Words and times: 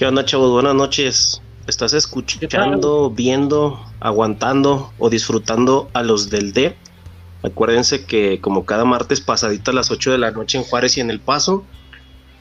¿Qué 0.00 0.06
onda, 0.06 0.24
chavos? 0.24 0.50
Buenas 0.50 0.74
noches. 0.74 1.42
¿Estás 1.66 1.92
escuchando, 1.92 3.10
viendo, 3.10 3.78
aguantando 4.00 4.90
o 4.98 5.10
disfrutando 5.10 5.90
a 5.92 6.02
los 6.02 6.30
del 6.30 6.54
D? 6.54 6.74
Acuérdense 7.42 8.06
que 8.06 8.40
como 8.40 8.64
cada 8.64 8.86
martes 8.86 9.20
pasadito 9.20 9.72
a 9.72 9.74
las 9.74 9.90
8 9.90 10.12
de 10.12 10.16
la 10.16 10.30
noche 10.30 10.56
en 10.56 10.64
Juárez 10.64 10.96
y 10.96 11.02
en 11.02 11.10
El 11.10 11.20
Paso, 11.20 11.66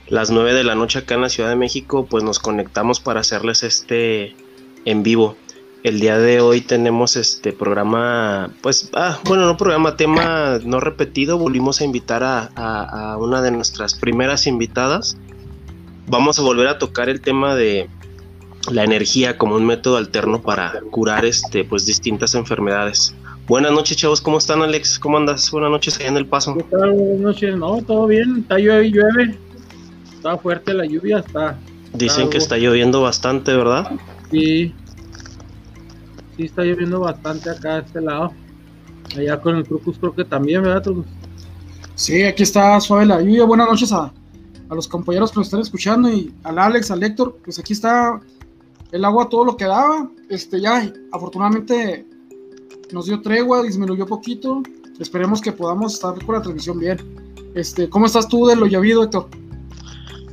las 0.08 0.32
9 0.32 0.54
de 0.54 0.64
la 0.64 0.76
noche 0.76 1.00
acá 1.00 1.16
en 1.16 1.22
la 1.22 1.28
Ciudad 1.28 1.50
de 1.50 1.58
México, 1.58 2.08
pues 2.10 2.24
nos 2.24 2.40
conectamos 2.40 3.02
para 3.02 3.20
hacerles 3.20 3.64
este 3.64 4.38
en 4.86 5.04
vivo. 5.04 5.36
El 5.84 6.00
día 6.00 6.18
de 6.18 6.40
hoy 6.40 6.62
tenemos 6.62 7.18
este 7.18 7.52
programa, 7.52 8.52
pues, 8.62 8.90
ah, 8.94 9.20
bueno, 9.26 9.46
no 9.46 9.58
programa, 9.58 9.98
tema 9.98 10.60
no 10.64 10.80
repetido. 10.80 11.38
Volvimos 11.38 11.82
a 11.82 11.84
invitar 11.84 12.24
a, 12.24 12.46
a 12.56 13.18
una 13.18 13.42
de 13.42 13.52
nuestras 13.52 13.96
primeras 13.96 14.48
invitadas. 14.48 15.18
Vamos 16.10 16.40
a 16.40 16.42
volver 16.42 16.68
a 16.68 16.80
tocar 16.80 17.08
el 17.08 17.22
tema 17.22 17.56
de 17.56 17.88
la 18.72 18.84
energía 18.84 19.38
como 19.38 19.56
un 19.56 19.66
método 19.66 19.98
alterno 19.98 20.42
para 20.42 20.82
curar 20.90 21.24
este, 21.24 21.64
pues, 21.64 21.86
distintas 21.86 22.34
enfermedades. 22.34 23.14
Buenas 23.48 23.72
noches, 23.72 23.98
chavos, 23.98 24.20
¿cómo 24.20 24.40
están, 24.40 24.62
Alex? 24.62 24.98
¿Cómo 24.98 25.18
andas? 25.18 25.50
Buenas 25.52 25.72
noches 25.72 25.98
allá 26.00 26.10
en 26.10 26.18
El 26.18 26.26
Paso. 26.26 26.56
¿Qué 26.56 26.64
tal? 26.64 26.94
Buenas 26.94 27.20
noches, 27.20 27.56
no, 27.56 27.82
todo 27.84 28.08
bien, 28.08 28.40
está 28.40 28.58
llueve, 28.58 28.92
llueve. 28.92 29.38
Está 30.16 30.38
fuerte 30.38 30.74
la 30.74 30.86
lluvia, 30.86 31.20
está. 31.20 31.58
Dicen 31.94 32.30
que 32.30 32.38
está 32.38 32.58
lloviendo 32.58 33.02
bastante, 33.02 33.56
¿verdad? 33.56 33.92
Sí. 34.32 34.74
Sí, 36.38 36.44
está 36.44 36.64
lloviendo 36.64 37.00
bastante 37.00 37.52
acá 37.52 37.76
a 37.76 37.80
este 37.80 38.02
lado. 38.02 38.32
Allá 39.16 39.40
con 39.40 39.58
el 39.58 39.64
Trucus 39.64 39.98
creo 40.00 40.14
que 40.14 40.26
también, 40.26 40.64
¿verdad, 40.64 40.82
Trucus? 40.82 41.06
Sí, 41.96 42.24
aquí 42.24 42.44
está 42.44 42.80
suave 42.80 43.06
la 43.06 43.20
lluvia. 43.20 43.46
Buenas 43.46 43.68
noches 43.68 43.92
a, 43.92 44.12
a 44.70 44.76
los 44.76 44.88
compañeros 44.88 45.32
que 45.32 45.40
nos 45.40 45.48
están 45.48 45.62
escuchando 45.62 46.10
y 46.10 46.34
al 46.44 46.60
Alex, 46.60 46.92
al 46.92 47.04
Héctor, 47.04 47.38
pues 47.44 47.60
aquí 47.60 47.74
está 47.74 48.20
el 48.92 49.04
agua 49.06 49.30
todo 49.30 49.46
lo 49.46 49.58
que 49.58 49.66
daba. 49.66 50.10
Este 50.30 50.62
ya, 50.62 50.92
afortunadamente 51.12 52.06
nos 52.92 53.06
dio 53.06 53.22
tregua, 53.22 53.64
disminuyó 53.64 54.06
poquito. 54.06 54.62
Esperemos 55.00 55.42
que 55.42 55.52
podamos 55.52 55.94
estar 55.94 56.14
con 56.26 56.36
la 56.36 56.42
transmisión 56.42 56.80
bien. 56.80 56.98
Este, 57.56 57.90
¿cómo 57.90 58.06
estás 58.06 58.28
tú 58.28 58.46
de 58.48 58.56
lo 58.56 58.68
llovido, 58.68 59.04
Héctor? 59.04 59.28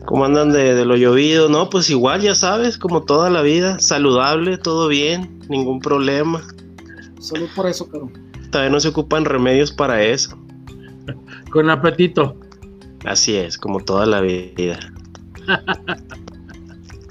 ¿Cómo 0.06 0.24
andan 0.24 0.52
de, 0.52 0.84
lo 0.84 0.96
llovido? 0.96 1.48
No, 1.48 1.68
pues 1.70 1.90
igual, 1.90 2.20
ya 2.20 2.34
sabes, 2.34 2.78
como 2.78 3.02
toda 3.02 3.30
la 3.30 3.42
vida, 3.42 3.78
saludable, 3.80 4.58
todo 4.58 4.88
bien, 4.88 5.40
ningún 5.48 5.80
problema. 5.80 6.42
Salud 7.18 7.48
por 7.56 7.66
eso, 7.66 7.88
pero. 7.90 8.10
Todavía 8.50 8.70
no 8.70 8.80
se 8.80 8.88
ocupan 8.88 9.24
remedios 9.24 9.72
para 9.72 10.02
eso. 10.02 10.38
Con 11.50 11.70
apetito. 11.70 12.36
Así 13.04 13.36
es, 13.36 13.58
como 13.58 13.80
toda 13.80 14.06
la 14.06 14.20
vida. 14.20 14.78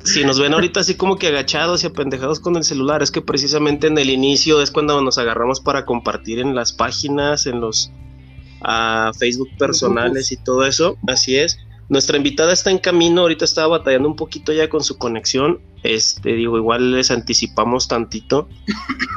si 0.03 0.23
nos 0.23 0.39
ven 0.39 0.53
ahorita 0.53 0.81
así 0.81 0.95
como 0.95 1.17
que 1.17 1.27
agachados 1.27 1.83
y 1.83 1.87
apendejados 1.87 2.39
con 2.39 2.55
el 2.55 2.63
celular, 2.63 3.01
es 3.01 3.11
que 3.11 3.21
precisamente 3.21 3.87
en 3.87 3.97
el 3.97 4.09
inicio 4.09 4.61
es 4.61 4.71
cuando 4.71 5.01
nos 5.01 5.17
agarramos 5.17 5.59
para 5.61 5.85
compartir 5.85 6.39
en 6.39 6.55
las 6.55 6.73
páginas, 6.73 7.45
en 7.45 7.61
los 7.61 7.91
a 8.61 9.11
Facebook 9.17 9.49
personales 9.57 10.31
y 10.31 10.37
todo 10.37 10.65
eso. 10.65 10.97
Así 11.07 11.35
es. 11.37 11.59
Nuestra 11.87 12.17
invitada 12.17 12.51
está 12.51 12.71
en 12.71 12.79
camino, 12.79 13.21
ahorita 13.21 13.45
estaba 13.45 13.77
batallando 13.77 14.09
un 14.09 14.15
poquito 14.15 14.51
ya 14.51 14.69
con 14.69 14.83
su 14.83 14.97
conexión. 14.97 15.59
Este, 15.83 16.33
digo, 16.33 16.57
igual 16.57 16.91
les 16.91 17.11
anticipamos 17.11 17.87
tantito. 17.87 18.49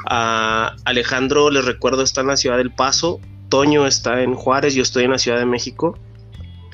Alejandro, 0.07 1.51
les 1.51 1.65
recuerdo, 1.65 2.03
está 2.03 2.21
en 2.21 2.27
la 2.27 2.37
ciudad 2.37 2.59
del 2.59 2.75
Paso. 2.75 3.21
Toño 3.49 3.87
está 3.87 4.23
en 4.23 4.34
Juárez, 4.34 4.75
yo 4.75 4.83
estoy 4.83 5.05
en 5.05 5.12
la 5.12 5.19
Ciudad 5.19 5.39
de 5.39 5.47
México. 5.47 5.99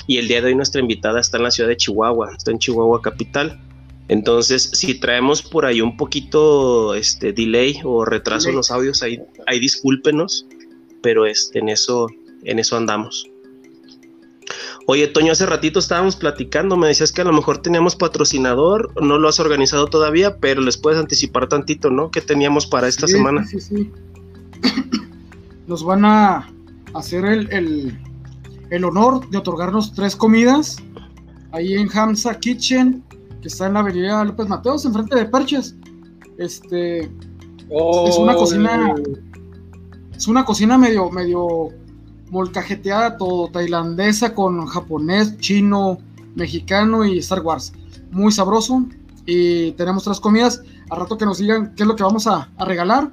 Y 0.07 0.19
el 0.19 0.29
día 0.29 0.41
de 0.41 0.49
hoy 0.49 0.55
nuestra 0.55 0.81
invitada 0.81 1.21
está 1.21 1.39
en 1.39 1.45
la 1.45 1.51
ciudad 1.51 1.69
de 1.69 1.77
Chihuahua, 1.77 2.33
está 2.37 2.51
en 2.51 2.59
Chihuahua 2.59 3.01
capital. 3.01 3.61
Entonces, 4.09 4.71
si 4.75 4.95
traemos 4.95 5.43
por 5.43 5.65
ahí 5.65 5.81
un 5.81 5.97
poquito 5.97 6.95
este 6.95 7.33
delay 7.33 7.81
o 7.85 8.05
retraso 8.05 8.51
en 8.51 8.57
los 8.57 8.71
audios, 8.71 9.03
ahí, 9.03 9.19
ahí 9.47 9.59
discúlpenos, 9.59 10.47
pero 11.03 11.25
este, 11.25 11.61
en 11.61 11.71
eso, 11.71 12.09
en 12.43 12.59
eso 12.59 12.77
andamos. 12.77 13.27
Oye, 14.87 15.09
Toño, 15.09 15.33
hace 15.33 15.47
ratito 15.47 15.79
estábamos 15.79 16.17
platicando, 16.17 16.77
me 16.77 16.89
decías 16.89 17.11
que 17.11 17.23
a 17.23 17.25
lo 17.25 17.33
mejor 17.33 17.59
teníamos 17.63 17.97
patrocinador, 17.97 18.93
no 19.03 19.19
lo 19.19 19.29
has 19.29 19.41
organizado 19.41 19.87
todavía, 19.87 20.37
pero 20.37 20.61
les 20.61 20.77
puedes 20.77 20.99
anticipar 20.99 21.49
tantito, 21.49 21.91
¿no? 21.91 22.11
¿Qué 22.11 22.21
teníamos 22.21 22.67
para 22.67 22.89
esta 22.89 23.07
semana? 23.07 23.47
Sí, 23.47 23.61
sí. 23.61 23.91
Nos 25.67 25.83
van 25.83 26.05
a 26.05 26.53
hacer 26.93 27.25
el, 27.25 27.51
el, 27.51 27.99
honor 28.85 29.29
de 29.31 29.39
otorgarnos 29.39 29.93
tres 29.93 30.17
comidas 30.17 30.79
ahí 31.53 31.75
en 31.75 31.89
Hamza 31.97 32.39
Kitchen, 32.39 33.05
que 33.41 33.49
está 33.49 33.67
en 33.67 33.75
la 33.75 33.81
avenida 33.81 34.25
López 34.25 34.49
Mateos, 34.49 34.85
enfrente 34.85 35.17
de 35.17 35.27
Perches. 35.27 35.77
Este 36.39 37.03
es 37.71 38.19
una 38.19 38.35
cocina. 38.35 38.95
Es 40.17 40.29
una 40.29 40.45
cocina 40.45 40.79
medio, 40.79 41.11
medio 41.11 41.71
molcajeteada, 42.31 43.17
todo 43.17 43.49
tailandesa 43.49 44.35
con 44.35 44.67
japonés, 44.67 45.37
chino, 45.39 45.99
mexicano 46.35 47.05
y 47.05 47.19
Star 47.19 47.41
Wars. 47.41 47.73
Muy 48.11 48.33
sabroso. 48.33 48.85
Y 49.27 49.73
tenemos 49.73 50.05
tres 50.05 50.21
comidas. 50.21 50.63
Al 50.91 51.01
rato 51.01 51.17
que 51.17 51.25
nos 51.25 51.39
digan 51.39 51.75
qué 51.75 51.83
es 51.83 51.87
lo 51.87 51.97
que 51.97 52.03
vamos 52.03 52.27
a, 52.27 52.51
regalar, 52.59 53.13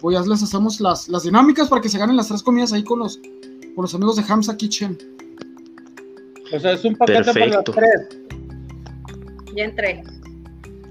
pues 0.00 0.16
ya 0.16 0.26
les 0.26 0.42
hacemos 0.42 0.80
las, 0.80 1.08
las, 1.08 1.24
dinámicas 1.24 1.68
para 1.68 1.82
que 1.82 1.88
se 1.88 1.98
ganen 1.98 2.16
las 2.16 2.28
tres 2.28 2.42
comidas 2.42 2.72
ahí 2.72 2.82
con 2.82 3.00
los, 3.00 3.20
con 3.74 3.82
los 3.82 3.94
amigos 3.94 4.16
de 4.16 4.24
Hamza 4.28 4.56
Kitchen. 4.56 4.98
O 6.52 6.58
sea, 6.58 6.72
es 6.72 6.84
un 6.84 6.96
paquete 6.96 7.32
para 7.32 7.46
las 7.46 7.64
tres. 7.64 8.08
Ya 9.54 9.64
entré. 9.64 10.02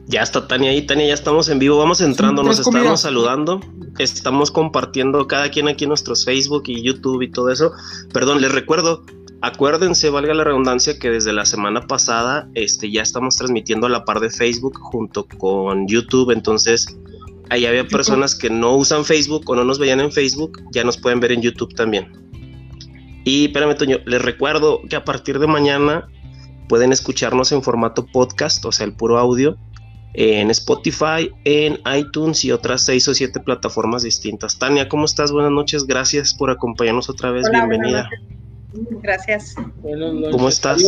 Ya 0.07 0.23
está 0.23 0.47
Tania 0.47 0.71
ahí, 0.71 0.81
Tania, 0.81 1.05
ya 1.05 1.13
estamos 1.13 1.49
en 1.49 1.59
vivo, 1.59 1.77
vamos 1.77 2.01
entrando, 2.01 2.41
nos 2.41 2.59
estamos 2.59 3.01
saludando, 3.01 3.61
estamos 3.99 4.49
compartiendo 4.49 5.27
cada 5.27 5.51
quien 5.51 5.67
aquí 5.67 5.83
en 5.83 5.89
nuestros 5.89 6.25
Facebook 6.25 6.63
y 6.65 6.81
YouTube 6.81 7.21
y 7.21 7.29
todo 7.29 7.51
eso. 7.51 7.73
Perdón, 8.11 8.41
les 8.41 8.51
recuerdo, 8.51 9.05
acuérdense, 9.41 10.09
valga 10.09 10.33
la 10.33 10.43
redundancia, 10.43 10.97
que 10.97 11.11
desde 11.11 11.31
la 11.31 11.45
semana 11.45 11.85
pasada 11.85 12.49
este, 12.55 12.89
ya 12.89 13.03
estamos 13.03 13.35
transmitiendo 13.35 13.85
a 13.85 13.91
la 13.91 14.03
par 14.03 14.19
de 14.19 14.31
Facebook 14.31 14.79
junto 14.79 15.27
con 15.37 15.87
YouTube, 15.87 16.31
entonces 16.31 16.97
ahí 17.51 17.67
había 17.67 17.87
personas 17.87 18.33
que 18.33 18.49
no 18.49 18.75
usan 18.77 19.05
Facebook 19.05 19.47
o 19.47 19.55
no 19.55 19.63
nos 19.63 19.77
veían 19.77 19.99
en 19.99 20.11
Facebook, 20.11 20.59
ya 20.71 20.83
nos 20.83 20.97
pueden 20.97 21.19
ver 21.19 21.33
en 21.33 21.43
YouTube 21.43 21.75
también. 21.75 22.28
Y 23.23 23.45
espérame, 23.45 23.75
Toño, 23.75 23.97
les 24.05 24.21
recuerdo 24.21 24.81
que 24.89 24.95
a 24.95 25.03
partir 25.03 25.39
de 25.39 25.47
mañana 25.47 26.07
pueden 26.67 26.91
escucharnos 26.91 27.51
en 27.51 27.63
formato 27.63 28.05
podcast, 28.05 28.63
o 28.65 28.71
sea, 28.71 28.85
el 28.85 28.93
puro 28.93 29.17
audio 29.17 29.57
en 30.13 30.49
Spotify, 30.49 31.31
en 31.45 31.79
iTunes 31.95 32.43
y 32.43 32.51
otras 32.51 32.83
seis 32.83 33.07
o 33.07 33.13
siete 33.13 33.39
plataformas 33.39 34.03
distintas. 34.03 34.57
Tania, 34.57 34.89
¿cómo 34.89 35.05
estás? 35.05 35.31
Buenas 35.31 35.51
noches, 35.51 35.85
gracias 35.85 36.33
por 36.33 36.49
acompañarnos 36.49 37.09
otra 37.09 37.31
vez, 37.31 37.49
bienvenida. 37.51 38.09
Gracias. 39.01 39.55
¿Cómo 40.31 40.49
estás? 40.49 40.83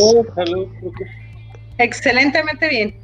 Excelentemente 1.78 2.68
bien. 2.68 3.00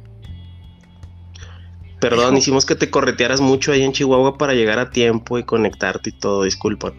Perdón, 1.99 2.37
hicimos 2.37 2.65
que 2.65 2.75
te 2.75 2.89
corretearas 2.89 3.41
mucho 3.41 3.73
ahí 3.73 3.81
en 3.81 3.91
Chihuahua 3.91 4.37
para 4.37 4.53
llegar 4.53 4.79
a 4.79 4.89
tiempo 4.89 5.37
y 5.37 5.43
conectarte 5.43 6.11
y 6.11 6.13
todo, 6.13 6.43
disculpa. 6.43 6.93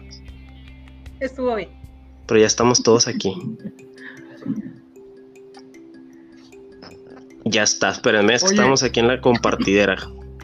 Estuvo 1.19 1.55
bien. 1.55 1.80
Pero 2.31 2.39
ya 2.39 2.47
estamos 2.47 2.81
todos 2.81 3.09
aquí. 3.09 3.35
Ya 7.43 7.63
está, 7.63 7.89
espérenme, 7.89 8.35
es 8.35 8.43
que 8.45 8.51
estamos 8.51 8.83
aquí 8.83 9.01
en 9.01 9.09
la 9.09 9.19
compartidera. 9.19 9.97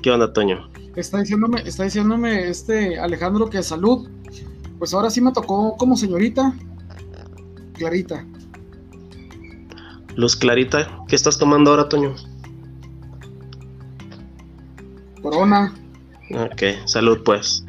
¿Qué 0.03 0.11
onda, 0.11 0.33
Toño? 0.33 0.69
Está 0.97 1.19
diciéndome, 1.19 1.61
está 1.65 1.85
diciéndome 1.85 2.49
este 2.49 2.99
Alejandro 2.99 3.49
que 3.49 3.63
salud. 3.63 4.09
Pues 4.77 4.93
ahora 4.93 5.09
sí 5.09 5.21
me 5.21 5.31
tocó 5.31 5.77
como 5.77 5.95
señorita. 5.95 6.53
Clarita. 7.75 8.27
Luz 10.17 10.35
Clarita, 10.35 11.05
¿qué 11.07 11.15
estás 11.15 11.37
tomando 11.37 11.71
ahora, 11.71 11.87
Toño? 11.87 12.15
Corona. 15.21 15.73
Ok, 16.31 16.63
salud 16.83 17.19
pues. 17.23 17.63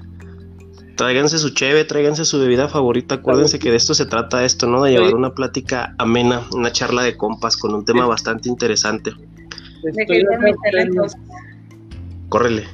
Tráiganse 0.99 1.39
su 1.39 1.51
cheve, 1.51 1.85
tráiganse 1.85 2.25
su 2.25 2.41
bebida 2.41 2.69
favorita. 2.69 3.15
Acuérdense 3.15 3.61
que 3.61 3.71
de 3.71 3.77
esto 3.77 3.95
se 3.95 4.05
trata 4.05 4.45
esto, 4.45 4.67
¿no? 4.67 4.83
De 4.83 4.91
llevar 4.91 5.15
una 5.15 5.33
plática 5.33 5.95
amena, 5.97 6.43
una 6.51 6.73
charla 6.73 7.05
de 7.05 7.17
compas 7.17 7.57
con 7.57 7.73
un 7.73 7.85
tema 7.85 8.05
bastante 8.05 8.49
interesante. 8.49 9.13
Estoy 9.85 10.25
Córrele. 12.29 12.65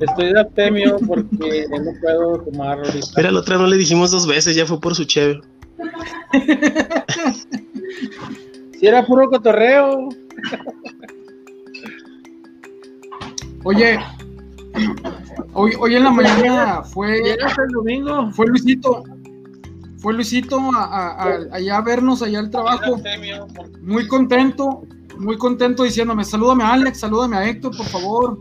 Estoy 0.00 0.34
de 0.34 0.40
aptemio 0.40 0.98
porque 1.06 1.64
no 1.70 1.92
puedo 2.02 2.42
tomar 2.42 2.80
ahorita. 2.80 3.06
Mira, 3.16 3.30
la 3.30 3.40
otra 3.40 3.56
no 3.56 3.66
le 3.66 3.78
dijimos 3.78 4.10
dos 4.10 4.26
veces, 4.26 4.54
ya 4.54 4.66
fue 4.66 4.78
por 4.78 4.94
su 4.94 5.06
cheve. 5.06 5.40
si 8.78 8.86
era 8.86 9.06
puro 9.06 9.30
cotorreo. 9.30 10.10
Oye, 13.64 13.98
Hoy, 15.54 15.72
hoy 15.78 15.96
en 15.96 16.04
la 16.04 16.10
mañana 16.10 16.82
fue. 16.82 17.18
el 17.18 17.38
domingo? 17.74 18.30
Fue 18.32 18.46
Luisito. 18.46 19.04
Fue 19.98 20.14
Luisito 20.14 20.58
a, 20.74 21.22
allá 21.52 21.76
a 21.76 21.80
vernos, 21.82 22.22
allá 22.22 22.40
al 22.40 22.50
trabajo. 22.50 23.00
Muy 23.82 24.08
contento. 24.08 24.82
muy 25.18 25.36
contento 25.38 25.84
diciéndome, 25.84 26.24
salúdame 26.24 26.64
a 26.64 26.72
Alex, 26.72 27.00
salúdame 27.00 27.36
a 27.36 27.48
Héctor, 27.48 27.76
por 27.76 27.86
favor. 27.86 28.40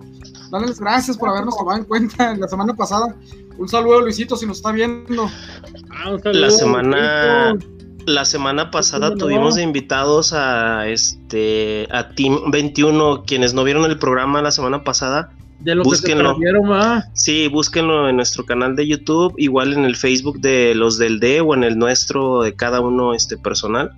Dales 0.52 0.80
gracias 0.80 1.18
por 1.18 1.30
habernos 1.30 1.56
tomado 1.56 1.78
en 1.80 1.86
cuenta 1.86 2.36
la 2.36 2.48
semana 2.48 2.74
pasada. 2.74 3.16
Un 3.58 3.68
saludo, 3.68 4.02
Luisito, 4.02 4.36
si 4.36 4.46
nos 4.46 4.58
está 4.58 4.72
viendo. 4.72 5.30
Ah, 5.92 6.12
un 6.12 6.22
saludo, 6.22 6.42
La 6.42 6.50
semana, 6.50 7.52
Luisito. 7.52 7.72
la 8.08 8.26
semana 8.26 8.72
pasada 8.72 9.16
tuvimos 9.16 9.56
de 9.56 9.64
invitados 9.64 10.34
a 10.34 10.88
este 10.88 11.88
a 11.92 12.10
Team 12.10 12.52
21, 12.52 13.24
quienes 13.24 13.54
no 13.54 13.64
vieron 13.64 13.86
el 13.86 14.00
programa 14.00 14.42
la 14.42 14.52
semana 14.52 14.84
pasada. 14.84 15.32
De 15.62 15.76
lo 15.76 15.84
que 15.84 15.90
búsquenlo. 15.90 16.30
se 16.30 16.36
perdieron 16.36 16.68
más. 16.68 17.06
Sí, 17.14 17.48
búsquenlo 17.48 18.10
en 18.10 18.16
nuestro 18.16 18.46
canal 18.46 18.76
de 18.76 18.88
YouTube, 18.88 19.34
igual 19.38 19.74
en 19.74 19.86
el 19.86 19.96
Facebook 19.96 20.40
de 20.40 20.74
los 20.76 20.98
del 20.98 21.20
D 21.20 21.42
o 21.42 21.54
en 21.54 21.64
el 21.64 21.78
nuestro 21.78 22.42
de 22.42 22.56
cada 22.56 22.82
uno 22.82 23.14
este 23.14 23.38
personal. 23.38 23.92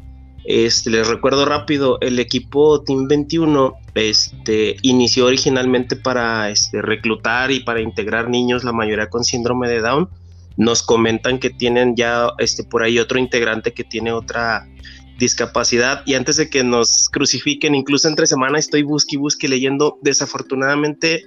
Este, 0.46 0.90
les 0.90 1.08
recuerdo 1.08 1.46
rápido, 1.46 1.98
el 2.02 2.20
equipo 2.20 2.82
Team 2.84 3.08
21 3.08 3.76
este, 3.96 4.76
inició 4.82 5.28
originalmente 5.28 5.96
para 5.96 6.50
este, 6.50 6.82
reclutar 6.82 7.50
y 7.52 7.62
para 7.62 7.80
integrar 7.80 8.30
niños, 8.30 8.66
la 8.66 8.74
mayoría 8.74 9.10
con 9.10 9.24
síndrome 9.24 9.70
de 9.70 9.80
Down. 9.80 10.10
Nos 10.58 10.84
comentan 10.84 11.40
que 11.40 11.50
tienen 11.50 11.96
ya 11.96 12.30
este, 12.40 12.64
por 12.64 12.84
ahí 12.84 13.00
otro 13.00 13.20
integrante 13.20 13.74
que 13.74 13.86
tiene 13.86 14.12
otra 14.12 14.68
discapacidad 15.18 16.04
y 16.06 16.16
antes 16.16 16.36
de 16.36 16.50
que 16.50 16.64
nos 16.64 17.08
crucifiquen, 17.10 17.76
incluso 17.76 18.10
entre 18.10 18.28
semana 18.28 18.60
estoy 18.60 18.84
busque 18.84 19.16
y 19.16 19.20
busque 19.20 19.48
leyendo, 19.48 19.98
desafortunadamente 20.02 21.24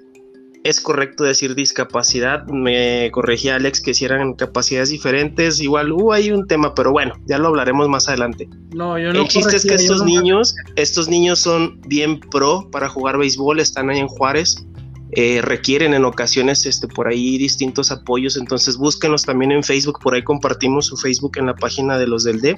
es 0.68 0.80
correcto 0.80 1.24
decir 1.24 1.54
discapacidad. 1.54 2.44
Me 2.46 3.10
corregía 3.12 3.56
Alex 3.56 3.80
que 3.80 3.94
si 3.94 4.04
eran 4.04 4.34
capacidades 4.34 4.90
diferentes. 4.90 5.60
Igual 5.60 5.92
hubo 5.92 6.12
ahí 6.12 6.30
un 6.32 6.46
tema, 6.46 6.74
pero 6.74 6.90
bueno, 6.92 7.14
ya 7.26 7.38
lo 7.38 7.48
hablaremos 7.48 7.88
más 7.88 8.08
adelante. 8.08 8.48
No, 8.74 8.98
yo 8.98 9.12
no 9.12 9.22
El 9.22 9.28
chiste 9.28 9.56
es 9.56 9.64
que 9.64 9.74
estos 9.74 10.00
no- 10.00 10.06
niños, 10.06 10.54
estos 10.76 11.08
niños 11.08 11.38
son 11.40 11.80
bien 11.88 12.18
pro 12.20 12.68
para 12.72 12.88
jugar 12.88 13.16
béisbol, 13.18 13.60
están 13.60 13.90
ahí 13.90 13.98
en 13.98 14.08
Juárez. 14.08 14.64
eh, 15.12 15.40
requieren 15.40 15.94
en 15.94 16.04
ocasiones 16.04 16.66
este 16.66 16.88
por 16.88 17.06
ahí 17.06 17.38
distintos 17.38 17.92
apoyos, 17.92 18.36
entonces 18.36 18.76
búsquenos 18.76 19.22
también 19.22 19.52
en 19.52 19.62
Facebook, 19.62 20.00
por 20.02 20.14
ahí 20.14 20.22
compartimos 20.24 20.86
su 20.86 20.96
Facebook 20.96 21.38
en 21.38 21.46
la 21.46 21.54
página 21.54 21.96
de 21.96 22.08
los 22.08 22.24
del 22.24 22.40
D. 22.40 22.56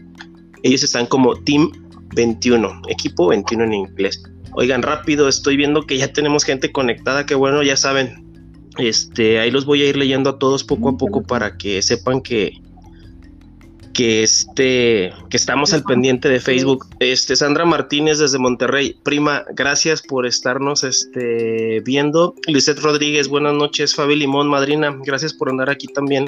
Ellos 0.62 0.82
están 0.82 1.04
como 1.06 1.36
Team 1.36 1.70
21, 2.14 2.82
equipo 2.88 3.28
21 3.28 3.64
en 3.64 3.74
inglés. 3.74 4.22
Oigan, 4.52 4.82
rápido, 4.82 5.28
estoy 5.28 5.56
viendo 5.56 5.82
que 5.82 5.98
ya 5.98 6.12
tenemos 6.12 6.44
gente 6.44 6.72
conectada, 6.72 7.26
que 7.26 7.34
bueno, 7.34 7.62
ya 7.62 7.76
saben. 7.76 8.26
Este, 8.78 9.40
ahí 9.40 9.50
los 9.50 9.64
voy 9.64 9.82
a 9.82 9.88
ir 9.88 9.96
leyendo 9.96 10.30
a 10.30 10.38
todos 10.38 10.64
poco 10.64 10.90
a 10.90 10.96
poco 10.96 11.22
para 11.22 11.56
que 11.56 11.82
sepan 11.82 12.20
que 12.20 12.60
que 13.92 14.22
este 14.22 15.12
que 15.28 15.36
estamos 15.36 15.74
al 15.74 15.82
pendiente 15.82 16.28
de 16.28 16.38
Facebook. 16.38 16.86
Este 17.00 17.34
Sandra 17.34 17.64
Martínez 17.64 18.18
desde 18.18 18.38
Monterrey, 18.38 18.96
prima, 19.02 19.44
gracias 19.56 20.02
por 20.02 20.24
estarnos 20.24 20.84
este 20.84 21.80
viendo. 21.84 22.36
Lisette 22.46 22.78
Rodríguez, 22.78 23.26
buenas 23.26 23.54
noches. 23.54 23.96
Fabi 23.96 24.14
Limón, 24.14 24.48
madrina, 24.48 24.96
gracias 25.04 25.34
por 25.34 25.50
andar 25.50 25.68
aquí 25.68 25.88
también 25.88 26.26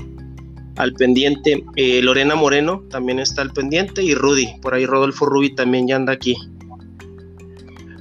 al 0.81 0.95
pendiente. 0.95 1.63
Eh, 1.77 2.01
Lorena 2.03 2.35
Moreno 2.35 2.83
también 2.91 3.19
está 3.19 3.43
al 3.43 3.53
pendiente 3.53 4.03
y 4.03 4.15
Rudy, 4.15 4.49
por 4.63 4.75
ahí 4.75 4.87
Rodolfo 4.87 5.27
Rubi 5.27 5.55
también 5.55 5.87
ya 5.87 5.97
anda 5.97 6.15
aquí. 6.15 6.37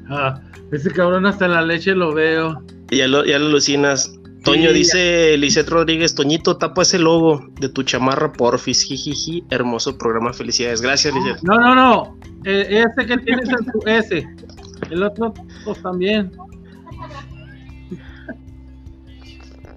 Ah, 0.09 0.41
ese 0.71 0.89
cabrón 0.91 1.25
hasta 1.25 1.45
en 1.45 1.51
la 1.51 1.61
leche 1.61 1.93
lo 1.93 2.13
veo. 2.13 2.63
Ya 2.89 3.07
lo, 3.07 3.25
ya 3.25 3.37
lo 3.37 3.47
alucinas. 3.47 4.13
Toño 4.45 4.69
Sí, 4.69 4.75
dice 4.75 5.37
Lisette 5.37 5.67
Rodríguez, 5.67 6.15
Toñito, 6.15 6.55
tapa 6.55 6.83
ese 6.83 6.97
logo 6.97 7.45
de 7.59 7.67
tu 7.67 7.83
chamarra, 7.83 8.31
porfis, 8.31 8.83
jijiji, 8.83 9.43
hermoso 9.49 9.97
programa, 9.97 10.31
felicidades. 10.31 10.81
Gracias, 10.81 11.13
Lisette. 11.13 11.43
No, 11.43 11.59
no, 11.59 11.75
no. 11.75 12.17
Eh, 12.45 12.85
ese 12.85 13.05
que 13.05 13.17
tienes 13.17 13.49
en 13.49 13.65
tu 13.65 13.79
ese. 13.85 14.25
El 14.89 15.03
otro, 15.03 15.33
pues 15.65 15.81
también. 15.81 16.31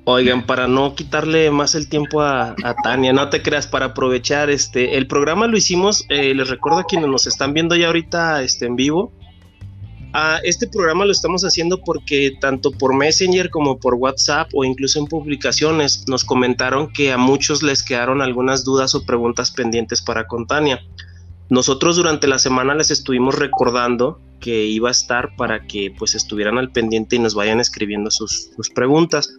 Oigan, 0.04 0.46
para 0.46 0.66
no 0.66 0.94
quitarle 0.96 1.50
más 1.52 1.76
el 1.76 1.88
tiempo 1.88 2.22
a, 2.22 2.56
Tania, 2.82 3.12
no 3.12 3.28
te 3.28 3.40
creas, 3.40 3.69
para 3.69 3.87
aprovechar, 3.87 4.50
este, 4.50 4.96
el 4.96 5.06
programa 5.06 5.46
lo 5.46 5.56
hicimos, 5.56 6.04
eh, 6.08 6.34
les 6.34 6.49
recuerdo 6.49 6.81
a 6.81 6.84
quienes 6.84 7.08
nos 7.08 7.28
están 7.28 7.54
viendo 7.54 7.76
ya 7.76 7.87
ahorita 7.87 8.43
este, 8.43 8.66
en 8.66 8.75
vivo, 8.75 9.12
este 10.43 10.66
programa 10.66 11.04
lo 11.04 11.12
estamos 11.12 11.43
haciendo 11.43 11.81
porque 11.81 12.32
tanto 12.40 12.70
por 12.70 12.94
Messenger 12.94 13.49
como 13.50 13.78
por 13.78 13.94
WhatsApp 13.94 14.50
o 14.52 14.64
incluso 14.64 14.99
en 14.99 15.06
publicaciones 15.06 16.04
nos 16.06 16.25
comentaron 16.25 16.93
que 16.93 17.12
a 17.12 17.16
muchos 17.16 17.62
les 17.62 17.82
quedaron 17.82 18.20
algunas 18.20 18.64
dudas 18.64 18.94
o 18.94 19.04
preguntas 19.06 19.50
pendientes 19.50 20.02
para 20.02 20.26
con 20.26 20.46
Tania. 20.46 20.81
Nosotros 21.49 21.96
durante 21.96 22.26
la 22.26 22.38
semana 22.38 22.75
les 22.75 22.90
estuvimos 22.90 23.38
recordando 23.38 24.20
que 24.40 24.66
iba 24.66 24.88
a 24.88 24.93
estar 24.93 25.34
para 25.37 25.66
que 25.66 25.94
pues 25.96 26.14
estuvieran 26.14 26.58
al 26.58 26.72
pendiente 26.72 27.16
y 27.16 27.19
nos 27.19 27.34
vayan 27.34 27.60
escribiendo 27.60 28.10
sus 28.10 28.50
preguntas. 28.75 29.38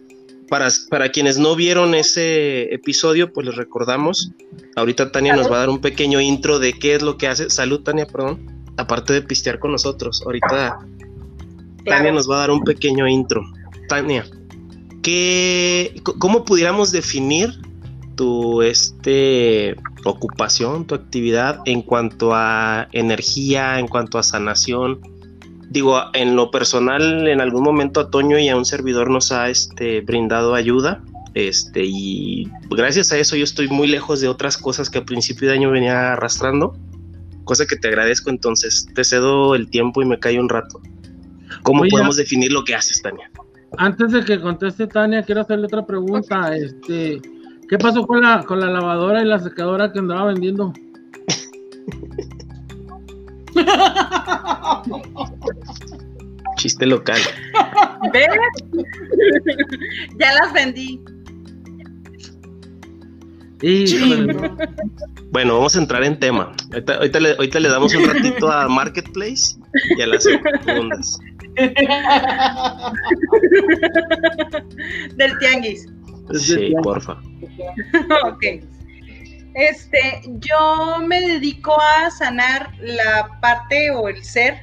Para, 0.54 0.68
para 0.88 1.08
quienes 1.08 1.36
no 1.36 1.56
vieron 1.56 1.96
ese 1.96 2.72
episodio, 2.72 3.32
pues 3.32 3.44
les 3.44 3.56
recordamos. 3.56 4.30
Ahorita 4.76 5.10
Tania 5.10 5.34
nos 5.34 5.50
va 5.50 5.56
a 5.56 5.58
dar 5.58 5.68
un 5.68 5.80
pequeño 5.80 6.20
intro 6.20 6.60
de 6.60 6.74
qué 6.74 6.94
es 6.94 7.02
lo 7.02 7.16
que 7.16 7.26
hace. 7.26 7.50
Salud, 7.50 7.80
Tania, 7.80 8.06
perdón. 8.06 8.64
Aparte 8.76 9.12
de 9.14 9.22
pistear 9.22 9.58
con 9.58 9.72
nosotros. 9.72 10.22
Ahorita 10.24 10.78
Tania 11.84 12.12
nos 12.12 12.30
va 12.30 12.36
a 12.36 12.38
dar 12.38 12.52
un 12.52 12.62
pequeño 12.62 13.08
intro. 13.08 13.42
Tania, 13.88 14.26
¿qué, 15.02 16.00
¿cómo 16.20 16.44
pudiéramos 16.44 16.92
definir 16.92 17.50
tu 18.14 18.62
este, 18.62 19.74
ocupación, 20.04 20.86
tu 20.86 20.94
actividad 20.94 21.62
en 21.64 21.82
cuanto 21.82 22.32
a 22.32 22.86
energía, 22.92 23.80
en 23.80 23.88
cuanto 23.88 24.18
a 24.18 24.22
sanación? 24.22 25.00
Digo, 25.70 26.00
en 26.12 26.36
lo 26.36 26.50
personal, 26.50 27.26
en 27.26 27.40
algún 27.40 27.62
momento 27.62 28.00
a 28.00 28.10
Toño 28.10 28.38
y 28.38 28.48
a 28.48 28.56
un 28.56 28.64
servidor 28.64 29.10
nos 29.10 29.32
ha 29.32 29.48
este, 29.48 30.00
brindado 30.02 30.54
ayuda. 30.54 31.02
Este, 31.34 31.82
y 31.84 32.48
gracias 32.70 33.10
a 33.10 33.18
eso 33.18 33.34
yo 33.34 33.42
estoy 33.42 33.68
muy 33.68 33.88
lejos 33.88 34.20
de 34.20 34.28
otras 34.28 34.56
cosas 34.56 34.88
que 34.88 34.98
a 34.98 35.04
principio 35.04 35.48
de 35.48 35.54
año 35.54 35.70
venía 35.70 36.12
arrastrando. 36.12 36.76
Cosa 37.44 37.66
que 37.66 37.76
te 37.76 37.88
agradezco, 37.88 38.30
entonces 38.30 38.86
te 38.94 39.04
cedo 39.04 39.54
el 39.54 39.68
tiempo 39.68 40.00
y 40.00 40.06
me 40.06 40.18
callo 40.18 40.40
un 40.40 40.48
rato. 40.48 40.80
¿Cómo 41.62 41.82
Oye, 41.82 41.90
podemos 41.90 42.16
definir 42.16 42.52
lo 42.52 42.64
que 42.64 42.74
haces, 42.74 43.02
Tania? 43.02 43.30
Antes 43.76 44.12
de 44.12 44.24
que 44.24 44.40
conteste 44.40 44.86
Tania, 44.86 45.22
quiero 45.24 45.40
hacerle 45.40 45.66
otra 45.66 45.84
pregunta. 45.84 46.56
Este, 46.56 47.20
¿qué 47.68 47.78
pasó 47.78 48.06
con 48.06 48.22
la 48.22 48.44
con 48.44 48.60
la 48.60 48.70
lavadora 48.70 49.22
y 49.22 49.26
la 49.26 49.40
secadora 49.40 49.92
que 49.92 49.98
andaba 49.98 50.26
vendiendo? 50.26 50.72
Chiste 56.56 56.86
local. 56.86 57.20
¿Ves? 58.12 58.28
ya 60.18 60.34
las 60.34 60.52
vendí. 60.52 61.00
Y 63.62 63.86
Bueno, 65.30 65.56
vamos 65.56 65.74
a 65.74 65.78
entrar 65.78 66.04
en 66.04 66.18
tema. 66.18 66.52
Ahorita, 66.72 66.96
ahorita 66.96 67.20
le, 67.20 67.30
ahorita 67.30 67.60
le 67.60 67.68
damos 67.68 67.94
un 67.94 68.06
ratito 68.06 68.50
a 68.50 68.68
Marketplace 68.68 69.56
y 69.96 70.02
a 70.02 70.06
las 70.06 70.24
segundas. 70.24 71.18
Del 75.16 75.38
tianguis. 75.38 75.86
Sí, 76.32 76.74
porfa. 76.82 77.12
ok. 78.26 78.44
Este, 79.54 80.20
yo 80.24 80.98
me 81.06 81.20
dedico 81.20 81.80
a 81.80 82.10
sanar 82.10 82.72
la 82.80 83.38
parte 83.40 83.90
o 83.90 84.08
el 84.08 84.24
ser 84.24 84.60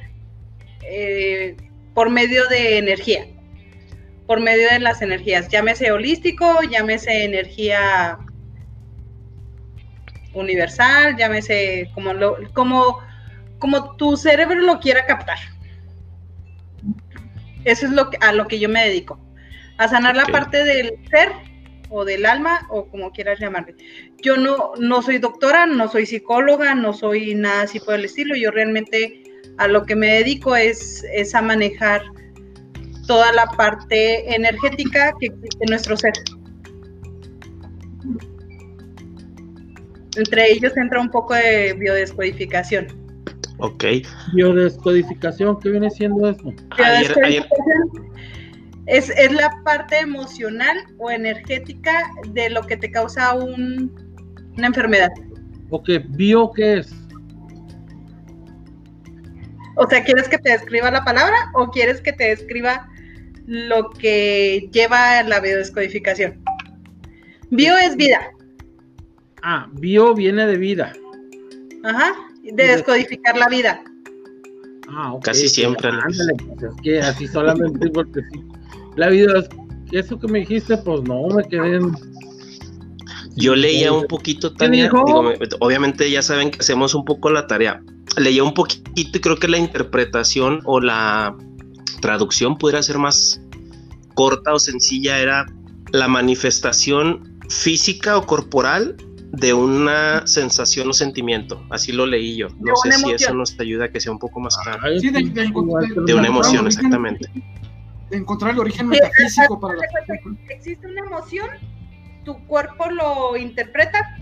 eh, 0.82 1.56
por 1.94 2.10
medio 2.10 2.46
de 2.48 2.76
energía, 2.76 3.26
por 4.26 4.40
medio 4.40 4.68
de 4.68 4.80
las 4.80 5.00
energías, 5.00 5.48
llámese 5.48 5.90
holístico, 5.90 6.62
llámese 6.70 7.24
energía 7.24 8.18
universal, 10.34 11.16
llámese 11.16 11.90
como 11.94 12.12
lo, 12.12 12.36
como, 12.52 12.98
como 13.58 13.96
tu 13.96 14.18
cerebro 14.18 14.60
lo 14.60 14.78
quiera 14.78 15.06
captar. 15.06 15.38
Eso 17.64 17.86
es 17.86 17.92
lo 17.92 18.10
que, 18.10 18.18
a 18.20 18.32
lo 18.32 18.46
que 18.46 18.58
yo 18.58 18.68
me 18.68 18.84
dedico, 18.84 19.18
a 19.78 19.88
sanar 19.88 20.16
la 20.16 20.26
parte 20.26 20.64
del 20.64 20.98
ser 21.08 21.32
o 21.92 22.04
del 22.04 22.26
alma 22.26 22.66
o 22.70 22.86
como 22.86 23.12
quieras 23.12 23.38
llamarle. 23.38 23.76
Yo 24.22 24.36
no, 24.36 24.72
no 24.78 25.02
soy 25.02 25.18
doctora, 25.18 25.66
no 25.66 25.88
soy 25.88 26.06
psicóloga, 26.06 26.74
no 26.74 26.92
soy 26.92 27.34
nada 27.34 27.62
así 27.62 27.78
por 27.78 27.94
el 27.94 28.06
estilo. 28.06 28.34
Yo 28.34 28.50
realmente 28.50 29.22
a 29.58 29.68
lo 29.68 29.84
que 29.84 29.94
me 29.94 30.06
dedico 30.14 30.56
es, 30.56 31.04
es 31.12 31.34
a 31.34 31.42
manejar 31.42 32.02
toda 33.06 33.32
la 33.32 33.46
parte 33.56 34.34
energética 34.34 35.12
que 35.20 35.26
existe 35.26 35.58
en 35.60 35.70
nuestro 35.70 35.96
ser. 35.96 36.12
Entre 40.16 40.52
ellos 40.52 40.76
entra 40.76 41.00
un 41.00 41.10
poco 41.10 41.34
de 41.34 41.74
biodescodificación. 41.74 42.86
Ok. 43.58 43.84
biodescodificación, 44.34 45.58
¿qué 45.60 45.70
viene 45.70 45.90
siendo 45.90 46.28
eso? 46.28 46.52
Ayer, 46.70 47.16
ayer, 47.24 47.44
Biodescodificación 47.44 48.12
es, 48.86 49.10
es 49.10 49.32
la 49.32 49.50
parte 49.64 49.98
emocional 50.00 50.76
o 50.98 51.10
energética 51.10 51.92
de 52.32 52.50
lo 52.50 52.62
que 52.62 52.76
te 52.76 52.90
causa 52.90 53.34
un- 53.34 53.90
una 54.56 54.66
enfermedad. 54.66 55.10
Ok, 55.70 55.88
bio, 56.10 56.50
¿qué 56.52 56.78
es? 56.78 56.92
O 59.76 59.86
sea, 59.88 60.04
¿quieres 60.04 60.28
que 60.28 60.38
te 60.38 60.50
describa 60.50 60.90
la 60.90 61.04
palabra 61.04 61.36
o 61.54 61.70
quieres 61.70 62.00
que 62.00 62.12
te 62.12 62.24
describa 62.24 62.88
lo 63.46 63.90
que 63.90 64.68
lleva 64.72 65.22
la 65.22 65.40
biodescodificación? 65.40 66.42
Bio 67.50 67.76
es 67.78 67.96
vida. 67.96 68.20
Ah, 69.42 69.68
bio 69.72 70.14
viene 70.14 70.46
de 70.46 70.56
vida. 70.58 70.92
Ajá, 71.84 72.12
de 72.42 72.64
descodificar 72.64 73.36
la 73.36 73.48
vida. 73.48 73.82
Ah, 74.88 75.14
ok. 75.14 75.24
Casi 75.24 75.48
siempre. 75.48 75.88
Ándale, 75.88 76.34
pues 76.46 76.62
es 76.62 76.80
que 76.82 77.00
así 77.00 77.26
solamente 77.26 77.88
porque 77.90 78.20
sí. 78.30 78.44
La 78.96 79.08
vida, 79.08 79.38
es- 79.38 79.48
eso 79.92 80.18
que 80.18 80.26
me 80.28 80.40
dijiste, 80.40 80.76
pues 80.78 81.02
no, 81.02 81.26
me 81.28 81.44
quedé 81.44 81.76
en... 81.76 81.92
Yo 83.36 83.54
leía 83.54 83.92
un 83.92 84.06
poquito, 84.06 84.52
Tania. 84.54 84.90
digo, 85.06 85.22
me- 85.22 85.38
obviamente 85.60 86.10
ya 86.10 86.22
saben 86.22 86.50
que 86.50 86.58
hacemos 86.60 86.94
un 86.94 87.04
poco 87.04 87.30
la 87.30 87.46
tarea. 87.46 87.82
Leía 88.18 88.44
un 88.44 88.52
poquito 88.54 88.90
y 88.94 89.10
creo 89.10 89.36
que 89.38 89.48
la 89.48 89.58
interpretación 89.58 90.60
o 90.64 90.80
la 90.80 91.34
traducción 92.00 92.56
pudiera 92.58 92.82
ser 92.82 92.98
más 92.98 93.40
corta 94.14 94.52
o 94.52 94.58
sencilla. 94.58 95.18
Era 95.18 95.46
la 95.92 96.08
manifestación 96.08 97.38
física 97.48 98.18
o 98.18 98.26
corporal 98.26 98.96
de 99.32 99.54
una 99.54 100.26
sensación 100.26 100.90
o 100.90 100.92
sentimiento. 100.92 101.62
Así 101.70 101.90
lo 101.92 102.04
leí 102.04 102.36
yo. 102.36 102.48
No 102.60 102.72
sé 102.82 102.92
si 102.92 103.12
eso 103.12 103.34
nos 103.34 103.58
ayuda 103.58 103.86
a 103.86 103.90
que 103.90 104.00
sea 104.00 104.12
un 104.12 104.18
poco 104.18 104.40
más 104.40 104.56
claro. 104.58 104.80
Sí, 105.00 105.08
de- 105.10 106.14
una 106.14 106.26
emoción, 106.28 106.66
exactamente. 106.66 107.30
Encontrar 108.16 108.52
el 108.52 108.60
origen 108.60 108.88
metafísico 108.88 109.58
para 109.58 109.74
la 109.74 109.84
Existe 110.48 110.86
una 110.86 111.00
emoción, 111.00 111.48
tu 112.24 112.38
cuerpo 112.46 112.90
lo 112.90 113.36
interpreta, 113.36 114.16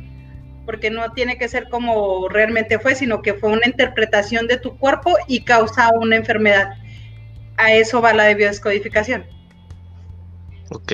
porque 0.66 0.90
no 0.90 1.12
tiene 1.12 1.38
que 1.38 1.48
ser 1.48 1.68
como 1.68 2.28
realmente 2.28 2.78
fue, 2.78 2.94
sino 2.94 3.22
que 3.22 3.34
fue 3.34 3.50
una 3.50 3.66
interpretación 3.66 4.46
de 4.46 4.58
tu 4.58 4.76
cuerpo 4.78 5.14
y 5.26 5.42
causa 5.42 5.90
una 5.94 6.16
enfermedad. 6.16 6.74
A 7.56 7.72
eso 7.72 8.00
va 8.00 8.14
la 8.14 8.24
de 8.24 8.34
biodescodificación. 8.34 9.24
Ok. 10.70 10.92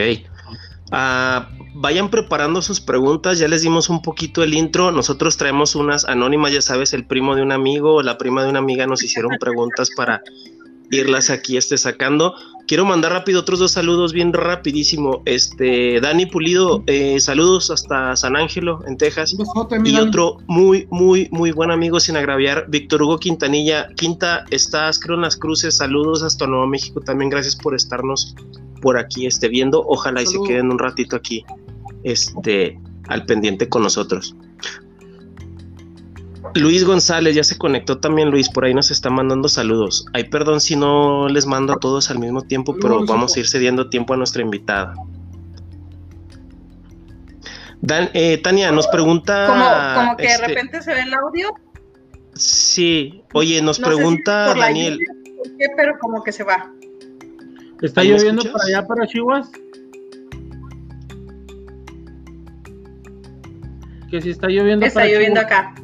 Ah, 0.93 1.51
vayan 1.75 2.11
preparando 2.11 2.63
sus 2.63 2.81
preguntas, 2.81 3.39
ya 3.39 3.49
les 3.49 3.63
dimos 3.63 3.89
un 3.89 4.03
poquito 4.03 4.43
el 4.43 4.55
intro, 4.55 4.93
nosotros 4.93 5.37
traemos 5.37 5.75
unas 5.75 6.05
anónimas, 6.05 6.53
ya 6.53 6.63
sabes, 6.63 6.93
el 6.93 7.05
primo 7.05 7.35
de 7.35 7.43
un 7.43 7.53
amigo 7.53 7.97
o 7.97 8.03
la 8.03 8.19
prima 8.19 8.45
de 8.45 8.51
una 8.51 8.61
amiga 8.61 8.87
nos 8.87 9.03
hicieron 9.03 9.37
preguntas 9.39 9.91
para 9.97 10.23
irlas 10.91 11.31
aquí 11.31 11.57
este 11.57 11.77
sacando. 11.77 12.35
Quiero 12.67 12.85
mandar 12.85 13.13
rápido 13.13 13.41
otros 13.41 13.61
dos 13.61 13.71
saludos 13.73 14.13
bien 14.13 14.33
rapidísimo. 14.33 15.23
Este, 15.25 16.01
Dani 16.01 16.27
Pulido, 16.27 16.83
eh, 16.89 17.21
saludos 17.21 17.71
hasta 17.71 18.17
San 18.17 18.35
Ángelo, 18.35 18.81
en 18.89 18.97
Texas. 18.97 19.37
Besote, 19.37 19.79
Y 19.85 19.97
otro 19.97 20.39
muy, 20.49 20.89
muy, 20.91 21.29
muy 21.31 21.53
buen 21.53 21.71
amigo, 21.71 22.01
sin 22.01 22.17
agraviar, 22.17 22.67
Víctor 22.69 23.03
Hugo 23.03 23.19
Quintanilla. 23.19 23.89
Quinta, 23.95 24.45
estás, 24.51 24.99
creo, 24.99 25.15
en 25.15 25.23
las 25.23 25.37
cruces. 25.37 25.77
Saludos 25.77 26.25
hasta 26.25 26.49
Nuevo 26.49 26.67
México. 26.67 27.01
También 27.01 27.31
gracias 27.31 27.55
por 27.55 27.73
estarnos 27.75 28.35
por 28.83 28.99
aquí 28.99 29.27
este, 29.27 29.49
viendo. 29.49 29.85
Ojalá 29.87 30.23
y 30.23 30.27
se 30.27 30.39
queden 30.43 30.73
un 30.73 30.81
ratito 30.81 31.15
aquí 31.15 31.45
este, 32.03 32.81
al 33.07 33.25
pendiente 33.27 33.69
con 33.69 33.85
nosotros. 33.85 34.35
Luis 36.55 36.85
González 36.85 37.35
ya 37.35 37.45
se 37.45 37.59
conectó 37.59 37.99
también, 37.99 38.31
Luis, 38.31 38.49
por 38.49 38.65
ahí 38.65 38.75
nos 38.75 38.91
está 38.91 39.11
mandando 39.11 39.49
saludos. 39.49 40.07
Ay, 40.13 40.25
perdón 40.25 40.61
si 40.61 40.77
no 40.77 41.29
les 41.29 41.47
mando 41.47 41.73
a 41.73 41.77
todos 41.77 42.11
al 42.11 42.19
mismo 42.19 42.43
tiempo, 42.43 42.75
pero 42.81 43.05
vamos 43.07 43.37
a 43.37 43.41
ir 43.41 43.49
cediendo 43.49 43.89
tiempo 43.89 44.15
a 44.15 44.17
nuestra 44.17 44.43
invitada. 44.43 44.95
Dan- 47.81 48.11
eh, 48.15 48.39
Tania, 48.39 48.73
nos 48.73 48.87
pregunta... 48.89 49.47
Como, 49.47 49.65
como 50.07 50.17
que 50.17 50.23
de 50.25 50.29
este, 50.33 50.47
repente 50.47 50.83
se 50.83 50.95
ve 50.95 51.03
el 51.03 51.15
audio. 51.15 51.51
Sí, 52.35 53.23
oye, 53.33 53.61
nos 53.63 53.79
no 53.79 53.87
sé 53.87 53.93
si 53.93 53.97
pregunta 53.97 54.55
la 54.55 54.67
Daniel. 54.67 54.95
lluvia, 54.95 55.37
por 55.37 55.57
qué, 55.57 55.67
pero 55.77 55.99
como 56.01 56.23
que 56.23 56.33
se 56.33 56.43
va. 56.45 56.71
¿Está 57.83 58.01
¿Ahí 58.01 58.11
me 58.11 58.19
lloviendo 58.19 58.43
para 58.53 58.65
allá, 58.65 58.87
para 58.87 59.07
Chihuahua? 59.07 59.49
Que 64.11 64.23
si 64.23 64.31
está 64.31 64.49
lloviendo 64.49 64.87
Está 64.87 65.01
para 65.01 65.13
lloviendo 65.13 65.41
Chihuahua. 65.41 65.59
acá. 65.71 65.83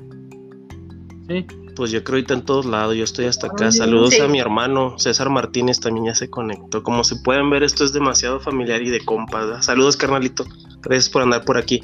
Sí. 1.28 1.46
Pues 1.74 1.90
yo 1.90 2.04
creo 2.04 2.16
ahorita 2.16 2.34
en 2.34 2.42
todos 2.42 2.66
lados, 2.66 2.96
yo 2.96 3.04
estoy 3.04 3.24
hasta 3.26 3.46
acá. 3.46 3.66
Ay, 3.66 3.72
Saludos 3.72 4.14
sí. 4.14 4.20
a 4.20 4.28
mi 4.28 4.40
hermano 4.40 4.98
César 4.98 5.30
Martínez, 5.30 5.80
también 5.80 6.06
ya 6.06 6.14
se 6.14 6.28
conectó. 6.28 6.82
Como 6.82 7.02
se 7.04 7.16
pueden 7.16 7.48
ver, 7.48 7.62
esto 7.62 7.84
es 7.84 7.92
demasiado 7.92 8.40
familiar 8.40 8.82
y 8.82 8.90
de 8.90 9.04
compas. 9.04 9.46
¿verdad? 9.46 9.62
Saludos, 9.62 9.96
carnalito. 9.96 10.44
Gracias 10.82 11.08
por 11.08 11.22
andar 11.22 11.44
por 11.44 11.56
aquí. 11.56 11.82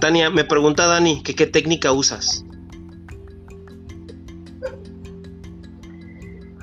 Tania, 0.00 0.30
me 0.30 0.44
pregunta 0.44 0.86
Dani, 0.86 1.22
que 1.22 1.34
qué 1.34 1.46
técnica 1.46 1.92
usas? 1.92 2.44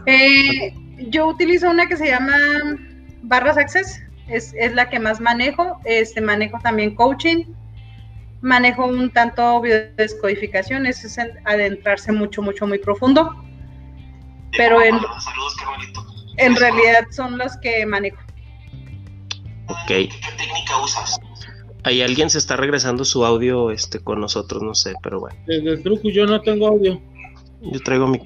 Eh, 0.07 0.73
yo 1.09 1.27
utilizo 1.27 1.69
una 1.69 1.85
que 1.87 1.97
se 1.97 2.07
llama 2.07 2.35
Barras 3.23 3.57
Access, 3.57 4.01
es, 4.27 4.53
es 4.57 4.73
la 4.73 4.89
que 4.89 4.99
más 4.99 5.19
manejo. 5.19 5.79
Este, 5.85 6.21
manejo 6.21 6.59
también 6.63 6.95
coaching, 6.95 7.43
manejo 8.47 8.85
un 8.85 9.11
tanto 9.11 9.61
biodescodificación, 9.61 10.85
eso 10.85 11.07
es 11.07 11.17
en- 11.17 11.31
adentrarse 11.45 12.11
mucho, 12.11 12.41
mucho, 12.41 12.65
muy 12.65 12.79
profundo. 12.79 13.35
Pero 14.57 14.81
en, 14.81 14.95
Saludos, 14.99 15.55
en 16.37 16.55
realidad 16.55 17.05
son 17.11 17.37
los 17.37 17.55
que 17.57 17.85
manejo. 17.85 18.17
Ok. 19.67 19.87
¿Qué 19.87 20.09
técnica 20.37 20.77
usas? 20.83 21.19
Ahí 21.83 22.01
alguien 22.01 22.29
se 22.29 22.37
está 22.37 22.55
regresando 22.55 23.05
su 23.05 23.25
audio 23.25 23.71
este, 23.71 23.99
con 23.99 24.19
nosotros, 24.19 24.61
no 24.63 24.73
sé, 24.73 24.93
pero 25.03 25.19
bueno. 25.19 25.37
Desde 25.45 25.69
el 25.71 25.83
truco 25.83 26.09
yo 26.09 26.25
no 26.25 26.41
tengo 26.41 26.67
audio. 26.67 27.01
Yo 27.61 27.79
traigo 27.81 28.07
mi... 28.07 28.19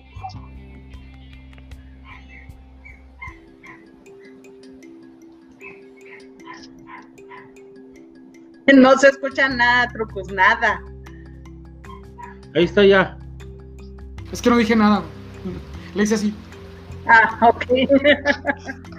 No 8.74 8.98
se 8.98 9.10
escucha 9.10 9.50
nada, 9.50 9.88
trucos, 9.90 10.32
nada. 10.32 10.82
Ahí 12.56 12.66
está 12.66 12.86
ya. 12.86 13.18
Es 14.32 14.42
que 14.42 14.50
no 14.50 14.58
dije 14.58 14.76
nada. 14.76 15.04
Le 15.96 16.04
hice 16.04 16.16
así. 16.16 16.34
Ah, 17.08 17.38
ok. 17.42 17.66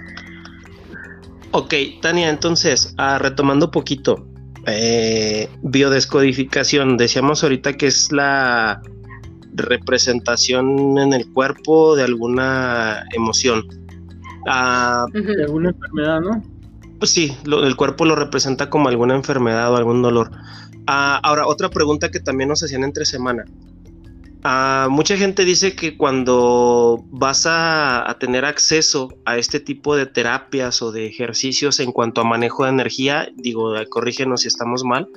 Ok, 1.55 1.71
Tania, 2.01 2.31
entonces, 2.31 2.95
ah, 2.97 3.19
retomando 3.19 3.69
poquito, 3.69 4.25
eh, 4.65 5.47
biodescodificación, 5.61 6.97
decíamos 6.97 7.43
ahorita 7.43 7.73
que 7.73 7.85
es 7.85 8.11
la 8.11 8.81
representación 9.53 10.97
en 10.97 11.13
el 11.13 11.31
cuerpo 11.31 11.95
de 11.95 12.05
alguna 12.05 13.05
emoción. 13.13 13.67
Ah, 14.47 15.05
De 15.13 15.43
alguna 15.43 15.69
enfermedad, 15.69 16.21
¿no? 16.21 16.43
Pues 17.03 17.11
sí, 17.11 17.35
el 17.45 17.75
cuerpo 17.75 18.05
lo 18.05 18.15
representa 18.15 18.69
como 18.69 18.87
alguna 18.87 19.13
enfermedad 19.13 19.69
o 19.73 19.75
algún 19.75 20.01
dolor. 20.01 20.31
Ah, 20.87 21.19
ahora, 21.21 21.47
otra 21.47 21.69
pregunta 21.69 22.09
que 22.09 22.21
también 22.21 22.47
nos 22.47 22.63
hacían 22.63 22.85
entre 22.85 23.03
semana. 23.03 23.43
Ah, 24.41 24.87
mucha 24.89 25.17
gente 25.17 25.43
dice 25.43 25.75
que 25.75 25.97
cuando 25.97 27.03
vas 27.11 27.45
a, 27.45 28.09
a 28.09 28.19
tener 28.19 28.45
acceso 28.45 29.09
a 29.25 29.35
este 29.35 29.59
tipo 29.59 29.97
de 29.97 30.05
terapias 30.05 30.81
o 30.81 30.93
de 30.93 31.05
ejercicios 31.05 31.81
en 31.81 31.91
cuanto 31.91 32.21
a 32.21 32.23
manejo 32.23 32.63
de 32.63 32.69
energía, 32.69 33.27
digo, 33.35 33.73
corrígenos 33.89 34.43
si 34.43 34.47
estamos 34.47 34.85
mal, 34.85 35.09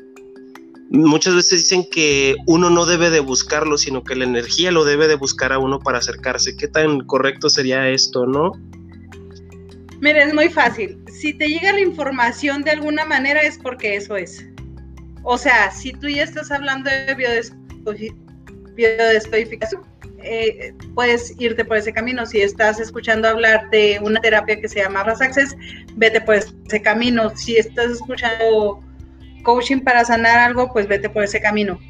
muchas 0.90 1.36
veces 1.36 1.60
dicen 1.60 1.86
que 1.88 2.34
uno 2.48 2.68
no 2.68 2.84
debe 2.84 3.10
de 3.10 3.20
buscarlo, 3.20 3.78
sino 3.78 4.02
que 4.02 4.16
la 4.16 4.24
energía 4.24 4.72
lo 4.72 4.84
debe 4.84 5.06
de 5.06 5.14
buscar 5.14 5.52
a 5.52 5.60
uno 5.60 5.78
para 5.78 5.98
acercarse. 5.98 6.56
¿Qué 6.56 6.66
tan 6.66 7.02
correcto 7.02 7.48
sería 7.48 7.88
esto, 7.90 8.26
no? 8.26 8.50
Mira, 10.06 10.22
es 10.22 10.32
muy 10.32 10.48
fácil. 10.48 11.02
Si 11.10 11.34
te 11.34 11.48
llega 11.48 11.72
la 11.72 11.80
información 11.80 12.62
de 12.62 12.70
alguna 12.70 13.04
manera 13.04 13.42
es 13.42 13.58
porque 13.58 13.96
eso 13.96 14.16
es. 14.16 14.46
O 15.24 15.36
sea, 15.36 15.72
si 15.72 15.90
tú 15.90 16.08
ya 16.08 16.22
estás 16.22 16.52
hablando 16.52 16.88
de 16.88 17.16
biodescodi- 17.16 18.14
biodescodificación, 18.76 19.82
eh, 20.22 20.72
puedes 20.94 21.34
irte 21.40 21.64
por 21.64 21.78
ese 21.78 21.92
camino. 21.92 22.24
Si 22.24 22.40
estás 22.40 22.78
escuchando 22.78 23.26
hablar 23.26 23.68
de 23.70 23.98
una 24.00 24.20
terapia 24.20 24.60
que 24.60 24.68
se 24.68 24.78
llama 24.78 25.02
Ras 25.02 25.20
Access, 25.20 25.56
vete 25.96 26.20
por 26.20 26.36
ese 26.36 26.80
camino. 26.80 27.36
Si 27.36 27.56
estás 27.56 27.90
escuchando 27.90 28.80
coaching 29.42 29.80
para 29.80 30.04
sanar 30.04 30.38
algo, 30.38 30.72
pues 30.72 30.86
vete 30.86 31.10
por 31.10 31.24
ese 31.24 31.40
camino. 31.40 31.80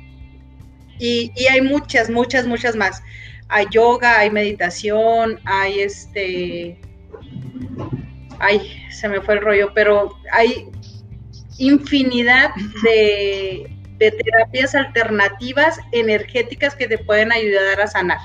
Y, 0.99 1.33
y 1.37 1.49
hay 1.49 1.61
muchas, 1.61 2.09
muchas, 2.09 2.47
muchas 2.47 2.75
más. 2.77 3.03
Hay 3.49 3.67
yoga, 3.71 4.21
hay 4.21 4.31
meditación, 4.31 5.39
hay 5.45 5.81
este 5.81 6.81
ay, 8.41 8.61
se 8.91 9.09
me 9.09 9.21
fue 9.21 9.35
el 9.35 9.41
rollo, 9.41 9.73
pero 9.75 10.15
hay 10.33 10.67
infinidad 11.59 12.51
de, 12.83 13.71
de 13.99 14.11
terapias 14.11 14.75
alternativas 14.75 15.81
energéticas 15.93 16.75
que 16.75 16.87
te 16.89 16.99
pueden 16.99 17.33
ayudar 17.33 17.81
a 17.81 17.87
sanar. 17.87 18.19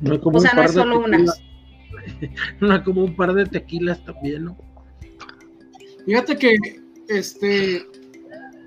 No 0.00 0.20
como 0.20 0.38
O 0.38 0.40
sea, 0.40 0.50
un 0.52 0.56
no 0.56 0.62
par 0.62 0.68
es 0.70 0.74
de 0.74 0.80
solo 0.82 0.98
una. 1.00 1.16
tequilas. 1.16 1.42
No 2.60 2.72
hay 2.72 2.82
como 2.82 3.04
un 3.04 3.16
par 3.16 3.32
de 3.34 3.46
tequilas 3.46 4.04
también, 4.04 4.44
¿no? 4.44 4.56
Fíjate 6.04 6.36
que 6.36 6.54
este 7.08 7.82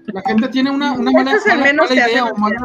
la 0.07 0.21
gente 0.25 0.49
tiene 0.49 0.71
una, 0.71 0.91
una 0.93 1.11
mala, 1.11 1.31
al 1.31 1.39
mala- 1.47 1.63
menos 1.63 1.89
mala 1.89 2.05
te 2.05 2.11
idea 2.11 2.23
hacen 2.23 2.35
o 2.35 2.37
mala, 2.39 2.57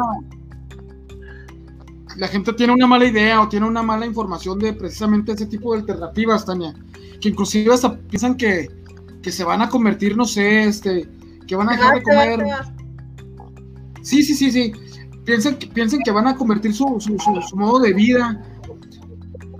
la 2.16 2.28
gente 2.28 2.52
tiene 2.52 2.72
una 2.72 2.86
mala 2.86 3.06
idea 3.06 3.40
o 3.40 3.48
tiene 3.48 3.66
una 3.66 3.82
mala 3.82 4.06
información 4.06 4.58
de 4.58 4.72
precisamente 4.72 5.32
ese 5.32 5.46
tipo 5.46 5.72
de 5.72 5.80
alternativas, 5.80 6.44
Tania, 6.44 6.74
que 7.20 7.28
inclusive 7.28 7.72
hasta 7.72 7.96
piensan 7.96 8.36
que, 8.36 8.68
que 9.22 9.32
se 9.32 9.44
van 9.44 9.62
a 9.62 9.68
convertir, 9.68 10.16
no 10.16 10.24
sé, 10.24 10.64
este, 10.64 11.08
que 11.46 11.56
van 11.56 11.68
a 11.68 11.72
dejar 11.72 11.94
de 11.96 12.02
comer. 12.02 12.46
Sí, 14.02 14.22
sí, 14.22 14.34
sí, 14.34 14.50
sí. 14.50 14.72
Piensan 15.24 15.56
que, 15.56 16.10
van 16.10 16.26
a 16.26 16.36
convertir 16.36 16.74
su, 16.74 17.00
su, 17.00 17.16
su, 17.18 17.56
modo 17.56 17.78
de 17.78 17.94
vida. 17.94 18.42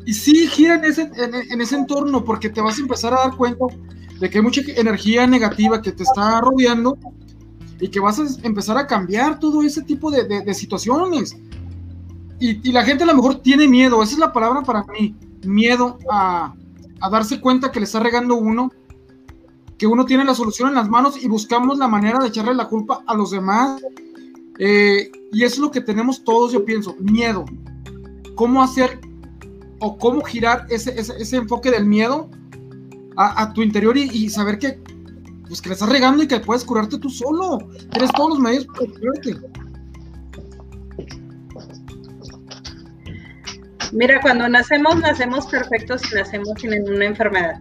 Y 0.05 0.13
sí, 0.13 0.47
gira 0.47 0.75
en 0.75 0.85
ese, 0.85 1.11
en, 1.17 1.35
en 1.35 1.61
ese 1.63 1.77
entorno, 1.77 2.23
porque 2.23 2.51
te 2.51 2.61
vas 2.61 2.77
a 2.79 2.83
empezar 2.83 3.15
a 3.15 3.21
dar 3.21 3.37
cuenta 3.37 3.65
de 4.21 4.31
que 4.31 4.39
hay 4.39 4.45
mucha 4.45 4.61
energía 4.77 5.27
negativa 5.27 5.81
que 5.81 5.93
te 5.93 6.03
está 6.03 6.41
rodeando 6.43 6.99
y 7.81 7.89
que 7.89 8.01
vas 8.01 8.19
a 8.19 8.25
empezar 8.43 8.79
a 8.79 8.87
cambiar 8.87 9.39
todo 9.39 9.63
ese 9.63 9.83
tipo 9.83 10.11
de, 10.11 10.25
de, 10.25 10.55
situaciones. 10.55 11.37
Y, 12.41 12.73
la 12.73 12.85
gente 12.85 13.05
a 13.05 13.07
lo 13.07 13.15
mejor 13.15 13.37
tiene 13.37 13.69
miedo, 13.69 14.03
esa 14.03 14.13
es 14.13 14.19
la 14.19 14.33
palabra 14.33 14.63
para 14.63 14.85
mí, 14.85 15.15
miedo 15.45 15.99
a, 16.11 16.55
a 17.01 17.11
darse 17.11 17.41
cuenta 17.41 17.71
que 17.71 17.81
le 17.81 17.85
está 17.85 18.01
regando 18.01 18.35
uno, 18.35 18.71
que 19.79 19.87
uno 19.87 20.05
tiene 20.05 20.25
la 20.25 20.35
solución 20.35 20.69
en 20.69 20.75
las 20.75 20.89
manos 20.89 21.23
y 21.23 21.29
buscamos 21.29 21.79
la 21.79 21.89
manera 21.89 22.19
de 22.19 22.29
echarle 22.29 22.55
la 22.55 22.69
culpa 22.69 23.03
a 23.07 23.15
los 23.15 23.31
demás. 23.31 23.83
Eh, 24.59 25.11
y 25.33 25.43
es 25.43 25.59
lo 25.59 25.71
que 25.71 25.81
tenemos 25.81 26.23
todos, 26.23 26.53
yo 26.53 26.65
pienso, 26.65 26.97
miedo. 27.01 27.45
¿Cómo 28.35 28.63
hacer 28.63 29.01
o 29.81 29.99
cómo 29.99 30.23
girar 30.23 30.67
ese, 30.71 30.99
ese, 30.99 31.15
ese 31.19 31.37
enfoque 31.37 31.71
del 31.71 31.87
miedo 31.87 32.31
a, 33.17 33.53
tu 33.53 33.63
interior 33.63 33.97
y, 33.97 34.29
saber 34.29 34.59
que, 34.59 34.81
pues, 35.47 35.61
que 35.61 35.69
le 35.69 35.75
estás 35.75 35.89
regando 35.89 36.23
y 36.23 36.29
que 36.29 36.41
puedes 36.41 36.65
curarte 36.65 36.99
tú 36.99 37.09
solo. 37.09 37.59
Tienes 37.91 38.11
todos 38.13 38.31
los 38.31 38.39
medios 38.41 38.67
para 38.67 38.91
curarte. 38.93 39.37
Mira, 43.95 44.21
cuando 44.21 44.49
nacemos, 44.49 44.97
nacemos 45.01 45.47
perfectos 45.47 46.03
y 46.11 46.17
nacemos 46.17 46.61
sin 46.61 46.71
ninguna 46.71 47.05
enfermedad. 47.07 47.55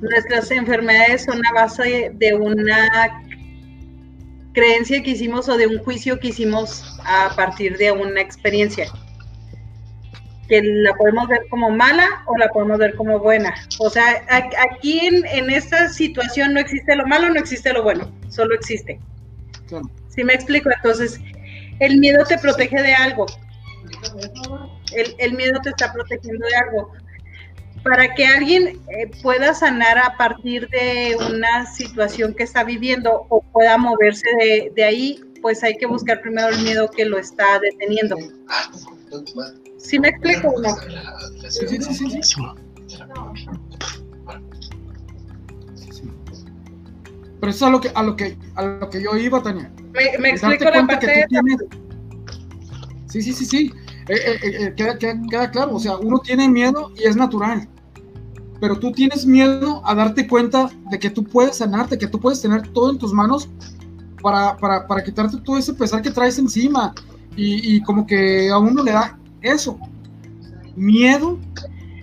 Nuestras 0.00 0.50
enfermedades 0.50 1.24
son 1.24 1.44
a 1.44 1.52
base 1.52 2.10
de 2.14 2.34
una 2.34 3.22
creencia 4.54 5.02
que 5.02 5.10
hicimos 5.10 5.46
o 5.50 5.58
de 5.58 5.66
un 5.66 5.78
juicio 5.80 6.18
que 6.18 6.28
hicimos 6.28 6.98
a 7.04 7.36
partir 7.36 7.76
de 7.76 7.92
una 7.92 8.22
experiencia 8.22 8.86
que 10.48 10.62
la 10.62 10.94
podemos 10.94 11.28
ver 11.28 11.40
como 11.50 11.70
mala 11.70 12.22
o 12.26 12.38
la 12.38 12.48
podemos 12.48 12.78
ver 12.78 12.94
como 12.94 13.18
buena. 13.18 13.54
O 13.78 13.90
sea, 13.90 14.24
aquí 14.70 15.00
en, 15.00 15.50
esta 15.50 15.88
situación 15.90 16.54
no 16.54 16.60
existe 16.60 16.96
lo 16.96 17.06
malo, 17.06 17.28
no 17.28 17.38
existe 17.38 17.72
lo 17.74 17.82
bueno, 17.82 18.10
solo 18.30 18.54
existe. 18.54 18.98
Si 20.08 20.24
me 20.24 20.32
explico? 20.32 20.70
Entonces, 20.74 21.20
el 21.80 21.98
miedo 21.98 22.24
te 22.24 22.38
protege 22.38 22.80
de 22.80 22.94
algo. 22.94 23.26
El, 25.18 25.32
miedo 25.34 25.60
te 25.62 25.70
está 25.70 25.92
protegiendo 25.92 26.46
de 26.46 26.56
algo. 26.56 26.92
Para 27.82 28.14
que 28.14 28.26
alguien 28.26 28.80
eh, 28.88 29.10
pueda 29.22 29.54
sanar 29.54 29.98
a 29.98 30.16
partir 30.16 30.68
de 30.70 31.16
una 31.30 31.66
situación 31.66 32.34
que 32.34 32.42
está 32.42 32.64
viviendo 32.64 33.26
o 33.28 33.42
pueda 33.42 33.78
moverse 33.78 34.26
de, 34.40 34.72
de 34.74 34.84
ahí, 34.84 35.20
pues 35.40 35.62
hay 35.62 35.76
que 35.76 35.86
buscar 35.86 36.20
primero 36.20 36.48
el 36.48 36.62
miedo 36.62 36.90
que 36.90 37.04
lo 37.04 37.18
está 37.18 37.60
deteniendo. 37.60 38.16
¿Sí 39.78 39.98
me 40.00 40.08
explico 40.08 40.48
o 40.48 40.60
no? 40.60 40.76
Sí, 41.48 41.68
sí, 41.68 41.80
sí, 41.80 42.22
sí. 42.22 42.42
Pero 47.40 47.50
eso 47.50 47.66
es 47.66 47.68
a 47.68 47.70
lo 47.70 47.80
que, 47.80 47.90
a 47.94 48.02
lo 48.02 48.16
que, 48.16 48.36
a 48.54 48.62
lo 48.62 48.90
que 48.90 49.02
yo 49.02 49.16
iba, 49.16 49.42
Tania. 49.42 49.70
Me, 49.92 50.18
me 50.18 50.30
explico 50.30 50.64
la 50.64 50.86
parte 50.86 51.06
de 51.06 51.26
tienes... 51.28 51.58
Sí, 53.08 53.22
sí, 53.22 53.32
sí, 53.32 53.44
sí. 53.44 53.72
Eh, 54.08 54.14
eh, 54.14 54.38
eh, 54.42 54.74
queda, 54.76 54.98
queda, 54.98 55.20
queda 55.28 55.50
claro. 55.50 55.74
O 55.74 55.80
sea, 55.80 55.96
uno 55.96 56.18
tiene 56.20 56.48
miedo 56.48 56.92
y 56.96 57.04
es 57.04 57.16
natural 57.16 57.68
pero 58.60 58.78
tú 58.78 58.92
tienes 58.92 59.26
miedo 59.26 59.82
a 59.84 59.94
darte 59.94 60.26
cuenta 60.26 60.70
de 60.90 60.98
que 60.98 61.10
tú 61.10 61.24
puedes 61.24 61.56
sanarte, 61.56 61.98
que 61.98 62.06
tú 62.06 62.18
puedes 62.18 62.40
tener 62.40 62.66
todo 62.68 62.90
en 62.90 62.98
tus 62.98 63.12
manos 63.12 63.48
para, 64.22 64.56
para, 64.56 64.86
para 64.86 65.04
quitarte 65.04 65.38
todo 65.38 65.58
ese 65.58 65.74
pesar 65.74 66.02
que 66.02 66.10
traes 66.10 66.38
encima. 66.38 66.94
Y, 67.36 67.76
y, 67.76 67.82
como 67.82 68.06
que 68.06 68.48
a 68.48 68.58
uno 68.58 68.82
le 68.82 68.92
da 68.92 69.18
eso, 69.42 69.78
miedo 70.74 71.38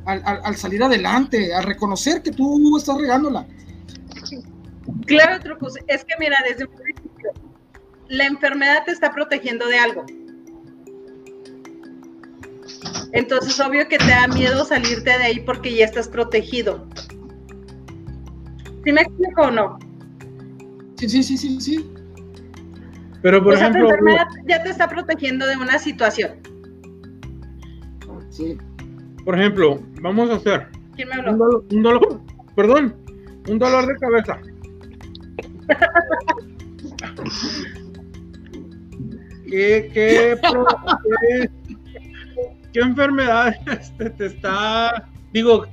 al, 0.06 0.56
salir 0.56 0.84
adelante, 0.84 1.56
a 1.56 1.62
reconocer 1.62 2.22
que 2.22 2.32
tú 2.32 2.78
estás 2.78 2.98
regándola. 3.00 3.48
Claro, 5.08 5.39
Trucus, 5.42 5.74
es 5.88 6.06
que 6.06 6.13
mira, 6.20 6.38
desde 6.48 6.66
un 6.66 6.76
principio, 6.76 7.32
la 8.10 8.26
enfermedad 8.26 8.84
te 8.86 8.92
está 8.92 9.12
protegiendo 9.12 9.66
de 9.68 9.80
algo. 9.80 10.06
Entonces, 13.13 13.60
obvio 13.60 13.88
que 13.88 13.99
te 13.99 14.08
da 14.08 14.28
miedo 14.28 14.65
salirte 14.65 15.12
de 15.12 15.23
ahí 15.23 15.39
porque 15.39 15.73
ya 15.73 15.86
estás 15.86 16.08
protegido. 16.08 16.88
¿Sí 18.84 18.91
me 18.91 19.02
explico 19.02 19.43
o 19.43 19.52
no? 19.52 19.78
Sí, 20.97 21.08
sí, 21.08 21.23
sí, 21.23 21.38
sí, 21.38 21.62
sí. 21.62 21.93
Pero 23.21 23.43
por 23.43 23.54
ejemplo, 23.54 23.84
la 23.84 23.89
enfermedad 23.89 24.28
ya 24.47 24.63
te 24.63 24.69
está 24.69 24.89
protegiendo 24.89 25.45
de 25.45 25.56
una 25.56 25.78
situación. 25.78 26.32
Por 29.23 29.39
ejemplo, 29.39 29.80
vamos 30.02 30.32
a 30.32 30.36
hacer. 30.36 30.67
¿Quién 30.95 31.10
me 31.10 31.15
habló? 31.15 31.63
Un 31.71 31.84
dolor, 31.84 32.19
perdón, 32.56 32.95
un 33.47 33.60
dolor 33.60 33.86
de 33.86 33.95
cabeza. 33.97 34.39
¿Qué, 39.45 39.91
qué, 39.93 40.36
qué, 40.41 41.49
enfermedad 42.81 43.55
este, 43.67 44.09
te 44.09 44.25
está, 44.25 45.09
digo, 45.31 45.65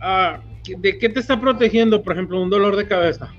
ah, 0.00 0.40
¿de 0.78 0.98
qué 0.98 1.08
te 1.08 1.20
está 1.20 1.40
protegiendo, 1.40 2.02
por 2.02 2.14
ejemplo, 2.14 2.40
un 2.40 2.50
dolor 2.50 2.76
de 2.76 2.86
cabeza? 2.86 3.32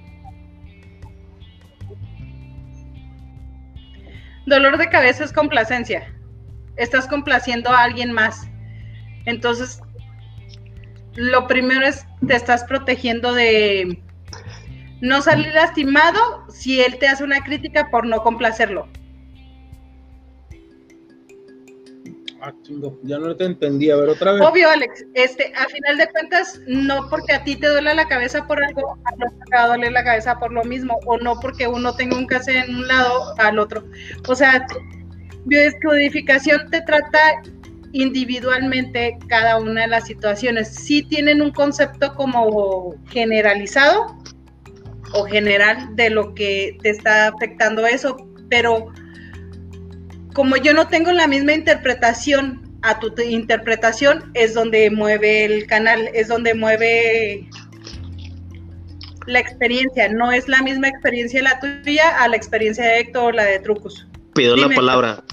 Dolor 4.46 4.78
de 4.78 4.90
cabeza 4.90 5.26
es 5.26 5.34
complacencia 5.34 6.14
estás 6.78 7.08
complaciendo 7.08 7.72
a 7.72 7.84
alguien 7.84 8.14
más. 8.14 8.48
Entonces, 9.26 9.82
lo 11.16 11.48
primero 11.48 11.86
es, 11.86 12.06
te 12.26 12.36
estás 12.36 12.64
protegiendo 12.64 13.34
de 13.34 14.02
no 15.02 15.22
salir 15.22 15.54
lastimado 15.54 16.46
si 16.50 16.82
él 16.82 16.98
te 16.98 17.08
hace 17.08 17.24
una 17.24 17.44
crítica 17.44 17.90
por 17.92 18.06
no 18.06 18.24
complacerlo. 18.24 18.88
Ah, 22.42 22.54
chingo, 22.62 23.00
ya 23.04 23.18
no 23.18 23.36
te 23.36 23.46
entendí, 23.46 23.90
a 23.90 23.96
ver 23.96 24.10
otra 24.10 24.34
vez. 24.34 24.42
Obvio, 24.42 24.70
Alex, 24.70 25.06
este, 25.16 25.52
a 25.56 25.66
final 25.68 25.98
de 25.98 26.08
cuentas, 26.10 26.62
no 26.68 27.10
porque 27.10 27.34
a 27.34 27.44
ti 27.44 27.56
te 27.56 27.68
duele 27.68 27.96
la 27.96 28.08
cabeza 28.08 28.46
por 28.46 28.64
algo, 28.64 28.98
a 29.06 29.14
otro 29.14 29.28
te 29.30 29.56
va 29.56 29.64
a 29.64 29.68
doler 29.68 29.92
la 29.92 30.04
cabeza 30.04 30.38
por 30.38 30.52
lo 30.52 30.64
mismo, 30.64 31.00
o 31.06 31.18
no 31.18 31.40
porque 31.40 31.68
uno 31.68 31.96
tenga 31.96 32.18
un 32.18 32.28
cáncer 32.28 32.58
en 32.58 32.76
un 32.76 32.88
lado 32.88 33.34
al 33.40 33.58
otro. 33.58 33.84
O 34.28 34.36
sea, 34.36 34.66
biodescodificación 35.46 36.70
te 36.70 36.82
trata 36.82 37.20
individualmente 37.94 39.18
cada 39.28 39.58
una 39.58 39.82
de 39.82 39.88
las 39.88 40.06
situaciones. 40.06 40.70
Sí 40.76 41.02
tienen 41.04 41.42
un 41.42 41.52
concepto 41.52 42.14
como 42.14 42.94
generalizado 43.10 44.16
o 45.14 45.24
general 45.26 45.96
de 45.96 46.10
lo 46.10 46.36
que 46.36 46.78
te 46.84 46.90
está 46.90 47.30
afectando 47.30 47.86
eso, 47.88 48.18
pero 48.50 48.92
como 50.38 50.56
yo 50.56 50.72
no 50.72 50.88
tengo 50.88 51.12
la 51.12 51.26
misma 51.28 51.54
interpretación 51.54 52.62
a 52.84 53.00
tu 53.00 53.12
interpretación, 53.20 54.30
es 54.36 54.54
donde 54.54 54.92
mueve 54.92 55.46
el 55.46 55.66
canal, 55.66 56.12
es 56.14 56.28
donde 56.28 56.54
mueve 56.54 57.50
la 59.26 59.40
experiencia. 59.40 60.10
No 60.10 60.32
es 60.32 60.48
la 60.48 60.62
misma 60.62 60.90
experiencia 60.90 61.42
la 61.42 61.60
tuya 61.60 62.22
a 62.22 62.28
la 62.28 62.36
experiencia 62.36 62.86
de 62.86 63.00
Héctor 63.00 63.24
o 63.24 63.32
la 63.32 63.46
de 63.46 63.58
Trucus. 63.62 64.06
Pido 64.36 64.56
la 64.56 64.70
palabra. 64.70 65.24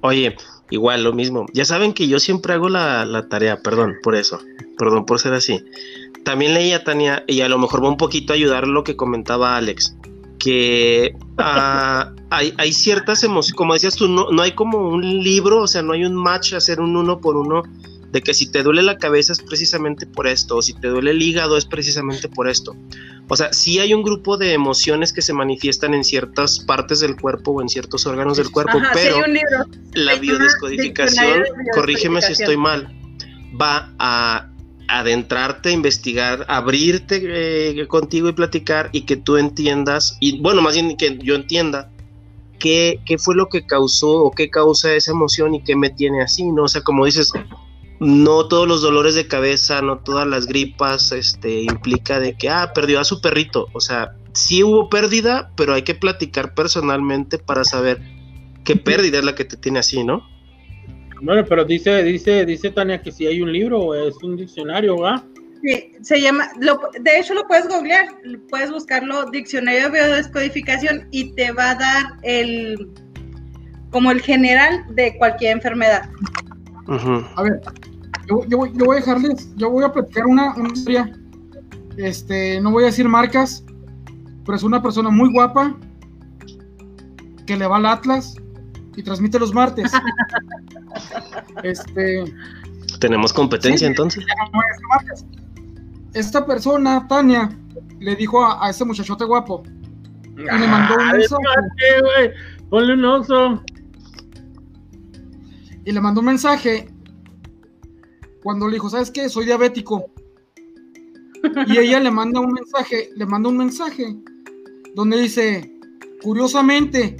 Oye, 0.00 0.36
igual 0.70 1.04
lo 1.04 1.12
mismo. 1.12 1.46
Ya 1.52 1.64
saben 1.64 1.92
que 1.92 2.08
yo 2.08 2.18
siempre 2.18 2.54
hago 2.54 2.68
la, 2.68 3.26
tarea, 3.30 3.58
perdón 3.62 3.94
por 4.02 4.16
eso, 4.16 4.40
perdón 4.76 5.06
por 5.06 5.20
ser 5.20 5.34
así. 5.34 5.64
También 6.24 6.54
leía 6.54 6.82
Tania, 6.82 7.22
y 7.28 7.42
a 7.42 7.48
lo 7.48 7.58
mejor 7.58 7.84
va 7.84 7.90
un 7.90 7.96
poquito 7.96 8.32
a 8.32 8.36
ayudar 8.36 8.66
lo 8.66 8.82
que 8.82 8.96
comentaba 8.96 9.56
Alex, 9.56 9.94
que 10.38 11.14
ah, 11.38 12.12
hay, 12.30 12.54
hay, 12.56 12.72
ciertas 12.72 13.22
emociones, 13.24 13.56
como 13.56 13.74
decías 13.74 13.96
tú, 13.96 14.08
no, 14.08 14.30
no 14.30 14.42
hay 14.42 14.52
como 14.52 14.88
un 14.88 15.02
libro, 15.22 15.62
o 15.62 15.66
sea, 15.66 15.82
no 15.82 15.92
hay 15.92 16.04
un 16.04 16.14
match, 16.14 16.52
hacer 16.54 16.80
un 16.80 16.96
uno 16.96 17.20
por 17.20 17.36
uno 17.36 17.62
de 18.12 18.22
que 18.22 18.32
si 18.32 18.50
te 18.50 18.62
duele 18.62 18.82
la 18.82 18.96
cabeza 18.96 19.32
es 19.32 19.40
precisamente 19.40 20.06
por 20.06 20.26
esto, 20.26 20.56
o 20.56 20.62
si 20.62 20.72
te 20.74 20.88
duele 20.88 21.10
el 21.10 21.22
hígado 21.22 21.56
es 21.58 21.66
precisamente 21.66 22.28
por 22.28 22.48
esto. 22.48 22.74
O 23.28 23.36
sea, 23.36 23.52
sí 23.52 23.78
hay 23.78 23.92
un 23.92 24.02
grupo 24.02 24.38
de 24.38 24.54
emociones 24.54 25.12
que 25.12 25.20
se 25.20 25.34
manifiestan 25.34 25.92
en 25.92 26.04
ciertas 26.04 26.60
partes 26.60 27.00
del 27.00 27.16
cuerpo 27.16 27.52
o 27.52 27.62
en 27.62 27.68
ciertos 27.68 28.06
órganos 28.06 28.38
del 28.38 28.50
cuerpo, 28.50 28.78
pero 28.94 29.18
la 29.92 30.14
biodescodificación, 30.14 31.44
corrígeme 31.74 32.22
si 32.22 32.32
estoy 32.32 32.56
mal, 32.56 32.88
va 33.60 33.92
a 33.98 34.50
adentrarte, 34.88 35.70
investigar, 35.70 36.44
abrirte 36.48 37.20
eh, 37.22 37.86
contigo 37.86 38.28
y 38.28 38.32
platicar 38.32 38.88
y 38.92 39.02
que 39.02 39.16
tú 39.16 39.36
entiendas, 39.36 40.16
y 40.20 40.40
bueno, 40.40 40.62
más 40.62 40.74
bien 40.74 40.96
que 40.96 41.18
yo 41.22 41.34
entienda 41.34 41.90
qué, 42.58 43.00
qué 43.06 43.18
fue 43.18 43.34
lo 43.34 43.48
que 43.48 43.66
causó 43.66 44.24
o 44.24 44.30
qué 44.30 44.50
causa 44.50 44.92
esa 44.94 45.12
emoción 45.12 45.54
y 45.54 45.62
qué 45.62 45.76
me 45.76 45.90
tiene 45.90 46.22
así, 46.22 46.50
¿no? 46.50 46.64
O 46.64 46.68
sea, 46.68 46.82
como 46.82 47.04
dices, 47.04 47.32
no 48.00 48.46
todos 48.46 48.68
los 48.68 48.82
dolores 48.82 49.14
de 49.14 49.26
cabeza, 49.26 49.82
no 49.82 49.98
todas 49.98 50.26
las 50.26 50.46
gripas, 50.46 51.12
este, 51.12 51.62
implica 51.62 52.20
de 52.20 52.36
que, 52.36 52.48
ah, 52.48 52.72
perdió 52.74 53.00
a 53.00 53.04
su 53.04 53.20
perrito. 53.20 53.68
O 53.72 53.80
sea, 53.80 54.12
sí 54.32 54.62
hubo 54.62 54.88
pérdida, 54.88 55.52
pero 55.56 55.74
hay 55.74 55.82
que 55.82 55.94
platicar 55.94 56.54
personalmente 56.54 57.38
para 57.38 57.64
saber 57.64 58.00
qué 58.64 58.76
pérdida 58.76 59.18
es 59.18 59.24
la 59.24 59.34
que 59.34 59.44
te 59.44 59.56
tiene 59.56 59.80
así, 59.80 60.04
¿no? 60.04 60.22
Bueno, 61.20 61.44
pero 61.48 61.64
dice, 61.64 62.02
dice, 62.02 62.44
dice 62.44 62.70
Tania 62.70 63.02
que 63.02 63.10
si 63.10 63.26
hay 63.26 63.40
un 63.40 63.52
libro, 63.52 63.94
es 63.94 64.16
un 64.22 64.36
diccionario, 64.36 64.96
¿va? 64.98 65.24
Sí, 65.62 65.92
se 66.02 66.20
llama, 66.20 66.48
lo, 66.60 66.80
de 67.00 67.18
hecho 67.18 67.34
lo 67.34 67.46
puedes 67.48 67.68
googlear, 67.68 68.06
puedes 68.48 68.70
buscarlo, 68.70 69.28
diccionario 69.30 69.84
de 69.84 69.90
biodescodificación 69.90 71.08
y 71.10 71.32
te 71.32 71.50
va 71.50 71.70
a 71.70 71.74
dar 71.74 72.04
el, 72.22 72.88
como 73.90 74.12
el 74.12 74.20
general 74.20 74.84
de 74.94 75.16
cualquier 75.18 75.52
enfermedad. 75.52 76.08
A 76.86 77.42
ver, 77.42 77.60
yo, 78.28 78.44
yo, 78.44 78.66
yo, 78.66 78.84
voy 78.84 78.96
a 78.96 79.00
dejarles, 79.00 79.50
yo 79.56 79.70
voy 79.70 79.84
a 79.84 79.92
platicar 79.92 80.26
una, 80.26 80.54
una 80.54 80.68
historia, 80.68 81.12
este, 81.96 82.60
no 82.60 82.70
voy 82.70 82.84
a 82.84 82.86
decir 82.86 83.08
marcas, 83.08 83.64
pero 84.44 84.56
es 84.56 84.62
una 84.62 84.80
persona 84.80 85.10
muy 85.10 85.30
guapa 85.32 85.76
que 87.46 87.56
le 87.56 87.66
va 87.66 87.78
al 87.78 87.86
Atlas 87.86 88.36
y 88.94 89.02
transmite 89.02 89.38
los 89.40 89.52
martes. 89.52 89.90
este. 91.62 92.24
Tenemos 93.00 93.32
competencia 93.32 93.86
entonces. 93.86 94.24
Esta 96.14 96.44
persona, 96.46 97.06
Tania, 97.06 97.50
le 98.00 98.16
dijo 98.16 98.44
a, 98.44 98.70
ese 98.70 98.84
muchachote 98.84 99.24
guapo 99.24 99.62
y 100.38 100.42
le 100.42 100.66
mandó 100.66 100.94
un 100.96 101.08
mensaje. 101.08 102.34
Ponle 102.70 102.94
un 102.94 103.04
oso. 103.04 103.62
Y 105.84 105.92
le 105.92 106.00
mandó 106.00 106.20
un 106.20 106.26
mensaje 106.26 106.88
cuando 108.42 108.68
le 108.68 108.74
dijo, 108.74 108.90
¿sabes 108.90 109.10
qué? 109.10 109.28
Soy 109.28 109.46
diabético. 109.46 110.10
Y 111.66 111.78
ella 111.78 112.00
le 112.00 112.10
manda 112.10 112.40
un 112.40 112.52
mensaje, 112.52 113.10
le 113.16 113.26
manda 113.26 113.48
un 113.48 113.56
mensaje 113.56 114.16
donde 114.94 115.20
dice, 115.20 115.72
curiosamente, 116.22 117.16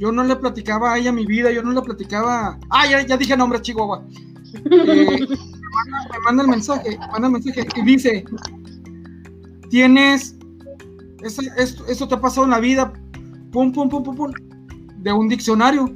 yo 0.00 0.10
no 0.10 0.24
le 0.24 0.34
platicaba 0.34 0.94
a 0.94 0.98
ella 0.98 1.12
mi 1.12 1.26
vida, 1.26 1.52
yo 1.52 1.62
no 1.62 1.72
le 1.72 1.82
platicaba. 1.82 2.58
Ah, 2.70 2.86
ya, 2.86 3.16
dije 3.18 3.36
nombre, 3.36 3.60
Chihuahua. 3.60 4.02
Eh, 4.54 5.26
me, 6.10 6.18
manda, 6.24 6.42
el 6.42 6.48
mensaje, 6.48 6.98
manda 7.12 7.28
el 7.28 7.34
mensaje 7.34 7.68
y 7.76 7.82
dice: 7.82 8.24
Tienes. 9.68 10.36
esto, 11.22 12.08
te 12.08 12.14
ha 12.14 12.20
pasado 12.20 12.44
en 12.44 12.50
la 12.50 12.60
vida, 12.60 12.94
pum, 13.52 13.72
pum, 13.72 13.90
pum, 13.90 14.02
pum, 14.02 14.16
pum, 14.16 14.32
de 14.96 15.12
un 15.12 15.28
diccionario. 15.28 15.94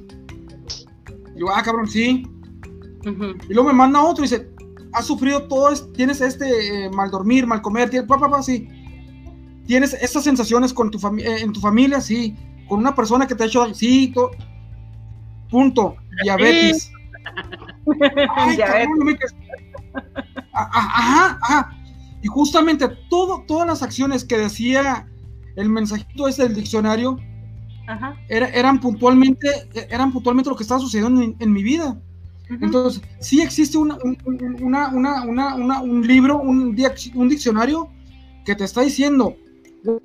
Y 1.35 1.41
yo, 1.41 1.47
ah, 1.51 1.63
cabrón, 1.63 1.89
sí. 1.89 2.29
Y 3.49 3.55
luego 3.55 3.71
me 3.71 3.75
manda 3.75 4.05
otro 4.05 4.23
y 4.23 4.29
dice: 4.29 4.51
Has 4.93 5.07
sufrido 5.07 5.49
todo, 5.49 5.75
tienes 5.93 6.21
este 6.21 6.85
eh, 6.85 6.91
mal 6.91 7.11
dormir, 7.11 7.47
mal 7.47 7.63
comer, 7.63 7.89
tienes, 7.89 8.07
papá, 8.07 8.29
papá, 8.29 8.43
sí. 8.43 8.69
Tienes 9.67 9.95
estas 9.95 10.25
sensaciones 10.25 10.75
con 10.75 10.91
tu 10.91 10.99
eh, 11.19 11.41
en 11.41 11.55
tu 11.55 11.61
familia, 11.61 12.03
sí 12.03 12.37
con 12.69 12.79
una 12.79 12.95
persona 12.95 13.27
que 13.27 13.35
te 13.35 13.45
ha 13.45 13.47
hecho 13.47 13.75
sí, 13.75 14.13
punto, 15.51 15.97
diabetes. 16.23 16.91
Ajá, 20.53 21.39
ajá. 21.43 21.77
Y 22.23 22.27
justamente 22.29 22.89
todo, 23.11 23.45
todas 23.47 23.67
las 23.67 23.83
acciones 23.83 24.25
que 24.25 24.39
decía 24.39 25.07
el 25.57 25.69
mensajito 25.69 26.27
ese 26.27 26.45
del 26.45 26.55
diccionario 26.55 27.19
eran 28.29 28.81
puntualmente, 28.81 29.49
eran 29.91 30.13
puntualmente 30.13 30.51
lo 30.51 30.57
que 30.57 30.63
estaba 30.63 30.81
sucediendo 30.81 31.23
en, 31.39 31.53
mi 31.53 31.63
vida. 31.63 32.01
Entonces, 32.49 33.03
sí 33.21 33.43
existe 33.43 33.77
una, 33.79 33.97
un 35.83 36.07
libro, 36.07 36.41
un, 36.41 36.77
un 37.15 37.29
diccionario 37.29 37.91
que 38.45 38.55
te 38.55 38.65
está 38.65 38.81
diciendo, 38.83 39.37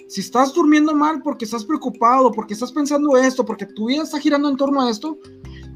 si 0.07 0.21
estás 0.21 0.53
durmiendo 0.53 0.93
mal 0.93 1.21
porque 1.21 1.45
estás 1.45 1.63
preocupado, 1.63 2.31
porque 2.31 2.53
estás 2.53 2.71
pensando 2.71 3.17
esto, 3.17 3.45
porque 3.45 3.65
tu 3.65 3.87
vida 3.87 4.03
está 4.03 4.19
girando 4.19 4.49
en 4.49 4.57
torno 4.57 4.81
a 4.81 4.89
esto, 4.89 5.17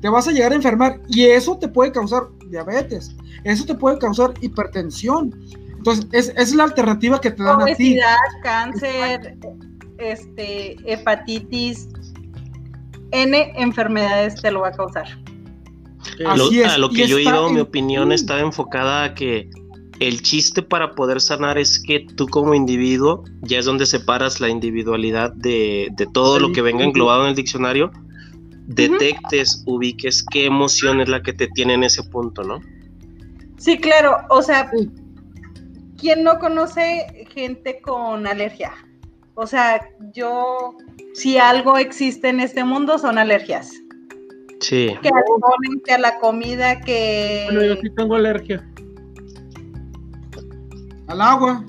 te 0.02 0.10
vas 0.10 0.28
a 0.28 0.32
llegar 0.32 0.52
a 0.52 0.56
enfermar 0.56 1.02
y 1.08 1.24
eso 1.26 1.58
te 1.58 1.68
puede 1.68 1.92
causar 1.92 2.24
diabetes, 2.50 3.16
eso 3.44 3.66
te 3.66 3.76
puede 3.76 3.98
causar 3.98 4.34
hipertensión. 4.42 5.34
Entonces, 5.78 6.08
es, 6.12 6.34
es 6.36 6.56
la 6.56 6.64
alternativa 6.64 7.20
que 7.20 7.32
te 7.32 7.44
dan 7.44 7.62
a 7.62 7.66
ti. 7.76 7.98
cáncer, 8.42 9.38
este, 9.98 10.78
hepatitis, 10.92 11.90
N 13.12 13.54
enfermedades 13.56 14.42
te 14.42 14.52
lo 14.52 14.62
va 14.62 14.70
a 14.70 14.72
causar. 14.72 15.06
Así 16.26 16.62
es. 16.62 16.68
A 16.68 16.78
lo 16.78 16.90
que 16.90 17.08
yo 17.08 17.18
he 17.18 17.28
oído, 17.28 17.50
mi 17.50 17.60
opinión 17.60 18.12
está 18.12 18.40
enfocada 18.40 19.04
a 19.04 19.14
que 19.14 19.50
el 20.08 20.22
chiste 20.22 20.62
para 20.62 20.96
poder 20.96 21.22
sanar 21.22 21.58
es 21.58 21.82
que 21.82 22.06
tú 22.16 22.28
como 22.28 22.54
individuo, 22.54 23.24
ya 23.42 23.60
es 23.60 23.66
donde 23.66 23.86
separas 23.86 24.42
la 24.42 24.50
individualidad 24.50 25.32
de, 25.34 25.94
todo 26.14 26.40
lo 26.40 26.52
que 26.52 26.62
venga 26.62 26.84
englobado 26.84 27.24
en 27.24 27.30
el 27.30 27.36
diccionario, 27.36 27.92
detectes, 28.68 29.64
ubiques 29.66 30.24
qué 30.32 30.46
emoción 30.46 31.00
es 31.00 31.10
la 31.10 31.22
que 31.22 31.34
te 31.34 31.48
tiene 31.48 31.76
en 31.76 31.84
ese 31.84 32.04
punto, 32.04 32.44
¿no? 32.44 32.60
Sí, 33.58 33.78
claro, 33.78 34.18
o 34.30 34.42
sea, 34.42 34.70
¿quién 35.98 36.24
no 36.24 36.38
conoce 36.40 37.28
gente 37.34 37.80
con 37.82 38.28
alergia? 38.28 38.74
O 39.36 39.48
sea, 39.48 39.82
yo, 40.14 40.76
si 41.14 41.38
algo 41.38 41.78
existe 41.78 42.30
en 42.30 42.40
este 42.42 42.64
mundo 42.64 42.98
son 42.98 43.18
alergias. 43.18 43.72
Sí. 44.60 44.96
Que 45.02 45.10
al 45.10 45.84
que 45.86 45.94
a 45.94 45.98
la 45.98 46.20
comida, 46.20 46.82
que... 46.82 47.48
Bueno, 47.52 47.64
yo 47.64 47.82
sí 47.82 47.90
tengo 47.96 48.16
alergia 48.16 48.64
al 51.14 51.22
agua, 51.22 51.64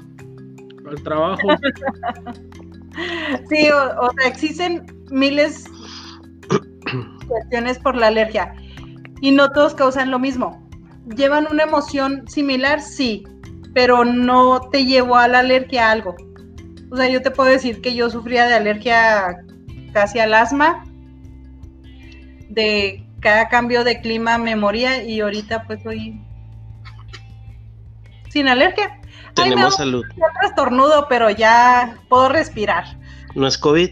al 0.89 1.03
trabajo. 1.03 1.43
sí, 3.49 3.69
o, 3.71 4.11
sea, 4.13 4.29
existen 4.29 4.87
miles 5.11 5.65
cuestiones 7.29 7.79
por 7.79 7.97
la 7.97 8.09
alergia 8.09 8.55
y 9.21 9.31
no 9.31 9.51
todos 9.51 9.75
causan 9.75 10.11
lo 10.11 10.19
mismo. 10.19 10.63
¿Llevan 11.15 11.47
una 11.51 11.65
emoción 11.65 12.27
similar? 12.27 12.81
Sí, 12.81 13.25
pero 13.75 14.05
no 14.05 14.61
te 14.73 14.87
llevó 14.87 15.17
a 15.17 15.29
la 15.29 15.41
alergia 15.41 15.89
a 15.89 15.93
algo. 15.93 16.17
O 16.91 16.97
sea, 16.97 17.09
yo 17.09 17.21
te 17.21 17.31
puedo 17.31 17.51
decir 17.51 17.83
que 17.83 17.95
yo 17.95 18.09
sufría 18.09 18.47
de 18.47 18.55
alergia 18.55 19.37
casi 19.93 20.19
al 20.19 20.33
asma, 20.33 20.85
de 22.49 23.07
cada 23.21 23.49
cambio 23.49 23.85
de 23.85 24.01
clima 24.01 24.39
me 24.39 24.57
moría 24.57 25.03
y 25.03 25.21
ahorita 25.21 25.65
pues 25.67 25.83
soy 25.83 26.21
sin 28.31 28.49
alergia. 28.49 29.01
Tenemos 29.35 29.77
salud. 29.77 30.05
Un 30.17 30.33
trastornudo, 30.41 31.07
pero 31.09 31.31
ya 31.31 31.99
puedo 32.09 32.29
respirar. 32.29 32.85
¿No 33.35 33.47
es 33.47 33.59
COVID? 33.59 33.91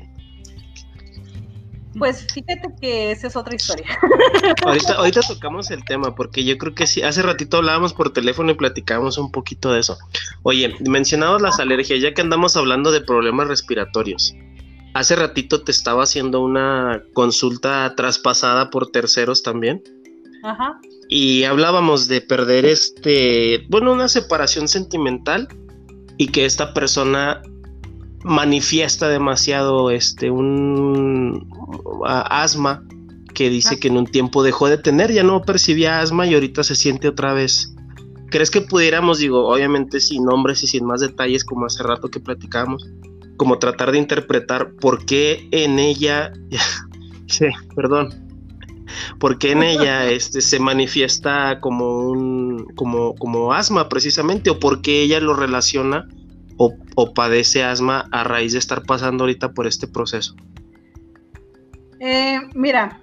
Pues 1.98 2.26
fíjate 2.32 2.68
que 2.80 3.10
esa 3.10 3.26
es 3.26 3.36
otra 3.36 3.54
historia. 3.54 3.86
Ahorita, 4.64 4.94
ahorita 4.94 5.20
tocamos 5.28 5.70
el 5.70 5.84
tema, 5.84 6.14
porque 6.14 6.42
yo 6.44 6.56
creo 6.56 6.74
que 6.74 6.86
sí, 6.86 7.02
hace 7.02 7.22
ratito 7.22 7.58
hablábamos 7.58 7.92
por 7.92 8.12
teléfono 8.12 8.52
y 8.52 8.54
platicábamos 8.54 9.18
un 9.18 9.30
poquito 9.30 9.72
de 9.72 9.80
eso. 9.80 9.98
Oye, 10.42 10.74
mencionados 10.80 11.42
las 11.42 11.60
alergias, 11.60 12.00
ya 12.00 12.14
que 12.14 12.22
andamos 12.22 12.56
hablando 12.56 12.92
de 12.92 13.02
problemas 13.02 13.48
respiratorios. 13.48 14.34
Hace 14.94 15.16
ratito 15.16 15.62
te 15.64 15.70
estaba 15.70 16.04
haciendo 16.04 16.40
una 16.40 17.02
consulta 17.12 17.94
traspasada 17.94 18.70
por 18.70 18.90
terceros 18.90 19.42
también. 19.42 19.82
Ajá 20.44 20.80
y 21.14 21.44
hablábamos 21.44 22.08
de 22.08 22.22
perder 22.22 22.64
este, 22.64 23.66
bueno, 23.68 23.92
una 23.92 24.08
separación 24.08 24.66
sentimental 24.66 25.46
y 26.16 26.28
que 26.28 26.46
esta 26.46 26.72
persona 26.72 27.42
manifiesta 28.24 29.10
demasiado 29.10 29.90
este 29.90 30.30
un 30.30 31.50
asma 32.06 32.82
que 33.34 33.50
dice 33.50 33.78
que 33.78 33.88
en 33.88 33.98
un 33.98 34.06
tiempo 34.06 34.42
dejó 34.42 34.68
de 34.68 34.78
tener, 34.78 35.12
ya 35.12 35.22
no 35.22 35.42
percibía 35.42 36.00
asma 36.00 36.26
y 36.26 36.32
ahorita 36.32 36.64
se 36.64 36.74
siente 36.74 37.08
otra 37.08 37.34
vez. 37.34 37.74
¿Crees 38.30 38.50
que 38.50 38.62
pudiéramos, 38.62 39.18
digo, 39.18 39.46
obviamente 39.46 40.00
sin 40.00 40.24
nombres 40.24 40.62
y 40.62 40.66
sin 40.66 40.86
más 40.86 41.02
detalles 41.02 41.44
como 41.44 41.66
hace 41.66 41.82
rato 41.82 42.08
que 42.08 42.20
platicábamos, 42.20 42.88
como 43.36 43.58
tratar 43.58 43.92
de 43.92 43.98
interpretar 43.98 44.72
por 44.76 45.04
qué 45.04 45.46
en 45.50 45.78
ella, 45.78 46.32
sí, 47.26 47.48
perdón, 47.76 48.21
porque 49.18 49.52
en 49.52 49.62
ella 49.62 50.10
este, 50.10 50.40
se 50.40 50.58
manifiesta 50.58 51.60
como 51.60 52.08
un 52.08 52.66
como, 52.74 53.14
como 53.14 53.52
asma 53.52 53.88
precisamente, 53.88 54.50
o 54.50 54.58
porque 54.58 55.02
ella 55.02 55.20
lo 55.20 55.34
relaciona 55.34 56.06
o, 56.94 57.14
padece 57.14 57.64
asma 57.64 58.08
a 58.12 58.24
raíz 58.24 58.52
de 58.52 58.58
estar 58.58 58.82
pasando 58.82 59.24
ahorita 59.24 59.52
por 59.52 59.66
este 59.66 59.88
proceso. 59.88 60.36
Eh, 62.00 62.38
mira, 62.54 63.00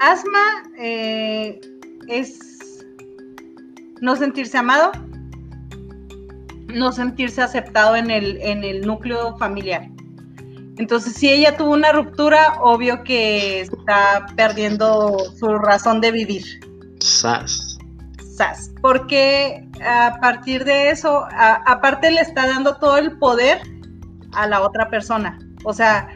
asma 0.00 0.62
eh, 0.78 1.60
es 2.08 2.84
no 4.00 4.16
sentirse 4.16 4.58
amado, 4.58 4.92
no 6.68 6.92
sentirse 6.92 7.42
aceptado 7.42 7.96
en 7.96 8.10
el, 8.10 8.38
en 8.40 8.64
el 8.64 8.86
núcleo 8.86 9.36
familiar. 9.38 9.93
Entonces, 10.76 11.14
si 11.14 11.30
ella 11.30 11.56
tuvo 11.56 11.72
una 11.72 11.92
ruptura, 11.92 12.58
obvio 12.60 13.04
que 13.04 13.60
está 13.60 14.26
perdiendo 14.36 15.18
su 15.38 15.46
razón 15.58 16.00
de 16.00 16.10
vivir. 16.10 16.44
Sas. 17.00 17.78
Sas. 18.36 18.72
Porque 18.82 19.68
a 19.84 20.18
partir 20.20 20.64
de 20.64 20.90
eso, 20.90 21.26
aparte 21.66 22.10
le 22.10 22.20
está 22.20 22.46
dando 22.46 22.76
todo 22.76 22.98
el 22.98 23.16
poder 23.18 23.60
a 24.32 24.48
la 24.48 24.62
otra 24.62 24.90
persona. 24.90 25.38
O 25.64 25.72
sea, 25.72 26.08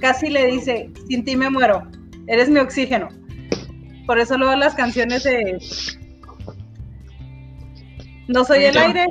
casi 0.00 0.30
le 0.30 0.46
dice, 0.46 0.90
sin 1.08 1.24
ti 1.24 1.36
me 1.36 1.50
muero, 1.50 1.86
eres 2.26 2.48
mi 2.48 2.58
oxígeno. 2.58 3.08
Por 4.06 4.18
eso 4.18 4.38
luego 4.38 4.54
las 4.56 4.74
canciones 4.74 5.24
de 5.24 5.58
No 8.28 8.44
soy 8.44 8.64
el 8.64 8.78
aire 8.78 9.06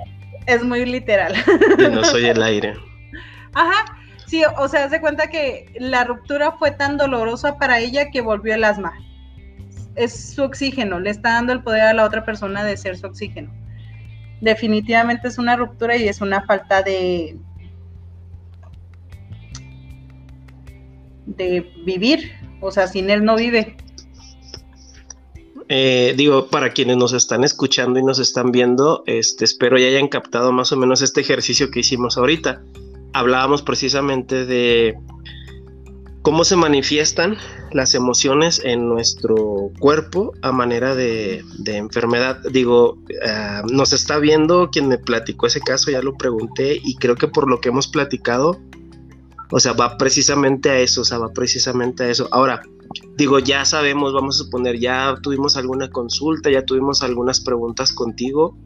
es 0.47 0.63
muy 0.63 0.85
literal. 0.85 1.35
no 1.91 2.03
soy 2.03 2.25
el 2.25 2.41
aire. 2.41 2.75
Ajá, 3.53 3.97
sí, 4.27 4.43
o 4.57 4.67
sea, 4.67 4.89
se 4.89 5.01
cuenta 5.01 5.27
que 5.27 5.73
la 5.79 6.03
ruptura 6.03 6.53
fue 6.53 6.71
tan 6.71 6.97
dolorosa 6.97 7.57
para 7.57 7.79
ella 7.79 8.09
que 8.11 8.21
volvió 8.21 8.53
el 8.53 8.63
asma. 8.63 8.93
Es 9.95 10.33
su 10.35 10.43
oxígeno, 10.43 10.99
le 10.99 11.09
está 11.09 11.33
dando 11.33 11.53
el 11.53 11.63
poder 11.63 11.81
a 11.81 11.93
la 11.93 12.05
otra 12.05 12.25
persona 12.25 12.63
de 12.63 12.77
ser 12.77 12.97
su 12.97 13.07
oxígeno. 13.07 13.51
Definitivamente 14.41 15.27
es 15.27 15.37
una 15.37 15.55
ruptura 15.55 15.95
y 15.95 16.07
es 16.07 16.21
una 16.21 16.45
falta 16.45 16.83
de, 16.83 17.37
de 21.25 21.71
vivir, 21.85 22.31
o 22.61 22.71
sea, 22.71 22.87
sin 22.87 23.09
él 23.09 23.23
no 23.23 23.35
vive. 23.35 23.77
Eh, 25.67 26.13
digo, 26.15 26.47
para 26.47 26.73
quienes 26.73 26.97
nos 26.97 27.13
están 27.13 27.43
escuchando 27.43 27.99
y 27.99 28.03
nos 28.03 28.19
están 28.19 28.51
viendo, 28.51 29.03
este, 29.07 29.45
espero 29.45 29.77
ya 29.77 29.87
hayan 29.87 30.09
captado 30.09 30.51
más 30.51 30.71
o 30.71 30.77
menos 30.77 31.01
este 31.01 31.21
ejercicio 31.21 31.71
que 31.71 31.79
hicimos 31.79 32.17
ahorita. 32.17 32.61
Hablábamos 33.15 33.61
precisamente 33.61 34.45
de 34.45 34.93
cómo 36.21 36.43
se 36.43 36.57
manifiestan 36.57 37.37
las 37.71 37.95
emociones 37.95 38.59
en 38.65 38.89
nuestro 38.89 39.71
cuerpo 39.79 40.33
a 40.41 40.51
manera 40.51 40.95
de, 40.95 41.45
enfermedad. 41.65 42.39
Digo, 42.51 42.97
eh, 43.09 43.61
nos 43.71 43.93
está 43.93 44.19
viendo 44.19 44.69
quien 44.69 44.89
me 44.89 44.97
platicó 44.97 45.47
ese 45.47 45.61
caso, 45.61 45.91
ya 45.91 46.01
lo 46.01 46.17
pregunté 46.17 46.81
y 46.83 46.95
creo 46.95 47.15
que 47.15 47.29
por 47.29 47.49
lo 47.49 47.61
que 47.61 47.69
hemos 47.69 47.87
platicado, 47.87 48.59
o 49.49 49.61
sea, 49.61 49.71
va 49.71 49.97
precisamente 49.97 50.69
a 50.69 50.79
eso, 50.79 50.99
o 50.99 51.05
sea, 51.05 51.17
va 51.17 51.31
precisamente 51.31 52.03
a 52.03 52.09
eso. 52.09 52.27
Ahora, 52.33 52.63
digo, 53.15 53.39
ya 53.39 53.63
sabemos, 53.63 54.11
vamos 54.11 54.41
a 54.41 54.43
suponer, 54.43 54.77
ya 54.77 55.15
tuvimos 55.21 55.55
alguna 55.55 55.89
consulta, 55.89 56.49
ya 56.49 56.65
tuvimos 56.65 57.01
algunas 57.01 57.39
preguntas 57.39 57.93
contigo. 57.93 58.57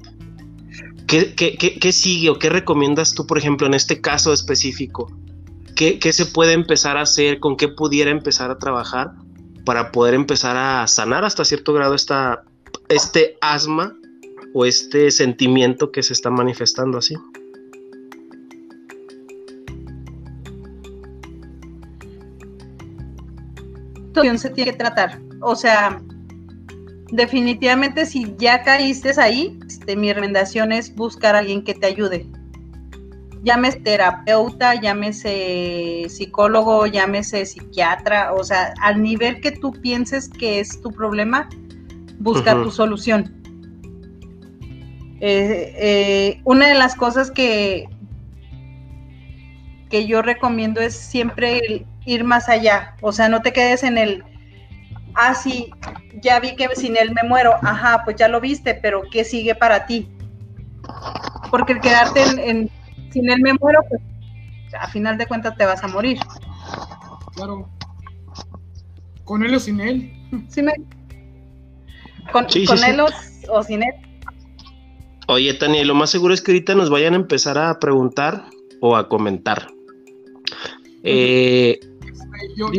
¿Qué, 1.09 1.33
qué, 1.57 1.91
sigue 1.91 2.29
o 2.29 2.37
qué 2.37 2.51
recomiendas 2.51 3.15
tú, 3.15 3.25
por 3.25 3.39
ejemplo, 3.39 3.65
en 3.65 3.73
este 3.73 3.99
caso 3.99 4.31
específico? 4.31 5.11
¿Qué, 5.75 5.97
¿Qué, 5.97 6.13
se 6.13 6.27
puede 6.27 6.53
empezar 6.53 6.97
a 6.97 7.01
hacer? 7.01 7.39
¿Con 7.39 7.57
qué 7.57 7.67
pudiera 7.67 8.11
empezar 8.11 8.51
a 8.51 8.59
trabajar 8.59 9.13
para 9.65 9.91
poder 9.91 10.13
empezar 10.13 10.55
a 10.55 10.85
sanar 10.87 11.25
hasta 11.25 11.43
cierto 11.45 11.73
grado 11.73 11.95
esta, 11.95 12.43
este 12.89 13.37
asma 13.41 13.97
o 14.53 14.65
este 14.65 15.09
sentimiento 15.09 15.91
que 15.91 16.03
se 16.03 16.13
está 16.13 16.29
manifestando 16.29 16.99
así? 16.99 17.15
se 24.37 24.49
tiene 24.51 24.71
que 24.71 24.77
tratar. 24.77 25.19
O 25.41 25.55
sea, 25.55 26.01
definitivamente 27.11 28.05
si 28.05 28.35
ya 28.37 28.63
caíste 28.63 29.11
ahí, 29.19 29.59
este, 29.67 29.95
mi 29.95 30.11
recomendación 30.11 30.71
es 30.71 30.93
buscar 30.95 31.35
a 31.35 31.39
alguien 31.39 31.63
que 31.63 31.73
te 31.73 31.87
ayude. 31.87 32.27
Llámese 33.43 33.79
terapeuta, 33.79 34.75
llámese 34.75 36.05
psicólogo, 36.09 36.85
llámese 36.87 37.45
psiquiatra, 37.45 38.33
o 38.33 38.43
sea, 38.43 38.73
al 38.81 39.01
nivel 39.01 39.39
que 39.39 39.51
tú 39.51 39.71
pienses 39.71 40.27
que 40.27 40.59
es 40.59 40.81
tu 40.81 40.91
problema, 40.91 41.47
busca 42.19 42.53
tu 42.53 42.69
solución. 42.69 43.35
Eh, 45.21 45.73
eh, 45.77 46.41
una 46.43 46.67
de 46.67 46.75
las 46.75 46.95
cosas 46.95 47.31
que, 47.31 47.87
que 49.89 50.05
yo 50.05 50.21
recomiendo 50.21 50.81
es 50.81 50.95
siempre 50.95 51.85
ir 52.05 52.23
más 52.23 52.49
allá, 52.49 52.95
o 53.01 53.11
sea, 53.11 53.29
no 53.29 53.41
te 53.41 53.53
quedes 53.53 53.83
en 53.83 53.97
el, 53.97 54.23
ah, 55.15 55.33
sí, 55.33 55.71
ya 56.21 56.39
vi 56.39 56.55
que 56.55 56.67
sin 56.75 56.97
él 56.97 57.11
me 57.13 57.27
muero, 57.27 57.55
ajá, 57.61 58.03
pues 58.03 58.15
ya 58.17 58.27
lo 58.27 58.39
viste, 58.41 58.73
pero 58.75 59.03
¿qué 59.11 59.23
sigue 59.23 59.55
para 59.55 59.85
ti? 59.85 60.07
Porque 61.51 61.73
el 61.73 61.81
quedarte 61.81 62.21
en, 62.49 62.69
sin 63.11 63.29
él 63.29 63.41
me 63.41 63.53
muero, 63.53 63.79
pues 63.89 64.01
a 64.79 64.87
final 64.87 65.17
de 65.17 65.25
cuentas 65.25 65.57
te 65.57 65.65
vas 65.65 65.83
a 65.83 65.87
morir. 65.87 66.19
Claro. 67.35 67.69
¿Con 69.23 69.43
él 69.43 69.53
o 69.55 69.59
sin 69.59 69.79
él? 69.79 70.11
Sí, 70.47 70.61
me... 70.61 70.73
Con, 72.31 72.45
él 72.45 72.99
o, 73.49 73.63
sin 73.63 73.83
él. 73.83 73.93
Oye, 75.27 75.53
Tania, 75.55 75.83
lo 75.85 75.95
más 75.95 76.11
seguro 76.11 76.33
es 76.33 76.41
que 76.41 76.51
ahorita 76.51 76.75
nos 76.75 76.89
vayan 76.89 77.13
a 77.13 77.17
empezar 77.17 77.57
a 77.57 77.79
preguntar 77.79 78.45
o 78.81 78.95
a 78.95 79.09
comentar. 79.09 79.67
Eh, 81.03 81.79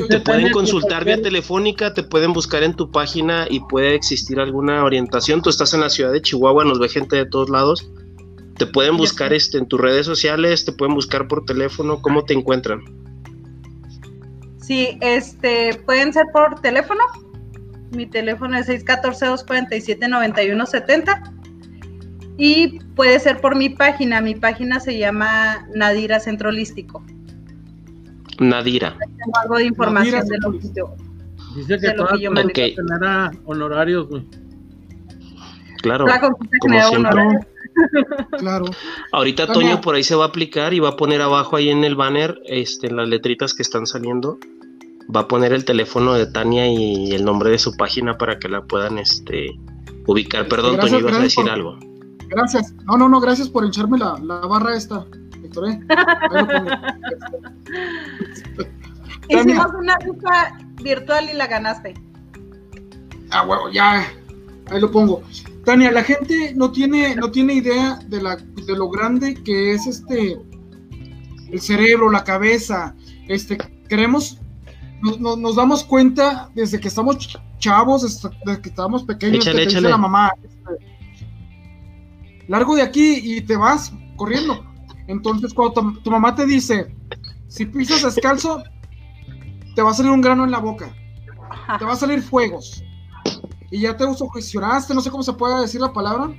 te 0.09 0.21
pueden 0.21 0.53
consultar 0.53 1.05
vía 1.05 1.21
telefónica, 1.21 1.93
te 1.95 2.03
pueden 2.03 2.33
buscar 2.33 2.63
en 2.63 2.75
tu 2.75 2.91
página 2.91 3.47
y 3.49 3.61
puede 3.61 3.95
existir 3.95 4.41
alguna 4.41 4.85
orientación. 4.85 5.43
Tú 5.43 5.51
estás 5.51 5.75
en 5.75 5.81
la 5.81 5.91
ciudad 5.91 6.13
de 6.13 6.23
Chihuahua, 6.23 6.65
nos 6.65 6.79
ve 6.79 6.89
gente 6.89 7.17
de 7.17 7.27
todos 7.27 7.51
lados. 7.51 7.91
Te 8.57 8.67
pueden 8.67 8.97
buscar 8.97 9.33
este, 9.33 9.59
en 9.59 9.67
tus 9.67 9.81
redes 9.81 10.07
sociales, 10.07 10.65
te 10.65 10.71
pueden 10.73 10.95
buscar 10.95 11.27
por 11.29 11.45
teléfono. 11.45 12.01
¿Cómo 12.03 12.25
te 12.25 12.35
encuentran? 12.35 12.83
Sí, 14.59 14.99
este, 15.01 15.75
pueden 15.87 16.13
ser 16.13 16.27
por 16.33 16.61
teléfono. 16.61 17.05
Mi 17.91 18.07
teléfono 18.07 18.59
es 18.59 18.69
614-247-9170. 18.69 21.37
Y 22.37 22.79
puede 22.95 23.19
ser 23.21 23.41
por 23.41 23.57
mi 23.57 23.71
página. 23.71 24.21
Mi 24.21 24.35
página 24.35 24.81
se 24.81 24.99
llama 24.99 25.67
Nadira 25.75 26.21
Centro 26.21 26.51
Holístico. 26.51 27.03
Nadira. 28.41 28.97
Tengo 28.99 29.39
algo 29.43 29.57
de 29.57 29.65
información 29.67 30.27
de 30.27 30.39
lo 30.39 30.53
que 30.53 30.69
yo. 30.75 30.95
Dice 31.55 31.79
que 31.79 31.91
todas 31.93 32.19
yo 32.19 32.31
okay. 32.31 32.75
tener 32.75 33.39
honorarios, 33.45 34.09
güey. 34.09 34.27
Claro. 35.83 36.07
como 36.61 36.81
siempre. 36.89 37.23
claro. 38.39 38.65
Ahorita 39.13 39.47
Toño 39.47 39.81
por 39.81 39.95
ahí 39.95 40.03
se 40.03 40.15
va 40.15 40.25
a 40.25 40.29
aplicar 40.29 40.75
y 40.75 40.81
va 40.81 40.91
a 40.91 40.97
poner 40.97 41.21
abajo 41.21 41.57
ahí 41.57 41.69
en 41.69 41.85
el 41.85 41.97
banner, 41.97 42.41
este, 42.47 42.89
en 42.89 42.97
las 42.97 43.09
letritas 43.09 43.55
que 43.55 43.63
están 43.63 43.87
saliendo, 43.87 44.39
va 45.15 45.21
a 45.21 45.29
poner 45.29 45.53
el 45.53 45.65
teléfono 45.65 46.15
de 46.15 46.27
Tania 46.27 46.67
y 46.67 47.13
el 47.13 47.25
nombre 47.25 47.51
de 47.51 47.59
su 47.59 47.77
página 47.77 48.17
para 48.17 48.39
que 48.39 48.49
la 48.49 48.63
puedan 48.63 48.99
este 48.99 49.51
ubicar. 50.07 50.49
Perdón, 50.49 50.79
Toño, 50.79 50.99
ibas 50.99 51.17
a 51.17 51.21
decir 51.21 51.49
algo. 51.49 51.79
Gracias. 52.29 52.73
No, 52.85 52.97
no, 52.97 53.09
no, 53.09 53.21
gracias 53.21 53.49
por 53.49 53.65
hincharme 53.65 53.99
la, 53.99 54.17
la 54.23 54.37
barra 54.47 54.77
esta. 54.77 55.05
Hicimos 59.29 59.67
una 59.79 59.97
rifa 59.99 60.59
virtual 60.83 61.29
y 61.31 61.35
la 61.35 61.47
ganaste. 61.47 61.95
Ah, 63.31 63.45
bueno, 63.45 63.71
ya. 63.71 64.05
Ahí 64.71 64.81
lo 64.81 64.91
pongo. 64.91 65.23
Tania, 65.65 65.93
la 65.93 66.03
gente 66.03 66.55
no 66.55 66.73
tiene, 66.73 67.15
no 67.17 67.31
tiene 67.31 67.55
idea 67.55 67.99
de, 68.07 68.23
la, 68.23 68.37
de 68.37 68.77
lo 68.77 68.89
grande 68.89 69.35
que 69.35 69.73
es 69.73 69.87
este 69.87 70.39
el 71.51 71.61
cerebro, 71.61 72.11
la 72.11 72.25
cabeza. 72.25 72.95
Este, 73.29 73.59
queremos, 73.89 74.39
nos, 75.03 75.57
damos 75.57 75.85
cuenta 75.85 76.51
desde 76.55 76.81
que 76.81 76.89
estamos 76.89 77.39
chavos, 77.59 78.03
desde 78.45 78.63
que 78.63 78.69
estamos 78.69 79.05
pequeños, 79.05 79.47
échale, 79.47 79.89
la 79.89 79.99
mamá, 79.99 80.33
este, 80.43 80.87
largo 82.49 82.77
de 82.77 82.83
aquí 82.83 83.21
y 83.23 83.41
te 83.43 83.57
vas 83.57 83.93
corriendo. 84.17 84.65
Entonces, 85.11 85.53
cuando 85.53 85.93
tu, 86.05 86.11
mamá 86.11 86.37
te 86.37 86.47
dice, 86.47 86.95
si 87.49 87.67
pisas 87.67 88.03
descalzo, 88.03 88.63
te 89.75 89.83
va 89.83 89.91
a 89.91 89.95
salir 89.95 90.13
un 90.13 90.21
grano 90.21 90.45
en 90.45 90.53
la 90.53 90.61
boca, 90.61 90.95
te 91.81 91.85
va 91.85 91.95
a 91.95 91.97
salir 91.97 92.23
fuegos, 92.23 92.85
y 93.73 93.81
ya 93.81 93.97
te 93.97 94.05
sugestionaste, 94.15 94.95
no 94.95 95.01
sé 95.01 95.11
cómo 95.11 95.25
se 95.25 95.33
puede 95.33 95.63
decir 95.63 95.81
la 95.81 95.93
palabra, 95.93 96.33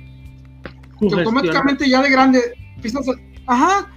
que 0.98 1.14
automáticamente 1.14 1.86
ya 1.86 2.00
de 2.00 2.10
grande 2.10 2.40
pisas, 2.80 3.04
ajá, 3.46 3.92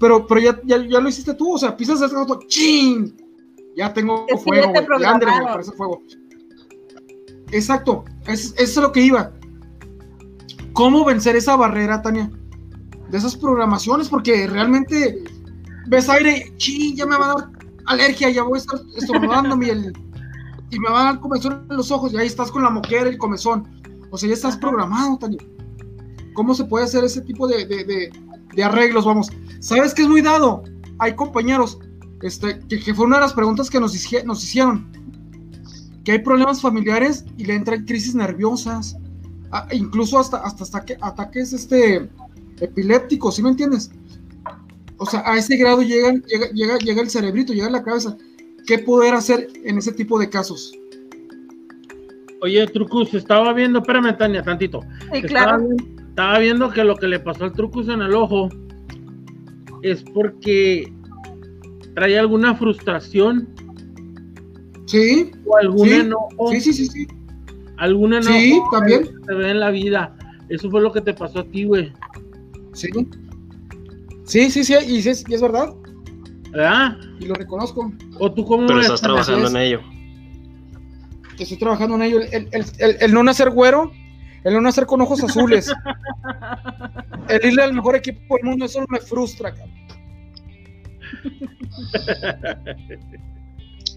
pero, 0.00 0.26
pero 0.26 0.40
ya, 0.40 0.60
ya, 0.64 0.78
lo 0.78 1.08
hiciste 1.08 1.34
tú, 1.34 1.54
o 1.54 1.58
sea, 1.58 1.76
pisas 1.76 2.00
descalzo, 2.00 2.40
¡ching! 2.48 3.14
Ya 3.76 3.92
tengo 3.92 4.26
fuego, 4.42 4.72
ya 4.98 5.18
me 5.18 5.24
parece 5.24 5.70
fuego. 5.70 6.02
Exacto, 7.52 8.04
eso 8.26 8.54
es 8.58 8.76
lo 8.76 8.90
que 8.90 9.02
iba. 9.02 9.32
¿Cómo 10.72 11.04
vencer 11.04 11.36
esa 11.36 11.54
barrera, 11.54 12.02
Tania? 12.02 12.28
De 13.16 13.26
esas 13.26 13.36
programaciones, 13.36 14.08
porque 14.08 14.46
realmente 14.46 15.24
ves 15.88 16.08
aire, 16.08 16.52
ching, 16.56 16.96
ya 16.96 17.06
me 17.06 17.16
va 17.16 17.24
a 17.24 17.34
dar 17.34 17.50
alergia, 17.86 18.30
ya 18.30 18.42
voy 18.42 18.58
a 18.58 18.60
estar 18.60 18.80
estornudándome 18.96 19.70
el, 19.70 19.92
y 20.70 20.78
me 20.78 20.90
va 20.90 21.00
a 21.00 21.04
dar 21.04 21.20
comezón 21.20 21.66
en 21.70 21.76
los 21.76 21.90
ojos, 21.90 22.12
y 22.12 22.16
ahí 22.16 22.26
estás 22.26 22.50
con 22.50 22.62
la 22.62 22.70
moquera, 22.70 23.08
el 23.08 23.18
comezón. 23.18 23.68
O 24.10 24.18
sea, 24.18 24.28
ya 24.28 24.34
estás 24.34 24.56
programado, 24.56 25.18
Tania. 25.18 25.40
¿Cómo 26.34 26.54
se 26.54 26.64
puede 26.64 26.84
hacer 26.84 27.04
ese 27.04 27.20
tipo 27.22 27.48
de, 27.48 27.66
de, 27.66 28.10
de, 28.54 28.64
arreglos? 28.64 29.04
Vamos, 29.04 29.30
¿sabes 29.60 29.94
qué 29.94 30.02
es 30.02 30.08
muy 30.08 30.22
dado? 30.22 30.62
Hay 30.98 31.14
compañeros 31.14 31.78
este, 32.22 32.58
que, 32.68 32.78
que 32.78 32.94
fue 32.94 33.06
una 33.06 33.16
de 33.16 33.22
las 33.22 33.32
preguntas 33.32 33.70
que 33.70 33.80
nos, 33.80 33.94
hicie- 33.94 34.24
nos 34.24 34.44
hicieron. 34.44 34.90
Que 36.04 36.12
hay 36.12 36.18
problemas 36.20 36.60
familiares 36.60 37.24
y 37.36 37.44
le 37.46 37.54
entran 37.54 37.84
crisis 37.84 38.14
nerviosas, 38.14 38.96
incluso 39.72 40.18
hasta, 40.18 40.38
hasta, 40.38 40.62
hasta 40.64 40.84
que, 40.84 40.96
ataques 41.00 41.52
este, 41.52 42.08
epilépticos, 42.60 43.36
¿sí 43.36 43.42
me 43.42 43.50
entiendes? 43.50 43.90
O 44.98 45.06
sea, 45.06 45.22
a 45.26 45.36
ese 45.36 45.56
grado 45.56 45.82
llegan, 45.82 46.22
llega, 46.22 46.48
llega, 46.52 46.78
llega 46.78 47.02
el 47.02 47.10
cerebrito, 47.10 47.52
llega 47.52 47.68
la 47.70 47.82
cabeza. 47.84 48.16
¿Qué 48.66 48.78
poder 48.78 49.14
hacer 49.14 49.48
en 49.64 49.78
ese 49.78 49.92
tipo 49.92 50.18
de 50.18 50.28
casos? 50.30 50.72
Oye, 52.42 52.66
Trucus, 52.66 53.14
estaba 53.14 53.52
viendo, 53.52 53.80
espérame, 53.80 54.16
Tania, 54.16 54.42
tantito. 54.42 54.80
Sí, 55.12 55.22
claro. 55.22 55.66
estaba 56.08 56.38
viendo 56.38 56.70
que 56.70 56.84
lo 56.84 56.96
que 56.96 57.06
le 57.08 57.18
pasó 57.20 57.44
al 57.44 57.52
Trucus 57.52 57.88
en 57.88 58.00
el 58.02 58.14
ojo 58.14 58.48
es 59.82 60.02
porque 60.14 60.92
trae 61.94 62.18
alguna 62.18 62.54
frustración 62.54 63.48
Sí, 64.86 65.32
o 65.46 65.56
algún 65.56 65.88
Sí, 65.88 65.94
enojo, 65.94 66.48
sí, 66.52 66.60
sí, 66.60 66.72
sí, 66.72 66.86
sí. 66.86 67.06
algún 67.78 68.14
enojo 68.14 68.32
Sí, 68.38 68.60
también. 68.70 69.02
que 69.02 69.10
se 69.26 69.34
ve 69.34 69.50
en 69.50 69.60
la 69.60 69.70
vida. 69.70 70.16
Eso 70.48 70.70
fue 70.70 70.80
lo 70.80 70.92
que 70.92 71.00
te 71.00 71.12
pasó 71.12 71.40
a 71.40 71.44
ti, 71.44 71.64
güey. 71.64 71.92
Sí. 72.76 72.88
Sí, 74.24 74.50
sí, 74.50 74.64
sí, 74.64 74.74
y 74.86 75.02
sí 75.02 75.08
es, 75.08 75.24
y 75.28 75.34
es 75.34 75.40
verdad, 75.40 75.72
¿Verdad? 76.50 76.96
y 77.20 77.26
lo 77.26 77.34
reconozco. 77.34 77.92
¿O 78.18 78.32
tú 78.32 78.44
cómo 78.44 78.66
Pero 78.66 78.80
estás 78.80 79.00
trabajando 79.00 79.48
en 79.48 79.56
ello. 79.56 79.80
Estoy 81.38 81.58
trabajando 81.58 81.94
en 81.96 82.02
ello. 82.02 82.20
El, 82.20 82.48
el- 82.52 82.64
el- 82.78 82.96
el 83.00 83.12
no 83.14 83.22
nacer 83.22 83.50
güero, 83.50 83.92
el 84.44 84.54
no 84.54 84.60
nacer 84.60 84.84
con 84.86 85.00
ojos 85.00 85.22
azules, 85.22 85.72
el 87.28 87.44
irle 87.46 87.62
al 87.62 87.72
mejor 87.74 87.96
equipo 87.96 88.36
del 88.36 88.44
mundo, 88.44 88.64
eso 88.66 88.84
me 88.88 89.00
frustra, 89.00 89.52
cabrón. 89.54 89.74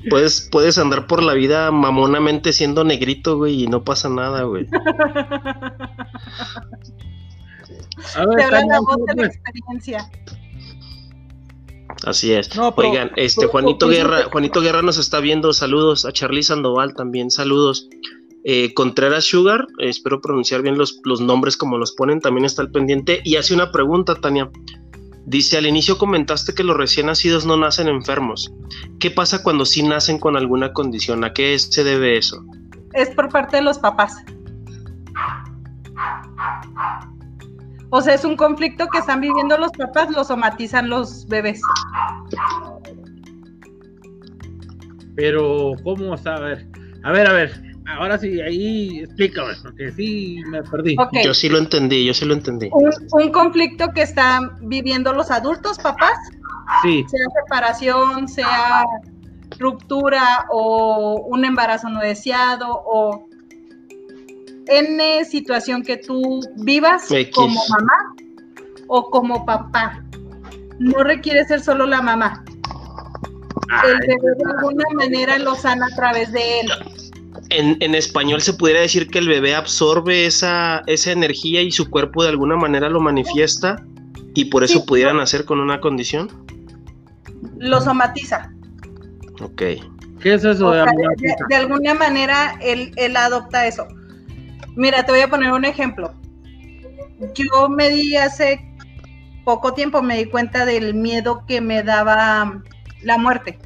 Puedes, 0.10 0.48
puedes 0.52 0.78
andar 0.78 1.08
por 1.08 1.22
la 1.24 1.34
vida 1.34 1.72
mamonamente 1.72 2.54
siendo 2.54 2.84
negrito, 2.86 3.36
güey, 3.38 3.64
y 3.64 3.68
no 3.68 3.84
pasa 3.84 4.08
nada, 4.10 4.44
güey. 4.44 4.68
A 8.16 8.26
ver, 8.26 8.38
Te 8.38 8.44
habla 8.44 8.66
la 8.66 8.80
voz 8.80 8.98
de 9.08 9.16
la 9.16 9.28
experiencia. 9.28 10.10
Así 12.06 12.32
es. 12.32 12.56
No, 12.56 12.74
pero- 12.76 12.90
Oigan, 12.90 13.12
este 13.16 13.42
pero- 13.42 13.52
Juanito 13.52 13.88
pero- 13.88 13.92
Guerra, 14.10 14.30
Juanito 14.32 14.62
Guerra 14.62 14.82
nos 14.82 14.98
está 14.98 15.20
viendo. 15.20 15.52
Saludos 15.54 16.06
a 16.06 16.12
Charlie 16.12 16.44
Sandoval 16.44 16.94
también, 16.94 17.30
saludos. 17.32 17.90
Eh, 18.46 18.74
Contreras 18.74 19.26
Sugar, 19.26 19.68
eh, 19.80 19.90
espero 19.90 20.22
pronunciar 20.22 20.62
bien 20.62 20.78
los, 20.78 21.02
los 21.04 21.20
nombres 21.20 21.58
como 21.58 21.78
los 21.78 21.92
ponen, 21.92 22.22
también 22.22 22.46
está 22.46 22.62
al 22.62 22.72
pendiente. 22.72 23.22
Y 23.26 23.36
hace 23.36 23.54
una 23.54 23.72
pregunta, 23.72 24.16
Tania. 24.16 24.50
Dice, 25.26 25.58
al 25.58 25.68
inicio 25.68 25.98
comentaste 25.98 26.54
que 26.56 26.64
los 26.64 26.76
recién 26.78 27.06
nacidos 27.08 27.46
no 27.46 27.58
nacen 27.58 27.88
enfermos. 27.88 28.52
¿Qué 29.00 29.12
pasa 29.12 29.44
cuando 29.44 29.66
sí 29.66 29.84
nacen 29.84 30.18
con 30.18 30.36
alguna 30.38 30.74
condición? 30.74 31.24
¿A 31.24 31.34
qué 31.34 31.60
se 31.60 31.84
debe 31.84 32.18
eso? 32.18 32.44
Es 32.94 33.10
por 33.12 33.30
parte 33.30 33.58
de 33.58 33.64
los 33.64 33.78
papás. 33.78 34.16
O 37.92 38.02
sea, 38.02 38.14
es 38.14 38.24
un 38.24 38.36
conflicto 38.36 38.88
que 38.88 39.00
están 39.00 39.22
viviendo 39.22 39.58
los 39.58 39.72
papás, 39.72 40.12
lo 40.12 40.24
somatizan 40.24 40.90
los 40.90 41.28
bebés. 41.28 41.62
Pero, 45.16 45.74
¿cómo? 45.84 46.12
O 46.12 46.18
sea, 46.18 46.36
a 46.36 46.40
ver, 46.40 46.68
a 47.04 47.12
ver, 47.12 47.28
a 47.28 47.34
ver. 47.34 47.64
Ahora 47.98 48.20
sí, 48.20 48.40
ahí 48.40 49.00
explícame, 49.00 49.54
porque 49.64 49.92
sí 49.92 50.38
me 50.48 50.62
perdí. 50.62 50.96
Yo 51.24 51.34
sí 51.34 51.50
lo 51.50 51.58
entendí, 51.58 52.06
yo 52.06 52.14
sí 52.14 52.24
lo 52.26 52.36
entendí. 52.36 52.70
Un, 52.72 52.92
un 53.12 53.32
conflicto 53.32 53.88
que 53.94 54.04
están 54.04 54.52
viviendo 54.62 55.12
los 55.12 55.32
adultos, 55.32 55.80
papás, 55.80 56.14
Sí, 56.82 57.06
sea 57.10 57.26
separación, 57.44 58.28
sea 58.28 58.86
ruptura 59.58 60.46
o 60.50 61.26
un 61.28 61.44
embarazo 61.44 61.90
no 61.90 62.00
deseado 62.00 62.68
o 62.70 63.28
N 64.70 65.26
situación 65.26 65.84
que 65.84 65.98
tú 65.98 66.42
vivas 66.58 67.10
X. 67.12 67.36
como 67.36 67.60
mamá 67.70 68.16
o 68.88 69.10
como 69.10 69.46
papá. 69.46 70.04
No 70.80 71.04
requiere 71.04 71.46
ser 71.46 71.62
solo 71.62 71.86
la 71.86 72.02
mamá. 72.02 72.44
El 73.86 74.00
bebé 74.00 74.36
de 74.38 74.52
alguna 74.58 74.86
manera 74.96 75.38
lo 75.40 75.56
sana 75.56 75.88
a 75.92 75.96
través 75.96 76.32
de 76.32 76.62
él. 76.62 76.70
En, 77.50 77.78
en 77.82 77.96
español 77.96 78.42
se 78.42 78.54
pudiera 78.54 78.82
decir 78.82 79.08
que 79.10 79.20
el 79.20 79.28
bebé 79.28 79.56
absorbe 79.56 80.26
esa, 80.26 80.82
esa 80.88 81.12
energía 81.12 81.62
y 81.62 81.72
su 81.72 81.90
cuerpo 81.90 82.24
de 82.24 82.30
alguna 82.30 82.56
manera 82.56 82.90
lo 82.90 83.00
manifiesta 83.00 83.84
y 84.36 84.46
por 84.46 84.64
eso 84.64 84.80
Sí. 84.80 84.86
pudiera 84.88 85.14
nacer 85.14 85.46
con 85.46 85.60
una 85.60 85.80
condición. 85.82 86.30
Lo 87.58 87.82
somatiza. 87.82 88.52
Ok. 89.42 89.62
¿qué 90.22 90.34
es 90.34 90.44
eso 90.44 90.68
O 90.68 90.72
de 90.72 90.82
sea, 90.82 90.90
amor? 90.90 91.16
de, 91.18 91.36
de 91.50 91.56
alguna 91.56 91.94
manera 91.94 92.58
él, 92.62 92.92
él 92.98 93.16
adopta 93.16 93.66
eso. 93.68 93.88
Mira, 94.80 95.04
te 95.04 95.12
voy 95.12 95.20
a 95.20 95.28
poner 95.28 95.52
un 95.52 95.66
ejemplo. 95.66 96.14
Yo 97.34 97.68
me 97.68 97.90
di 97.90 98.16
hace 98.16 98.66
poco 99.44 99.74
tiempo, 99.74 100.02
me 100.02 100.16
di 100.16 100.26
cuenta 100.28 100.64
del 100.64 100.94
miedo 100.94 101.44
que 101.46 101.60
me 101.60 101.84
daba 101.84 102.64
la 103.02 103.18
muerte. 103.18 103.60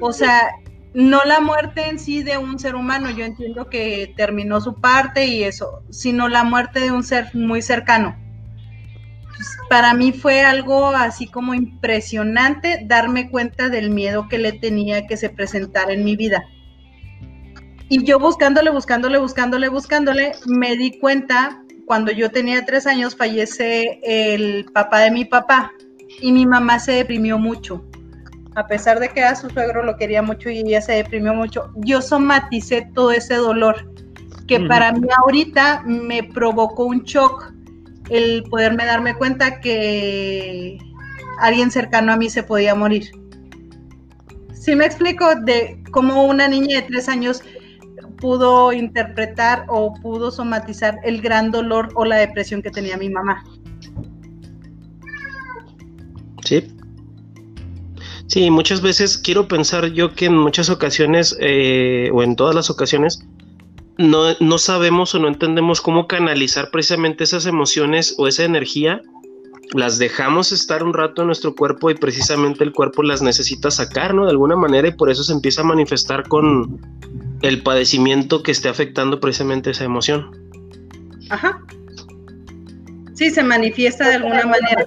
O 0.00 0.12
sea, 0.12 0.50
no 0.92 1.22
la 1.24 1.40
muerte 1.40 1.88
en 1.88 1.98
sí 1.98 2.22
de 2.22 2.36
un 2.36 2.58
ser 2.58 2.74
humano, 2.74 3.08
yo 3.08 3.24
entiendo 3.24 3.70
que 3.70 4.12
terminó 4.18 4.60
su 4.60 4.82
parte 4.82 5.24
y 5.24 5.44
eso, 5.44 5.82
sino 5.88 6.28
la 6.28 6.44
muerte 6.44 6.80
de 6.80 6.92
un 6.92 7.02
ser 7.02 7.34
muy 7.34 7.62
cercano. 7.62 8.18
Pues, 9.34 9.56
para 9.70 9.94
mí 9.94 10.12
fue 10.12 10.42
algo 10.42 10.88
así 10.88 11.26
como 11.26 11.54
impresionante 11.54 12.82
darme 12.84 13.30
cuenta 13.30 13.70
del 13.70 13.88
miedo 13.88 14.28
que 14.28 14.36
le 14.36 14.52
tenía 14.52 15.06
que 15.06 15.16
se 15.16 15.30
presentara 15.30 15.94
en 15.94 16.04
mi 16.04 16.16
vida. 16.16 16.44
Y 17.88 18.04
yo 18.04 18.18
buscándole, 18.18 18.70
buscándole, 18.70 19.18
buscándole, 19.18 19.68
buscándole, 19.68 20.32
me 20.46 20.76
di 20.76 20.98
cuenta, 20.98 21.62
cuando 21.86 22.12
yo 22.12 22.30
tenía 22.30 22.64
tres 22.66 22.86
años, 22.86 23.16
fallece 23.16 24.00
el 24.02 24.66
papá 24.66 25.00
de 25.00 25.10
mi 25.10 25.24
papá 25.24 25.72
y 26.20 26.32
mi 26.32 26.44
mamá 26.44 26.78
se 26.78 26.92
deprimió 26.92 27.38
mucho. 27.38 27.84
A 28.54 28.66
pesar 28.66 29.00
de 29.00 29.08
que 29.08 29.22
a 29.22 29.34
su 29.36 29.48
suegro 29.48 29.84
lo 29.84 29.96
quería 29.96 30.20
mucho 30.20 30.50
y 30.50 30.58
ella 30.58 30.82
se 30.82 30.92
deprimió 30.92 31.32
mucho, 31.32 31.70
yo 31.76 32.02
somaticé 32.02 32.90
todo 32.94 33.12
ese 33.12 33.36
dolor 33.36 33.90
que 34.46 34.60
para 34.60 34.92
mí 34.92 35.06
ahorita 35.24 35.82
me 35.84 36.24
provocó 36.24 36.86
un 36.86 37.04
shock 37.04 37.52
el 38.08 38.42
poderme 38.50 38.86
darme 38.86 39.14
cuenta 39.14 39.60
que 39.60 40.78
alguien 41.38 41.70
cercano 41.70 42.12
a 42.12 42.16
mí 42.16 42.28
se 42.30 42.42
podía 42.42 42.74
morir. 42.74 43.10
Sí 44.52 44.74
me 44.74 44.86
explico 44.86 45.34
de 45.36 45.82
cómo 45.90 46.24
una 46.24 46.48
niña 46.48 46.80
de 46.80 46.82
tres 46.88 47.08
años 47.08 47.42
pudo 48.20 48.72
interpretar 48.72 49.64
o 49.68 49.94
pudo 49.94 50.30
somatizar 50.30 50.98
el 51.04 51.20
gran 51.20 51.50
dolor 51.50 51.88
o 51.94 52.04
la 52.04 52.16
depresión 52.16 52.62
que 52.62 52.70
tenía 52.70 52.96
mi 52.96 53.08
mamá. 53.08 53.44
Sí. 56.44 56.74
Sí, 58.26 58.50
muchas 58.50 58.82
veces 58.82 59.16
quiero 59.16 59.48
pensar 59.48 59.86
yo 59.86 60.14
que 60.14 60.26
en 60.26 60.36
muchas 60.36 60.68
ocasiones, 60.68 61.36
eh, 61.40 62.10
o 62.12 62.22
en 62.22 62.36
todas 62.36 62.54
las 62.54 62.68
ocasiones, 62.68 63.24
no, 63.96 64.34
no 64.38 64.58
sabemos 64.58 65.14
o 65.14 65.18
no 65.18 65.28
entendemos 65.28 65.80
cómo 65.80 66.06
canalizar 66.06 66.70
precisamente 66.70 67.24
esas 67.24 67.46
emociones 67.46 68.14
o 68.18 68.28
esa 68.28 68.44
energía. 68.44 69.02
Las 69.74 69.98
dejamos 69.98 70.52
estar 70.52 70.82
un 70.82 70.94
rato 70.94 71.22
en 71.22 71.26
nuestro 71.26 71.54
cuerpo 71.54 71.90
y 71.90 71.94
precisamente 71.94 72.64
el 72.64 72.72
cuerpo 72.72 73.02
las 73.02 73.22
necesita 73.22 73.70
sacar, 73.70 74.14
¿no? 74.14 74.24
De 74.24 74.30
alguna 74.30 74.56
manera 74.56 74.88
y 74.88 74.92
por 74.92 75.10
eso 75.10 75.24
se 75.24 75.32
empieza 75.32 75.62
a 75.62 75.64
manifestar 75.64 76.28
con 76.28 76.80
el 77.42 77.62
padecimiento 77.62 78.42
que 78.42 78.50
esté 78.50 78.68
afectando 78.68 79.20
precisamente 79.20 79.70
esa 79.70 79.84
emoción. 79.84 80.30
Ajá. 81.30 81.60
Sí, 83.14 83.30
se 83.30 83.42
manifiesta 83.42 84.08
de 84.08 84.14
alguna 84.14 84.44
manera. 84.46 84.86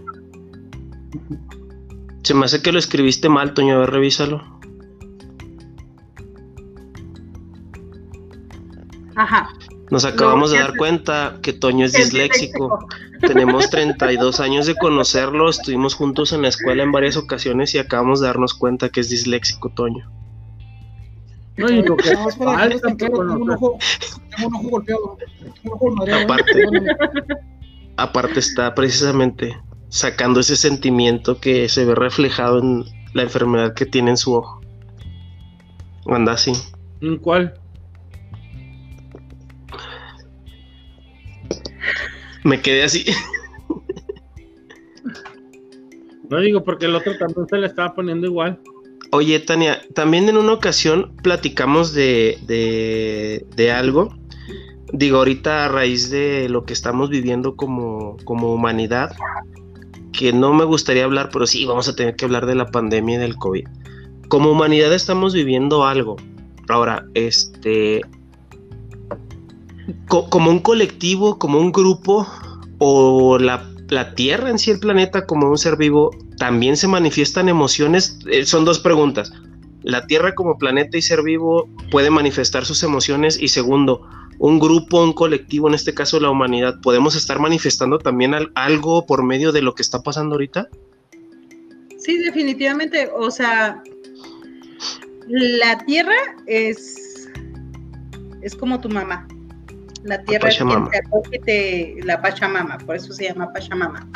Se 2.23 2.33
me 2.33 2.45
hace 2.45 2.61
que 2.61 2.71
lo 2.71 2.79
escribiste 2.79 3.29
mal, 3.29 3.53
Toño, 3.53 3.75
a 3.75 3.79
ver, 3.79 3.91
revísalo. 3.91 4.41
Ajá. 9.15 9.49
Nos 9.89 10.05
acabamos 10.05 10.51
de 10.51 10.59
dar 10.59 10.77
cuenta 10.77 11.39
que 11.41 11.51
Toño 11.51 11.85
es 11.85 11.93
Es 11.93 12.05
disléxico. 12.05 12.87
Tenemos 13.19 13.69
32 13.69 14.39
años 14.39 14.65
de 14.65 14.75
conocerlo, 14.75 15.49
estuvimos 15.49 15.95
juntos 15.95 16.31
en 16.31 16.41
la 16.41 16.47
escuela 16.47 16.83
en 16.83 16.91
varias 16.91 17.17
ocasiones 17.17 17.75
y 17.75 17.79
acabamos 17.79 18.21
de 18.21 18.27
darnos 18.27 18.53
cuenta 18.53 18.89
que 18.89 19.01
es 19.01 19.09
disléxico, 19.09 19.71
Toño. 19.75 20.20
No, 21.61 21.69
y 21.69 21.83
lo 21.83 21.95
que 21.97 22.13
No, 22.13 22.29
es 22.29 22.35
para 22.35 22.65
en 22.65 22.79
claro, 22.79 22.97
tengo 22.97 23.19
un 23.19 23.51
ojo, 23.51 23.77
tengo 24.35 24.49
un 24.49 24.55
ojo 24.55 24.69
golpeado. 24.69 25.17
Tengo 25.39 25.53
un 25.63 25.71
ojo 25.73 25.91
madreado, 25.91 26.21
¿eh? 26.21 26.25
Aparte. 26.25 26.63
Aparte 27.97 28.39
está 28.39 28.73
precisamente 28.73 29.55
sacando 29.89 30.39
ese 30.39 30.55
sentimiento 30.55 31.39
que 31.39 31.67
se 31.69 31.85
ve 31.85 31.95
reflejado 31.95 32.59
en 32.59 32.85
la 33.13 33.23
enfermedad 33.23 33.73
que 33.73 33.85
tiene 33.85 34.11
en 34.11 34.17
su 34.17 34.33
ojo. 34.33 34.61
Anda 36.07 36.33
así. 36.33 36.53
¿En 37.01 37.17
¿Cuál? 37.17 37.53
Me 42.43 42.59
quedé 42.61 42.83
así. 42.83 43.05
No 46.29 46.39
digo 46.39 46.63
porque 46.63 46.85
el 46.85 46.95
otro 46.95 47.17
también 47.17 47.45
se 47.49 47.57
le 47.57 47.67
estaba 47.67 47.93
poniendo 47.93 48.25
igual. 48.25 48.57
Oye, 49.11 49.39
Tania, 49.39 49.81
también 49.93 50.29
en 50.29 50.37
una 50.37 50.53
ocasión 50.53 51.13
platicamos 51.21 51.93
de, 51.93 52.37
de, 53.55 53.71
algo. 53.71 54.15
Digo, 54.93 55.17
ahorita 55.17 55.65
a 55.65 55.67
raíz 55.67 56.09
de 56.09 56.47
lo 56.49 56.63
que 56.63 56.73
estamos 56.73 57.09
viviendo 57.09 57.55
como, 57.55 58.15
como 58.23 58.53
humanidad, 58.53 59.13
que 60.13 60.31
no 60.31 60.53
me 60.53 60.63
gustaría 60.63 61.03
hablar, 61.03 61.29
pero 61.31 61.45
sí 61.45 61.65
vamos 61.65 61.89
a 61.89 61.95
tener 61.95 62.15
que 62.15 62.25
hablar 62.25 62.45
de 62.45 62.55
la 62.55 62.67
pandemia 62.67 63.15
y 63.15 63.19
del 63.19 63.35
COVID. 63.35 63.67
Como 64.29 64.51
humanidad 64.51 64.93
estamos 64.93 65.33
viviendo 65.33 65.85
algo. 65.85 66.15
Ahora, 66.69 67.05
este, 67.13 68.01
co- 70.07 70.29
como 70.29 70.51
un 70.51 70.59
colectivo, 70.59 71.37
como 71.37 71.59
un 71.59 71.73
grupo, 71.73 72.25
o 72.79 73.37
la, 73.39 73.69
la 73.89 74.15
Tierra 74.15 74.49
en 74.49 74.57
sí, 74.57 74.71
el 74.71 74.79
planeta, 74.79 75.25
como 75.25 75.49
un 75.49 75.57
ser 75.57 75.75
vivo, 75.75 76.11
también 76.41 76.75
se 76.75 76.87
manifiestan 76.87 77.49
emociones. 77.49 78.17
Eh, 78.25 78.47
son 78.47 78.65
dos 78.65 78.79
preguntas. 78.79 79.31
La 79.83 80.07
Tierra 80.07 80.33
como 80.33 80.57
planeta 80.57 80.97
y 80.97 81.01
ser 81.03 81.21
vivo 81.21 81.69
puede 81.91 82.09
manifestar 82.09 82.65
sus 82.65 82.81
emociones. 82.81 83.39
Y 83.39 83.49
segundo, 83.49 84.09
un 84.39 84.57
grupo, 84.57 85.03
un 85.03 85.13
colectivo, 85.13 85.67
en 85.67 85.75
este 85.75 85.93
caso 85.93 86.19
la 86.19 86.31
humanidad, 86.31 86.81
podemos 86.81 87.15
estar 87.15 87.39
manifestando 87.39 87.99
también 87.99 88.33
al- 88.33 88.51
algo 88.55 89.05
por 89.05 89.21
medio 89.23 89.51
de 89.51 89.61
lo 89.61 89.75
que 89.75 89.83
está 89.83 90.01
pasando 90.01 90.33
ahorita. 90.33 90.67
Sí, 91.99 92.17
definitivamente. 92.17 93.11
O 93.15 93.29
sea, 93.29 93.83
la 95.27 95.77
tierra 95.85 96.15
es, 96.47 97.29
es 98.41 98.55
como 98.55 98.81
tu 98.81 98.89
mamá. 98.89 99.27
La 100.03 100.23
tierra 100.23 100.49
es 100.49 100.57
quien 100.57 100.89
te 100.89 100.97
acoge 100.97 101.39
te, 101.45 101.95
la 102.03 102.19
Pachamama, 102.19 102.79
por 102.79 102.95
eso 102.95 103.13
se 103.13 103.25
llama 103.25 103.53
Pachamama. 103.53 104.07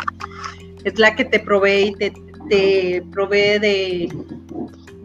Es 0.85 0.97
la 0.97 1.15
que 1.15 1.25
te 1.25 1.39
provee 1.39 1.87
y 1.89 1.95
te, 1.95 2.13
te 2.49 3.03
provee 3.11 3.59
de, 3.59 4.09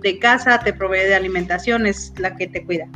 de 0.00 0.18
casa, 0.18 0.60
te 0.60 0.72
provee 0.72 1.06
de 1.06 1.14
alimentación, 1.14 1.86
es 1.86 2.12
la 2.18 2.36
que 2.36 2.46
te 2.46 2.64
cuida. 2.64 2.86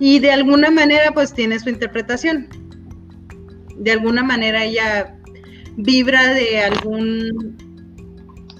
Y 0.00 0.20
de 0.20 0.30
alguna 0.30 0.70
manera, 0.70 1.10
pues 1.12 1.32
tiene 1.32 1.58
su 1.58 1.68
interpretación. 1.68 2.48
De 3.76 3.92
alguna 3.92 4.22
manera 4.22 4.64
ella 4.64 5.16
vibra 5.76 6.34
de 6.34 6.60
algún 6.60 7.56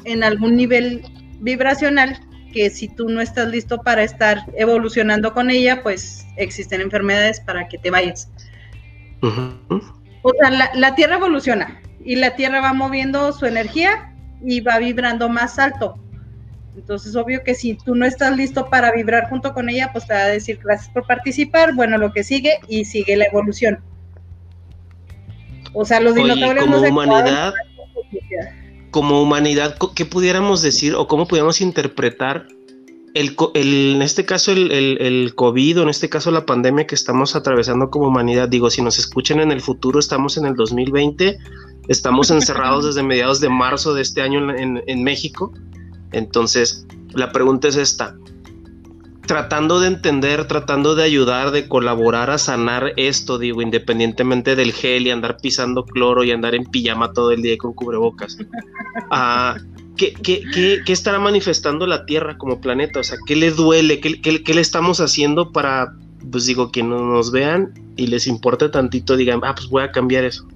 en 0.04 0.24
algún 0.24 0.56
nivel 0.56 1.02
vibracional 1.40 2.18
que 2.52 2.70
si 2.70 2.88
tú 2.88 3.08
no 3.08 3.20
estás 3.20 3.48
listo 3.48 3.82
para 3.82 4.02
estar 4.02 4.44
evolucionando 4.56 5.34
con 5.34 5.50
ella, 5.50 5.82
pues 5.82 6.26
existen 6.36 6.80
enfermedades 6.80 7.40
para 7.40 7.68
que 7.68 7.76
te 7.78 7.90
vayas. 7.90 8.30
O 9.20 10.32
sea, 10.40 10.50
la, 10.50 10.70
la 10.74 10.94
Tierra 10.94 11.16
evoluciona 11.16 11.82
y 12.08 12.16
la 12.16 12.34
Tierra 12.36 12.62
va 12.62 12.72
moviendo 12.72 13.34
su 13.34 13.44
energía 13.44 14.14
y 14.42 14.62
va 14.62 14.78
vibrando 14.78 15.28
más 15.28 15.58
alto. 15.58 15.96
Entonces, 16.74 17.14
obvio 17.16 17.44
que 17.44 17.54
si 17.54 17.74
tú 17.74 17.94
no 17.94 18.06
estás 18.06 18.34
listo 18.34 18.70
para 18.70 18.90
vibrar 18.92 19.28
junto 19.28 19.52
con 19.52 19.68
ella, 19.68 19.90
pues 19.92 20.06
te 20.06 20.14
va 20.14 20.20
a 20.20 20.28
decir 20.28 20.58
gracias 20.64 20.88
por 20.88 21.06
participar, 21.06 21.74
bueno, 21.74 21.98
lo 21.98 22.10
que 22.14 22.24
sigue 22.24 22.60
y 22.66 22.86
sigue 22.86 23.14
la 23.14 23.26
evolución. 23.26 23.80
O 25.74 25.84
sea, 25.84 26.00
los 26.00 26.14
dinosaurios 26.14 26.64
como 26.64 26.76
no 26.76 26.82
se 26.82 26.88
humanidad, 26.88 27.52
como 28.90 29.22
humanidad, 29.22 29.76
¿qué 29.94 30.06
pudiéramos 30.06 30.62
decir 30.62 30.94
o 30.94 31.06
cómo 31.08 31.28
pudiéramos 31.28 31.60
interpretar 31.60 32.46
el, 33.12 33.36
el- 33.52 33.96
en 33.96 34.02
este 34.02 34.24
caso 34.24 34.52
el, 34.52 34.72
el, 34.72 34.96
el 35.02 35.34
COVID 35.34 35.80
o 35.80 35.82
en 35.82 35.88
este 35.90 36.08
caso 36.08 36.30
la 36.30 36.46
pandemia 36.46 36.86
que 36.86 36.94
estamos 36.94 37.36
atravesando 37.36 37.90
como 37.90 38.08
humanidad? 38.08 38.48
Digo, 38.48 38.70
si 38.70 38.80
nos 38.80 38.98
escuchan 38.98 39.40
en 39.40 39.52
el 39.52 39.60
futuro, 39.60 39.98
estamos 39.98 40.38
en 40.38 40.46
el 40.46 40.54
2020, 40.54 41.36
estamos 41.88 42.30
encerrados 42.30 42.84
desde 42.84 43.02
mediados 43.02 43.40
de 43.40 43.48
marzo 43.48 43.94
de 43.94 44.02
este 44.02 44.22
año 44.22 44.54
en, 44.54 45.02
México. 45.02 45.52
Entonces, 46.12 46.86
la 47.14 47.32
pregunta 47.32 47.68
es 47.68 47.76
esta. 47.76 48.14
Tratando 49.26 49.80
de 49.80 49.88
entender, 49.88 50.46
tratando 50.46 50.94
de 50.94 51.02
ayudar, 51.02 51.50
de 51.50 51.68
colaborar 51.68 52.30
a 52.30 52.38
sanar 52.38 52.92
esto, 52.96 53.38
digo, 53.38 53.60
independientemente 53.60 54.56
del 54.56 54.72
gel 54.72 55.06
y 55.06 55.10
andar 55.10 55.38
pisando 55.38 55.84
cloro 55.84 56.24
y 56.24 56.30
andar 56.30 56.54
en 56.54 56.64
pijama 56.64 57.12
todo 57.12 57.32
el 57.32 57.42
día 57.42 57.54
y 57.54 57.58
con 57.58 57.72
cubrebocas. 57.72 58.38
Ah, 59.10 59.56
¿qué, 59.96 60.14
qué, 60.22 60.82
estará 60.86 61.18
manifestando 61.18 61.86
la 61.86 62.04
Tierra 62.06 62.36
como 62.38 62.60
planeta? 62.60 63.00
O 63.00 63.04
sea, 63.04 63.18
¿qué 63.26 63.36
le 63.36 63.50
duele? 63.50 64.00
¿Qué, 64.00 64.20
qué, 64.20 64.42
qué 64.42 64.54
le 64.54 64.60
estamos 64.60 65.00
haciendo 65.00 65.52
para, 65.52 65.94
pues 66.30 66.46
digo, 66.46 66.72
que 66.72 66.82
no 66.82 66.98
nos 66.98 67.30
vean 67.30 67.74
y 67.96 68.06
les 68.06 68.26
importe 68.26 68.68
tantito, 68.70 69.16
digan, 69.16 69.40
ah, 69.44 69.54
pues 69.54 69.68
voy 69.68 69.82
a 69.82 69.92
cambiar 69.92 70.24
eso? 70.24 70.46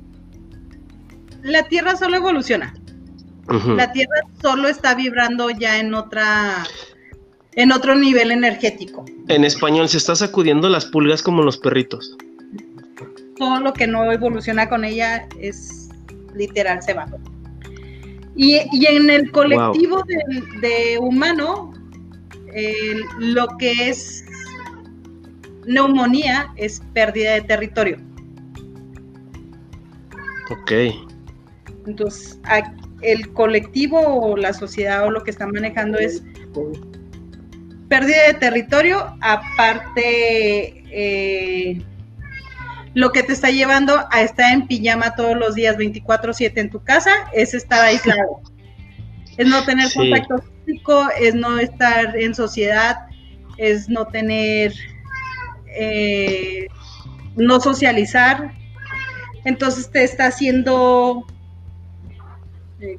La 1.43 1.65
Tierra 1.65 1.97
solo 1.97 2.17
evoluciona. 2.17 2.75
La 3.77 3.93
Tierra 3.93 4.15
solo 4.41 4.69
está 4.69 4.95
vibrando 4.95 5.51
ya 5.51 5.79
en 5.79 5.93
otra, 5.95 6.65
en 7.55 7.73
otro 7.73 7.95
nivel 7.97 8.31
energético. 8.31 9.05
En 9.29 9.45
español, 9.45 9.89
se 9.89 9.99
está 9.99 10.15
sacudiendo 10.15 10.69
las 10.69 10.87
pulgas 10.87 11.23
como 11.23 11.43
los 11.43 11.59
perritos. 11.59 12.17
Todo 13.37 13.61
lo 13.61 13.73
que 13.73 13.87
no 13.87 14.11
evoluciona 14.13 14.69
con 14.69 14.85
ella 14.85 15.27
es 15.41 15.89
literal 16.35 16.83
se 16.83 16.95
va. 16.95 17.07
Y, 18.37 18.61
y 18.73 18.87
en 18.87 19.11
el 19.11 19.31
colectivo 19.33 20.03
de, 20.07 20.69
de 20.69 20.99
humano, 20.99 21.73
el- 22.55 23.05
lo 23.19 23.47
que 23.59 23.91
es 23.91 24.25
neumonía 25.67 26.53
es 26.57 26.81
pérdida 26.95 27.33
de 27.35 27.41
territorio. 27.43 27.99
Ok. 30.51 30.73
Entonces, 31.87 32.39
el 33.03 33.33
colectivo 33.33 33.99
o 34.01 34.37
la 34.37 34.53
sociedad 34.53 35.05
o 35.07 35.11
lo 35.11 35.23
que 35.25 35.31
está 35.31 35.47
manejando 35.47 35.99
es 35.99 36.23
pérdida 37.89 38.27
de 38.29 38.35
territorio, 38.35 39.17
aparte 39.21 40.83
eh, 40.91 41.83
lo 42.95 43.11
que 43.11 43.23
te 43.23 43.33
está 43.33 43.51
llevando 43.51 44.07
a 44.11 44.23
estar 44.23 44.53
en 44.53 44.67
pijama 44.67 45.15
todos 45.15 45.37
los 45.37 45.55
días 45.55 45.77
24/7 45.77 46.61
en 46.61 46.71
tu 46.71 46.83
casa 46.83 47.11
es 47.33 47.55
estar 47.55 47.85
aislado. 47.85 48.41
Es 49.39 49.47
no 49.47 49.65
tener 49.65 49.89
Sí. 49.89 49.99
contacto 50.11 50.45
físico, 50.67 51.09
es 51.19 51.35
no 51.35 51.59
estar 51.59 52.15
en 52.19 52.35
sociedad, 52.35 52.99
es 53.57 53.89
no 53.89 54.05
tener, 54.07 54.75
eh, 55.75 56.67
no 57.37 57.59
socializar. 57.59 58.53
Entonces 59.47 59.91
te 59.91 60.05
está 60.05 60.27
haciendo, 60.27 61.27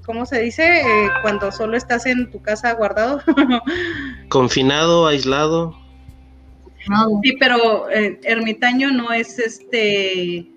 ¿cómo 0.06 0.26
se 0.26 0.40
dice? 0.42 0.82
Eh, 0.82 1.10
cuando 1.22 1.52
solo 1.52 1.76
estás 1.78 2.06
en 2.06 2.30
tu 2.32 2.42
casa 2.42 2.74
guardado. 2.74 3.22
Confinado, 4.30 5.08
aislado. 5.08 5.76
Sí, 7.24 7.34
pero 7.40 7.90
eh, 7.90 8.20
ermitaño 8.24 8.92
no 8.92 9.12
es 9.14 9.40
este. 9.40 10.48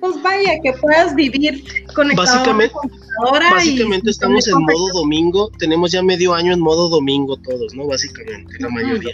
Pues 0.00 0.20
vaya, 0.22 0.52
que 0.62 0.72
puedas 0.74 1.14
vivir 1.14 1.62
conectado 1.94 2.26
Básicamente- 2.26 2.74
a 2.74 2.80
una 2.80 2.90
computadora 2.90 3.48
y 3.48 3.52
Básicamente 3.54 4.10
estamos 4.10 4.48
en 4.48 4.54
modo 4.58 4.88
domingo. 4.94 5.50
Tenemos 5.58 5.92
ya 5.92 6.02
medio 6.02 6.34
año 6.34 6.52
en 6.52 6.60
modo 6.60 6.88
domingo 6.88 7.36
todos, 7.36 7.72
¿no? 7.74 7.86
Básicamente, 7.86 8.56
la 8.58 8.68
mayoría. 8.68 9.12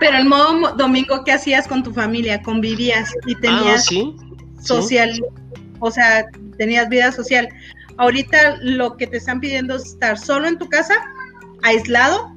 Pero 0.00 0.16
el 0.18 0.24
modo 0.26 0.52
mo- 0.58 0.72
domingo, 0.72 1.22
¿qué 1.24 1.32
hacías 1.32 1.66
con 1.66 1.82
tu 1.82 1.92
familia? 1.92 2.42
Convivías 2.42 3.12
y 3.26 3.34
Ah, 3.34 3.38
tenías 3.40 3.84
sí. 3.86 4.14
social, 4.62 5.20
o 5.80 5.90
sea, 5.90 6.26
tenías 6.60 6.90
vida 6.90 7.10
social. 7.10 7.48
Ahorita 7.96 8.58
lo 8.60 8.98
que 8.98 9.06
te 9.06 9.16
están 9.16 9.40
pidiendo 9.40 9.76
es 9.76 9.86
estar 9.86 10.18
solo 10.18 10.46
en 10.46 10.58
tu 10.58 10.68
casa, 10.68 10.94
aislado, 11.62 12.36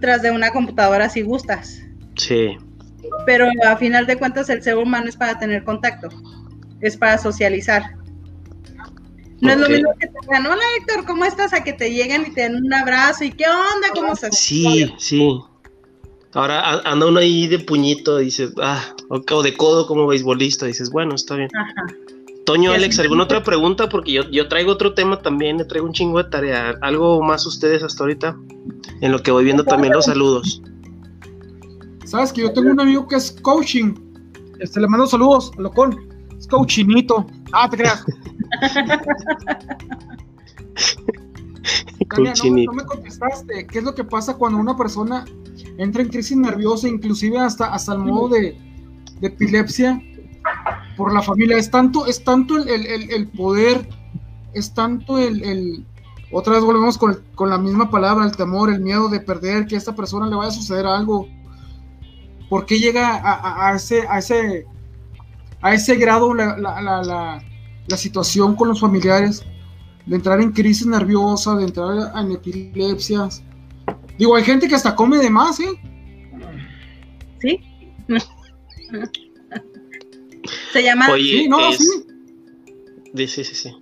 tras 0.00 0.22
de 0.22 0.30
una 0.30 0.50
computadora 0.52 1.08
si 1.08 1.22
gustas. 1.22 1.80
Sí. 2.16 2.56
pero 3.26 3.48
a 3.66 3.76
final 3.76 4.06
de 4.06 4.16
cuentas 4.16 4.48
el 4.48 4.62
ser 4.62 4.76
humano 4.76 5.08
es 5.08 5.16
para 5.16 5.36
tener 5.36 5.64
contacto, 5.64 6.08
es 6.80 6.96
para 6.96 7.18
socializar. 7.18 7.82
No 9.40 9.50
es 9.50 9.58
lo 9.58 9.68
mismo 9.68 9.92
que 9.98 10.06
te 10.06 10.14
digan, 10.22 10.46
hola 10.46 10.62
Héctor, 10.78 11.04
¿cómo 11.06 11.24
estás? 11.24 11.52
A 11.52 11.64
que 11.64 11.72
te 11.72 11.92
lleguen 11.92 12.24
y 12.28 12.30
te 12.30 12.42
den 12.42 12.54
un 12.54 12.72
abrazo 12.72 13.24
y 13.24 13.32
qué 13.32 13.46
onda, 13.46 13.88
¿cómo 13.92 14.12
estás? 14.12 14.38
Sí, 14.38 14.94
sí. 14.96 15.40
Ahora 16.32 16.80
anda 16.84 17.06
uno 17.06 17.18
ahí 17.18 17.48
de 17.48 17.58
puñito, 17.58 18.18
dices, 18.18 18.52
ah, 18.62 18.94
o 19.10 19.42
de 19.42 19.54
codo 19.56 19.88
como 19.88 20.06
beisbolista, 20.06 20.66
dices, 20.66 20.90
bueno, 20.90 21.16
está 21.16 21.34
bien. 21.34 21.50
Ajá. 21.52 22.13
Toño, 22.46 22.72
Alex, 22.72 22.98
¿alguna 22.98 23.22
otra 23.24 23.42
pregunta? 23.42 23.88
Porque 23.88 24.12
yo, 24.12 24.22
yo 24.30 24.48
traigo 24.48 24.72
otro 24.72 24.92
tema 24.94 25.18
también, 25.20 25.56
le 25.58 25.64
traigo 25.64 25.86
un 25.86 25.92
chingo 25.94 26.22
de 26.22 26.28
tarea. 26.28 26.74
¿Algo 26.82 27.22
más 27.22 27.46
ustedes 27.46 27.82
hasta 27.82 28.04
ahorita? 28.04 28.36
En 29.00 29.12
lo 29.12 29.22
que 29.22 29.30
voy 29.30 29.44
viendo 29.44 29.64
también 29.64 29.94
los 29.94 30.04
saludos. 30.06 30.60
Sabes 32.04 32.32
que 32.32 32.42
yo 32.42 32.52
tengo 32.52 32.70
un 32.70 32.80
amigo 32.80 33.08
que 33.08 33.16
es 33.16 33.32
coaching. 33.42 33.94
Este, 34.60 34.78
le 34.80 34.86
mando 34.88 35.06
saludos, 35.06 35.52
locón. 35.56 36.06
Es 36.38 36.46
coachinito. 36.46 37.26
Ah, 37.52 37.68
te 37.70 37.78
creas. 37.78 38.04
Tania, 42.10 42.10
no, 42.10 42.22
me- 42.22 42.30
Cochinito. 42.30 42.72
no 42.72 42.76
me 42.76 42.84
contestaste. 42.84 43.66
¿Qué 43.66 43.78
es 43.78 43.84
lo 43.84 43.94
que 43.94 44.04
pasa 44.04 44.36
cuando 44.36 44.58
una 44.58 44.76
persona 44.76 45.24
entra 45.78 46.02
en 46.02 46.08
crisis 46.08 46.36
nerviosa, 46.36 46.86
inclusive 46.88 47.38
hasta, 47.38 47.72
hasta 47.72 47.94
el 47.94 48.00
modo 48.00 48.28
de, 48.28 48.56
de 49.20 49.26
epilepsia? 49.26 50.00
Por 50.96 51.12
la 51.12 51.22
familia. 51.22 51.56
Es 51.56 51.70
tanto, 51.70 52.06
es 52.06 52.22
tanto 52.24 52.56
el, 52.56 53.28
poder, 53.28 53.88
es 54.52 54.72
tanto 54.74 55.18
el, 55.18 55.84
otra 56.30 56.54
vez 56.54 56.64
volvemos 56.64 56.98
con, 56.98 57.50
la 57.50 57.58
misma 57.58 57.90
palabra, 57.90 58.24
el 58.24 58.36
temor, 58.36 58.72
el 58.72 58.80
miedo 58.80 59.08
de 59.08 59.20
perder, 59.20 59.66
que 59.66 59.74
a 59.74 59.78
esta 59.78 59.94
persona 59.94 60.26
le 60.26 60.36
vaya 60.36 60.48
a 60.48 60.52
suceder 60.52 60.86
algo. 60.86 61.28
¿Por 62.48 62.66
qué 62.66 62.78
llega 62.78 63.20
a, 63.22 63.74
ese, 63.74 64.06
a, 64.08 64.18
ese, 64.18 64.66
a 65.60 65.74
ese 65.74 65.96
grado 65.96 66.34
la, 66.34 66.56
la 67.86 67.96
situación 67.96 68.54
con 68.54 68.68
los 68.68 68.80
familiares? 68.80 69.44
De 70.06 70.16
entrar 70.16 70.40
en 70.40 70.52
crisis 70.52 70.86
nerviosa, 70.86 71.56
de 71.56 71.64
entrar 71.64 72.12
en 72.14 72.32
epilepsias. 72.32 73.42
Digo, 74.18 74.36
hay 74.36 74.44
gente 74.44 74.68
que 74.68 74.74
hasta 74.74 74.94
come 74.94 75.18
de 75.18 75.30
más, 75.30 75.58
¿eh? 75.60 75.80
Sí. 77.40 77.60
Se 80.72 80.82
llama. 80.82 81.10
Oye, 81.10 81.42
sí, 81.42 81.48
no, 81.48 81.72
sí. 81.72 81.86
Sí, 83.14 83.44
sí, 83.44 83.44
sí. 83.44 83.72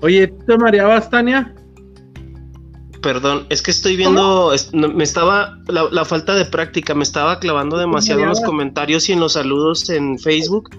Oye, 0.00 0.28
¿te 0.28 0.56
mareabas, 0.56 1.10
Tania? 1.10 1.54
Perdón, 3.02 3.46
es 3.48 3.62
que 3.62 3.70
estoy 3.70 3.96
viendo, 3.96 4.52
me 4.72 5.04
estaba, 5.04 5.58
la, 5.68 6.04
falta 6.04 6.34
de 6.34 6.44
práctica, 6.44 6.94
me 6.94 7.04
estaba 7.04 7.38
clavando 7.38 7.78
demasiado 7.78 8.22
en 8.22 8.28
los 8.28 8.40
comentarios 8.40 9.08
y 9.08 9.12
en 9.12 9.20
los 9.20 9.34
saludos 9.34 9.88
en 9.90 10.18
Facebook. 10.18 10.70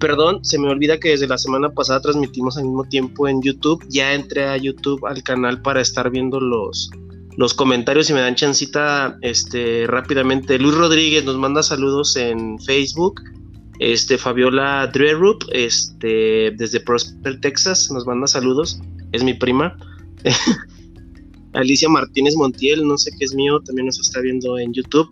Perdón, 0.00 0.44
se 0.44 0.58
me 0.58 0.68
olvida 0.68 0.98
que 0.98 1.10
desde 1.10 1.26
la 1.26 1.38
semana 1.38 1.70
pasada 1.70 2.00
transmitimos 2.00 2.56
al 2.56 2.64
mismo 2.64 2.84
tiempo 2.84 3.28
en 3.28 3.40
YouTube. 3.42 3.84
Ya 3.88 4.14
entré 4.14 4.46
a 4.46 4.56
YouTube 4.56 5.04
al 5.06 5.22
canal 5.22 5.62
para 5.62 5.80
estar 5.80 6.10
viendo 6.10 6.40
los, 6.40 6.90
los 7.38 7.54
comentarios 7.54 8.10
y 8.10 8.14
me 8.14 8.20
dan 8.20 8.34
chancita 8.34 9.16
este, 9.22 9.86
rápidamente. 9.86 10.58
Luis 10.58 10.74
Rodríguez 10.74 11.24
nos 11.24 11.36
manda 11.36 11.62
saludos 11.62 12.16
en 12.16 12.58
Facebook. 12.58 13.22
Este, 13.78 14.18
Fabiola 14.18 14.90
Drerup, 14.92 15.44
este, 15.52 16.50
desde 16.56 16.80
Prosper, 16.80 17.40
Texas, 17.40 17.92
nos 17.92 18.04
manda 18.06 18.26
saludos. 18.26 18.80
Es 19.12 19.22
mi 19.22 19.34
prima. 19.34 19.78
Alicia 21.52 21.88
Martínez 21.88 22.34
Montiel, 22.34 22.84
no 22.84 22.98
sé 22.98 23.12
qué 23.16 23.24
es 23.24 23.32
mío, 23.32 23.60
también 23.60 23.86
nos 23.86 24.00
está 24.00 24.20
viendo 24.20 24.58
en 24.58 24.72
YouTube. 24.72 25.08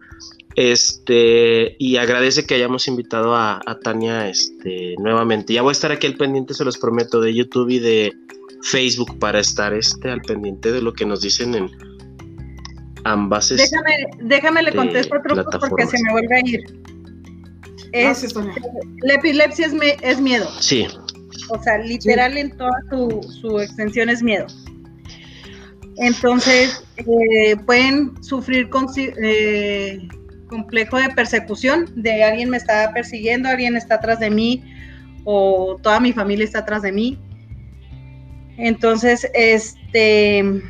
Este, 0.56 1.76
y 1.78 1.94
agradece 1.94 2.44
que 2.44 2.54
hayamos 2.54 2.88
invitado 2.88 3.36
a, 3.36 3.60
a, 3.64 3.78
Tania 3.78 4.28
este, 4.28 4.96
nuevamente. 4.98 5.52
Ya 5.52 5.62
voy 5.62 5.70
a 5.70 5.72
estar 5.72 5.92
aquí 5.92 6.08
al 6.08 6.16
pendiente, 6.16 6.54
se 6.54 6.64
los 6.64 6.76
prometo, 6.76 7.20
de 7.20 7.32
YouTube 7.32 7.70
y 7.70 7.78
de 7.78 8.12
Facebook 8.62 9.16
para 9.20 9.38
estar 9.38 9.72
este, 9.74 10.10
al 10.10 10.22
pendiente 10.22 10.72
de 10.72 10.82
lo 10.82 10.92
que 10.92 11.06
nos 11.06 11.20
dicen 11.20 11.54
en, 11.54 11.70
ambas. 13.06 13.48
Déjame, 13.48 14.06
déjame 14.22 14.62
le 14.62 14.72
contesto 14.74 15.16
otro 15.16 15.60
porque 15.68 15.86
se 15.86 16.02
me 16.02 16.12
vuelve 16.12 16.36
a 16.36 16.40
ir. 16.40 16.60
Es, 17.92 18.34
la 19.02 19.14
epilepsia 19.14 19.66
es, 19.66 19.74
es, 20.02 20.20
miedo. 20.20 20.48
Sí. 20.60 20.86
O 21.48 21.62
sea, 21.62 21.78
literal 21.78 22.36
en 22.36 22.50
toda 22.56 22.78
su, 22.90 23.60
extensión 23.60 24.10
es 24.10 24.22
miedo. 24.22 24.46
Entonces, 25.96 26.84
eh, 26.98 27.56
pueden 27.64 28.22
sufrir 28.22 28.68
con, 28.68 28.86
eh, 28.96 30.08
complejo 30.48 30.98
de 30.98 31.08
persecución, 31.10 31.86
de 31.94 32.24
alguien 32.24 32.50
me 32.50 32.58
está 32.58 32.92
persiguiendo, 32.92 33.48
alguien 33.48 33.76
está 33.76 33.94
atrás 33.94 34.20
de 34.20 34.30
mí, 34.30 34.62
o 35.24 35.78
toda 35.82 36.00
mi 36.00 36.12
familia 36.12 36.44
está 36.44 36.60
atrás 36.60 36.82
de 36.82 36.92
mí. 36.92 37.18
Entonces, 38.58 39.30
este 39.32 40.62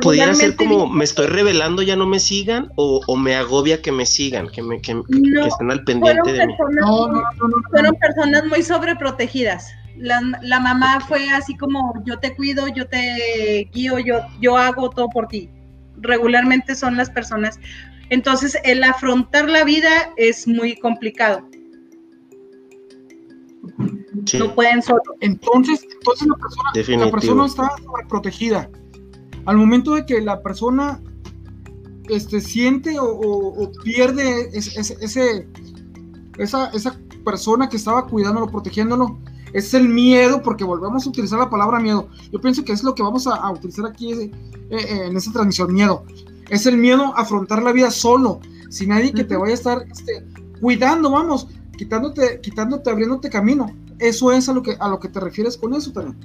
Pudiera 0.00 0.34
ser 0.34 0.56
como 0.56 0.88
me 0.88 1.04
estoy 1.04 1.26
revelando, 1.26 1.82
ya 1.82 1.96
no 1.96 2.06
me 2.06 2.20
sigan, 2.20 2.70
o, 2.76 3.16
me 3.16 3.34
agobia 3.34 3.82
que 3.82 3.92
me 3.92 4.06
sigan, 4.06 4.48
que, 4.48 4.62
me, 4.62 4.80
que, 4.80 4.92
estén 5.46 5.70
al 5.70 5.84
pendiente 5.84 6.32
de 6.32 6.46
mí. 6.46 6.54
fueron 7.70 7.94
personas 7.96 8.44
muy 8.46 8.62
sobreprotegidas. 8.62 9.72
La, 9.96 10.20
la, 10.42 10.60
mamá 10.60 11.00
fue 11.00 11.30
así 11.30 11.56
como 11.56 11.94
yo 12.04 12.18
te 12.18 12.36
cuido, 12.36 12.68
yo 12.68 12.86
te 12.86 13.68
guío, 13.72 13.98
yo, 13.98 14.20
yo 14.40 14.56
hago 14.56 14.90
todo 14.90 15.08
por 15.08 15.26
ti. 15.28 15.48
Regularmente 15.96 16.74
son 16.74 16.96
las 16.96 17.08
personas. 17.08 17.58
Entonces, 18.10 18.58
el 18.62 18.84
afrontar 18.84 19.48
la 19.48 19.64
vida 19.64 20.12
es 20.16 20.46
muy 20.46 20.76
complicado. 20.76 21.48
No 24.38 24.54
pueden 24.54 24.82
solo. 24.82 25.02
Entonces, 25.20 25.86
entonces 25.90 26.28
la 26.28 26.36
persona, 26.36 27.06
la 27.06 27.10
persona 27.10 27.46
está 27.46 27.70
sobreprotegida 27.82 28.70
al 29.46 29.56
momento 29.56 29.94
de 29.94 30.04
que 30.04 30.20
la 30.20 30.42
persona 30.42 31.00
este, 32.08 32.40
siente 32.40 32.96
o, 33.00 33.72
pierde 33.82 34.50
ese, 34.52 35.48
esa, 36.38 36.66
esa 36.66 37.00
persona 37.24 37.68
que 37.68 37.76
estaba 37.76 38.06
cuidándolo, 38.06 38.48
protegiéndolo, 38.48 39.18
es 39.52 39.72
el 39.72 39.88
miedo, 39.88 40.42
porque 40.42 40.64
volvemos 40.64 41.06
a 41.06 41.08
utilizar 41.08 41.38
la 41.38 41.48
palabra 41.48 41.80
miedo. 41.80 42.08
Yo 42.32 42.40
pienso 42.40 42.64
que 42.64 42.72
es 42.72 42.82
lo 42.82 42.94
que 42.94 43.02
vamos 43.02 43.26
a, 43.26 43.50
utilizar 43.50 43.86
aquí 43.86 44.12
eh, 44.12 44.30
eh, 44.70 45.06
en 45.06 45.16
esta 45.16 45.32
transmisión, 45.32 45.72
miedo. 45.72 46.04
Es 46.50 46.66
el 46.66 46.76
miedo 46.76 47.04
a 47.16 47.22
afrontar 47.22 47.62
la 47.62 47.72
vida 47.72 47.90
solo, 47.90 48.40
sin 48.68 48.90
nadie 48.90 49.12
que 49.12 49.24
te 49.24 49.36
vaya 49.36 49.52
a 49.52 49.54
estar 49.54 49.86
este, 49.90 50.24
cuidando, 50.60 51.10
vamos, 51.10 51.48
quitándote, 51.78 52.40
quitándote, 52.40 52.90
abriéndote 52.90 53.30
camino. 53.30 53.70
Eso 53.98 54.30
es 54.32 54.48
a 54.48 54.52
lo 54.52 54.62
que, 54.62 54.76
a 54.78 54.88
lo 54.88 55.00
que 55.00 55.08
te 55.08 55.20
refieres 55.20 55.56
con 55.56 55.72
eso 55.74 55.92
también 55.92 56.16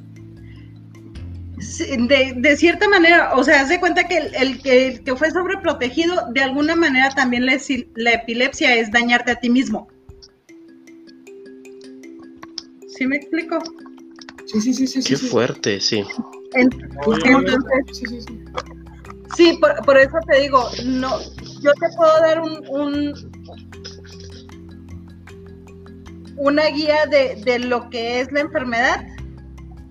de, 1.62 2.58
cierta 2.58 2.90
manera, 2.90 3.36
o 3.36 3.44
sea, 3.44 3.62
haz 3.62 3.70
de 3.70 3.80
cuenta 3.80 4.08
que 4.08 4.18
el, 4.18 4.62
que, 4.62 5.02
que, 5.04 5.16
fue 5.16 5.30
sobreprotegido, 5.32 6.16
de 6.34 6.42
alguna 6.42 6.76
manera 6.76 7.10
también 7.12 7.46
la, 7.46 7.58
la, 7.96 8.12
epilepsia 8.12 8.76
es 8.76 8.92
dañarte 8.92 9.32
a 9.32 9.36
ti 9.36 9.50
mismo. 9.50 9.88
¿Sí 12.88 13.06
me 13.06 13.18
explico? 13.18 13.60
Sí, 14.46 14.62
sí, 14.62 14.74
sí, 14.74 14.88
sí. 14.88 15.04
Qué 15.04 15.18
fuerte, 15.18 15.80
sí. 15.80 16.04
sí, 19.36 19.60
por, 19.86 19.98
eso 19.98 20.18
te 20.28 20.42
digo, 20.42 20.68
no, 20.86 21.20
yo 21.62 21.72
te 21.74 21.88
puedo 21.96 22.22
dar 22.22 22.42
un, 22.42 22.68
un 22.70 23.14
una 26.38 26.66
guía 26.68 27.06
de, 27.06 27.36
de 27.46 27.60
lo 27.60 27.90
que 27.92 28.20
es 28.20 28.32
la 28.32 28.40
enfermedad, 28.42 29.06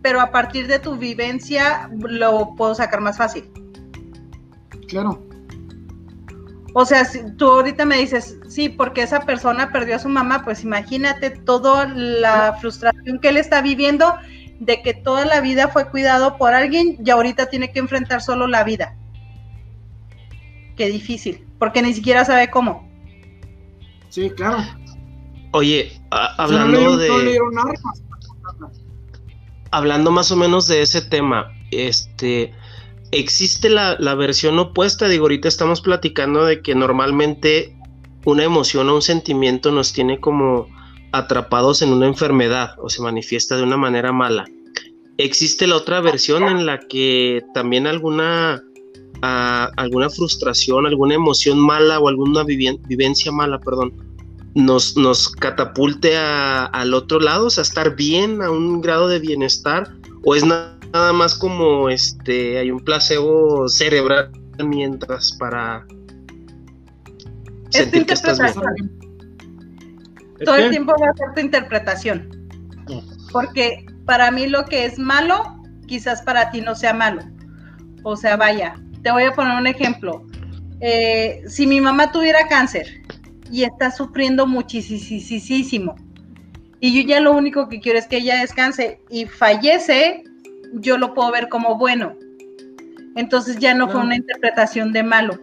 pero 0.02 0.20
a 0.20 0.30
partir 0.30 0.66
de 0.66 0.78
tu 0.78 0.96
vivencia 0.96 1.90
lo 1.98 2.54
puedo 2.56 2.74
sacar 2.74 3.00
más 3.00 3.16
fácil. 3.16 3.50
Claro. 4.88 5.22
O 6.72 6.84
sea, 6.84 7.04
si 7.04 7.18
tú 7.36 7.50
ahorita 7.50 7.84
me 7.84 7.96
dices, 7.96 8.38
sí, 8.48 8.68
porque 8.68 9.02
esa 9.02 9.20
persona 9.20 9.72
perdió 9.72 9.96
a 9.96 9.98
su 9.98 10.08
mamá, 10.08 10.44
pues 10.44 10.62
imagínate 10.62 11.30
toda 11.30 11.86
la 11.86 12.56
frustración 12.60 13.18
que 13.20 13.28
él 13.28 13.36
está 13.36 13.60
viviendo 13.60 14.14
de 14.60 14.82
que 14.82 14.94
toda 14.94 15.24
la 15.24 15.40
vida 15.40 15.68
fue 15.68 15.88
cuidado 15.90 16.36
por 16.36 16.54
alguien 16.54 16.98
y 17.04 17.10
ahorita 17.10 17.46
tiene 17.46 17.72
que 17.72 17.80
enfrentar 17.80 18.22
solo 18.22 18.46
la 18.46 18.62
vida. 18.62 18.94
Qué 20.76 20.86
difícil, 20.86 21.44
porque 21.58 21.82
ni 21.82 21.92
siquiera 21.92 22.24
sabe 22.24 22.50
cómo. 22.50 22.88
Sí, 24.08 24.30
claro. 24.30 24.58
Oye, 25.52 26.00
hablando 26.10 26.96
de 26.96 27.08
hablando 29.70 30.10
más 30.10 30.30
o 30.30 30.36
menos 30.36 30.66
de 30.66 30.82
ese 30.82 31.00
tema, 31.02 31.52
este, 31.70 32.52
existe 33.12 33.68
la, 33.70 33.96
versión 34.14 34.58
opuesta, 34.58 35.08
digo, 35.08 35.24
ahorita 35.24 35.48
estamos 35.48 35.80
platicando 35.80 36.44
de 36.44 36.62
que 36.62 36.74
normalmente 36.74 37.76
una 38.24 38.44
emoción 38.44 38.88
o 38.88 38.94
un 38.94 39.02
sentimiento 39.02 39.72
nos 39.72 39.92
tiene 39.92 40.20
como 40.20 40.68
atrapados 41.12 41.82
en 41.82 41.92
una 41.92 42.06
enfermedad 42.06 42.74
o 42.78 42.88
se 42.88 43.02
manifiesta 43.02 43.56
de 43.56 43.62
una 43.62 43.76
manera 43.76 44.12
mala. 44.12 44.44
Existe 45.16 45.66
la 45.66 45.76
otra 45.76 46.00
versión 46.00 46.44
en 46.44 46.66
la 46.66 46.78
que 46.78 47.42
también 47.52 47.86
alguna, 47.86 48.62
ah, 49.22 49.70
alguna 49.76 50.08
frustración, 50.08 50.86
alguna 50.86 51.14
emoción 51.14 51.58
mala 51.58 51.98
o 51.98 52.08
alguna 52.08 52.44
vivencia 52.44 53.32
mala, 53.32 53.58
perdón, 53.58 54.09
nos, 54.54 54.96
nos 54.96 55.28
catapulte 55.28 56.16
al 56.16 56.94
otro 56.94 57.20
lado, 57.20 57.46
o 57.46 57.50
sea, 57.50 57.62
estar 57.62 57.94
bien, 57.96 58.42
a 58.42 58.50
un 58.50 58.80
grado 58.80 59.08
de 59.08 59.18
bienestar, 59.18 59.92
o 60.24 60.34
es 60.34 60.44
nada 60.44 61.12
más 61.12 61.34
como 61.34 61.88
este, 61.88 62.58
hay 62.58 62.70
un 62.70 62.80
placebo 62.80 63.68
cerebral 63.68 64.30
mientras 64.64 65.32
para 65.32 65.86
sentir 67.70 68.06
que 68.06 68.14
estás 68.14 68.38
bien. 68.38 68.90
Todo 70.44 70.56
el 70.56 70.70
tiempo 70.70 70.92
va 71.00 71.10
a 71.10 71.16
ser 71.16 71.34
tu 71.34 71.40
interpretación. 71.40 72.48
Porque 73.30 73.86
para 74.06 74.30
mí 74.30 74.46
lo 74.46 74.64
que 74.64 74.84
es 74.86 74.98
malo, 74.98 75.62
quizás 75.86 76.22
para 76.22 76.50
ti 76.50 76.60
no 76.60 76.74
sea 76.74 76.94
malo. 76.94 77.22
O 78.02 78.16
sea, 78.16 78.36
vaya, 78.36 78.74
te 79.02 79.10
voy 79.12 79.24
a 79.24 79.32
poner 79.32 79.56
un 79.56 79.66
ejemplo. 79.66 80.26
Eh, 80.80 81.42
si 81.46 81.66
mi 81.66 81.80
mamá 81.80 82.10
tuviera 82.10 82.48
cáncer, 82.48 82.99
y 83.50 83.64
está 83.64 83.90
sufriendo 83.90 84.46
muchísimo. 84.46 85.96
Y 86.80 87.02
yo 87.02 87.08
ya 87.08 87.20
lo 87.20 87.32
único 87.32 87.68
que 87.68 87.80
quiero 87.80 87.98
es 87.98 88.06
que 88.06 88.18
ella 88.18 88.40
descanse 88.40 89.00
y 89.10 89.26
fallece, 89.26 90.24
yo 90.74 90.96
lo 90.96 91.14
puedo 91.14 91.30
ver 91.30 91.48
como 91.48 91.76
bueno. 91.76 92.14
Entonces 93.16 93.58
ya 93.58 93.74
no 93.74 93.88
fue 93.88 94.00
una 94.00 94.16
interpretación 94.16 94.92
de 94.92 95.02
malo. 95.02 95.38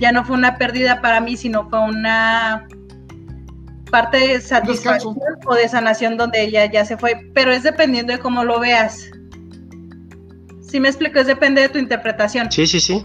ya 0.00 0.12
no 0.12 0.24
fue 0.24 0.36
una 0.36 0.58
pérdida 0.58 1.00
para 1.00 1.20
mí, 1.20 1.36
sino 1.36 1.68
fue 1.68 1.80
una 1.80 2.68
parte 3.90 4.18
de 4.18 4.40
satisfacción 4.40 5.16
o 5.44 5.54
de 5.54 5.68
sanación 5.68 6.16
donde 6.16 6.44
ella 6.44 6.70
ya 6.70 6.84
se 6.84 6.96
fue, 6.96 7.28
pero 7.34 7.50
es 7.50 7.64
dependiendo 7.64 8.12
de 8.12 8.20
cómo 8.20 8.44
lo 8.44 8.60
veas. 8.60 9.10
Si 10.60 10.78
me 10.78 10.88
explico, 10.88 11.18
es 11.18 11.26
depende 11.26 11.62
de 11.62 11.68
tu 11.68 11.78
interpretación. 11.78 12.52
Sí, 12.52 12.66
sí, 12.66 12.78
sí. 12.78 13.04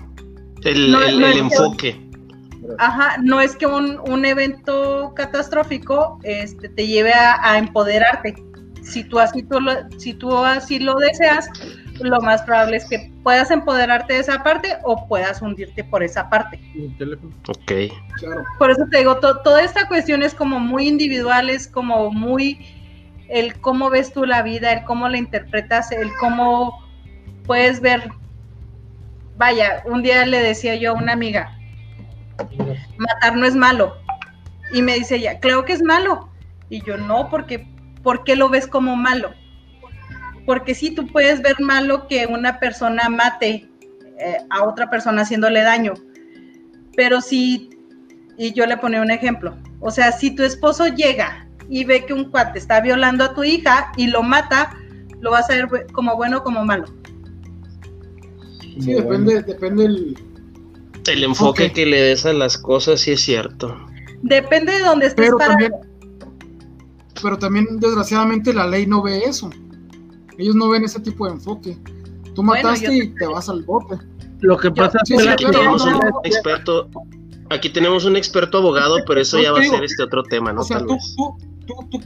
El, 0.64 0.94
enfoque. 1.24 2.03
Ajá, 2.78 3.18
no 3.22 3.42
es 3.42 3.56
que 3.56 3.66
un, 3.66 4.26
evento 4.26 5.14
catastrófico 5.16 6.20
este, 6.24 6.70
te 6.70 6.88
lleve 6.88 7.14
a, 7.14 7.58
empoderarte. 7.58 8.36
Si 8.82 9.04
tú, 9.04 9.20
así, 9.20 9.44
tú 9.44 9.60
lo, 9.60 9.72
si 9.98 10.14
tú 10.14 10.36
así 10.38 10.80
lo 10.80 10.96
deseas, 10.96 11.50
lo 12.02 12.20
más 12.22 12.42
probable 12.42 12.78
es 12.78 12.86
que 12.86 13.12
puedas 13.24 13.52
empoderarte 13.52 14.14
de 14.14 14.20
esa 14.20 14.44
parte 14.44 14.78
o 14.84 15.08
puedas 15.08 15.42
hundirte 15.42 15.84
por 15.84 16.04
esa 16.04 16.30
parte. 16.30 16.60
Ok. 17.48 17.72
Por 18.58 18.72
eso 18.72 18.86
te 18.92 19.00
digo, 19.00 19.18
toda 19.20 19.64
esta 19.64 19.88
cuestión 19.88 20.24
es 20.24 20.34
como 20.34 20.60
muy 20.60 20.88
individual, 20.88 21.50
es 21.50 21.68
como 21.68 22.12
muy 22.12 22.60
el 23.30 23.60
cómo 23.60 23.90
ves 23.90 24.14
tú 24.14 24.26
la 24.26 24.44
vida, 24.44 24.72
el 24.74 24.84
cómo 24.84 25.08
la 25.08 25.18
interpretas, 25.18 25.92
el 25.92 26.12
cómo 26.20 26.84
puedes 27.46 27.80
ver. 27.80 28.12
Vaya, 29.38 29.82
un 29.86 30.04
día 30.04 30.26
le 30.26 30.42
decía 30.42 30.76
yo 30.76 30.92
a 30.92 30.94
una 30.94 31.14
amiga, 31.14 31.58
matar 32.98 33.36
no 33.36 33.46
es 33.46 33.56
malo. 33.56 33.96
Y 34.74 34.82
me 34.82 34.96
dice 34.96 35.18
ella, 35.18 35.40
creo 35.40 35.66
que 35.66 35.74
es 35.74 35.84
malo. 35.84 36.30
Y 36.70 36.82
yo 36.84 36.98
no, 36.98 37.30
porque 37.30 37.68
¿por 38.02 38.24
qué 38.24 38.36
lo 38.36 38.50
ves 38.50 38.68
como 38.68 38.96
malo? 38.96 39.32
Porque 40.46 40.76
sí, 40.76 40.92
tú 40.92 41.08
puedes 41.08 41.42
ver 41.42 41.60
malo 41.60 42.08
que 42.08 42.28
una 42.28 42.60
persona 42.60 43.08
mate 43.10 43.70
eh, 44.20 44.38
a 44.50 44.64
otra 44.64 44.90
persona 44.90 45.22
haciéndole 45.22 45.62
daño. 45.62 45.94
Pero 46.96 47.22
si, 47.22 47.70
y 48.38 48.54
yo 48.54 48.66
le 48.66 48.78
ponía 48.78 49.02
un 49.02 49.12
ejemplo, 49.12 49.58
o 49.80 49.90
sea, 49.90 50.12
si 50.12 50.32
tu 50.32 50.44
esposo 50.44 50.88
llega 50.88 51.48
y 51.70 51.86
ve 51.86 52.06
que 52.06 52.14
un 52.14 52.30
cuate 52.30 52.60
está 52.60 52.82
violando 52.82 53.24
a 53.24 53.34
tu 53.34 53.44
hija 53.44 53.92
y 53.98 54.08
lo 54.08 54.22
mata, 54.22 54.76
lo 55.22 55.32
vas 55.32 55.50
a 55.50 55.54
ver 55.54 55.88
como 55.94 56.16
bueno 56.16 56.40
o 56.40 56.44
como 56.44 56.66
malo. 56.66 56.86
Sí, 58.80 58.94
depende, 58.94 59.42
depende. 59.44 60.16
El 61.08 61.24
enfoque 61.24 61.72
que 61.72 61.86
le 61.86 62.02
des 62.02 62.26
a 62.26 62.34
las 62.34 62.58
cosas, 62.58 63.02
sí 63.02 63.12
es 63.12 63.22
cierto. 63.22 63.76
Depende 64.22 64.72
de 64.72 64.80
dónde 64.80 65.08
estés 65.08 65.26
pero 65.26 65.38
También, 65.38 65.74
pero 67.22 67.38
también, 67.38 67.80
desgraciadamente, 67.80 68.54
la 68.54 68.68
ley 68.68 68.86
no 68.86 69.02
ve 69.02 69.24
eso. 69.26 69.50
Ellos 70.38 70.56
no 70.56 70.70
ven 70.70 70.84
ese 70.84 71.00
tipo 71.00 71.26
de 71.26 71.34
enfoque. 71.34 71.78
Tú 72.36 72.44
mataste 72.44 72.96
y 72.96 73.14
te 73.16 73.26
vas 73.28 73.50
al 73.50 73.64
bote. 73.64 73.98
Lo 74.40 74.58
que 74.58 74.72
pasa 74.72 75.00
es 75.04 75.24
que 75.24 75.30
aquí 75.30 75.46
tenemos 75.46 75.86
un 75.86 76.00
experto, 76.24 76.90
aquí 77.50 77.70
tenemos 77.70 78.06
un 78.06 78.18
experto 78.18 78.58
abogado, 78.58 78.98
pero 79.08 79.22
eso 79.22 79.40
ya 79.40 79.52
va 79.52 79.60
a 79.60 79.64
ser 79.64 79.84
este 79.84 80.04
otro 80.04 80.24
tema, 80.24 80.52
¿no? 80.52 80.62
O 80.62 80.64
sea, 80.64 80.80
tú, 80.80 80.98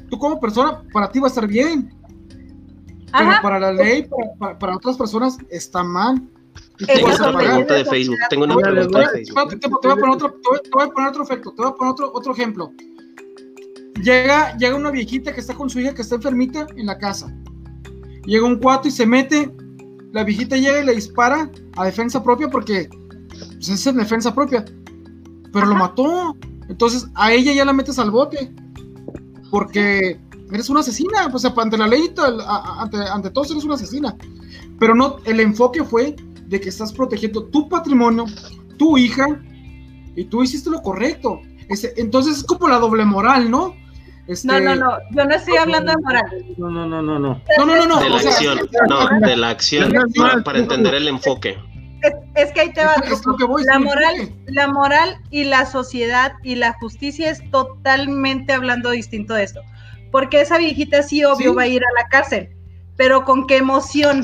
tú, 0.10 0.20
como 0.20 0.40
persona, 0.40 0.84
para 0.94 1.12
ti 1.12 1.20
va 1.20 1.28
a 1.28 1.30
estar 1.30 1.48
bien. 1.48 1.94
Pero 3.12 3.32
para 3.42 3.60
la 3.60 3.72
ley, 3.72 4.08
para 4.60 4.76
otras 4.76 4.98
personas, 4.98 5.38
está 5.50 5.84
mal. 5.84 6.22
Tengo 6.86 7.08
otra 7.08 7.36
pregunta 7.36 7.74
de 7.74 7.86
Facebook. 7.86 8.18
Tengo 8.30 8.46
una 8.46 8.56
pregunta 8.56 9.00
de 9.00 9.08
Facebook. 9.12 9.60
Te, 9.60 9.68
voy 9.68 9.92
a 9.92 9.96
poner 9.96 10.10
otro, 10.10 10.34
te 10.64 10.70
voy 10.70 10.84
a 10.84 10.90
poner 10.90 11.10
otro 11.10 11.24
efecto. 11.24 11.52
Te 11.52 11.62
voy 11.62 11.72
a 11.72 11.76
poner 11.76 11.92
otro, 11.92 12.12
otro 12.14 12.34
ejemplo. 12.34 12.72
Llega, 14.04 14.56
llega 14.58 14.76
una 14.76 14.92
viejita 14.92 15.34
que 15.34 15.40
está 15.40 15.56
con 15.56 15.70
su 15.70 15.80
hija 15.80 15.94
que 15.94 16.04
está 16.04 16.16
enfermita 16.16 16.68
en 16.76 16.86
la 16.86 16.98
casa. 16.98 17.34
Llega 18.26 18.46
un 18.46 18.58
cuatro 18.58 18.90
y 18.90 18.92
se 18.92 19.06
mete. 19.06 19.52
La 20.12 20.24
viejita 20.24 20.56
llega 20.56 20.82
y 20.82 20.86
le 20.86 20.96
dispara 20.96 21.50
a 21.78 21.86
defensa 21.86 22.24
propia 22.24 22.48
porque 22.48 22.90
pues, 23.30 23.70
es 23.70 23.88
en 23.88 23.98
defensa 23.98 24.34
propia. 24.34 24.64
Pero 25.52 25.66
lo 25.66 25.76
mató. 25.76 26.36
Entonces 26.70 27.08
a 27.16 27.34
ella 27.34 27.54
ya 27.54 27.66
la 27.66 27.74
metes 27.74 27.98
al 27.98 28.12
bote. 28.12 28.54
Porque 29.50 30.20
eres 30.52 30.70
una 30.70 30.82
asesina. 30.82 31.28
O 31.34 31.40
sea, 31.40 31.54
ante 31.58 31.78
la 31.78 31.88
ley, 31.88 32.14
ante, 32.80 32.98
ante 32.98 33.30
todos 33.32 33.50
eres 33.50 33.64
una 33.64 33.76
asesina. 33.76 34.16
Pero 34.80 34.94
no, 34.94 35.18
el 35.26 35.40
enfoque 35.40 35.84
fue 35.84 36.16
de 36.48 36.60
que 36.60 36.70
estás 36.70 36.92
protegiendo 36.92 37.46
tu 37.46 37.70
patrimonio, 37.70 38.26
tu 38.78 38.98
hija, 38.98 39.28
y 40.16 40.26
tú 40.26 40.44
hiciste 40.44 40.70
lo 40.70 40.82
correcto. 40.82 41.42
entonces 41.98 42.38
es 42.38 42.44
como 42.44 42.68
la 42.68 42.80
doble 42.80 43.06
moral, 43.06 43.52
¿no? 43.52 43.76
Este, 44.28 44.48
no, 44.48 44.60
no, 44.60 44.76
no, 44.76 44.98
yo 45.12 45.26
no 45.26 45.36
estoy 45.36 45.56
hablando 45.56 45.92
de 45.92 45.98
moral. 46.00 46.26
No, 46.58 46.70
no, 46.70 46.86
no, 46.86 47.02
no, 47.02 47.20
no. 47.20 47.42
No, 47.58 47.66
no, 47.66 47.86
no, 47.86 48.00
De 48.00 48.10
la 48.10 48.18
acción, 48.18 48.60
no, 48.90 49.28
de 49.28 49.38
la 49.38 49.50
acción, 49.50 49.94
para 50.44 50.60
entender 50.60 50.96
el 50.96 51.08
enfoque. 51.08 51.58
Es, 52.36 52.52
que 52.52 52.62
ahí 52.62 52.74
te 52.74 52.84
va. 52.86 52.96
la 53.66 53.80
moral, 53.80 54.34
la 54.48 54.68
moral 54.68 55.18
y 55.32 55.46
la 55.46 55.66
sociedad 55.66 56.34
y 56.44 56.56
la 56.56 56.74
justicia 56.74 57.30
es 57.30 57.50
totalmente 57.50 58.54
hablando 58.54 58.92
distinto 58.92 59.34
de 59.34 59.44
esto. 59.44 59.62
Porque 60.12 60.42
esa 60.42 60.58
viejita 60.58 61.04
sí, 61.04 61.24
obvio, 61.24 61.56
va 61.56 61.64
a 61.64 61.68
ir 61.68 61.82
a 61.82 62.02
la 62.02 62.08
cárcel. 62.10 62.50
Pero 62.98 63.24
con 63.24 63.48
qué 63.48 63.58
emoción. 63.58 64.24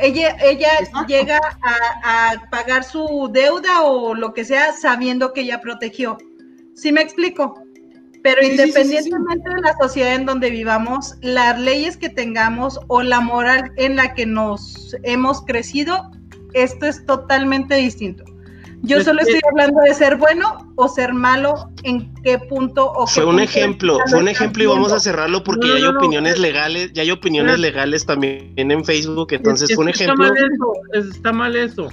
Ella, 0.00 0.36
ella 0.40 0.70
llega 1.06 1.40
a, 1.62 2.34
pagar 2.50 2.84
su 2.84 3.28
deuda 3.32 3.82
o 3.82 4.14
lo 4.14 4.32
que 4.32 4.44
sea 4.44 4.72
sabiendo 4.72 5.32
que 5.32 5.40
ella 5.42 5.60
protegió. 5.60 6.18
¿Sí 6.74 6.92
me 6.92 7.02
explico? 7.02 7.60
Pero 8.22 8.42
independientemente 8.42 9.50
de 9.50 9.60
la 9.60 9.74
sociedad 9.80 10.14
en 10.14 10.26
donde 10.26 10.50
vivamos, 10.50 11.14
las 11.20 11.58
leyes 11.58 11.96
que 11.96 12.08
tengamos 12.08 12.78
o 12.88 13.02
la 13.02 13.20
moral 13.20 13.72
en 13.76 13.96
la 13.96 14.14
que 14.14 14.26
nos 14.26 14.96
hemos 15.02 15.44
crecido, 15.44 16.10
esto 16.54 16.86
es 16.86 17.04
totalmente 17.06 17.76
distinto. 17.76 18.24
Yo 18.82 19.02
solo 19.02 19.20
estoy 19.20 19.40
hablando 19.50 19.80
de 19.82 19.92
ser 19.94 20.16
bueno 20.16 20.72
o 20.76 20.88
ser 20.88 21.12
malo, 21.12 21.70
en 21.82 22.14
qué 22.22 22.38
punto 22.38 22.90
o 22.92 23.06
Fue 23.06 23.24
un 23.24 23.40
ejemplo, 23.40 23.98
fue 24.06 24.20
un 24.20 24.28
ejemplo 24.28 24.62
y 24.62 24.66
vamos 24.66 24.92
a 24.92 25.00
cerrarlo 25.00 25.42
porque 25.42 25.68
ya 25.68 25.74
hay 25.74 25.84
opiniones 25.84 26.38
legales, 26.38 26.92
ya 26.92 27.02
hay 27.02 27.10
opiniones 27.10 27.58
legales 27.58 28.06
también 28.06 28.52
en 28.56 28.84
Facebook, 28.84 29.32
entonces 29.32 29.74
fue 29.74 29.84
un 29.84 29.90
ejemplo. 29.90 30.24
Está 30.24 30.32
mal 30.32 30.50
eso, 30.92 31.08
está 31.10 31.32
mal 31.32 31.56
eso. 31.56 31.88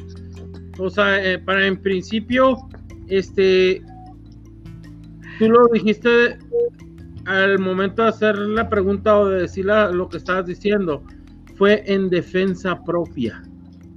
O 0.77 0.89
sea, 0.89 1.23
eh, 1.23 1.39
para 1.39 1.65
en 1.65 1.81
principio, 1.81 2.57
este, 3.07 3.81
tú 5.39 5.49
lo 5.49 5.67
dijiste 5.67 6.37
al 7.25 7.59
momento 7.59 8.03
de 8.03 8.09
hacer 8.09 8.37
la 8.37 8.69
pregunta 8.69 9.17
o 9.17 9.27
de 9.27 9.41
decir 9.41 9.65
lo 9.65 10.09
que 10.09 10.17
estabas 10.17 10.45
diciendo, 10.45 11.03
fue 11.57 11.83
en 11.87 12.09
defensa 12.09 12.83
propia. 12.83 13.41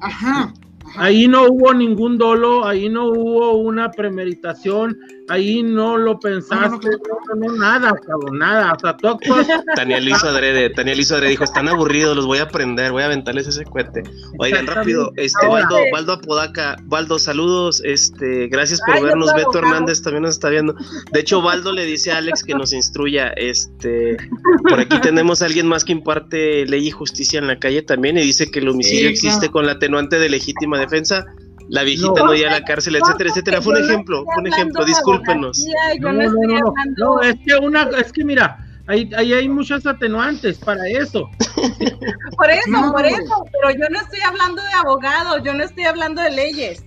Ajá. 0.01 0.55
Ahí 0.97 1.29
no 1.29 1.45
hubo 1.45 1.75
ningún 1.75 2.19
dolo, 2.19 2.65
ahí 2.65 2.89
no 2.89 3.09
hubo 3.09 3.53
una 3.57 3.91
premeditación, 3.91 4.99
ahí 5.29 5.63
no 5.63 5.97
lo 5.97 6.19
pensaste, 6.19 6.89
no, 6.89 7.35
no, 7.37 7.57
nada, 7.57 7.93
cabrón, 8.07 8.39
nada, 8.39 8.73
o 8.73 8.79
sea, 8.79 8.97
tú 8.97 9.09
actúas... 9.09 9.47
Tania 9.75 10.01
lo 10.01 10.11
hizo 10.11 10.29
adrede, 10.29 10.71
Tania 10.71 10.95
lo 10.95 11.01
hizo 11.01 11.15
adrede, 11.15 11.31
dijo, 11.31 11.45
están 11.45 11.69
aburridos, 11.69 12.17
los 12.17 12.27
voy 12.27 12.39
a 12.39 12.45
aprender, 12.45 12.93
voy 12.93 13.03
a 13.03 13.07
aventarles 13.07 13.47
ese 13.47 13.65
cohete. 13.65 14.03
Oigan, 14.39 14.67
rápido, 14.67 15.13
este, 15.17 15.47
Valdo, 15.47 15.77
Valdo 15.93 16.13
Apodaca, 16.15 16.77
Valdo, 16.85 17.19
saludos, 17.19 17.83
este, 17.85 18.49
gracias 18.49 18.81
por 18.87 19.03
vernos, 19.03 19.33
Beto 19.35 19.59
Hernández 19.59 20.03
también 20.03 20.23
nos 20.23 20.35
está 20.35 20.49
viendo. 20.49 20.75
De 21.13 21.21
hecho, 21.21 21.43
Valdo 21.43 21.73
le 21.73 21.85
dice 21.85 22.13
a 22.13 22.19
Alex 22.19 22.43
que 22.45 22.55
nos 22.55 22.73
instruya, 22.73 23.29
este, 23.37 24.17
por 24.69 24.81
aquí 24.81 25.01
tenemos 25.01 25.43
a 25.43 25.47
alguien 25.47 25.67
más 25.67 25.85
que 25.85 25.93
imparte 25.93 26.67
ley 26.67 26.89
y 26.89 26.91
justicia 26.91 27.39
en 27.39 27.47
la 27.47 27.59
calle 27.59 27.83
también 27.83 28.17
y 28.19 28.23
dice 28.23 28.51
que 28.51 28.61
el 28.61 28.69
homicidio 28.69 29.09
existe 29.09 29.51
con 29.51 29.67
la 29.67 29.73
atenuante 29.73 30.19
de 30.19 30.29
legítima 30.29 30.79
defensa 30.79 31.27
la 31.69 31.83
viejita 31.83 32.23
no, 32.23 32.35
iba 32.35 32.49
a 32.49 32.53
la 32.53 32.65
cárcel, 32.65 32.97
etcétera, 32.97 33.31
etcétera. 33.31 33.63
Fue 33.63 33.79
un 33.79 33.85
ejemplo, 33.85 34.25
fue 34.25 34.43
un 34.43 34.47
ejemplo, 34.47 34.85
discúlpenos. 34.85 35.65
No, 36.01 36.13
no, 36.13 36.23
no, 36.31 36.75
no, 36.97 37.23
es 37.23 37.37
que 37.47 37.57
una, 37.57 37.89
es 37.99 38.13
que 38.13 38.25
mira, 38.25 38.59
ahí, 38.87 39.11
ahí 39.17 39.33
hay 39.33 39.49
muchas 39.49 39.87
atenuantes 39.87 40.59
para 40.59 40.87
eso. 40.89 41.29
por 42.37 42.51
eso, 42.51 42.93
por 42.93 43.07
eso, 43.07 43.45
pero 43.53 43.71
yo 43.79 43.89
no 43.91 44.01
estoy 44.01 44.21
hablando 44.21 44.63
de 44.63 44.73
abogados, 44.73 45.43
yo 45.45 45.55
no 45.55 45.65
estoy 45.65 45.85
hablando 45.85 46.23
de 46.23 46.31
leyes. 46.31 46.85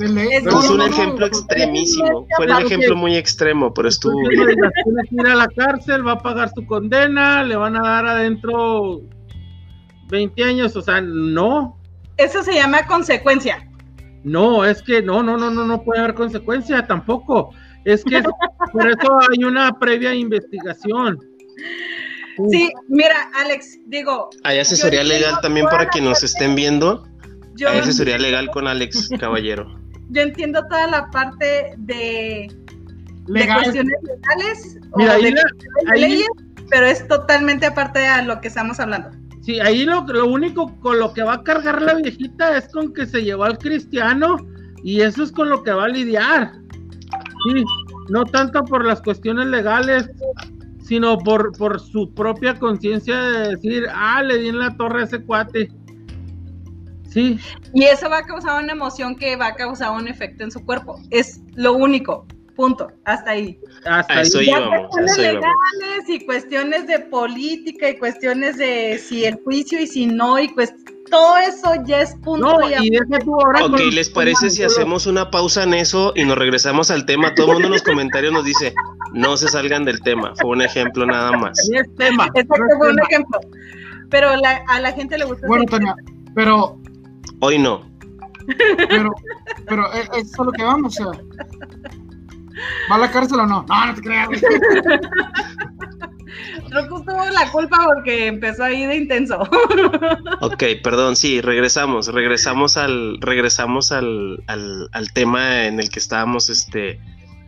Es, 0.00 0.70
un 0.70 0.80
ejemplo 0.80 1.26
extremísimo, 1.26 2.26
fue 2.36 2.46
un 2.46 2.64
ejemplo 2.64 2.94
muy 2.94 3.16
extremo, 3.16 3.74
pero 3.74 3.88
estuvo 3.88 4.16
bien. 4.28 4.56
Ir 5.10 5.26
a 5.26 5.34
la 5.34 5.48
cárcel, 5.48 6.06
va 6.06 6.12
a 6.12 6.22
pagar 6.22 6.50
su 6.54 6.64
condena, 6.66 7.42
le 7.42 7.56
van 7.56 7.76
a 7.76 7.80
dar 7.80 8.06
adentro 8.06 9.00
20 10.08 10.44
años, 10.44 10.76
o 10.76 10.82
sea, 10.82 11.00
no. 11.00 11.76
Eso 12.16 12.44
se 12.44 12.54
llama 12.54 12.86
consecuencia. 12.86 13.67
No, 14.24 14.64
es 14.64 14.82
que 14.82 15.02
no, 15.02 15.22
no, 15.22 15.36
no, 15.36 15.50
no, 15.50 15.64
no 15.64 15.82
puede 15.82 16.00
haber 16.00 16.14
consecuencia 16.14 16.86
tampoco. 16.86 17.54
Es 17.84 18.04
que 18.04 18.22
por 18.72 18.88
eso 18.88 19.18
hay 19.30 19.44
una 19.44 19.78
previa 19.78 20.14
investigación. 20.14 21.18
Sí, 22.50 22.70
mira, 22.88 23.30
Alex, 23.34 23.78
digo. 23.86 24.30
Hay 24.44 24.58
asesoría 24.58 25.02
legal 25.02 25.40
también 25.42 25.66
para 25.66 25.88
que 25.90 26.00
nos 26.00 26.22
estén 26.22 26.54
viendo. 26.54 27.04
hay 27.66 27.78
asesoría 27.78 28.18
legal 28.18 28.50
con 28.50 28.66
Alex 28.68 29.10
Caballero. 29.18 29.78
Yo 30.10 30.22
entiendo 30.22 30.64
toda 30.68 30.86
la 30.86 31.10
parte 31.10 31.74
de, 31.78 32.48
cuestiones 33.26 33.94
legales 34.02 34.78
mira, 34.96 35.16
o 35.16 35.20
de 35.20 35.98
leyes, 35.98 36.28
pero 36.70 36.86
es 36.86 37.06
totalmente 37.08 37.66
aparte 37.66 37.98
de 37.98 38.22
lo 38.22 38.40
que 38.40 38.48
estamos 38.48 38.80
hablando. 38.80 39.10
Sí, 39.48 39.58
ahí 39.60 39.86
lo, 39.86 40.04
lo 40.04 40.26
único 40.26 40.78
con 40.80 40.98
lo 40.98 41.14
que 41.14 41.22
va 41.22 41.36
a 41.36 41.42
cargar 41.42 41.80
la 41.80 41.94
viejita 41.94 42.58
es 42.58 42.68
con 42.68 42.92
que 42.92 43.06
se 43.06 43.24
llevó 43.24 43.44
al 43.44 43.56
cristiano 43.56 44.36
y 44.84 45.00
eso 45.00 45.22
es 45.22 45.32
con 45.32 45.48
lo 45.48 45.62
que 45.62 45.72
va 45.72 45.84
a 45.84 45.88
lidiar. 45.88 46.52
No 48.10 48.26
tanto 48.26 48.62
por 48.62 48.84
las 48.84 49.00
cuestiones 49.00 49.46
legales, 49.46 50.10
sino 50.82 51.16
por, 51.16 51.56
por 51.56 51.80
su 51.80 52.12
propia 52.12 52.58
conciencia 52.58 53.22
de 53.22 53.56
decir, 53.56 53.86
ah, 53.90 54.22
le 54.22 54.36
di 54.36 54.48
en 54.48 54.58
la 54.58 54.76
torre 54.76 55.00
a 55.00 55.04
ese 55.04 55.24
cuate. 55.24 55.72
Sí. 57.08 57.40
Y 57.72 57.84
eso 57.84 58.10
va 58.10 58.18
a 58.18 58.24
causar 58.24 58.62
una 58.62 58.72
emoción 58.72 59.16
que 59.16 59.36
va 59.36 59.46
a 59.46 59.54
causar 59.54 59.92
un 59.92 60.08
efecto 60.08 60.44
en 60.44 60.50
su 60.50 60.62
cuerpo. 60.62 61.00
Es 61.08 61.40
lo 61.54 61.72
único. 61.72 62.26
Punto. 62.58 62.88
Hasta 63.04 63.30
ahí. 63.30 63.56
Hasta 63.86 64.20
eso 64.22 64.40
ahí. 64.40 64.46
Ya 64.46 64.58
íbamos, 64.58 64.88
cuestiones 64.90 65.12
eso 65.12 65.22
íbamos. 65.22 65.40
legales 65.44 66.08
y 66.08 66.26
cuestiones 66.26 66.86
de 66.88 66.98
política 66.98 67.88
y 67.90 67.98
cuestiones 67.98 68.56
de 68.58 68.98
si 68.98 69.24
el 69.24 69.36
juicio 69.44 69.80
y 69.80 69.86
si 69.86 70.06
no 70.06 70.40
y 70.40 70.48
pues 70.48 70.74
todo 71.08 71.36
eso 71.36 71.70
ya 71.86 72.00
es 72.00 72.16
punto 72.16 72.58
No, 72.58 72.68
y 72.68 72.88
y 72.88 72.90
deja 72.90 73.20
tú 73.24 73.32
ahora 73.40 73.64
Ok, 73.64 73.70
con- 73.70 73.94
¿les 73.94 74.10
parece 74.10 74.50
si 74.50 74.64
hacemos 74.64 75.06
una 75.06 75.30
pausa 75.30 75.62
en 75.62 75.74
eso 75.74 76.12
y 76.16 76.24
nos 76.24 76.36
regresamos 76.36 76.90
al 76.90 77.06
tema? 77.06 77.32
Todo 77.36 77.46
el 77.46 77.52
mundo 77.52 77.68
en 77.68 77.72
los 77.74 77.82
comentarios 77.84 78.32
nos 78.32 78.44
dice, 78.44 78.74
no 79.12 79.36
se 79.36 79.46
salgan 79.46 79.84
del 79.84 80.00
tema. 80.02 80.34
Fue 80.40 80.50
un 80.50 80.60
ejemplo 80.60 81.06
nada 81.06 81.30
más. 81.38 81.56
Es 81.72 81.94
tema. 81.94 82.26
Exacto, 82.34 82.64
no 82.70 82.76
fue 82.76 82.90
un 82.90 82.98
ejemplo. 83.00 83.38
Pero 84.10 84.34
la- 84.36 84.64
a 84.66 84.80
la 84.80 84.90
gente 84.90 85.16
le 85.16 85.26
gusta. 85.26 85.46
Bueno, 85.46 85.64
Tania, 85.66 85.94
pero, 86.34 86.76
Hoy 87.40 87.56
no. 87.60 87.88
pero, 88.88 89.10
pero 89.68 89.94
eh, 89.94 90.08
eso 90.14 90.16
es 90.16 90.40
a 90.40 90.42
lo 90.44 90.50
que 90.52 90.62
vamos, 90.64 90.98
o 91.00 91.12
sea. 91.12 91.22
¿Va 92.90 92.96
a 92.96 92.98
la 92.98 93.10
cárcel 93.10 93.40
o 93.40 93.46
no? 93.46 93.64
No, 93.68 93.86
no 93.86 93.94
te 93.94 94.00
creas. 94.00 94.28
Rocco 96.70 97.02
tuvo 97.02 97.24
la 97.30 97.50
culpa 97.50 97.78
porque 97.86 98.26
empezó 98.26 98.64
ahí 98.64 98.84
de 98.84 98.96
intenso. 98.96 99.38
Ok, 100.40 100.62
perdón, 100.84 101.16
sí, 101.16 101.40
regresamos, 101.40 102.06
regresamos 102.08 102.76
al, 102.76 103.18
regresamos 103.20 103.90
al, 103.90 104.44
al, 104.46 104.88
al 104.92 105.12
tema 105.12 105.66
en 105.66 105.80
el 105.80 105.90
que 105.90 105.98
estábamos 105.98 106.48
este, 106.48 107.00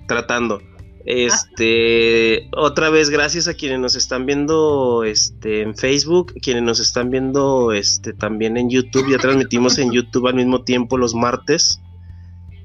tratando. 0.09 0.61
Este, 1.07 2.49
otra 2.57 2.91
vez, 2.91 3.11
gracias 3.11 3.49
a 3.49 3.55
quienes 3.55 3.79
nos 3.79 3.97
están 3.97 4.27
viendo 4.27 5.05
este, 5.05 5.63
en 5.63 5.77
Facebook, 5.77 6.35
quienes 6.43 6.63
nos 6.63 6.81
están 6.81 7.11
viendo 7.11 7.73
este, 7.73 8.13
también 8.13 8.57
en 8.57 8.71
YouTube. 8.71 9.11
Ya 9.11 9.19
transmitimos 9.19 9.79
en 9.79 9.93
YouTube 9.93 10.27
al 10.27 10.35
mismo 10.35 10.63
tiempo 10.63 10.99
los 10.99 11.15
martes, 11.15 11.81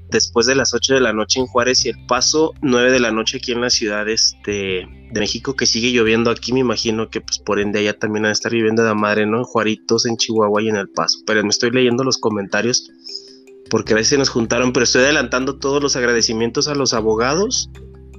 después 0.10 0.46
de 0.46 0.56
las 0.56 0.74
8 0.74 0.94
de 0.96 1.00
la 1.02 1.14
noche 1.14 1.40
en 1.40 1.48
Juárez 1.48 1.86
y 1.86 1.90
El 1.90 2.06
Paso, 2.08 2.54
9 2.62 2.92
de 2.92 3.00
la 3.00 3.12
noche 3.12 3.38
aquí 3.38 3.52
en 3.52 3.62
la 3.62 3.70
ciudad 3.70 4.08
este, 4.08 4.88
de 5.12 5.20
México, 5.20 5.56
que 5.56 5.66
sigue 5.66 5.92
lloviendo 5.92 6.30
aquí. 6.32 6.54
Me 6.54 6.60
imagino 6.62 7.10
que, 7.10 7.22
pues, 7.22 7.40
por 7.40 7.60
ende, 7.60 7.80
allá 7.80 7.98
también 7.98 8.24
van 8.24 8.30
a 8.30 8.34
estar 8.34 8.52
viviendo 8.52 8.84
de 8.84 8.90
la 8.90 8.96
madre, 8.96 9.26
¿no? 9.26 9.38
En 9.40 9.44
Juaritos, 9.44 10.06
en 10.06 10.18
Chihuahua 10.18 10.62
y 10.62 10.70
en 10.70 10.76
El 10.76 10.90
Paso. 10.90 11.20
Pero 11.26 11.42
me 11.44 11.50
estoy 11.50 11.72
leyendo 11.72 12.04
los 12.04 12.18
comentarios 12.18 12.90
porque 13.70 13.94
a 13.94 13.96
veces 13.96 14.10
se 14.10 14.18
nos 14.18 14.30
juntaron, 14.30 14.74
pero 14.74 14.84
estoy 14.84 15.02
adelantando 15.04 15.58
todos 15.58 15.82
los 15.82 15.96
agradecimientos 15.96 16.68
a 16.68 16.76
los 16.76 16.94
abogados. 16.94 17.70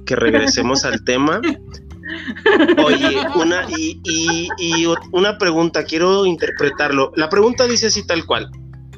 Que 0.05 0.15
regresemos 0.15 0.85
al 0.85 1.03
tema. 1.03 1.41
Oye, 2.85 3.17
una, 3.35 3.65
y, 3.77 3.99
y- 4.05 4.85
una 5.11 5.37
pregunta, 5.37 5.83
quiero 5.83 6.25
interpretarlo. 6.25 7.11
La 7.15 7.29
pregunta 7.29 7.67
dice 7.67 7.87
así 7.87 8.05
tal 8.05 8.25
cual. 8.25 8.49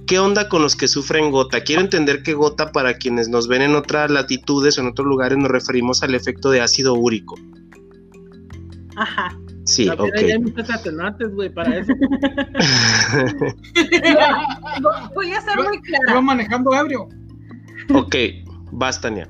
¿Qué 0.10 0.18
onda 0.18 0.50
con 0.50 0.64
los 0.64 0.76
que 0.76 0.88
sufren 0.88 1.30
gota? 1.30 1.62
Quiero 1.62 1.84
entender 1.84 2.24
que 2.24 2.34
gota 2.34 2.72
para 2.72 2.96
quienes 2.98 3.30
nos 3.30 3.48
ven 3.48 3.62
en 3.62 3.76
otras 3.76 4.10
latitudes 4.10 4.76
o 4.78 4.82
en 4.82 4.88
otros 4.88 5.08
lugares 5.08 5.38
nos 5.38 5.52
referimos 5.52 6.02
al 6.02 6.16
efecto 6.16 6.50
de 6.50 6.62
ácido 6.62 6.96
úrico. 6.96 7.36
Ajá. 8.96 9.38
Sí, 9.66 9.86
También 9.86 10.10
ok. 10.10 10.18
hay 10.24 10.40
muchos 10.40 10.68
atenuantes, 10.72 11.32
güey, 11.36 11.54
para 11.54 11.78
eso. 11.78 11.94
Voy 15.14 15.32
a 15.32 15.42
ser 15.42 15.58
muy 15.58 15.80
clara. 15.82 16.22
manejando 16.22 16.74
ebrio. 16.74 17.08
ok, 17.94 18.16
vas, 18.72 19.00
Tania. 19.00 19.30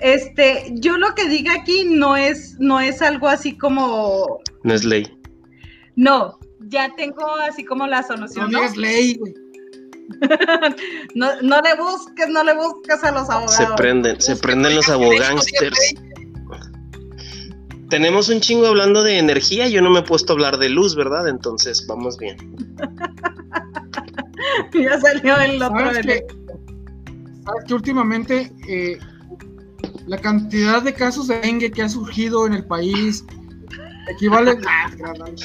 Este, 0.00 0.72
yo 0.76 0.96
lo 0.96 1.14
que 1.14 1.28
diga 1.28 1.52
aquí 1.52 1.84
no 1.84 2.16
es, 2.16 2.56
no 2.58 2.80
es 2.80 3.02
algo 3.02 3.28
así 3.28 3.58
como, 3.58 4.40
No 4.64 4.72
es 4.72 4.84
ley. 4.84 5.14
no, 5.94 6.38
ya 6.60 6.90
tengo 6.96 7.26
así 7.48 7.66
como 7.66 7.86
la 7.86 8.00
No 8.00 8.02
solución. 8.02 8.50
¿no? 8.50 8.60
digas 8.60 8.76
ley, 8.78 9.14
güey. 9.16 9.34
No, 11.14 11.40
no 11.42 11.60
le 11.60 11.74
busques, 11.76 12.28
no 12.28 12.44
le 12.44 12.54
busques 12.54 13.02
a 13.04 13.10
los 13.12 13.28
abogados. 13.28 13.54
Se 13.56 13.66
prenden, 13.76 14.20
se 14.20 14.36
prenden 14.36 14.74
los 14.74 14.88
abogánsters. 14.88 15.94
Tenemos 17.90 18.28
un 18.28 18.40
chingo 18.40 18.66
hablando 18.66 19.02
de 19.02 19.18
energía, 19.18 19.68
yo 19.68 19.80
no 19.80 19.90
me 19.90 20.00
he 20.00 20.02
puesto 20.02 20.32
a 20.32 20.34
hablar 20.34 20.58
de 20.58 20.68
luz, 20.68 20.94
¿verdad? 20.94 21.28
Entonces, 21.28 21.86
vamos 21.86 22.18
bien. 22.18 22.36
ya 24.74 25.00
salió 25.00 25.36
el 25.38 25.62
otro. 25.62 25.78
¿Sabes 25.78 26.06
que, 26.06 26.26
¿Sabes 27.44 27.64
que 27.66 27.74
últimamente 27.74 28.52
eh, 28.68 28.98
la 30.06 30.18
cantidad 30.18 30.82
de 30.82 30.92
casos 30.92 31.28
de 31.28 31.40
dengue 31.40 31.70
que 31.70 31.82
ha 31.82 31.88
surgido 31.88 32.46
en 32.46 32.54
el 32.54 32.64
país 32.64 33.24
equivale. 34.08 34.58
Ah, 34.66 34.90
gran- 34.96 35.36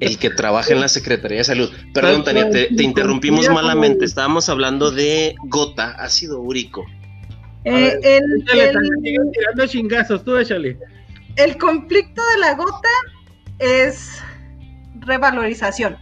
El 0.00 0.18
que 0.18 0.30
trabaja 0.30 0.72
en 0.72 0.80
la 0.80 0.88
Secretaría 0.88 1.38
de 1.38 1.44
Salud. 1.44 1.70
Perdón, 1.92 2.24
Tania, 2.24 2.48
te, 2.50 2.68
interrumpimos 2.82 3.48
malamente. 3.50 4.06
Estábamos 4.06 4.48
hablando 4.48 4.90
de 4.90 5.34
gota, 5.46 5.90
ácido 5.90 6.40
úrico. 6.40 6.84
Eh, 7.64 7.98
el, 8.02 8.42
Échale, 8.42 8.72
tirando 9.32 9.66
chingazos, 9.66 10.24
tú 10.24 10.38
échale. 10.38 10.78
el 11.36 11.58
conflicto 11.58 12.22
de 12.34 12.40
la 12.40 12.54
gota 12.54 12.88
es 13.58 14.22
revalorización. 15.00 15.98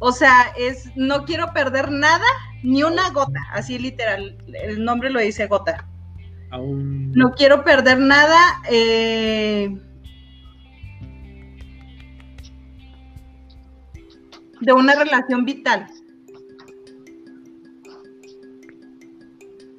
O 0.00 0.10
sea, 0.10 0.52
es 0.58 0.90
no 0.96 1.24
quiero 1.24 1.52
perder 1.52 1.92
nada, 1.92 2.26
ni 2.64 2.82
una 2.82 3.10
gota, 3.10 3.40
así 3.52 3.78
literal, 3.78 4.36
el 4.64 4.84
nombre 4.84 5.10
lo 5.10 5.20
dice 5.20 5.46
gota. 5.46 5.86
Aún. 6.50 7.12
No 7.12 7.32
quiero 7.32 7.62
perder 7.62 7.98
nada. 7.98 8.38
eh, 8.70 9.76
de 14.60 14.72
una 14.72 14.94
relación 14.94 15.44
vital. 15.44 15.86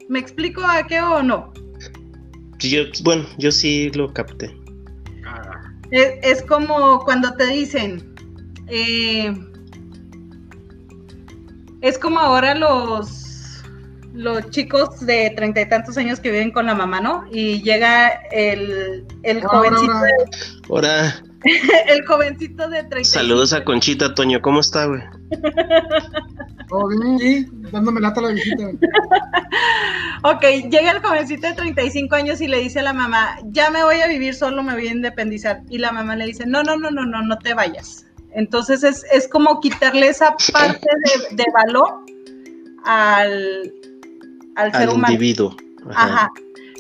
¿Me 0.07 0.19
explico 0.19 0.61
a 0.65 0.85
qué 0.87 1.01
o 1.01 1.21
no? 1.21 1.53
Yo, 2.59 2.81
bueno, 3.03 3.25
yo 3.37 3.51
sí 3.51 3.91
lo 3.91 4.11
capté. 4.13 4.55
Es, 5.91 6.13
es 6.21 6.43
como 6.43 7.03
cuando 7.03 7.31
te 7.35 7.45
dicen, 7.45 8.13
eh, 8.67 9.33
es 11.81 11.97
como 11.97 12.19
ahora 12.19 12.55
los, 12.55 13.63
los 14.13 14.49
chicos 14.49 14.99
de 15.05 15.31
treinta 15.35 15.61
y 15.61 15.69
tantos 15.69 15.97
años 15.97 16.19
que 16.19 16.31
viven 16.31 16.51
con 16.51 16.65
la 16.65 16.75
mamá, 16.75 16.99
¿no? 16.99 17.25
Y 17.31 17.61
llega 17.61 18.09
el, 18.31 19.05
el 19.23 19.43
jovencito, 19.43 19.91
ahora, 19.93 20.13
Ahora, 20.69 21.23
el 21.87 22.05
jovencito 22.05 22.67
de 22.69 22.83
30. 22.83 23.03
saludos 23.09 23.53
a 23.53 23.63
Conchita, 23.63 24.13
Toño. 24.13 24.41
¿Cómo 24.41 24.59
está, 24.59 24.85
güey? 24.85 25.01
todo 26.67 26.87
bien, 26.89 27.19
sí, 27.19 27.47
dándome 27.71 28.01
lata 28.01 28.19
a 28.19 28.23
la 28.23 28.29
güey. 28.29 28.77
Ok, 30.23 30.69
llega 30.69 30.91
el 30.91 30.99
jovencito 31.01 31.47
de 31.47 31.53
35 31.53 32.13
años 32.15 32.41
y 32.41 32.47
le 32.47 32.59
dice 32.59 32.79
a 32.79 32.83
la 32.83 32.93
mamá, 32.93 33.37
ya 33.45 33.69
me 33.69 33.83
voy 33.83 34.01
a 34.01 34.07
vivir 34.07 34.35
solo, 34.35 34.61
me 34.63 34.73
voy 34.73 34.87
a 34.87 34.91
independizar. 34.91 35.61
Y 35.69 35.77
la 35.77 35.91
mamá 35.93 36.15
le 36.15 36.25
dice, 36.25 36.45
no, 36.45 36.61
no, 36.63 36.75
no, 36.77 36.91
no, 36.91 37.05
no, 37.05 37.21
no 37.21 37.37
te 37.37 37.53
vayas. 37.53 38.05
Entonces 38.33 38.83
es, 38.83 39.05
es 39.11 39.27
como 39.27 39.59
quitarle 39.61 40.09
esa 40.09 40.35
parte 40.53 40.87
de, 41.31 41.35
de 41.37 41.45
valor 41.53 42.05
al, 42.83 43.73
al 44.55 44.71
ser 44.71 44.81
Al 44.81 44.89
humano. 44.89 45.13
individuo. 45.13 45.55
Ajá. 45.89 46.13
Ajá. 46.13 46.31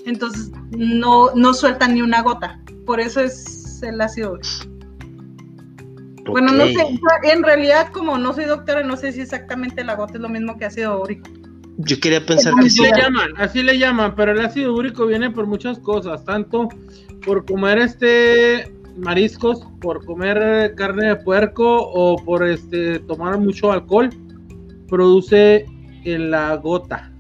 Entonces 0.05 0.51
no, 0.71 1.31
no 1.33 1.53
suelta 1.53 1.87
ni 1.87 2.01
una 2.01 2.21
gota. 2.21 2.59
Por 2.85 2.99
eso 2.99 3.21
es 3.21 3.58
el 3.83 4.01
ácido. 4.01 4.39
Bueno, 6.25 6.51
no 6.51 6.65
sé, 6.65 6.99
en 7.23 7.43
realidad 7.43 7.89
como 7.91 8.17
no 8.17 8.33
soy 8.33 8.45
doctora, 8.45 8.83
no 8.83 8.97
sé 8.97 9.11
si 9.11 9.21
exactamente 9.21 9.83
la 9.83 9.95
gota 9.95 10.13
es 10.15 10.19
lo 10.19 10.29
mismo 10.29 10.57
que 10.57 10.65
ácido 10.65 11.01
úrico. 11.01 11.29
Yo 11.77 11.99
quería 11.99 12.25
pensar 12.25 12.53
que 12.55 12.67
Así 12.67 12.69
sí. 12.71 12.83
le 12.83 12.91
llaman, 12.91 13.31
así 13.37 13.63
le 13.63 13.77
llaman, 13.77 14.13
pero 14.15 14.33
el 14.33 14.41
ácido 14.41 14.75
úrico 14.75 15.05
viene 15.07 15.31
por 15.31 15.47
muchas 15.47 15.79
cosas, 15.79 16.23
tanto 16.25 16.67
por 17.25 17.45
comer 17.45 17.79
este 17.79 18.69
mariscos, 18.97 19.65
por 19.79 20.05
comer 20.05 20.75
carne 20.75 21.07
de 21.07 21.15
puerco 21.15 21.65
o 21.65 22.17
por 22.17 22.45
este 22.45 22.99
tomar 22.99 23.39
mucho 23.39 23.71
alcohol, 23.71 24.09
produce 24.87 25.65
en 26.03 26.31
la 26.31 26.55
gota. 26.57 27.11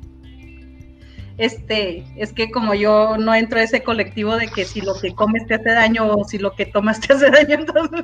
Este, 1.39 2.03
es 2.17 2.33
que 2.33 2.51
como 2.51 2.73
yo 2.73 3.15
no 3.17 3.33
entro 3.33 3.59
a 3.59 3.63
ese 3.63 3.81
colectivo 3.81 4.35
de 4.35 4.49
que 4.49 4.65
si 4.65 4.81
lo 4.81 4.93
que 4.99 5.15
comes 5.15 5.47
te 5.47 5.53
hace 5.53 5.69
daño 5.69 6.05
o 6.05 6.25
si 6.25 6.37
lo 6.37 6.53
que 6.53 6.65
tomas 6.65 6.99
te 6.99 7.13
hace 7.13 7.31
daño, 7.31 7.55
entonces 7.59 8.01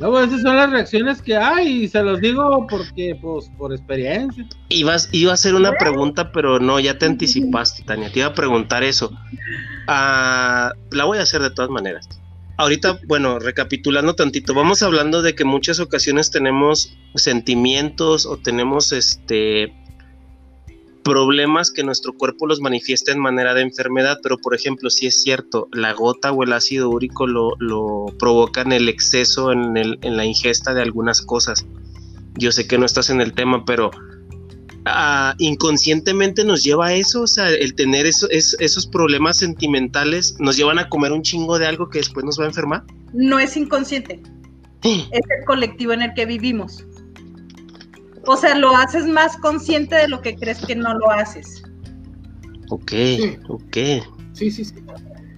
Luego 0.00 0.20
esas 0.20 0.42
son 0.42 0.56
las 0.56 0.68
reacciones 0.68 1.22
que 1.22 1.36
hay 1.36 1.84
y 1.84 1.88
se 1.88 2.02
los 2.02 2.20
digo 2.20 2.66
porque 2.68 3.16
pues 3.22 3.48
por 3.56 3.72
experiencia. 3.72 4.44
Ibas, 4.68 5.08
iba 5.12 5.30
a 5.30 5.34
hacer 5.34 5.54
una 5.54 5.70
pregunta, 5.74 6.32
pero 6.32 6.58
no, 6.58 6.80
ya 6.80 6.98
te 6.98 7.06
anticipaste, 7.06 7.84
Tania. 7.84 8.10
Te 8.10 8.18
iba 8.18 8.28
a 8.28 8.34
preguntar 8.34 8.82
eso. 8.82 9.12
Ah, 9.86 10.72
la 10.90 11.04
voy 11.04 11.18
a 11.18 11.22
hacer 11.22 11.40
de 11.40 11.50
todas 11.50 11.70
maneras. 11.70 12.08
ahorita, 12.56 12.98
bueno, 13.06 13.38
recapitulando 13.38 14.16
tantito, 14.16 14.54
vamos 14.54 14.82
hablando 14.82 15.22
de 15.22 15.36
que 15.36 15.44
muchas 15.44 15.78
ocasiones 15.78 16.32
tenemos 16.32 16.96
sentimientos 17.14 18.26
o 18.26 18.38
tenemos 18.38 18.90
este 18.90 19.72
problemas 21.02 21.70
que 21.70 21.82
nuestro 21.82 22.12
cuerpo 22.12 22.46
los 22.46 22.60
manifiesta 22.60 23.12
en 23.12 23.18
manera 23.18 23.54
de 23.54 23.62
enfermedad, 23.62 24.18
pero 24.22 24.38
por 24.38 24.54
ejemplo, 24.54 24.88
si 24.90 25.06
es 25.06 25.20
cierto, 25.22 25.68
la 25.72 25.92
gota 25.92 26.32
o 26.32 26.42
el 26.44 26.52
ácido 26.52 26.88
úrico 26.90 27.26
lo, 27.26 27.52
lo 27.58 28.06
provocan 28.18 28.72
el 28.72 28.88
exceso 28.88 29.52
en, 29.52 29.76
el, 29.76 29.98
en 30.02 30.16
la 30.16 30.24
ingesta 30.24 30.74
de 30.74 30.82
algunas 30.82 31.20
cosas. 31.22 31.66
Yo 32.34 32.52
sé 32.52 32.66
que 32.66 32.78
no 32.78 32.86
estás 32.86 33.10
en 33.10 33.20
el 33.20 33.32
tema, 33.32 33.64
pero 33.64 33.90
ah, 34.84 35.34
inconscientemente 35.38 36.44
nos 36.44 36.62
lleva 36.62 36.86
a 36.88 36.94
eso, 36.94 37.22
o 37.22 37.26
sea, 37.26 37.50
el 37.50 37.74
tener 37.74 38.06
eso, 38.06 38.28
es- 38.30 38.56
esos 38.60 38.86
problemas 38.86 39.36
sentimentales 39.38 40.36
nos 40.38 40.56
llevan 40.56 40.78
a 40.78 40.88
comer 40.88 41.12
un 41.12 41.22
chingo 41.22 41.58
de 41.58 41.66
algo 41.66 41.88
que 41.88 41.98
después 41.98 42.24
nos 42.24 42.38
va 42.38 42.44
a 42.44 42.48
enfermar. 42.48 42.84
No 43.12 43.38
es 43.38 43.56
inconsciente, 43.56 44.22
es 44.82 45.08
el 45.12 45.44
colectivo 45.46 45.92
en 45.92 46.02
el 46.02 46.14
que 46.14 46.26
vivimos. 46.26 46.84
O 48.26 48.36
sea, 48.36 48.54
lo 48.54 48.76
haces 48.76 49.06
más 49.06 49.36
consciente 49.38 49.96
de 49.96 50.08
lo 50.08 50.20
que 50.20 50.36
crees 50.36 50.64
que 50.64 50.76
no 50.76 50.94
lo 50.94 51.10
haces. 51.10 51.62
Ok, 52.70 52.90
sí. 52.90 53.38
ok. 53.48 53.76
Sí, 54.32 54.50
sí, 54.50 54.64
sí. 54.64 54.74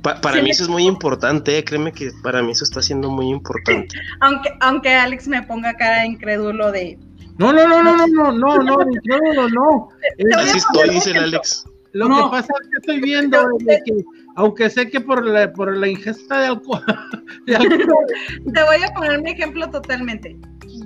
Para 0.03 0.43
mí 0.43 0.51
eso 0.51 0.65
es 0.65 0.69
muy 0.69 0.85
importante, 0.85 1.57
eh, 1.57 1.65
créeme 1.65 1.91
que 1.91 2.11
para 2.23 2.43
mí 2.43 2.53
eso 2.53 2.65
está 2.65 2.83
siendo 2.83 3.11
muy 3.11 3.29
importante. 3.31 3.97
aunque, 4.21 4.51
aunque 4.61 4.95
Alex 4.95 5.27
me 5.29 5.43
ponga 5.43 5.75
cara 5.75 6.05
incrédulo 6.05 6.71
de... 6.71 6.99
No, 7.39 7.53
no, 7.53 7.67
no, 7.67 7.83
no, 7.83 8.07
no, 8.07 8.33
no, 8.33 8.59
no, 8.59 8.63
no, 8.63 8.91
incrédulo, 8.91 9.49
no. 9.49 9.89
Así 10.37 10.59
estoy, 10.59 10.91
dice 10.91 11.11
el 11.11 11.25
Alex. 11.25 11.65
Lo 11.93 12.09
que 12.09 12.23
pasa 12.31 12.53
es 12.61 12.69
que 12.69 12.77
estoy 12.81 13.01
viendo 13.01 13.39
que, 13.59 14.05
aunque 14.37 14.69
sé 14.69 14.91
que 14.91 15.01
por 15.01 15.25
la, 15.25 15.53
por 15.53 15.75
la 15.75 15.89
ingesta 15.89 16.41
de 16.41 16.47
alcohol, 16.49 16.85
de 17.47 17.57
alcohol... 17.57 18.07
Te 18.53 18.63
voy 18.63 18.85
a 18.85 18.93
poner 18.95 19.23
mi 19.23 19.31
ejemplo 19.31 19.71
totalmente. 19.71 20.37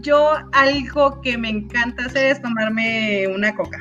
Yo 0.01 0.33
algo 0.53 1.21
que 1.23 1.37
me 1.39 1.49
encanta 1.49 2.05
hacer 2.07 2.27
es 2.33 2.43
tomarme 2.43 3.27
una 3.29 3.55
coca. 3.55 3.79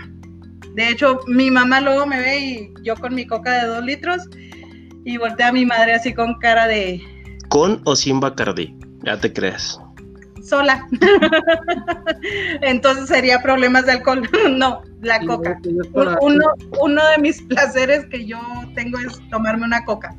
De 0.73 0.89
hecho, 0.89 1.19
mi 1.27 1.49
mamá 1.51 1.81
luego 1.81 2.05
me 2.05 2.19
ve 2.19 2.39
y 2.39 2.73
yo 2.83 2.95
con 2.95 3.15
mi 3.15 3.25
coca 3.25 3.51
de 3.61 3.67
dos 3.67 3.83
litros 3.83 4.29
y 5.05 5.17
voltea 5.17 5.49
a 5.49 5.51
mi 5.51 5.65
madre 5.65 5.93
así 5.93 6.13
con 6.13 6.35
cara 6.39 6.67
de 6.67 7.01
¿Con 7.49 7.81
o 7.85 7.95
sin 7.95 8.19
Bacardi? 8.19 8.75
Ya 9.03 9.17
te 9.19 9.31
creas. 9.31 9.79
sola. 10.43 10.87
Entonces 12.61 13.07
sería 13.07 13.41
problemas 13.41 13.85
de 13.85 13.93
alcohol. 13.93 14.27
no, 14.57 14.81
la 15.01 15.19
coca. 15.25 15.59
Uno, 16.21 16.45
uno 16.81 17.01
de 17.15 17.17
mis 17.21 17.41
placeres 17.43 18.05
que 18.07 18.25
yo 18.25 18.39
tengo 18.75 18.97
es 18.99 19.19
tomarme 19.29 19.65
una 19.65 19.83
coca. 19.85 20.13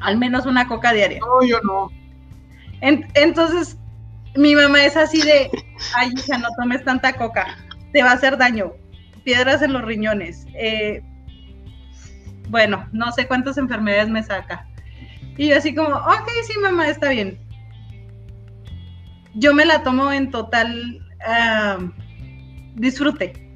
Al 0.00 0.16
menos 0.18 0.46
una 0.46 0.66
coca 0.68 0.92
diaria. 0.92 1.18
No, 1.20 1.42
yo 1.46 1.60
no. 1.62 1.90
En- 2.80 3.06
entonces, 3.14 3.76
mi 4.36 4.54
mamá 4.54 4.84
es 4.84 4.96
así 4.96 5.20
de, 5.22 5.50
ay, 5.94 6.10
hija, 6.16 6.38
no 6.38 6.48
tomes 6.56 6.84
tanta 6.84 7.12
coca, 7.14 7.56
te 7.92 8.02
va 8.02 8.10
a 8.10 8.14
hacer 8.14 8.36
daño, 8.36 8.72
piedras 9.24 9.62
en 9.62 9.72
los 9.72 9.82
riñones. 9.82 10.46
eh, 10.54 11.02
bueno, 12.48 12.88
no 12.92 13.12
sé 13.12 13.26
cuántas 13.26 13.58
enfermedades 13.58 14.08
me 14.08 14.22
saca. 14.22 14.66
Y 15.36 15.48
yo 15.48 15.56
así 15.56 15.74
como, 15.74 15.94
ok, 15.94 16.28
sí, 16.46 16.58
mamá, 16.60 16.88
está 16.88 17.10
bien. 17.10 17.38
Yo 19.34 19.54
me 19.54 19.64
la 19.64 19.82
tomo 19.82 20.10
en 20.12 20.30
total 20.30 21.06
ah, 21.24 21.78
disfrute. 22.74 23.47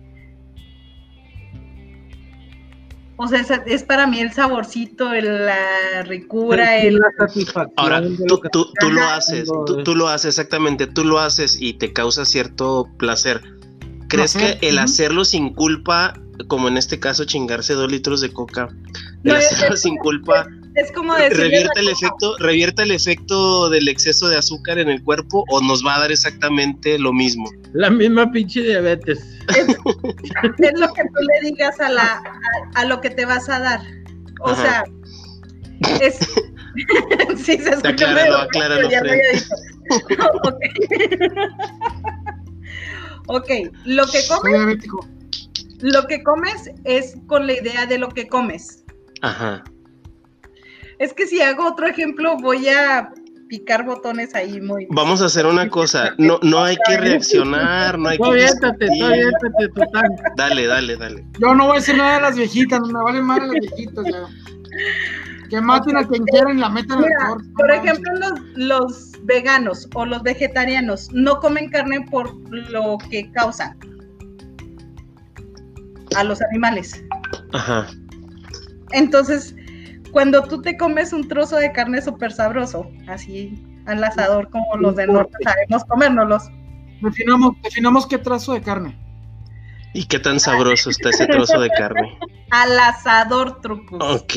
O 3.17 3.29
sea, 3.29 3.41
es, 3.41 3.51
es 3.67 3.83
para 3.85 4.07
mí 4.07 4.21
el 4.21 4.33
saborcito, 4.33 5.13
el- 5.13 5.47
la 5.47 6.03
ricura, 6.05 6.79
el... 6.79 6.97
la 6.97 7.09
satisfacción 7.19 7.73
Ahora, 7.77 8.03
tú, 8.03 8.17
lo 8.27 8.41
que 8.41 8.49
tú, 8.49 8.67
tú 8.81 8.91
lo 8.91 9.03
Ajá. 9.03 9.17
haces, 9.17 9.49
tú, 9.67 9.83
tú 9.85 9.95
lo 9.95 10.09
haces 10.09 10.29
exactamente, 10.39 10.87
tú 10.87 11.05
lo 11.05 11.19
haces 11.21 11.57
y 11.61 11.75
te 11.75 11.93
causa 11.93 12.25
cierto 12.25 12.89
placer. 12.99 13.43
¿Crees 14.09 14.35
que 14.35 14.59
el 14.63 14.79
hacerlo 14.79 15.25
sin 15.25 15.55
culpa, 15.55 16.15
como 16.49 16.69
en 16.69 16.77
este 16.77 16.99
caso 17.01 17.25
chingarse 17.25 17.75
dos 17.75 17.91
litros 17.91 18.21
de 18.21 18.33
coca, 18.33 18.69
el 19.25 19.33
No, 19.33 19.37
es- 19.37 19.53
hacerlo 19.53 19.77
sin 19.77 19.97
culpa, 19.99 20.47
Es 20.75 20.91
como 20.93 21.15
decirle 21.15 21.45
revierte 21.45 21.81
el 21.81 21.89
efecto, 21.89 22.37
revierte 22.39 22.83
el 22.85 22.91
efecto 22.93 23.69
del 23.69 23.89
exceso 23.89 24.29
de 24.29 24.39
azúcar 24.39 24.79
en 24.79 24.89
el 24.89 25.03
cuerpo 25.03 25.45
o 25.51 25.61
nos 25.61 25.85
va 25.85 25.97
a 25.97 26.01
dar 26.01 26.13
exactamente 26.13 26.99
lo 26.99 27.13
mismo? 27.13 27.45
La 27.75 27.91
misma 27.91 28.31
pinche 28.33 28.63
diabetes. 28.63 29.19
es, 29.49 29.69
es 30.59 30.79
lo 30.81 30.93
que 30.95 31.03
tú 31.03 31.21
le 31.43 31.51
digas 31.51 31.79
a, 31.81 31.91
la, 31.91 32.03
a, 32.75 32.81
a 32.81 32.85
lo 32.87 33.01
que 33.03 33.11
te 33.11 33.27
vas 33.27 33.49
a 33.51 33.59
dar. 33.61 33.81
O 34.41 34.51
Ajá. 34.51 34.63
sea, 34.63 34.85
es. 36.01 36.19
sí, 37.37 37.59
se 37.59 37.69
escucha 37.71 37.89
Acláralo, 37.91 38.23
medio- 38.23 38.39
acláralo, 38.39 38.91
ya 38.91 38.99
había 39.01 39.15
dicho. 39.35 39.55
ok. 40.45 40.57
ok, 43.29 43.51
lo 43.85 44.07
que 44.07 44.23
Soy 44.23 44.39
comes, 44.39 44.53
diabético. 44.55 45.07
lo 45.81 46.07
que 46.07 46.23
comes 46.23 46.71
es 46.85 47.15
con 47.27 47.47
la 47.47 47.53
idea 47.55 47.87
de 47.87 47.99
lo 47.99 48.09
que 48.09 48.27
comes. 48.27 48.85
Ajá. 49.21 49.63
Es 51.03 51.13
que 51.13 51.27
si 51.27 51.43
hago 51.43 51.67
otro 51.67 51.89
ejemplo, 51.89 52.37
voy 52.37 52.69
a 52.69 53.11
picar 53.49 53.85
botones 53.85 54.37
ahí 54.37 54.61
muy. 54.61 54.87
Vamos 54.91 55.21
a 55.21 55.25
hacer 55.25 55.47
una 55.47 55.69
cosa, 55.69 56.15
no, 56.17 56.39
no 56.43 56.63
hay 56.63 56.77
que 56.87 56.97
reaccionar, 56.97 57.99
no 57.99 58.09
hay 58.09 58.19
que 58.19 58.25
aviéntate, 58.25 58.87
aviéntate, 58.87 59.69
total. 59.75 60.05
Dale, 60.37 60.69
dale, 60.69 60.97
dale. 60.97 61.27
Yo 61.41 61.57
no 61.57 61.67
voy 61.67 61.79
a 61.79 61.81
decir 61.81 61.97
nada 61.97 62.15
de 62.15 62.21
las 62.23 62.37
viejitas, 62.37 62.79
no 62.83 62.87
me 62.87 63.03
valen 63.03 63.25
mal 63.25 63.41
las 63.41 63.51
viejitas 63.51 64.05
ya. 64.13 64.29
Que 65.51 65.61
maten 65.61 65.97
a 65.97 66.07
quien 66.07 66.23
quieran 66.27 66.59
y 66.59 66.61
la 66.61 66.69
metan 66.69 66.99
al 66.99 67.05
Mira, 67.05 67.27
cor. 67.27 67.43
por 67.57 67.73
ejemplo, 67.73 68.13
los, 68.21 68.41
los 68.55 69.13
veganos 69.25 69.89
o 69.97 70.07
los 70.07 70.23
vegetarianos 70.23 71.09
no 71.13 71.41
comen 71.41 71.69
carne 71.69 72.07
por 72.13 72.33
lo 72.53 72.97
que 73.11 73.29
causan 73.33 73.77
a 76.15 76.23
los 76.23 76.41
animales. 76.43 77.03
Ajá. 77.53 77.89
Entonces, 78.93 79.57
cuando 80.13 80.43
tú 80.45 80.63
te 80.63 80.77
comes 80.77 81.13
un 81.13 81.27
trozo 81.27 81.57
de 81.57 81.73
carne 81.73 82.01
súper 82.03 82.31
sabroso, 82.33 82.89
así 83.09 83.67
al 83.87 84.05
asador 84.05 84.49
como 84.51 84.77
los 84.77 84.95
del 84.95 85.13
norte 85.13 85.37
sabemos 85.43 85.85
comérnoslos, 85.85 86.45
Definamos, 87.01 87.57
definamos 87.63 88.07
qué 88.07 88.17
trazo 88.17 88.53
de 88.53 88.63
carne. 88.63 88.97
¿Y 89.93 90.05
qué 90.07 90.21
tan 90.21 90.39
sabroso 90.39 90.89
está 90.89 91.11
ese 91.11 91.27
trozo 91.27 91.61
de 91.61 91.69
carne? 91.71 92.17
al 92.51 92.79
asador, 92.79 93.61
trucos, 93.61 94.01
Ok. 94.23 94.35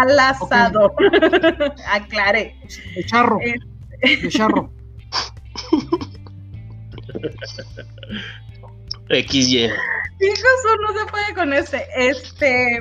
al 0.00 0.18
asador. 0.18 0.94
Aclaré. 1.92 2.56
De 2.94 3.04
charro. 3.04 3.38
Eh. 3.42 3.58
De 4.22 4.28
charro. 4.28 4.72
XY. 9.10 9.64
Hijos, 9.64 10.62
no 10.80 10.98
se 10.98 11.06
puede 11.10 11.34
con 11.34 11.52
este. 11.52 11.86
Este. 11.96 12.78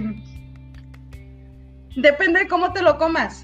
Depende 1.98 2.40
de 2.42 2.48
cómo 2.48 2.72
te 2.74 2.82
lo 2.82 2.98
comas. 2.98 3.44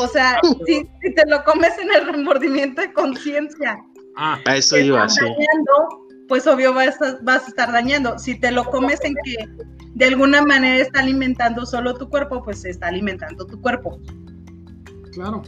O 0.00 0.06
sea, 0.08 0.38
si, 0.66 0.86
si 1.02 1.14
te 1.14 1.26
lo 1.28 1.42
comes 1.44 1.72
en 1.78 1.90
el 1.94 2.06
remordimiento 2.12 2.80
de 2.82 2.92
conciencia, 2.92 3.78
Ah, 4.20 4.36
A 4.46 4.56
eso 4.56 4.76
iba, 4.76 5.08
sí. 5.08 5.20
dañando, 5.20 6.06
pues 6.26 6.44
obvio 6.48 6.74
vas 6.74 7.00
a, 7.00 7.18
vas 7.22 7.44
a 7.44 7.48
estar 7.48 7.70
dañando. 7.72 8.18
Si 8.18 8.34
te 8.38 8.50
lo 8.50 8.64
comes 8.64 8.98
en 9.04 9.14
que 9.24 9.36
de 9.94 10.04
alguna 10.06 10.42
manera 10.42 10.82
está 10.82 11.00
alimentando 11.00 11.64
solo 11.64 11.94
tu 11.94 12.08
cuerpo, 12.08 12.42
pues 12.42 12.62
se 12.62 12.70
está 12.70 12.88
alimentando 12.88 13.46
tu 13.46 13.60
cuerpo. 13.60 14.00
Claro. 15.12 15.42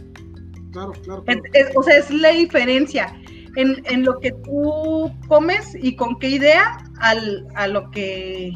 Claro, 0.73 0.93
claro. 1.03 1.25
Es- 1.27 1.37
claro. 1.41 1.43
es- 1.53 1.77
o 1.77 1.83
sea, 1.83 1.97
es 1.99 2.11
la 2.13 2.29
diferencia 2.31 3.13
en, 3.57 3.83
en 3.87 4.05
lo 4.05 4.21
que 4.21 4.31
tú 4.45 5.11
comes 5.27 5.75
y 5.75 5.97
con 5.97 6.17
qué 6.21 6.29
idea 6.31 6.79
al, 7.01 7.49
a 7.57 7.67
lo 7.67 7.91
que... 7.91 8.53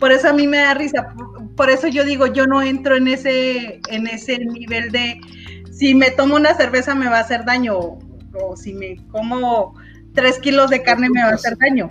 Por 0.00 0.10
eso 0.10 0.30
a 0.30 0.32
mí 0.32 0.46
me 0.46 0.56
da 0.56 0.74
risa, 0.74 1.14
por, 1.56 1.68
eso 1.68 1.86
yo 1.86 2.04
digo, 2.04 2.26
yo 2.26 2.46
no 2.46 2.62
entro 2.62 2.96
en 2.96 3.06
ese, 3.06 3.80
en 3.90 4.06
ese 4.06 4.38
nivel 4.38 4.90
de 4.90 5.20
si 5.70 5.94
me 5.94 6.10
tomo 6.10 6.36
una 6.36 6.54
cerveza 6.54 6.94
me 6.94 7.08
va 7.08 7.18
a 7.18 7.20
hacer 7.20 7.44
daño 7.44 7.76
o, 7.76 7.98
o 8.42 8.56
si 8.56 8.72
me 8.72 8.96
como 9.08 9.74
tres 10.14 10.38
kilos 10.38 10.70
de 10.70 10.82
carne 10.82 11.10
me 11.10 11.22
va 11.22 11.30
a 11.30 11.34
hacer 11.34 11.56
daño. 11.58 11.90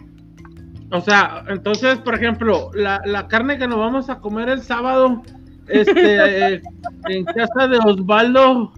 o 0.91 1.01
sea, 1.01 1.43
entonces, 1.47 1.99
por 1.99 2.15
ejemplo, 2.15 2.71
la, 2.73 2.99
la 3.05 3.27
carne 3.27 3.57
que 3.57 3.67
nos 3.67 3.77
vamos 3.77 4.09
a 4.09 4.19
comer 4.19 4.49
el 4.49 4.63
sábado, 4.63 5.21
este, 5.67 6.53
eh, 6.55 6.61
en 7.09 7.25
casa 7.25 7.67
de 7.67 7.77
Osvaldo, 7.77 8.73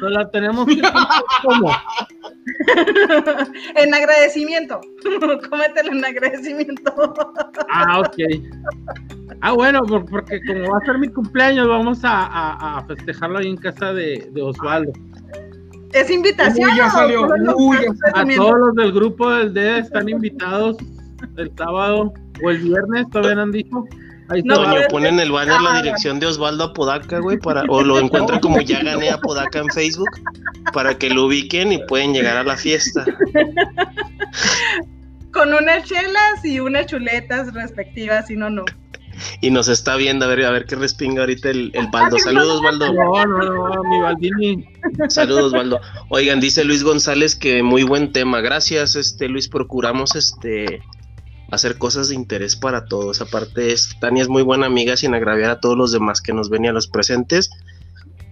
nos 0.00 0.12
la 0.12 0.30
tenemos 0.30 0.66
que 0.66 0.80
comer 0.80 1.06
como. 1.42 1.70
en 3.76 3.94
agradecimiento, 3.94 4.80
cómetelo 5.50 5.92
en 5.92 6.04
agradecimiento. 6.04 7.14
Ah, 7.68 8.00
ok. 8.00 8.16
Ah, 9.40 9.52
bueno, 9.52 9.82
por- 9.84 10.04
porque 10.06 10.40
como 10.46 10.70
va 10.70 10.78
a 10.78 10.84
ser 10.86 10.98
mi 10.98 11.08
cumpleaños, 11.08 11.66
vamos 11.68 12.04
a, 12.04 12.26
a- 12.26 12.78
a 12.78 12.84
festejarlo 12.86 13.38
ahí 13.38 13.48
en 13.48 13.56
casa 13.56 13.92
de, 13.92 14.28
de 14.32 14.42
Osvaldo. 14.42 14.92
¿Es 15.92 16.10
invitación? 16.10 16.70
Uy, 16.70 16.76
ya 16.76 16.90
salió, 16.90 17.26
uy, 17.56 17.76
ya 17.80 18.20
A 18.20 18.24
todos 18.24 18.58
los 18.58 18.74
del 18.76 18.92
grupo 18.92 19.30
del 19.30 19.52
D 19.52 19.78
están 19.78 20.08
invitados 20.08 20.76
el 21.36 21.50
sábado 21.56 22.12
o 22.44 22.50
el 22.50 22.58
viernes, 22.58 23.06
todavía 23.10 23.34
no 23.36 23.42
han 23.42 23.52
dicho. 23.52 23.84
No, 24.44 24.54
se 24.56 24.60
va. 24.60 24.66
Toño, 24.66 24.80
es- 24.80 24.88
pone 24.88 25.08
en 25.08 25.20
el 25.20 25.32
banner 25.32 25.60
la 25.60 25.82
dirección 25.82 26.20
de 26.20 26.26
Osvaldo 26.26 26.64
Apodaca, 26.64 27.18
güey, 27.18 27.38
para, 27.38 27.62
o 27.68 27.82
lo 27.82 27.98
encuentran 27.98 28.40
como 28.40 28.60
ya 28.60 28.82
gané 28.82 29.10
Apodaca 29.10 29.58
en 29.58 29.68
Facebook, 29.68 30.08
para 30.72 30.96
que 30.98 31.10
lo 31.10 31.26
ubiquen 31.26 31.72
y 31.72 31.78
pueden 31.86 32.12
llegar 32.14 32.36
a 32.36 32.44
la 32.44 32.56
fiesta. 32.56 33.04
Con 35.32 35.54
unas 35.54 35.84
chelas 35.84 36.44
y 36.44 36.58
unas 36.60 36.86
chuletas 36.86 37.52
respectivas, 37.54 38.26
si 38.26 38.36
no, 38.36 38.50
no. 38.50 38.64
Y 39.40 39.50
nos 39.50 39.68
está 39.68 39.96
viendo, 39.96 40.24
a 40.24 40.28
ver, 40.28 40.44
a 40.46 40.50
ver 40.50 40.64
qué 40.64 40.76
respinga 40.76 41.20
ahorita 41.20 41.50
el, 41.50 41.70
el 41.74 41.88
Baldo. 41.88 42.18
Saludos, 42.18 42.62
Baldo. 42.62 42.92
No, 42.92 43.26
no, 43.26 43.68
no, 43.68 43.82
mi 43.84 44.00
Baldini. 44.00 44.64
Saludos, 45.08 45.52
Baldo. 45.52 45.78
Oigan, 46.08 46.40
dice 46.40 46.64
Luis 46.64 46.82
González 46.82 47.36
que 47.36 47.62
muy 47.62 47.82
buen 47.82 48.12
tema. 48.12 48.40
Gracias, 48.40 48.96
este 48.96 49.28
Luis. 49.28 49.46
Procuramos 49.48 50.16
este 50.16 50.82
hacer 51.50 51.78
cosas 51.78 52.08
de 52.08 52.14
interés 52.14 52.56
para 52.56 52.84
todos. 52.84 53.20
Aparte, 53.20 53.72
es, 53.72 53.96
Tania 54.00 54.22
es 54.22 54.28
muy 54.28 54.42
buena 54.42 54.66
amiga 54.66 54.96
sin 54.96 55.14
agraviar 55.14 55.50
a 55.50 55.60
todos 55.60 55.76
los 55.76 55.92
demás 55.92 56.20
que 56.20 56.32
nos 56.32 56.48
ven 56.48 56.64
y 56.64 56.68
a 56.68 56.72
los 56.72 56.88
presentes. 56.88 57.50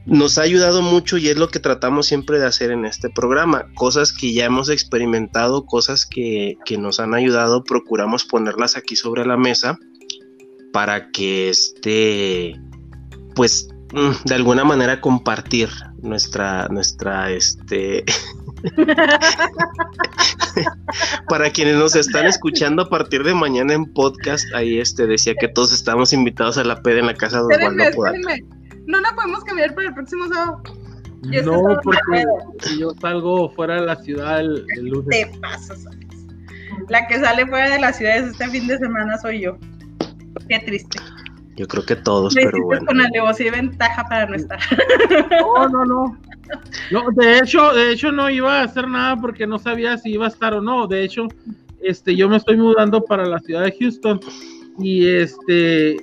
Nos 0.07 0.39
ha 0.39 0.43
ayudado 0.43 0.81
mucho 0.81 1.19
y 1.19 1.29
es 1.29 1.37
lo 1.37 1.49
que 1.49 1.61
tratamos 1.61 2.07
siempre 2.07 2.39
de 2.39 2.47
hacer 2.47 2.71
en 2.71 2.87
este 2.87 3.11
programa. 3.11 3.67
Cosas 3.75 4.13
que 4.13 4.33
ya 4.33 4.47
hemos 4.47 4.71
experimentado, 4.71 5.67
cosas 5.67 6.07
que, 6.07 6.57
que 6.65 6.79
nos 6.79 7.01
han 7.01 7.15
ayudado, 7.15 7.63
procuramos 7.65 8.25
ponerlas 8.25 8.77
aquí 8.77 8.97
sobre 8.97 9.27
la 9.27 9.37
mesa 9.37 9.79
para 10.73 11.11
que 11.11 11.51
este, 11.51 12.59
pues, 13.35 13.69
mm, 13.93 14.25
de 14.25 14.35
alguna 14.35 14.65
manera 14.65 15.01
compartir 15.01 15.69
nuestra, 16.03 16.69
nuestra, 16.69 17.31
este, 17.31 18.05
para 21.29 21.51
quienes 21.51 21.77
nos 21.77 21.97
están 21.97 22.27
escuchando 22.27 22.83
a 22.83 22.89
partir 22.89 23.23
de 23.23 23.35
mañana 23.35 23.75
en 23.75 23.85
podcast, 23.93 24.45
ahí 24.55 24.79
este 24.79 25.07
decía 25.07 25.35
que 25.39 25.49
todos 25.49 25.73
estamos 25.73 26.13
invitados 26.13 26.59
a 26.59 26.65
la 26.65 26.83
peda 26.83 27.01
en 27.01 27.07
la 27.07 27.15
casa 27.15 27.43
de 27.43 27.55
Osvaldo. 27.55 28.29
No 28.87 29.01
la 29.01 29.15
podemos 29.15 29.45
cambiar 29.45 29.75
para 29.75 29.89
el 29.89 29.95
próximo 29.95 30.29
sábado. 30.29 30.63
Yo 31.23 31.43
No, 31.43 31.81
porque 31.83 32.25
si 32.61 32.79
yo 32.79 32.93
salgo 33.01 33.51
fuera 33.51 33.77
de 33.77 33.87
la 33.87 33.97
ciudad 33.97 34.41
el, 34.41 34.65
el 34.77 34.87
lunes. 34.87 35.09
Te 35.11 35.27
pasas. 35.41 35.85
La 36.89 37.07
que 37.07 37.19
sale 37.19 37.47
fuera 37.47 37.71
de 37.71 37.81
las 37.81 37.99
ciudades 37.99 38.33
este 38.33 38.49
fin 38.49 38.67
de 38.67 38.79
semana 38.79 39.19
soy 39.19 39.43
yo. 39.43 39.59
Qué 40.49 40.59
triste. 40.61 40.99
Yo 41.59 41.67
creo 41.67 41.85
que 41.85 41.97
todos, 41.97 42.35
Me 42.37 42.43
pero 42.45 42.65
bueno. 42.65 42.87
con 42.87 43.01
alevosía 43.01 43.49
y 43.49 43.51
ventaja 43.51 44.05
para 44.09 44.27
no 44.27 44.37
estar. 44.37 44.59
No, 45.41 45.69
no, 45.69 45.85
no. 45.85 46.19
No, 46.91 47.11
de 47.13 47.39
hecho, 47.41 47.73
de 47.75 47.93
hecho 47.93 48.11
no 48.13 48.31
iba 48.31 48.61
a 48.61 48.65
hacer 48.65 48.89
nada 48.89 49.17
porque 49.17 49.47
no 49.47 49.59
sabía 49.59 49.99
si 49.99 50.13
iba 50.13 50.25
a 50.27 50.29
estar 50.29 50.55
o 50.55 50.61
no. 50.63 50.87
De 50.87 51.03
hecho, 51.05 51.27
este, 51.83 52.15
yo 52.17 52.29
me 52.29 52.37
estoy 52.37 52.57
mudando 52.57 53.03
para 53.05 53.27
la 53.27 53.39
ciudad 53.41 53.65
de 53.65 53.77
Houston 53.79 54.21
y 54.79 55.07
este 55.09 55.97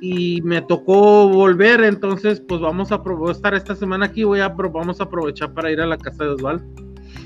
y 0.00 0.40
me 0.42 0.62
tocó 0.62 1.28
volver, 1.28 1.82
entonces 1.82 2.40
pues 2.40 2.60
vamos 2.60 2.92
a 2.92 3.02
apro- 3.02 3.16
voy 3.16 3.30
a 3.30 3.32
estar 3.32 3.54
esta 3.54 3.74
semana 3.74 4.06
aquí, 4.06 4.22
voy 4.24 4.40
a 4.40 4.48
vamos 4.48 5.00
a 5.00 5.04
aprovechar 5.04 5.52
para 5.54 5.70
ir 5.72 5.80
a 5.80 5.86
la 5.86 5.96
casa 5.96 6.24
de 6.24 6.30
Osvaldo. 6.30 6.64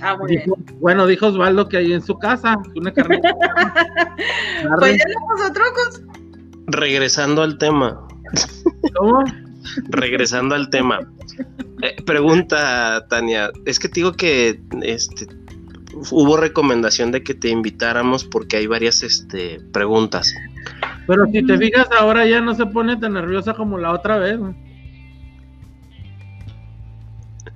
Ah, 0.01 0.17
muy 0.17 0.29
bien. 0.31 0.43
Dijo- 0.45 0.59
bueno, 0.81 1.07
dijo 1.07 1.27
Osvaldo 1.27 1.69
que 1.69 1.77
ahí 1.79 1.93
en 1.93 2.03
su 2.03 2.19
casa, 2.19 2.57
una 2.77 2.93
carne. 2.93 3.21
Pues 4.79 4.97
ya 4.99 5.05
nosotros 5.37 6.03
Regresando 6.73 7.43
al 7.43 7.59
tema, 7.59 8.07
¿Cómo? 8.97 9.25
regresando 9.89 10.55
al 10.55 10.71
tema. 10.71 11.01
Eh, 11.83 11.97
pregunta, 12.05 13.07
Tania, 13.09 13.51
es 13.67 13.79
que 13.79 13.89
te 13.89 13.95
digo 14.01 14.13
que 14.13 14.61
este 14.83 15.27
hubo 16.11 16.37
recomendación 16.37 17.13
de 17.13 17.23
que 17.23 17.35
te 17.35 17.49
invitáramos 17.49 18.25
porque 18.25 18.57
hay 18.57 18.67
varias 18.67 19.03
este 19.03 19.61
preguntas. 19.73 20.35
Pero 21.07 21.27
si 21.27 21.45
te 21.45 21.59
fijas 21.59 21.89
ahora 21.99 22.27
ya 22.27 22.41
no 22.41 22.55
se 22.55 22.67
pone 22.67 22.97
tan 22.97 23.15
nerviosa 23.15 23.55
como 23.55 23.79
la 23.79 23.93
otra 23.93 24.19
vez. 24.19 24.39
¿no? 24.39 24.55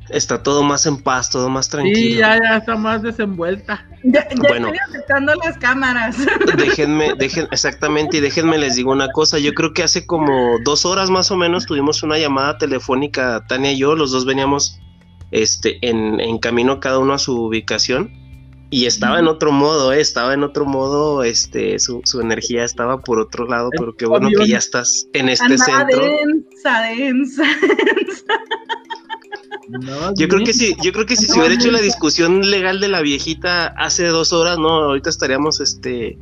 Está 0.09 0.43
todo 0.43 0.63
más 0.63 0.87
en 0.87 0.99
paz, 0.99 1.31
todo 1.31 1.49
más 1.49 1.69
tranquilo. 1.69 1.97
Sí, 1.97 2.15
ya, 2.17 2.39
ya 2.41 2.59
está 2.59 2.77
más 2.77 3.03
desenvuelta. 3.03 3.85
Ya, 4.05 4.29
ya 4.29 4.37
Bueno. 4.49 4.69
estoy 4.69 4.79
aceptando 4.89 5.35
las 5.45 5.59
cámaras. 5.59 6.17
Déjenme, 6.57 7.15
dejen, 7.15 7.49
exactamente, 7.51 8.19
y 8.19 8.21
déjenme 8.21 8.57
les 8.59 8.77
digo 8.77 8.93
una 8.93 9.11
cosa. 9.11 9.39
Yo 9.41 9.53
creo 9.55 9.73
que 9.73 9.83
hace 9.83 10.07
como 10.07 10.59
dos 10.65 10.87
horas 10.87 11.11
más 11.11 11.31
o 11.33 11.37
menos 11.37 11.67
tuvimos 11.67 12.03
una 12.05 12.19
llamada 12.19 12.57
telefónica, 12.59 13.45
Tania 13.49 13.73
y 13.73 13.79
yo, 13.79 13.97
los 13.97 14.13
dos 14.13 14.25
veníamos 14.25 14.79
este, 15.33 15.79
en, 15.89 16.21
en 16.21 16.39
camino 16.39 16.79
cada 16.79 16.99
uno 17.01 17.13
a 17.15 17.19
su 17.19 17.35
ubicación. 17.47 18.11
Y 18.69 18.87
estaba 18.87 19.21
en 19.21 19.29
otro 19.29 19.53
modo, 19.53 19.93
eh, 19.93 20.01
estaba 20.01 20.35
en 20.35 20.43
otro 20.43 20.67
modo, 20.67 21.23
este, 21.23 21.79
su, 21.79 22.01
su 22.05 22.21
energía 22.21 22.65
estaba 22.65 22.99
por 22.99 23.21
otro 23.21 23.47
lado, 23.47 23.71
pero 23.79 23.95
qué 23.97 24.07
bueno 24.07 24.29
que 24.37 24.49
ya 24.49 24.59
estás 24.59 25.07
en 25.13 25.29
este 25.29 25.45
Andaba 25.55 25.87
centro. 25.89 26.05
densa, 26.05 26.81
densa. 26.83 27.45
Yo 30.17 30.29
creo 30.29 30.45
que 30.45 30.53
sí, 30.53 30.77
yo 30.83 30.93
creo 30.93 31.07
que 31.07 31.17
si 31.17 31.27
se 31.27 31.39
hubiera 31.39 31.55
hecho 31.55 31.71
la 31.71 31.81
discusión 31.81 32.51
legal 32.51 32.81
de 32.81 32.89
la 32.89 33.03
viejita 33.03 33.67
hace 33.69 34.07
dos 34.07 34.33
horas, 34.33 34.59
no, 34.59 34.69
ahorita 34.69 35.11
estaríamos 35.11 35.61
este 35.61 36.19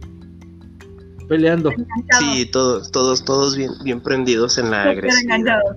Peleando. 1.29 1.71
Sí, 2.19 2.47
todos, 2.47 2.91
todos, 2.91 3.25
todos 3.25 3.57
bien, 3.57 3.73
bien 3.83 4.01
prendidos 4.01 4.59
en 4.59 4.71
la 4.71 4.93
enganchado. 4.93 5.77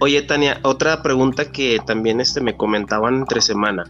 Oye, 0.00 0.20
Tania, 0.22 0.60
otra 0.62 1.02
pregunta 1.02 1.50
que 1.50 1.78
también 1.86 2.20
este, 2.20 2.42
me 2.42 2.56
comentaban 2.56 3.16
entre 3.16 3.40
semana. 3.40 3.84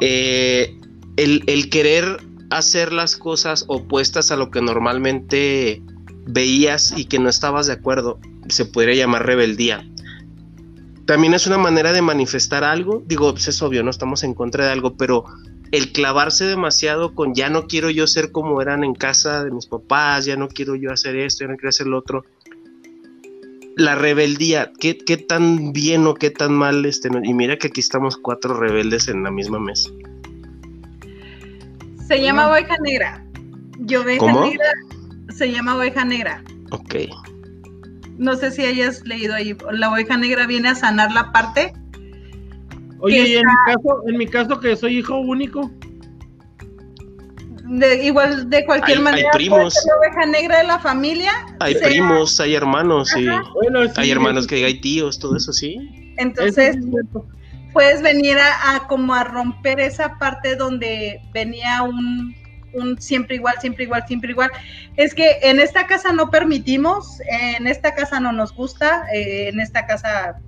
Eh, 0.00 0.76
el, 1.16 1.44
el 1.46 1.70
querer 1.70 2.18
hacer 2.50 2.92
las 2.92 3.16
cosas 3.16 3.64
opuestas 3.68 4.32
a 4.32 4.36
lo 4.36 4.50
que 4.50 4.60
normalmente 4.60 5.82
veías 6.26 6.92
y 6.96 7.04
que 7.04 7.20
no 7.20 7.28
estabas 7.28 7.68
de 7.68 7.74
acuerdo, 7.74 8.18
se 8.48 8.64
podría 8.64 8.94
llamar 8.94 9.26
rebeldía. 9.26 9.86
También 11.08 11.32
es 11.32 11.46
una 11.46 11.56
manera 11.56 11.94
de 11.94 12.02
manifestar 12.02 12.64
algo. 12.64 13.02
Digo, 13.06 13.32
pues 13.32 13.48
es 13.48 13.62
obvio, 13.62 13.82
no 13.82 13.88
estamos 13.88 14.24
en 14.24 14.34
contra 14.34 14.66
de 14.66 14.72
algo, 14.72 14.94
pero 14.94 15.24
el 15.72 15.90
clavarse 15.90 16.44
demasiado 16.44 17.14
con 17.14 17.34
ya 17.34 17.48
no 17.48 17.66
quiero 17.66 17.88
yo 17.88 18.06
ser 18.06 18.30
como 18.30 18.60
eran 18.60 18.84
en 18.84 18.94
casa 18.94 19.42
de 19.42 19.50
mis 19.50 19.64
papás, 19.64 20.26
ya 20.26 20.36
no 20.36 20.48
quiero 20.48 20.74
yo 20.74 20.92
hacer 20.92 21.16
esto, 21.16 21.44
ya 21.44 21.50
no 21.50 21.56
quiero 21.56 21.70
hacer 21.70 21.86
lo 21.86 21.96
otro 21.96 22.26
la 23.74 23.94
rebeldía, 23.94 24.70
¿qué, 24.78 24.98
qué 24.98 25.16
tan 25.16 25.72
bien 25.72 26.06
o 26.06 26.12
qué 26.12 26.30
tan 26.30 26.52
mal 26.52 26.84
este, 26.84 27.08
y 27.22 27.32
mira 27.32 27.56
que 27.56 27.68
aquí 27.68 27.80
estamos 27.80 28.18
cuatro 28.18 28.52
rebeldes 28.58 29.08
en 29.08 29.22
la 29.22 29.30
misma 29.30 29.58
mesa. 29.60 29.88
Se 32.06 32.20
llama 32.20 32.50
oveja 32.50 32.76
negra. 32.84 33.24
Yo 33.78 34.02
oveja 34.02 34.18
¿Cómo? 34.18 34.42
negra 34.42 34.66
se 35.30 35.50
llama 35.50 35.76
oveja 35.76 36.04
negra. 36.04 36.44
Ok. 36.70 36.96
No 38.18 38.36
sé 38.36 38.50
si 38.50 38.64
hayas 38.64 39.06
leído 39.06 39.34
ahí. 39.34 39.56
La 39.72 39.90
oveja 39.90 40.16
negra 40.16 40.46
viene 40.46 40.68
a 40.68 40.74
sanar 40.74 41.12
la 41.12 41.32
parte. 41.32 41.72
Oye, 43.00 43.28
y 43.28 43.34
en 43.36 43.42
mi 43.46 43.54
caso, 43.66 44.02
en 44.08 44.16
mi 44.18 44.26
caso 44.26 44.60
que 44.60 44.74
soy 44.76 44.98
hijo 44.98 45.16
único, 45.18 45.70
De, 47.70 48.02
igual 48.06 48.48
de 48.48 48.64
cualquier 48.64 48.96
Hay- 48.98 49.04
hay 49.06 49.12
manera. 49.12 49.30
primos. 49.32 49.74
la 49.86 49.96
oveja 49.98 50.26
negra 50.26 50.58
de 50.58 50.64
la 50.66 50.78
familia. 50.78 51.30
Hay 51.60 51.74
sea- 51.74 51.88
primos, 51.88 52.40
hay 52.40 52.54
hermanos, 52.54 53.10
sí. 53.10 53.26
Bueno, 53.54 53.84
sí, 53.84 53.90
Hay 53.96 54.10
hermanos 54.10 54.46
que 54.46 54.64
hay 54.64 54.80
tíos, 54.80 55.18
todo 55.18 55.36
eso 55.36 55.52
sí. 55.52 56.14
Entonces 56.16 56.76
eso 56.76 57.26
puedes 57.74 58.00
venir 58.02 58.38
a, 58.38 58.74
a 58.74 58.88
como 58.88 59.14
a 59.14 59.22
romper 59.24 59.80
esa 59.80 60.18
parte 60.18 60.56
donde 60.56 61.20
venía 61.34 61.82
un, 61.82 62.34
un 62.74 63.00
siempre 63.00 63.36
igual, 63.36 63.54
siempre 63.60 63.84
igual, 63.84 64.04
siempre 64.06 64.30
igual. 64.30 64.50
Es 64.96 65.14
que 65.14 65.38
en 65.42 65.60
esta 65.60 65.86
casa 65.86 66.12
no 66.12 66.30
permitimos, 66.30 67.20
en 67.28 67.66
esta 67.66 67.94
casa 67.94 68.20
no 68.20 68.32
nos 68.32 68.54
gusta, 68.54 69.06
eh, 69.12 69.48
en 69.48 69.60
esta 69.60 69.86
casa 69.86 70.40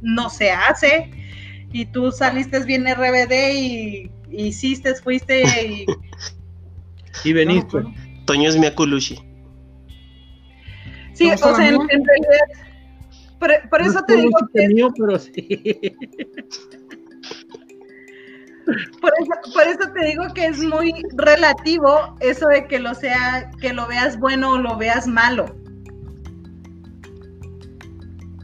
no 0.00 0.30
se 0.30 0.50
hace. 0.50 1.10
Y 1.72 1.86
tú 1.86 2.10
saliste 2.10 2.64
bien 2.64 2.86
RBD 2.86 3.52
y 3.52 4.10
hiciste, 4.30 4.94
fuiste 4.94 5.42
y 5.42 5.86
y 7.24 7.32
veniste. 7.32 7.68
Claro, 7.68 7.92
Toño 8.24 8.48
es 8.48 8.56
Miakulushi. 8.56 9.16
sí, 11.14 11.28
¿Te 11.28 11.34
o 11.34 11.56
sea, 11.56 11.68
en, 11.68 11.78
realidad, 11.78 12.40
por, 13.38 13.68
por 13.70 13.80
eso 13.82 13.94
No 13.94 14.04
te 14.04 14.16
digo 14.16 14.38
que 14.54 14.68
mío, 14.68 14.92
pero 14.96 15.18
sí. 15.18 15.96
Por 19.00 19.12
eso, 19.20 19.52
por 19.54 19.62
eso 19.62 19.92
te 19.94 20.04
digo 20.06 20.24
que 20.34 20.46
es 20.46 20.58
muy 20.58 20.92
relativo 21.16 22.14
eso 22.20 22.46
de 22.48 22.66
que 22.66 22.78
lo 22.78 22.94
sea, 22.94 23.50
que 23.60 23.72
lo 23.72 23.86
veas 23.86 24.18
bueno 24.18 24.50
o 24.50 24.58
lo 24.58 24.76
veas 24.76 25.06
malo. 25.06 25.46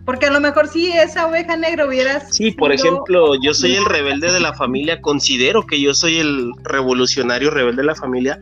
Porque 0.07 0.27
a 0.27 0.31
lo 0.31 0.41
mejor 0.41 0.69
si 0.69 0.93
esa 0.93 1.27
oveja 1.27 1.57
negra 1.57 1.87
hubieras. 1.87 2.35
Sí, 2.35 2.51
por 2.53 2.77
sido- 2.77 2.89
ejemplo, 2.93 3.35
yo 3.43 3.55
soy 3.55 3.75
el 3.75 3.87
rebelde 3.87 4.31
de 4.33 4.41
la 4.41 4.53
familia, 4.53 5.01
considero 5.01 5.65
que 5.67 5.81
yo 5.81 5.95
soy 5.95 6.19
el 6.19 6.53
revolucionario 6.63 7.51
rebelde 7.51 7.83
de 7.83 7.87
la 7.87 7.95
familia, 7.95 8.39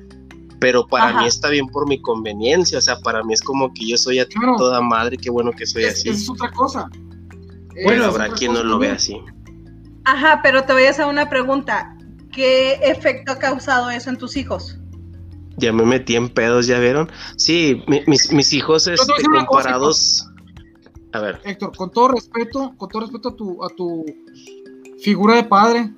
pero 0.58 0.86
para 0.88 1.08
Ajá. 1.10 1.20
mí 1.22 1.26
está 1.28 1.50
bien 1.50 1.66
por 1.68 1.88
mi 1.88 2.00
conveniencia, 2.02 2.78
o 2.78 2.80
sea, 2.80 2.96
para 3.00 3.22
mí 3.22 3.32
es 3.32 3.42
como 3.42 3.72
que 3.72 3.86
yo 3.88 3.96
soy 3.96 4.18
a 4.18 4.26
Claro. 4.26 4.56
toda 4.56 4.80
madre, 4.80 5.16
qué 5.16 5.30
bueno 5.30 5.52
que 5.52 5.66
soy 5.66 5.84
Es, 5.84 5.94
así. 6.00 6.08
es 6.08 6.28
otra 6.28 6.50
cosa. 6.50 6.88
Bueno, 7.84 8.02
Es 8.06 8.08
Habrá 8.08 8.28
quien 8.34 8.52
no 8.52 8.62
lo 8.64 8.78
ve 8.78 8.88
también. 8.88 8.94
así. 8.96 9.41
Ajá, 10.04 10.40
pero 10.42 10.64
te 10.64 10.72
voy 10.72 10.84
a 10.84 10.90
hacer 10.90 11.06
una 11.06 11.28
pregunta. 11.28 11.96
¿Qué 12.32 12.74
efecto 12.82 13.32
ha 13.32 13.38
causado 13.38 13.90
eso 13.90 14.10
en 14.10 14.16
tus 14.18 14.36
hijos? 14.36 14.78
Ya 15.58 15.72
me 15.72 15.84
metí 15.84 16.16
en 16.16 16.28
pedos, 16.30 16.66
¿ya 16.66 16.78
vieron? 16.78 17.10
Sí, 17.36 17.82
mi- 17.86 18.02
mis, 18.06 18.32
mis 18.32 18.52
hijos 18.52 18.86
este, 18.86 19.06
cosa, 19.06 19.46
comparados... 19.46 20.28
A 21.14 21.20
ver, 21.20 21.40
Héctor, 21.44 21.76
con 21.76 21.90
todo 21.92 22.08
respeto, 22.08 22.74
con 22.78 22.88
todo 22.88 23.02
respeto 23.02 23.28
a 23.28 23.36
tu, 23.36 23.62
a 23.62 23.68
tu 23.68 24.02
figura 25.02 25.34
de 25.36 25.44
padre, 25.44 25.92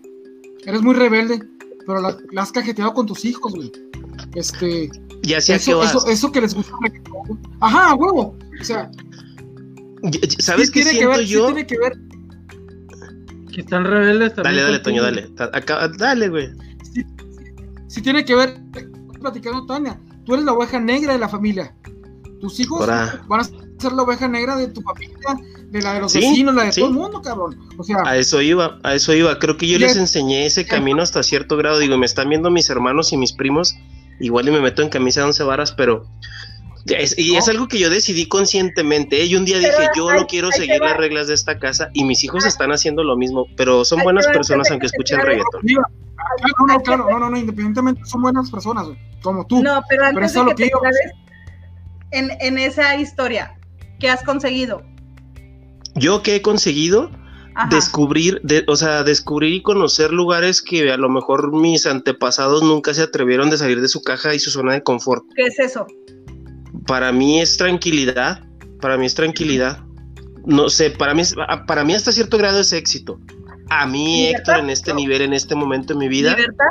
eres 0.66 0.82
muy 0.82 0.92
rebelde, 0.96 1.38
pero 1.86 2.00
la, 2.00 2.16
la 2.32 2.42
has 2.42 2.50
cajeteado 2.50 2.92
con 2.94 3.06
tus 3.06 3.24
hijos, 3.24 3.54
güey. 3.54 3.70
Este, 4.34 4.90
ya 5.22 5.40
sé 5.40 5.54
a 5.54 5.58
qué 5.58 5.62
eso, 5.70 5.78
vas. 5.78 5.90
eso, 5.94 6.08
eso 6.08 6.32
que 6.32 6.40
les 6.40 6.52
gusta. 6.52 6.72
Ajá, 7.60 7.90
a 7.90 7.94
huevo. 7.94 8.36
O 8.60 8.64
sea, 8.64 8.90
¿Sabes 10.40 10.66
sí 10.66 10.72
qué 10.72 10.82
tiene 10.82 10.90
que 10.90 10.96
siento 10.96 11.16
ver, 11.16 11.26
sí 11.26 11.32
yo? 11.32 11.46
tiene 11.46 11.66
que 11.68 11.78
ver. 11.78 11.96
Que 13.54 13.60
están 13.60 13.84
rebeldes 13.84 14.34
también. 14.34 14.56
Dale, 14.56 14.62
dale. 14.62 14.78
Toño, 14.80 15.02
dale. 15.02 15.30
Acá- 15.52 15.88
dale, 15.96 16.28
güey. 16.28 16.48
Sí 17.86 18.02
tiene 18.02 18.24
que 18.24 18.34
ver, 18.34 18.60
platicando 19.20 19.64
Tania, 19.66 20.00
tú 20.24 20.34
eres 20.34 20.44
la 20.44 20.52
oveja 20.52 20.80
negra 20.80 21.12
de 21.12 21.18
la 21.20 21.28
familia. 21.28 21.74
Tus 22.40 22.58
hijos 22.60 22.86
van 22.86 23.40
a 23.40 23.44
ser 23.44 23.92
la 23.92 24.02
oveja 24.02 24.26
negra 24.26 24.56
de 24.56 24.66
tu 24.68 24.82
familia, 24.82 25.16
de 25.70 25.80
la 25.82 25.94
de 25.94 26.00
los 26.00 26.12
Sí, 26.12 26.18
vecinos, 26.18 26.54
la 26.56 26.64
de 26.64 26.72
sí. 26.72 26.80
todo 26.80 26.90
el 26.90 26.96
mundo, 26.96 27.22
cabrón. 27.22 27.56
O 27.78 27.84
sea, 27.84 27.98
A 28.04 28.16
eso 28.16 28.42
iba, 28.42 28.78
a 28.82 28.94
eso 28.94 29.14
iba. 29.14 29.38
Creo 29.38 29.56
que 29.56 29.68
yo 29.68 29.78
les 29.78 29.92
es- 29.92 29.96
enseñé 29.98 30.44
ese 30.46 30.66
camino 30.66 31.02
hasta 31.02 31.22
cierto 31.22 31.56
grado. 31.56 31.78
Digo, 31.78 31.96
me 31.96 32.06
están 32.06 32.28
viendo 32.28 32.50
mis 32.50 32.68
hermanos 32.68 33.12
y 33.12 33.16
mis 33.16 33.32
primos. 33.32 33.76
Igual 34.20 34.48
y 34.48 34.50
me 34.50 34.60
meto 34.60 34.82
en 34.82 34.88
camisa 34.88 35.20
de 35.20 35.26
once 35.26 35.42
varas, 35.44 35.72
pero. 35.72 36.04
Es- 36.86 37.18
y 37.18 37.36
es 37.36 37.48
algo 37.48 37.68
que 37.68 37.78
yo 37.78 37.88
decidí 37.90 38.26
conscientemente. 38.26 39.22
¿eh? 39.22 39.26
Y 39.26 39.36
un 39.36 39.44
día 39.44 39.58
Pero 39.60 39.78
dije, 39.78 39.90
yo 39.96 40.12
no 40.12 40.26
quiero 40.26 40.50
seguir 40.52 40.80
las 40.80 40.96
reglas 40.96 41.28
de 41.28 41.34
esta 41.34 41.58
casa. 41.58 41.90
Y 41.94 42.04
mis 42.04 42.22
hijos 42.24 42.44
están 42.44 42.72
haciendo 42.72 43.02
lo 43.04 43.16
mismo. 43.16 43.46
Pero 43.56 43.84
son 43.84 44.02
buenas 44.02 44.26
personas 44.26 44.70
aunque 44.70 44.86
escuchen 44.86 45.20
reggaetón. 45.20 45.62
No, 45.64 46.66
no, 46.66 46.80
claro, 46.80 47.06
no, 47.10 47.18
no, 47.18 47.30
no, 47.30 47.36
independientemente, 47.38 48.02
son 48.04 48.22
buenas 48.22 48.50
personas, 48.50 48.86
como 49.22 49.46
tú. 49.46 49.62
No, 49.62 49.82
pero 49.88 50.04
antes 50.06 50.30
eso 50.32 50.40
es 50.40 50.44
de 50.46 50.50
lo 50.50 50.56
que 50.56 50.62
te 50.64 50.64
que 50.64 50.70
yo- 50.72 50.80
claves 50.80 50.98
en, 52.10 52.30
en 52.40 52.58
esa 52.58 52.96
historia, 52.96 53.58
¿qué 54.00 54.08
has 54.08 54.22
conseguido? 54.22 54.82
Yo 55.94 56.22
que 56.22 56.36
he 56.36 56.42
conseguido 56.42 57.10
Ajá. 57.54 57.68
descubrir, 57.70 58.40
de, 58.42 58.64
o 58.68 58.76
sea, 58.76 59.02
descubrir 59.04 59.52
y 59.52 59.62
conocer 59.62 60.12
lugares 60.12 60.62
que 60.62 60.90
a 60.90 60.96
lo 60.96 61.08
mejor 61.08 61.52
mis 61.52 61.86
antepasados 61.86 62.62
nunca 62.62 62.94
se 62.94 63.02
atrevieron 63.02 63.50
de 63.50 63.58
salir 63.58 63.80
de 63.80 63.88
su 63.88 64.02
caja 64.02 64.34
y 64.34 64.38
su 64.38 64.50
zona 64.50 64.72
de 64.72 64.82
confort. 64.82 65.24
¿Qué 65.36 65.44
es 65.44 65.58
eso? 65.58 65.86
Para 66.86 67.12
mí 67.12 67.40
es 67.40 67.56
tranquilidad, 67.56 68.42
para 68.80 68.96
mí 68.96 69.06
es 69.06 69.14
tranquilidad. 69.14 69.78
No 70.46 70.68
sé, 70.68 70.90
para 70.90 71.14
mí, 71.14 71.22
es- 71.22 71.34
para 71.66 71.84
mí 71.84 71.94
hasta 71.94 72.12
cierto 72.12 72.36
grado 72.38 72.60
es 72.60 72.72
éxito. 72.72 73.18
A 73.70 73.86
mí, 73.86 74.26
¿Libertad? 74.26 74.38
Héctor, 74.54 74.64
en 74.64 74.70
este 74.70 74.94
nivel, 74.94 75.22
en 75.22 75.32
este 75.32 75.54
momento 75.54 75.94
de 75.94 76.00
mi 76.00 76.08
vida, 76.08 76.32
¿Libertad? 76.36 76.66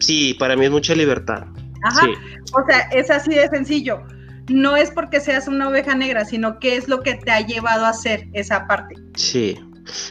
sí, 0.00 0.34
para 0.34 0.56
mí 0.56 0.64
es 0.64 0.70
mucha 0.70 0.94
libertad. 0.94 1.44
Ajá. 1.84 2.00
Sí. 2.06 2.12
O 2.52 2.66
sea, 2.68 2.80
es 2.90 3.10
así 3.10 3.30
de 3.30 3.48
sencillo. 3.48 4.00
No 4.48 4.76
es 4.76 4.90
porque 4.90 5.20
seas 5.20 5.46
una 5.48 5.68
oveja 5.68 5.94
negra, 5.94 6.24
sino 6.24 6.58
qué 6.58 6.76
es 6.76 6.88
lo 6.88 7.00
que 7.02 7.14
te 7.14 7.30
ha 7.30 7.40
llevado 7.46 7.84
a 7.84 7.90
hacer 7.90 8.28
esa 8.32 8.66
parte. 8.66 8.94
Sí. 9.14 9.58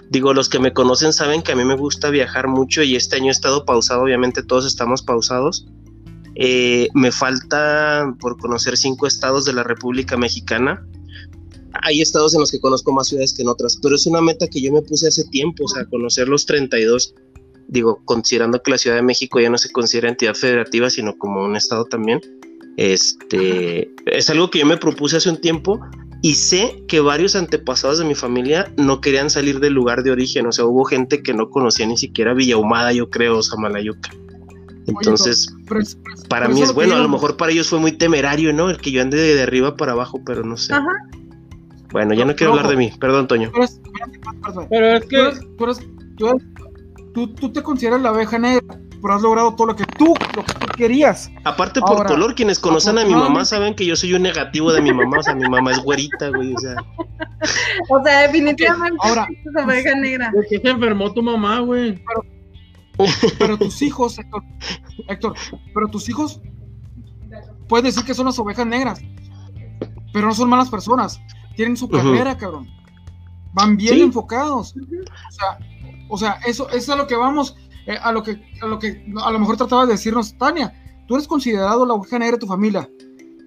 Digo, 0.09 0.33
los 0.33 0.47
que 0.47 0.59
me 0.59 0.71
conocen 0.71 1.11
saben 1.11 1.41
que 1.41 1.51
a 1.51 1.55
mí 1.55 1.65
me 1.65 1.75
gusta 1.75 2.09
viajar 2.09 2.47
mucho 2.47 2.81
y 2.81 2.95
este 2.95 3.17
año 3.17 3.27
he 3.27 3.31
estado 3.31 3.65
pausado, 3.65 4.03
obviamente 4.03 4.41
todos 4.41 4.65
estamos 4.65 5.01
pausados. 5.03 5.67
Eh, 6.35 6.89
me 6.93 7.11
falta 7.11 8.13
por 8.19 8.37
conocer 8.37 8.77
cinco 8.77 9.07
estados 9.07 9.45
de 9.45 9.53
la 9.53 9.63
República 9.63 10.17
Mexicana. 10.17 10.85
Hay 11.83 12.01
estados 12.01 12.33
en 12.33 12.41
los 12.41 12.51
que 12.51 12.59
conozco 12.59 12.91
más 12.91 13.07
ciudades 13.07 13.33
que 13.33 13.41
en 13.41 13.49
otras, 13.49 13.77
pero 13.81 13.95
es 13.95 14.05
una 14.05 14.21
meta 14.21 14.47
que 14.47 14.61
yo 14.61 14.71
me 14.71 14.81
puse 14.81 15.07
hace 15.07 15.23
tiempo, 15.25 15.65
o 15.65 15.67
sea, 15.67 15.85
conocer 15.85 16.27
los 16.27 16.45
32. 16.45 17.13
Digo, 17.67 18.01
considerando 18.05 18.61
que 18.61 18.71
la 18.71 18.77
Ciudad 18.77 18.97
de 18.97 19.01
México 19.01 19.39
ya 19.39 19.49
no 19.49 19.57
se 19.57 19.71
considera 19.71 20.09
entidad 20.09 20.35
federativa, 20.35 20.89
sino 20.89 21.17
como 21.17 21.43
un 21.43 21.55
estado 21.55 21.85
también. 21.85 22.21
Este 22.77 23.89
es 24.05 24.29
algo 24.29 24.49
que 24.51 24.59
yo 24.59 24.65
me 24.65 24.77
propuse 24.77 25.17
hace 25.17 25.29
un 25.29 25.39
tiempo 25.39 25.79
y 26.21 26.35
sé 26.35 26.83
que 26.87 26.99
varios 26.99 27.35
antepasados 27.35 27.99
de 27.99 28.05
mi 28.05 28.15
familia 28.15 28.73
no 28.77 28.99
querían 28.99 29.29
salir 29.29 29.59
del 29.59 29.73
lugar 29.73 30.03
de 30.03 30.11
origen, 30.11 30.47
o 30.47 30.51
sea, 30.51 30.65
hubo 30.65 30.83
gente 30.83 31.23
que 31.23 31.33
no 31.33 31.49
conocía 31.49 31.85
ni 31.85 31.97
siquiera 31.97 32.33
Villahumada, 32.33 32.91
yo 32.91 33.09
creo, 33.09 33.37
o 33.37 33.43
Samalayuca. 33.43 34.11
Entonces, 34.87 35.47
pero 35.67 35.81
para 36.29 36.47
mí 36.47 36.61
es 36.61 36.73
bueno, 36.73 36.95
a 36.95 36.99
lo 36.99 37.09
mejor 37.09 37.37
para 37.37 37.51
ellos 37.51 37.67
fue 37.69 37.79
muy 37.79 37.91
temerario, 37.91 38.53
¿no? 38.53 38.69
El 38.69 38.77
que 38.77 38.91
yo 38.91 39.01
ande 39.01 39.17
de, 39.17 39.35
de 39.35 39.43
arriba 39.43 39.75
para 39.75 39.93
abajo, 39.93 40.21
pero 40.25 40.43
no 40.43 40.57
sé. 40.57 40.73
Ajá. 40.73 40.85
Bueno, 41.91 42.13
ya 42.13 42.25
no, 42.25 42.31
No, 42.31 42.35
quiero 42.35 42.53
no. 42.53 42.59
hablar 42.59 42.71
de 42.71 42.77
mí, 42.77 42.91
perdón, 42.99 43.27
Toño. 43.27 43.51
Pero 44.69 44.85
es 44.97 45.05
que. 45.05 45.31
tú 45.57 45.63
eres- 45.63 45.79
tú 46.17 46.41
tú- 47.13 47.33
tú 47.33 47.51
te 47.51 47.63
consideras 47.63 48.01
la 48.01 48.11
oveja 48.11 48.37
negra, 48.37 48.77
pero 49.01 49.13
has 49.13 49.21
logrado 49.21 49.55
todo 49.55 49.67
lo 49.67 49.75
que 49.75 49.85
tú, 49.97 50.13
lo 50.35 50.43
que 50.43 50.53
tú 50.53 50.67
querías. 50.75 51.31
Aparte 51.45 51.79
por 51.79 51.91
Ahora, 51.97 52.09
color, 52.09 52.35
quienes 52.35 52.59
conocen 52.59 52.97
a 52.97 53.05
mi 53.05 53.13
mamá 53.15 53.45
saben 53.45 53.73
que 53.73 53.85
yo 53.85 53.95
soy 53.95 54.13
un 54.13 54.23
negativo 54.23 54.73
de 54.73 54.81
mi 54.81 54.91
mamá, 54.93 55.19
o 55.19 55.23
sea, 55.23 55.33
mi 55.35 55.47
mamá 55.49 55.71
es 55.71 55.79
güerita, 55.79 56.29
güey, 56.29 56.53
o 56.53 56.59
sea, 56.59 56.75
O 57.89 58.03
sea, 58.03 58.21
definitivamente 58.23 58.97
Ahora, 59.01 59.27
es 59.29 59.63
oveja 59.63 59.95
negra. 59.95 60.31
¿De 60.33 60.45
qué 60.49 60.59
se 60.59 60.69
enfermó 60.69 61.13
tu 61.13 61.21
mamá, 61.23 61.59
güey? 61.59 61.93
pero 62.05 62.23
tus 63.59 63.81
hijos, 63.81 64.17
Héctor, 64.19 64.43
Héctor, 65.07 65.35
pero 65.73 65.87
tus 65.87 66.07
hijos, 66.09 66.41
puedes 67.67 67.83
decir 67.95 68.05
que 68.05 68.13
son 68.13 68.25
las 68.25 68.39
ovejas 68.39 68.65
negras, 68.65 69.01
pero 70.13 70.27
no 70.27 70.33
son 70.33 70.49
malas 70.49 70.69
personas. 70.69 71.19
Tienen 71.55 71.77
su 71.77 71.89
carrera, 71.89 72.37
cabrón. 72.37 72.67
Van 73.53 73.77
bien 73.77 73.95
Sí. 73.95 74.01
enfocados. 74.01 74.75
O 74.75 75.31
sea, 75.31 75.59
o 76.09 76.17
sea, 76.17 76.31
eso, 76.45 76.67
eso 76.69 76.77
es 76.77 76.89
a 76.89 76.95
lo 76.95 77.07
que 77.07 77.15
vamos, 77.15 77.55
eh, 77.87 77.97
a 78.01 78.11
lo 78.11 78.21
que, 78.23 78.41
a 78.61 78.65
lo 78.65 78.79
que 78.79 79.05
a 79.23 79.31
lo 79.31 79.39
mejor 79.39 79.57
trataba 79.57 79.85
de 79.85 79.93
decirnos 79.93 80.37
Tania. 80.37 80.73
Tú 81.07 81.15
eres 81.15 81.27
considerado 81.27 81.85
la 81.85 81.93
oveja 81.93 82.19
negra 82.19 82.33
de 82.35 82.39
tu 82.41 82.47
familia, 82.47 82.89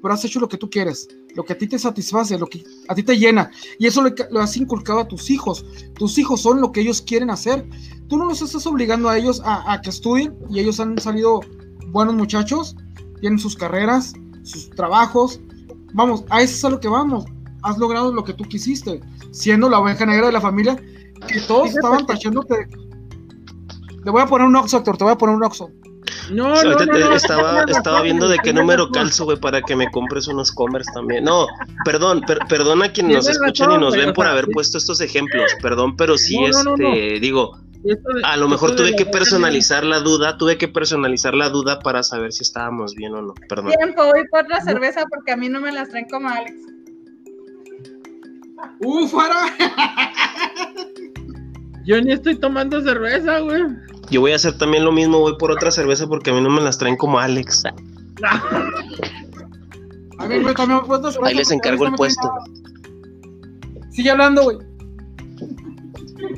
pero 0.00 0.14
has 0.14 0.24
hecho 0.24 0.40
lo 0.40 0.48
que 0.48 0.56
tú 0.56 0.70
quieres, 0.70 1.08
lo 1.38 1.44
que 1.44 1.52
a 1.52 1.58
ti 1.58 1.68
te 1.68 1.78
satisface, 1.78 2.36
lo 2.36 2.48
que 2.48 2.64
a 2.88 2.96
ti 2.96 3.04
te 3.04 3.16
llena. 3.16 3.48
Y 3.78 3.86
eso 3.86 4.02
lo, 4.02 4.10
lo 4.32 4.40
has 4.40 4.56
inculcado 4.56 4.98
a 4.98 5.06
tus 5.06 5.30
hijos. 5.30 5.64
Tus 5.94 6.18
hijos 6.18 6.40
son 6.40 6.60
lo 6.60 6.72
que 6.72 6.80
ellos 6.80 7.00
quieren 7.00 7.30
hacer. 7.30 7.64
Tú 8.08 8.18
no 8.18 8.24
los 8.24 8.42
estás 8.42 8.66
obligando 8.66 9.08
a 9.08 9.16
ellos 9.16 9.40
a, 9.44 9.72
a 9.72 9.80
que 9.80 9.90
estudien 9.90 10.36
y 10.50 10.58
ellos 10.58 10.80
han 10.80 10.98
salido 10.98 11.38
buenos 11.92 12.16
muchachos, 12.16 12.74
tienen 13.20 13.38
sus 13.38 13.54
carreras, 13.54 14.14
sus 14.42 14.68
trabajos. 14.70 15.40
Vamos, 15.94 16.24
a 16.28 16.42
eso 16.42 16.54
es 16.54 16.64
a 16.64 16.70
lo 16.70 16.80
que 16.80 16.88
vamos. 16.88 17.24
Has 17.62 17.78
logrado 17.78 18.12
lo 18.12 18.24
que 18.24 18.34
tú 18.34 18.42
quisiste, 18.42 19.00
siendo 19.30 19.70
la 19.70 19.78
oveja 19.78 20.04
negra 20.06 20.26
de 20.26 20.32
la 20.32 20.40
familia, 20.40 20.74
que 21.28 21.40
todos 21.42 21.68
estaban 21.68 22.04
tachándote. 22.04 22.66
Te 24.02 24.10
voy 24.10 24.22
a 24.22 24.26
poner 24.26 24.48
un 24.48 24.56
oxo, 24.56 24.78
Héctor, 24.78 24.96
te 24.96 25.04
voy 25.04 25.12
a 25.12 25.18
poner 25.18 25.36
un 25.36 25.44
oxo. 25.44 25.70
No, 26.30 26.62
no, 26.62 26.74
no, 26.86 27.14
estaba, 27.14 28.02
viendo 28.02 28.28
de 28.28 28.38
qué 28.38 28.52
número 28.52 28.90
calzo, 28.90 29.24
güey, 29.24 29.38
para 29.38 29.62
que 29.62 29.74
me 29.76 29.90
compres 29.90 30.28
unos 30.28 30.52
Converse 30.52 30.90
también. 30.92 31.24
No, 31.24 31.46
perdón, 31.84 32.22
per- 32.22 32.40
perdona 32.48 32.86
a 32.86 32.92
quienes 32.92 33.16
nos 33.16 33.28
escuchan 33.28 33.72
y 33.72 33.78
nos 33.78 33.94
ven 33.96 34.12
por 34.12 34.26
haber 34.26 34.46
puesto 34.48 34.78
estos 34.78 35.00
ejemplos, 35.00 35.50
perdón, 35.62 35.96
pero 35.96 36.18
sí, 36.18 36.38
No, 36.38 36.48
no, 36.48 36.62
no, 36.64 36.76
no. 36.76 36.88
este, 36.94 37.20
digo, 37.20 37.58
a 38.24 38.36
lo 38.36 38.48
mejor 38.48 38.74
tuve 38.76 38.90
la 38.90 38.96
que 38.96 39.06
personalizar 39.06 39.84
la 39.84 40.00
duda, 40.00 40.36
tuve 40.36 40.58
que 40.58 40.68
personalizar 40.68 41.34
la 41.34 41.48
duda 41.48 41.78
para 41.78 42.02
saber 42.02 42.32
si 42.32 42.42
estábamos 42.42 42.94
bien 42.94 43.14
o 43.14 43.22
no, 43.22 43.34
perdón. 43.48 43.72
Tiempo, 43.78 44.04
voy 44.04 44.26
por 44.30 44.44
otra 44.44 44.60
cerveza 44.60 45.04
porque 45.08 45.32
a 45.32 45.36
mí 45.36 45.48
no 45.48 45.60
me 45.60 45.72
las 45.72 45.88
traen 45.88 46.06
como 46.10 46.28
Alex. 46.28 46.52
¡Uh, 48.80 49.06
fuera! 49.08 49.36
Yo 51.84 52.00
ni 52.02 52.12
estoy 52.12 52.34
tomando 52.36 52.82
cerveza, 52.82 53.38
güey. 53.40 53.62
Yo 54.10 54.20
voy 54.20 54.32
a 54.32 54.36
hacer 54.36 54.56
también 54.56 54.84
lo 54.84 54.92
mismo, 54.92 55.20
voy 55.20 55.36
por 55.36 55.50
otra 55.50 55.70
cerveza 55.70 56.06
porque 56.06 56.30
a 56.30 56.34
mí 56.34 56.40
no 56.40 56.50
me 56.50 56.60
las 56.60 56.78
traen 56.78 56.96
como 56.96 57.18
Alex. 57.18 57.64
A 60.18 60.26
ver, 60.26 60.42
güey, 60.42 60.54
también 60.54 60.80
hacer 60.80 61.20
Ahí 61.22 61.34
les 61.34 61.50
encargo 61.50 61.86
el 61.86 61.92
puesto. 61.92 62.28
Sigue 63.90 64.10
hablando, 64.10 64.42
güey. 64.42 64.58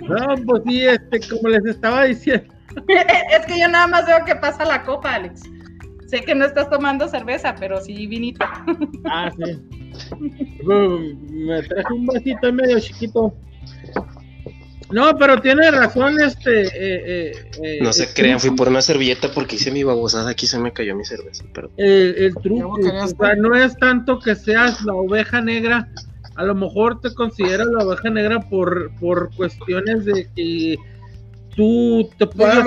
No, 0.07 0.35
pues 0.47 0.63
sí, 0.67 0.87
este, 0.87 1.21
como 1.29 1.49
les 1.49 1.65
estaba 1.65 2.05
diciendo. 2.05 2.53
es 2.89 3.47
que 3.47 3.59
yo 3.59 3.69
nada 3.69 3.87
más 3.87 4.07
veo 4.07 4.25
que 4.25 4.37
pasa 4.37 4.65
la 4.65 4.83
copa, 4.85 5.15
Alex. 5.15 5.43
Sé 6.07 6.21
que 6.23 6.35
no 6.35 6.45
estás 6.45 6.69
tomando 6.69 7.09
cerveza, 7.09 7.55
pero 7.59 7.81
sí 7.81 8.07
vinito. 8.07 8.45
Ah, 9.07 9.31
sí. 9.37 9.59
Mm, 10.65 11.47
Me 11.47 11.63
traje 11.63 11.93
un 11.93 12.07
vasito 12.07 12.53
medio 12.53 12.81
chiquito. 12.81 13.35
No, 14.91 15.17
pero 15.17 15.41
tiene 15.41 15.71
razón, 15.71 16.21
este. 16.21 16.63
eh, 16.63 16.71
eh, 16.75 17.51
eh, 17.63 17.79
No 17.81 17.93
se 17.93 18.05
el 18.05 18.15
crean, 18.15 18.41
fui 18.41 18.51
por 18.51 18.69
una 18.69 18.83
servilleta 18.83 19.31
porque 19.33 19.57
hice 19.57 19.71
mi 19.71 19.85
babosada, 19.85 20.31
aquí 20.31 20.47
se 20.47 20.59
me 20.59 20.73
cayó 20.73 20.97
mi 20.97 21.05
cerveza, 21.05 21.45
perdón. 21.53 21.73
El, 21.77 22.35
truco, 22.43 22.79
o 22.79 23.07
sea, 23.07 23.35
no 23.37 23.55
es 23.55 23.77
tanto 23.77 24.19
que 24.19 24.35
seas 24.35 24.83
la 24.85 24.95
oveja 24.95 25.41
negra, 25.41 25.89
a 26.35 26.45
lo 26.45 26.55
mejor 26.55 27.01
te 27.01 27.15
consideras 27.15 27.69
la 27.69 27.85
oveja 27.85 28.11
negra 28.11 28.41
por, 28.41 28.91
por 28.99 29.35
cuestiones 29.35 30.05
de 30.05 30.29
que 30.35 30.77
tú 31.55 32.09
te 32.19 32.27
puedas 32.27 32.65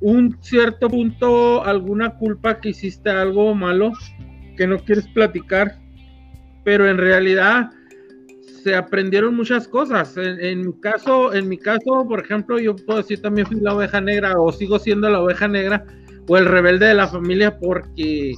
un 0.00 0.36
cierto 0.42 0.88
punto 0.90 1.64
alguna 1.64 2.10
culpa 2.18 2.60
que 2.60 2.70
hiciste 2.70 3.10
algo 3.10 3.54
malo 3.54 3.92
que 4.56 4.66
no 4.66 4.78
quieres 4.78 5.06
platicar, 5.08 5.78
pero 6.62 6.88
en 6.88 6.98
realidad 6.98 7.70
se 8.64 8.74
aprendieron 8.74 9.36
muchas 9.36 9.68
cosas. 9.68 10.16
En, 10.16 10.40
en 10.42 10.66
mi 10.66 10.72
caso, 10.80 11.34
en 11.34 11.48
mi 11.48 11.58
caso, 11.58 12.06
por 12.08 12.20
ejemplo, 12.20 12.58
yo 12.58 12.74
puedo 12.74 13.00
decir 13.00 13.20
también 13.20 13.46
fui 13.46 13.60
la 13.60 13.74
oveja 13.74 14.00
negra 14.00 14.40
o 14.40 14.50
sigo 14.50 14.78
siendo 14.78 15.10
la 15.10 15.20
oveja 15.20 15.46
negra 15.46 15.84
o 16.26 16.38
el 16.38 16.46
rebelde 16.46 16.86
de 16.86 16.94
la 16.94 17.06
familia 17.06 17.58
porque 17.58 18.34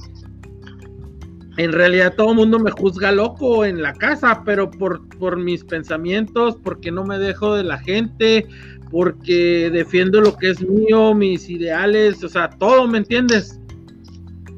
en 1.55 1.71
realidad 1.71 2.13
todo 2.15 2.31
el 2.31 2.35
mundo 2.35 2.59
me 2.59 2.71
juzga 2.71 3.13
loco 3.13 3.63
en 3.63 3.81
la 3.81 3.93
casa, 3.93 4.43
pero 4.45 4.69
por, 4.69 5.07
por 5.17 5.37
mis 5.37 5.63
pensamientos, 5.63 6.57
porque 6.61 6.91
no 6.91 7.05
me 7.05 7.17
dejo 7.17 7.55
de 7.55 7.63
la 7.63 7.79
gente, 7.79 8.45
porque 8.91 9.69
defiendo 9.71 10.19
lo 10.19 10.35
que 10.35 10.49
es 10.49 10.61
mío, 10.61 11.15
mis 11.15 11.49
ideales, 11.49 12.21
o 12.23 12.29
sea, 12.29 12.49
todo, 12.49 12.85
¿me 12.85 12.97
entiendes? 12.99 13.59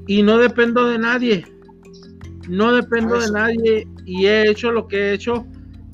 Y 0.08 0.24
no 0.24 0.40
dependo 0.40 0.88
de 0.88 0.98
nadie, 0.98 1.46
no 2.50 2.74
dependo 2.74 3.20
de 3.20 3.32
nadie 3.32 3.88
y 4.06 4.26
he 4.26 4.50
hecho 4.50 4.72
lo 4.72 4.88
que 4.88 4.98
he 4.98 5.14
hecho 5.14 5.46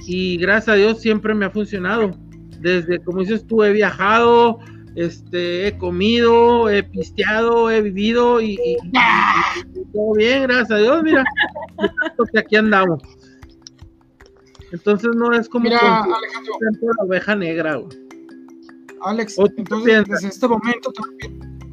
y 0.06 0.38
gracias 0.38 0.70
a 0.70 0.76
Dios 0.76 1.02
siempre 1.02 1.34
me 1.34 1.46
ha 1.46 1.50
funcionado. 1.50 2.12
Desde, 2.60 3.00
como 3.04 3.20
dices 3.20 3.46
tú, 3.46 3.64
he 3.64 3.72
viajado, 3.72 4.60
este, 4.96 5.68
he 5.68 5.78
comido, 5.78 6.70
he 6.70 6.84
pisteado, 6.84 7.70
he 7.70 7.82
vivido 7.82 8.42
y, 8.42 8.58
todo 9.94 10.14
bien, 10.14 10.44
gracias 10.44 10.72
a 10.72 10.78
Dios, 10.78 11.04
mira, 11.04 11.24
que 12.32 12.40
aquí 12.40 12.56
andamos. 12.56 13.02
Entonces 14.72 15.12
no 15.16 15.32
es 15.34 15.48
como 15.48 15.66
Mira, 15.66 15.80
la 15.82 17.04
oveja 17.04 17.36
negra, 17.36 17.80
Alex, 19.02 19.38
entonces 19.58 20.04
desde 20.08 20.28
este 20.30 20.48
momento, 20.48 20.92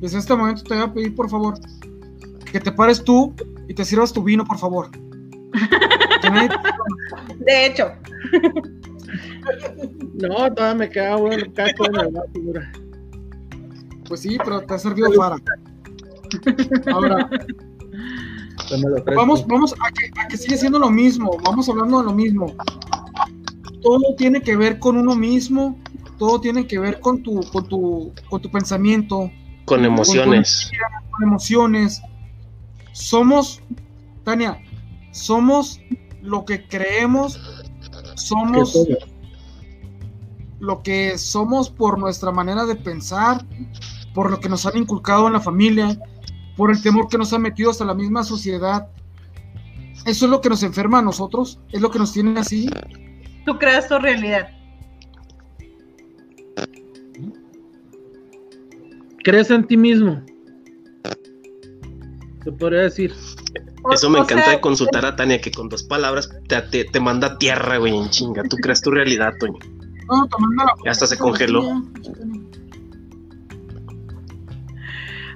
desde 0.01 0.19
este 0.19 0.37
momento 0.37 0.63
te 0.63 0.75
voy 0.75 0.83
a 0.83 0.93
pedir 0.93 1.15
por 1.15 1.31
favor 1.31 1.55
que 2.53 2.61
te 2.61 2.71
pares 2.71 3.03
tú 3.03 3.35
y 3.69 3.75
te 3.75 3.85
sirvas 3.85 4.13
tu 4.13 4.23
vino, 4.23 4.45
por 4.45 4.59
favor. 4.59 4.91
De 7.39 7.67
hecho. 7.67 7.93
No, 10.15 10.53
todavía 10.55 10.75
me 10.75 10.89
queda 10.89 11.17
bueno, 11.17 11.45
caco 11.55 11.87
en 11.87 12.15
la 12.15 12.23
figura. 12.33 12.73
Pues 14.09 14.21
sí, 14.21 14.39
pero 14.45 14.61
te 14.63 14.75
ha 14.75 14.79
servido 14.79 15.11
para. 15.15 15.37
Ahora, 16.93 17.29
vamos, 19.17 19.47
vamos 19.47 19.75
a 19.75 19.91
que, 19.93 20.11
a 20.21 20.29
que 20.29 20.37
sigue 20.37 20.57
siendo 20.57 20.79
lo 20.79 20.91
mismo, 20.91 21.39
vamos 21.45 21.69
hablando 21.69 21.99
de 21.99 22.05
lo 22.05 22.13
mismo. 22.13 22.55
Todo 23.83 24.15
tiene 24.17 24.41
que 24.41 24.57
ver 24.57 24.79
con 24.79 24.97
uno 24.97 25.15
mismo, 25.17 25.79
todo 26.19 26.41
tiene 26.41 26.67
que 26.67 26.79
ver 26.79 27.01
con 27.01 27.23
tu, 27.23 27.41
con 27.51 27.69
tu, 27.69 28.13
con 28.29 28.41
tu 28.41 28.51
pensamiento. 28.51 29.31
Con 29.65 29.85
emociones. 29.85 30.71
Con, 31.11 31.29
emociones. 31.29 32.01
Somos, 32.93 33.61
Tania, 34.25 34.59
somos 35.13 35.81
lo 36.21 36.45
que 36.45 36.67
creemos, 36.67 37.41
somos 38.17 38.77
lo 40.59 40.83
que 40.83 41.19
somos 41.19 41.71
por 41.71 41.99
nuestra 41.99 42.31
manera 42.31 42.65
de 42.65 42.77
pensar, 42.77 43.45
por 44.15 44.31
lo 44.31 44.41
que 44.41 44.49
nos 44.49 44.67
han 44.67 44.77
inculcado 44.77 45.27
en 45.27 45.33
la 45.33 45.41
familia, 45.41 45.99
por 46.57 46.71
el 46.71 46.83
temor 46.83 47.09
que 47.09 47.19
nos 47.19 47.33
ha 47.33 47.39
metido 47.39 47.71
hasta 47.71 47.85
la 47.85 47.95
misma 47.95 48.25
sociedad. 48.25 48.89
Eso 50.07 50.25
es 50.25 50.31
lo 50.31 50.41
que 50.41 50.49
nos 50.49 50.63
enferma 50.63 50.99
a 50.99 51.03
nosotros, 51.03 51.61
es 51.73 51.81
lo 51.81 51.91
que 51.91 51.99
nos 51.99 52.13
tiene 52.13 52.39
así. 52.39 52.69
Tú 53.45 53.59
creas 53.59 53.89
tu 53.89 53.99
realidad. 53.99 54.49
Crees 59.25 59.51
en 59.51 59.67
ti 59.67 59.77
mismo. 59.77 60.23
Se 62.45 62.53
podría 62.53 62.83
decir. 62.83 63.13
Eso 63.91 64.11
me 64.11 64.21
encanta 64.21 64.51
de 64.51 64.61
consultar 64.61 65.05
a 65.05 65.17
Tania, 65.17 65.41
que 65.41 65.51
con 65.51 65.69
dos 65.69 65.83
palabras 65.83 66.31
te, 66.47 66.85
te, 66.85 67.01
manda 67.01 67.27
a 67.29 67.39
tierra, 67.39 67.79
güey, 67.79 67.97
en 67.97 68.09
chinga. 68.11 68.45
Tú 68.45 68.57
creas 68.57 68.81
tu 68.81 68.91
realidad, 68.91 69.33
Toño. 69.41 69.59
No, 70.09 70.29
te 70.29 70.37
manda 70.41 70.65
la... 70.65 70.91
Hasta 70.91 71.07
se 71.07 71.19
congeló. 71.19 71.83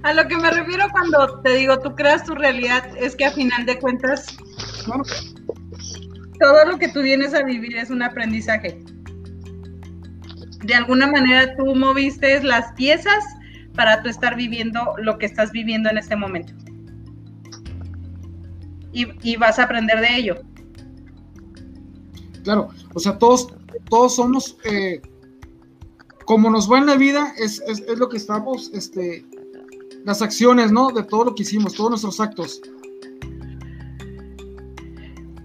A 0.02 0.12
lo 0.12 0.28
que 0.28 0.36
me 0.36 0.50
refiero 0.50 0.84
cuando 0.92 1.40
te 1.40 1.56
digo 1.56 1.80
tú 1.80 1.96
creas 1.96 2.24
tu 2.24 2.36
realidad 2.36 2.84
es 2.96 3.16
que 3.16 3.24
a 3.24 3.32
final 3.32 3.66
de 3.66 3.76
cuentas 3.80 4.36
todo 6.38 6.64
lo 6.64 6.78
que 6.78 6.88
tú 6.88 7.02
vienes 7.02 7.34
a 7.34 7.42
vivir 7.42 7.76
es 7.76 7.90
un 7.90 8.04
aprendizaje. 8.04 8.80
De 10.62 10.74
alguna 10.74 11.08
manera 11.08 11.56
tú 11.56 11.74
moviste 11.74 12.40
las 12.44 12.72
piezas 12.74 13.24
para 13.74 14.00
tú 14.02 14.08
estar 14.08 14.36
viviendo 14.36 14.94
lo 14.98 15.18
que 15.18 15.26
estás 15.26 15.50
viviendo 15.50 15.90
en 15.90 15.98
este 15.98 16.14
momento. 16.14 16.52
Y, 18.96 19.36
vas 19.36 19.58
a 19.58 19.64
aprender 19.64 20.00
de 20.00 20.16
ello. 20.16 20.36
Claro, 22.44 22.68
o 22.94 22.98
sea, 22.98 23.18
todos, 23.18 23.48
todos 23.90 24.16
somos, 24.16 24.56
eh, 24.64 25.02
como 26.24 26.48
nos 26.48 26.70
va 26.70 26.78
en 26.78 26.86
la 26.86 26.96
vida, 26.96 27.34
es, 27.36 27.62
es, 27.66 27.80
es 27.80 27.98
lo 27.98 28.08
que 28.08 28.16
estamos 28.16 28.70
este, 28.72 29.26
las 30.04 30.22
acciones, 30.22 30.72
¿no? 30.72 30.90
De 30.92 31.02
todo 31.02 31.26
lo 31.26 31.34
que 31.34 31.42
hicimos, 31.42 31.74
todos 31.74 31.90
nuestros 31.90 32.20
actos. 32.20 32.62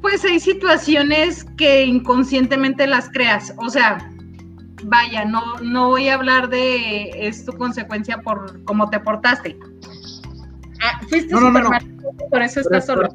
Pues 0.01 0.23
hay 0.23 0.39
situaciones 0.39 1.45
que 1.57 1.83
inconscientemente 1.83 2.87
las 2.87 3.09
creas, 3.09 3.53
o 3.57 3.69
sea, 3.69 3.97
vaya, 4.85 5.25
no, 5.25 5.41
no 5.61 5.89
voy 5.89 6.07
a 6.07 6.15
hablar 6.15 6.49
de 6.49 7.09
es 7.27 7.43
tu 7.43 7.51
consecuencia 7.53 8.21
por 8.21 8.63
cómo 8.63 8.89
te 8.89 8.99
portaste. 8.99 9.57
Ah, 10.81 11.01
fuiste 11.09 11.33
no, 11.33 11.41
no, 11.41 11.51
no, 11.51 11.69
por 12.29 12.41
eso 12.41 12.61
estás 12.61 12.85
solo. 12.85 13.09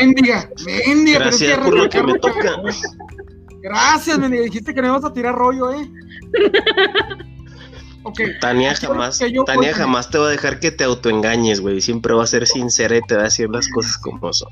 Mendiga, 0.00 0.48
mendiga, 0.86 1.18
Gracias 1.18 1.58
por 1.58 1.76
lo 1.76 1.88
que 1.88 2.02
me 2.02 2.18
toca. 2.18 2.62
Gracias, 3.62 4.18
mendiga, 4.18 4.44
dijiste 4.44 4.74
que 4.74 4.82
no 4.82 4.88
ibas 4.88 5.04
a 5.04 5.12
tirar 5.12 5.34
rollo, 5.34 5.72
¿eh? 5.72 5.90
Tania 8.40 8.74
jamás, 8.74 9.20
Tania 9.46 9.74
jamás 9.74 10.10
te 10.10 10.18
va 10.18 10.28
a 10.28 10.30
dejar 10.30 10.58
que 10.58 10.70
te 10.70 10.84
autoengañes, 10.84 11.60
güey. 11.60 11.80
Siempre 11.80 12.14
va 12.14 12.24
a 12.24 12.26
ser 12.26 12.46
sincera 12.46 12.96
y 12.96 13.02
te 13.02 13.14
va 13.14 13.22
a 13.22 13.24
decir 13.24 13.50
las 13.50 13.68
cosas 13.68 13.98
como 13.98 14.32
son. 14.32 14.50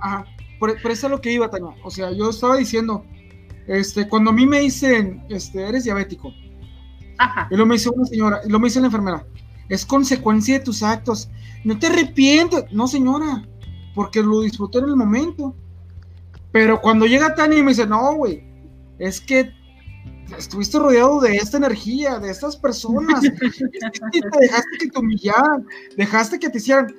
Ajá, 0.00 0.26
por, 0.58 0.70
eso 0.70 1.06
es 1.06 1.10
lo 1.10 1.20
que 1.20 1.32
iba, 1.32 1.48
Tania. 1.48 1.74
O 1.84 1.90
sea, 1.90 2.10
yo 2.10 2.30
estaba 2.30 2.56
diciendo, 2.56 3.04
este, 3.68 4.08
cuando 4.08 4.30
a 4.30 4.32
mí 4.32 4.46
me 4.46 4.60
dicen, 4.60 5.24
este, 5.28 5.68
eres 5.68 5.84
diabético. 5.84 6.32
Ajá. 7.18 7.46
Y 7.50 7.56
lo 7.56 7.66
me 7.66 7.74
dice 7.74 7.90
una 7.90 8.04
señora, 8.04 8.40
y 8.44 8.48
lo 8.48 8.58
me 8.58 8.66
dice 8.66 8.80
la 8.80 8.86
enfermera, 8.86 9.24
es 9.68 9.86
consecuencia 9.86 10.58
de 10.58 10.64
tus 10.64 10.82
actos. 10.82 11.28
No 11.64 11.78
te 11.78 11.86
arrepientes. 11.86 12.64
No, 12.72 12.86
señora, 12.86 13.46
porque 13.94 14.22
lo 14.22 14.40
disfruté 14.40 14.78
en 14.78 14.86
el 14.86 14.96
momento. 14.96 15.54
Pero 16.50 16.80
cuando 16.80 17.06
llega 17.06 17.34
Tania 17.34 17.58
y 17.58 17.62
me 17.62 17.70
dice, 17.70 17.86
no, 17.86 18.14
güey, 18.14 18.44
es 18.98 19.20
que 19.20 19.50
estuviste 20.36 20.78
rodeado 20.78 21.20
de 21.20 21.36
esta 21.36 21.56
energía, 21.56 22.18
de 22.18 22.30
estas 22.30 22.56
personas, 22.56 23.22
dejaste 23.22 24.78
que 24.78 24.88
te 24.88 24.98
humillaran, 24.98 25.66
dejaste 25.96 26.38
que 26.38 26.50
te 26.50 26.58
hicieran. 26.58 26.94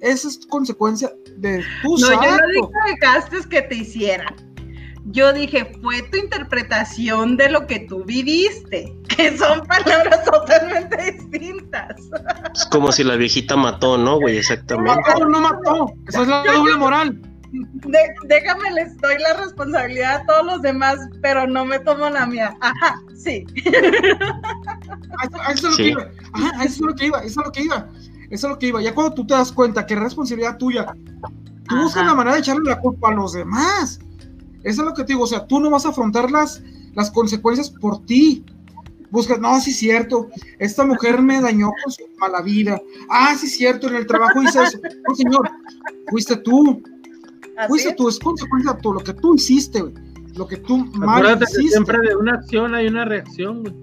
Esa 0.00 0.28
es 0.28 0.46
consecuencia 0.46 1.10
de 1.38 1.64
tus 1.82 2.02
No, 2.02 2.10
yo 2.10 2.30
no 2.30 2.48
dije 2.48 3.00
dejaste 3.00 3.48
que 3.48 3.62
te 3.62 3.74
hicieran. 3.76 4.34
Yo 5.06 5.32
dije, 5.32 5.72
fue 5.82 6.02
tu 6.02 6.18
interpretación 6.18 7.36
de 7.36 7.50
lo 7.50 7.66
que 7.66 7.80
tú 7.80 8.04
viviste, 8.04 8.92
que 9.08 9.36
son 9.38 9.60
palabras 9.66 10.24
totalmente 10.24 11.12
distintas. 11.12 11.96
Es 12.54 12.66
como 12.66 12.90
si 12.92 13.04
la 13.04 13.16
viejita 13.16 13.56
mató, 13.56 13.96
¿no, 13.96 14.18
güey? 14.18 14.38
Exactamente. 14.38 15.00
No, 15.18 15.28
no 15.28 15.40
mató. 15.40 15.92
Esa 16.08 16.22
es 16.22 16.28
la 16.28 16.42
doble 16.44 16.76
moral 16.76 17.20
déjame, 18.24 18.70
les 18.72 18.96
doy 18.98 19.16
la 19.18 19.40
responsabilidad 19.42 20.16
a 20.16 20.26
todos 20.26 20.46
los 20.46 20.62
demás, 20.62 20.98
pero 21.22 21.46
no 21.46 21.64
me 21.64 21.78
tomo 21.80 22.08
la 22.10 22.26
mía. 22.26 22.56
Ajá, 22.60 23.00
sí. 23.14 23.44
eso, 23.54 25.50
es 25.50 25.62
lo 25.62 25.76
que 25.76 25.88
iba. 25.88 26.10
Ajá, 26.32 26.64
eso 26.64 26.74
es 26.74 26.80
lo 26.80 26.94
que 26.94 27.06
iba, 27.06 27.18
eso 27.20 27.40
es 27.40 27.46
lo 27.46 27.52
que 27.52 27.62
iba. 27.62 27.88
Eso 28.30 28.46
es 28.48 28.52
lo 28.52 28.58
que 28.58 28.66
iba. 28.66 28.82
Ya 28.82 28.94
cuando 28.94 29.14
tú 29.14 29.26
te 29.26 29.34
das 29.34 29.52
cuenta 29.52 29.86
que 29.86 29.94
es 29.94 30.00
responsabilidad 30.00 30.56
tuya, 30.58 30.92
tú 31.68 31.76
buscas 31.76 32.04
la 32.04 32.14
manera 32.14 32.34
de 32.34 32.40
echarle 32.40 32.68
la 32.70 32.80
culpa 32.80 33.10
a 33.10 33.12
los 33.12 33.32
demás. 33.32 34.00
Eso 34.66 34.82
es 34.82 34.88
lo 34.88 34.94
que 34.94 35.04
te 35.04 35.12
digo. 35.12 35.22
O 35.22 35.26
sea, 35.28 35.46
tú 35.46 35.60
no 35.60 35.70
vas 35.70 35.86
a 35.86 35.90
afrontar 35.90 36.30
las, 36.30 36.62
las 36.94 37.10
consecuencias 37.10 37.70
por 37.70 38.04
ti. 38.04 38.44
Buscas, 39.10 39.38
no, 39.38 39.58
sí 39.60 39.70
es 39.70 39.78
cierto, 39.78 40.28
esta 40.58 40.84
mujer 40.84 41.22
me 41.22 41.40
dañó 41.40 41.70
con 41.82 41.92
su 41.92 42.02
mala 42.18 42.42
vida. 42.42 42.82
Ah, 43.08 43.36
sí 43.38 43.46
es 43.46 43.56
cierto, 43.56 43.88
en 43.88 43.94
el 43.94 44.06
trabajo 44.06 44.42
hice 44.42 44.64
eso. 44.64 44.78
No, 45.08 45.14
señor, 45.14 45.48
fuiste 46.10 46.36
tú, 46.38 46.82
Fuiste 47.68 47.94
tú, 47.94 48.08
es 48.08 48.18
consecuencia 48.18 48.72
de 48.74 48.82
todo 48.82 48.94
lo 48.94 49.00
que 49.00 49.14
tú 49.14 49.34
hiciste, 49.34 49.82
Lo 50.34 50.46
que 50.46 50.58
tú 50.58 50.84
mal 50.96 51.24
hiciste. 51.42 51.68
siempre 51.70 51.98
de 52.06 52.16
una 52.16 52.34
acción 52.34 52.74
hay 52.74 52.88
una 52.88 53.04
reacción, 53.04 53.62
güey. 53.62 53.74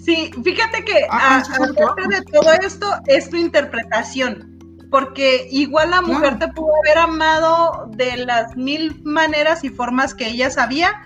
Sí, 0.00 0.30
fíjate 0.42 0.84
que 0.84 1.06
ah, 1.10 1.42
aparte 1.48 2.08
de 2.08 2.22
todo 2.32 2.52
esto 2.62 2.86
es 3.06 3.28
tu 3.28 3.36
interpretación. 3.36 4.55
Porque 4.90 5.48
igual 5.50 5.90
la 5.90 6.00
mujer 6.00 6.38
te 6.38 6.48
pudo 6.48 6.70
haber 6.84 6.98
amado 6.98 7.88
de 7.90 8.18
las 8.18 8.56
mil 8.56 9.02
maneras 9.04 9.64
y 9.64 9.68
formas 9.68 10.14
que 10.14 10.28
ella 10.28 10.48
sabía, 10.50 11.02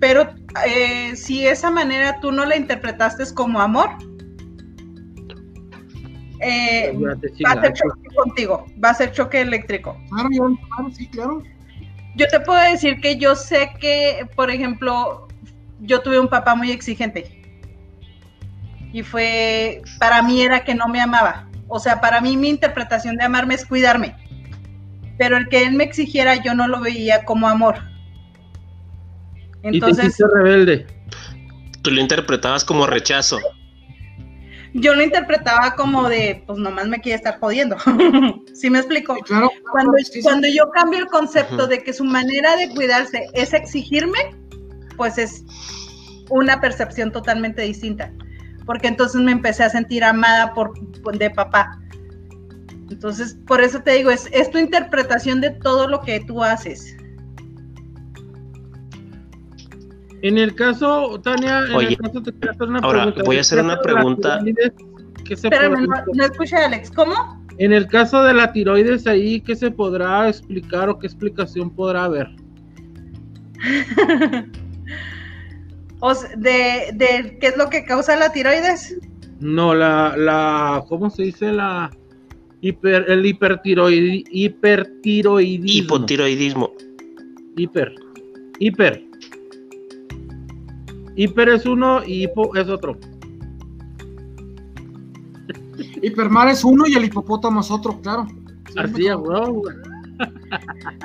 pero 0.00 0.34
eh, 0.66 1.14
si 1.16 1.46
esa 1.46 1.70
manera 1.70 2.18
tú 2.20 2.32
no 2.32 2.44
la 2.44 2.56
interpretaste 2.56 3.22
como 3.34 3.60
amor, 3.60 3.90
eh, 6.40 6.96
va 7.44 7.52
a 7.52 7.60
ser 7.60 7.72
choque 7.72 8.14
contigo, 8.14 8.66
va 8.82 8.90
a 8.90 8.94
ser 8.94 9.12
choque 9.12 9.40
eléctrico. 9.40 9.96
Claro, 10.10 10.28
claro, 10.28 10.90
sí, 10.92 11.08
claro. 11.08 11.42
Yo 12.16 12.26
te 12.28 12.40
puedo 12.40 12.60
decir 12.60 13.00
que 13.00 13.16
yo 13.16 13.34
sé 13.34 13.70
que, 13.80 14.26
por 14.36 14.50
ejemplo, 14.50 15.28
yo 15.80 16.00
tuve 16.00 16.18
un 16.18 16.28
papá 16.28 16.54
muy 16.54 16.70
exigente. 16.70 17.42
y 18.92 19.02
fue, 19.02 19.82
para 19.98 20.22
mí 20.22 20.40
era 20.40 20.64
que 20.64 20.74
no 20.74 20.88
me 20.88 21.00
amaba. 21.00 21.46
O 21.68 21.78
sea, 21.78 22.00
para 22.00 22.20
mí 22.20 22.36
mi 22.36 22.48
interpretación 22.48 23.16
de 23.16 23.24
amarme 23.24 23.54
es 23.54 23.64
cuidarme. 23.64 24.16
Pero 25.18 25.36
el 25.36 25.48
que 25.48 25.64
él 25.64 25.72
me 25.72 25.84
exigiera 25.84 26.42
yo 26.42 26.54
no 26.54 26.68
lo 26.68 26.80
veía 26.80 27.24
como 27.24 27.48
amor. 27.48 27.76
Entonces, 29.62 30.14
y 30.14 30.22
te 30.22 30.28
rebelde. 30.32 30.86
Tú 31.82 31.90
lo 31.90 32.00
interpretabas 32.00 32.64
como 32.64 32.86
rechazo. 32.86 33.40
Yo 34.74 34.94
lo 34.94 35.02
interpretaba 35.02 35.74
como 35.74 36.08
de, 36.08 36.42
pues 36.46 36.58
nomás 36.58 36.86
me 36.86 37.00
quiere 37.00 37.16
estar 37.16 37.40
jodiendo. 37.40 37.76
¿Sí 38.54 38.68
me 38.68 38.78
explico? 38.78 39.16
Claro, 39.24 39.50
cuando, 39.72 39.92
cuando 40.22 40.48
yo 40.48 40.70
cambio 40.70 41.00
el 41.00 41.06
concepto 41.06 41.66
de 41.66 41.82
que 41.82 41.92
su 41.92 42.04
manera 42.04 42.56
de 42.56 42.68
cuidarse 42.70 43.26
es 43.32 43.54
exigirme, 43.54 44.18
pues 44.96 45.16
es 45.16 45.44
una 46.28 46.60
percepción 46.60 47.10
totalmente 47.10 47.62
distinta. 47.62 48.12
Porque 48.66 48.88
entonces 48.88 49.20
me 49.22 49.32
empecé 49.32 49.62
a 49.64 49.70
sentir 49.70 50.04
amada 50.04 50.52
por, 50.52 50.74
de 51.16 51.30
papá. 51.30 51.80
Entonces, 52.90 53.38
por 53.46 53.60
eso 53.60 53.80
te 53.80 53.92
digo, 53.92 54.10
es, 54.10 54.28
es 54.32 54.50
tu 54.50 54.58
interpretación 54.58 55.40
de 55.40 55.50
todo 55.50 55.88
lo 55.88 56.00
que 56.02 56.20
tú 56.20 56.42
haces. 56.42 56.96
En 60.22 60.38
el 60.38 60.54
caso, 60.54 61.20
Tania, 61.22 61.60
en 61.70 61.80
el 61.80 61.96
caso 61.96 62.22
te 62.22 62.32
quiero 62.32 62.50
hacer 62.52 62.68
una 62.68 62.78
ahora, 62.80 63.14
voy 63.24 63.38
a 63.38 63.40
hacer 63.40 63.62
una 63.62 63.80
pregunta. 63.80 64.40
Espérame, 65.28 65.86
no, 65.86 66.04
no 66.14 66.24
escuché, 66.24 66.56
Alex, 66.56 66.90
¿cómo? 66.90 67.46
En 67.58 67.72
el 67.72 67.86
caso 67.86 68.22
de 68.22 68.34
la 68.34 68.52
tiroides 68.52 69.06
ahí, 69.06 69.40
¿qué 69.40 69.56
se 69.56 69.70
podrá 69.70 70.28
explicar 70.28 70.88
o 70.88 70.98
qué 70.98 71.06
explicación 71.06 71.70
podrá 71.70 72.04
haber? 72.04 72.28
o 76.06 76.14
de, 76.14 76.92
de, 76.94 77.36
¿Qué 77.40 77.48
es 77.48 77.56
lo 77.56 77.68
que 77.68 77.84
causa 77.84 78.14
la 78.14 78.30
tiroides? 78.30 78.96
No, 79.40 79.74
la, 79.74 80.16
la, 80.16 80.84
¿cómo 80.88 81.10
se 81.10 81.24
dice? 81.24 81.50
La 81.50 81.90
hiper, 82.60 83.04
el 83.08 83.26
hipertiroidi, 83.26 84.24
hipertiroidismo. 84.30 85.96
Hipotiroidismo. 85.96 86.72
Hiper, 87.56 87.92
hiper. 88.60 89.04
Hiper 91.16 91.48
es 91.48 91.66
uno 91.66 92.04
y 92.04 92.22
hipo 92.22 92.54
es 92.54 92.68
otro. 92.68 92.96
Hipermar 96.02 96.48
es 96.48 96.62
uno 96.62 96.86
y 96.86 96.94
el 96.94 97.06
hipopótamo 97.06 97.62
es 97.62 97.70
otro, 97.72 98.00
claro. 98.00 98.28
Así 98.76 99.08
es, 99.08 99.16
bro. 99.16 99.62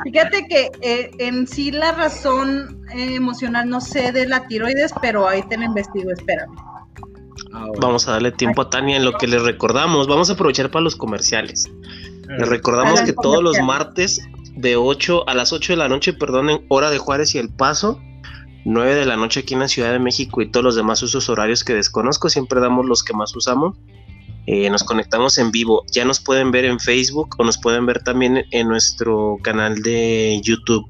Fíjate 0.04 0.48
que 0.48 0.72
eh, 0.82 1.12
en 1.20 1.48
sí 1.48 1.72
la 1.72 1.92
razón 1.92 2.84
eh, 2.94 3.16
emocional 3.16 3.70
no 3.70 3.82
sé 3.82 4.12
de 4.12 4.28
la 4.28 4.48
tiroides, 4.48 4.94
pero 5.02 5.28
ahí 5.28 5.42
te 5.44 5.58
la 5.58 5.66
investigo, 5.66 6.12
espérame. 6.12 6.56
Ah, 7.54 7.68
Vamos 7.80 8.08
a 8.08 8.14
darle 8.14 8.32
tiempo 8.32 8.62
a 8.62 8.70
Tania 8.70 8.98
en 8.98 9.06
lo 9.06 9.14
que 9.14 9.28
les 9.28 9.42
recordamos. 9.42 10.08
Vamos 10.08 10.30
a 10.30 10.34
aprovechar 10.34 10.72
para 10.72 10.84
los 10.84 10.96
comerciales. 10.96 11.70
Les 12.28 12.48
recordamos 12.48 13.02
que 13.02 13.14
todos 13.14 13.44
los 13.44 13.60
martes 13.60 14.22
de 14.56 14.76
8 14.76 15.28
a 15.28 15.34
las 15.34 15.52
8 15.52 15.74
de 15.74 15.78
la 15.78 15.90
noche, 15.90 16.14
perdón, 16.14 16.50
en 16.50 16.66
hora 16.70 16.90
de 16.90 16.98
Juárez 16.98 17.36
y 17.36 17.40
El 17.40 17.50
Paso, 17.50 18.00
9 18.64 18.96
de 18.96 19.06
la 19.06 19.18
noche 19.18 19.42
aquí 19.42 19.54
en 19.54 19.62
la 19.62 19.68
Ciudad 19.68 19.92
de 19.92 20.00
México 20.00 20.42
y 20.42 20.50
todos 20.50 20.64
los 20.64 20.76
demás 20.76 21.02
usos 21.04 21.30
horarios 21.30 21.64
que 21.64 21.74
desconozco, 21.74 22.30
siempre 22.30 22.60
damos 22.60 22.86
los 22.86 23.04
que 23.04 23.14
más 23.14 23.36
usamos. 23.36 23.78
Eh, 24.48 24.70
nos 24.70 24.84
conectamos 24.84 25.38
en 25.38 25.52
vivo. 25.52 25.86
Ya 25.92 26.06
nos 26.06 26.20
pueden 26.20 26.52
ver 26.52 26.66
en 26.66 26.80
Facebook 26.80 27.36
o 27.38 27.44
nos 27.44 27.58
pueden 27.58 27.86
ver 27.86 28.04
también 28.04 28.46
en 28.52 28.68
nuestro 28.68 29.38
canal 29.42 29.82
de 29.82 30.40
YouTube. 30.44 30.90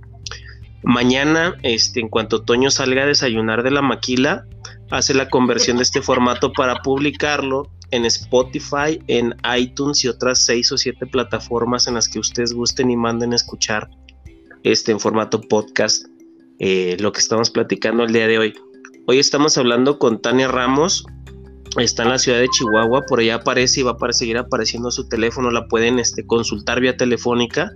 Mañana, 0.83 1.55
este, 1.61 1.99
en 1.99 2.09
cuanto 2.09 2.43
Toño 2.43 2.71
salga 2.71 3.03
a 3.03 3.07
desayunar 3.07 3.63
de 3.63 3.71
la 3.71 3.81
maquila, 3.81 4.45
hace 4.89 5.13
la 5.13 5.29
conversión 5.29 5.77
de 5.77 5.83
este 5.83 6.01
formato 6.01 6.53
para 6.53 6.81
publicarlo 6.81 7.69
en 7.91 8.05
Spotify, 8.05 8.99
en 9.07 9.35
iTunes 9.57 10.03
y 10.03 10.07
otras 10.07 10.39
seis 10.45 10.71
o 10.71 10.77
siete 10.77 11.05
plataformas 11.05 11.87
en 11.87 11.95
las 11.95 12.07
que 12.07 12.19
ustedes 12.19 12.53
gusten 12.53 12.89
y 12.89 12.95
manden 12.95 13.33
a 13.33 13.35
escuchar 13.35 13.89
este 14.63 14.91
en 14.91 14.99
formato 14.99 15.41
podcast 15.41 16.05
eh, 16.59 16.95
lo 16.99 17.11
que 17.11 17.19
estamos 17.19 17.49
platicando 17.49 18.03
el 18.03 18.13
día 18.13 18.27
de 18.27 18.37
hoy. 18.37 18.53
Hoy 19.07 19.17
estamos 19.17 19.57
hablando 19.57 19.97
con 19.97 20.21
Tania 20.21 20.47
Ramos, 20.47 21.05
está 21.77 22.03
en 22.03 22.09
la 22.09 22.17
ciudad 22.17 22.39
de 22.39 22.49
Chihuahua, 22.49 23.03
por 23.07 23.19
allá 23.19 23.35
aparece 23.35 23.79
y 23.79 23.83
va 23.83 23.95
a 23.99 24.13
seguir 24.13 24.37
apareciendo 24.37 24.91
su 24.91 25.07
teléfono, 25.07 25.51
la 25.51 25.67
pueden 25.67 25.99
este, 25.99 26.25
consultar 26.25 26.81
vía 26.81 26.97
telefónica. 26.97 27.71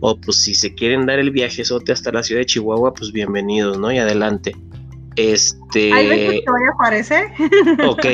O 0.00 0.18
pues 0.20 0.42
si 0.42 0.54
se 0.54 0.74
quieren 0.74 1.06
dar 1.06 1.18
el 1.18 1.32
viajezote 1.32 1.90
hasta 1.90 2.12
la 2.12 2.22
ciudad 2.22 2.40
de 2.40 2.46
Chihuahua, 2.46 2.94
pues 2.94 3.10
bienvenidos, 3.10 3.78
¿no? 3.78 3.90
Y 3.90 3.98
adelante. 3.98 4.54
Este. 5.16 5.92
¿Hay 5.92 6.30
Victoria 6.30 6.72
Juárez, 6.76 7.10
eh? 7.10 7.24
Ok, 7.84 8.04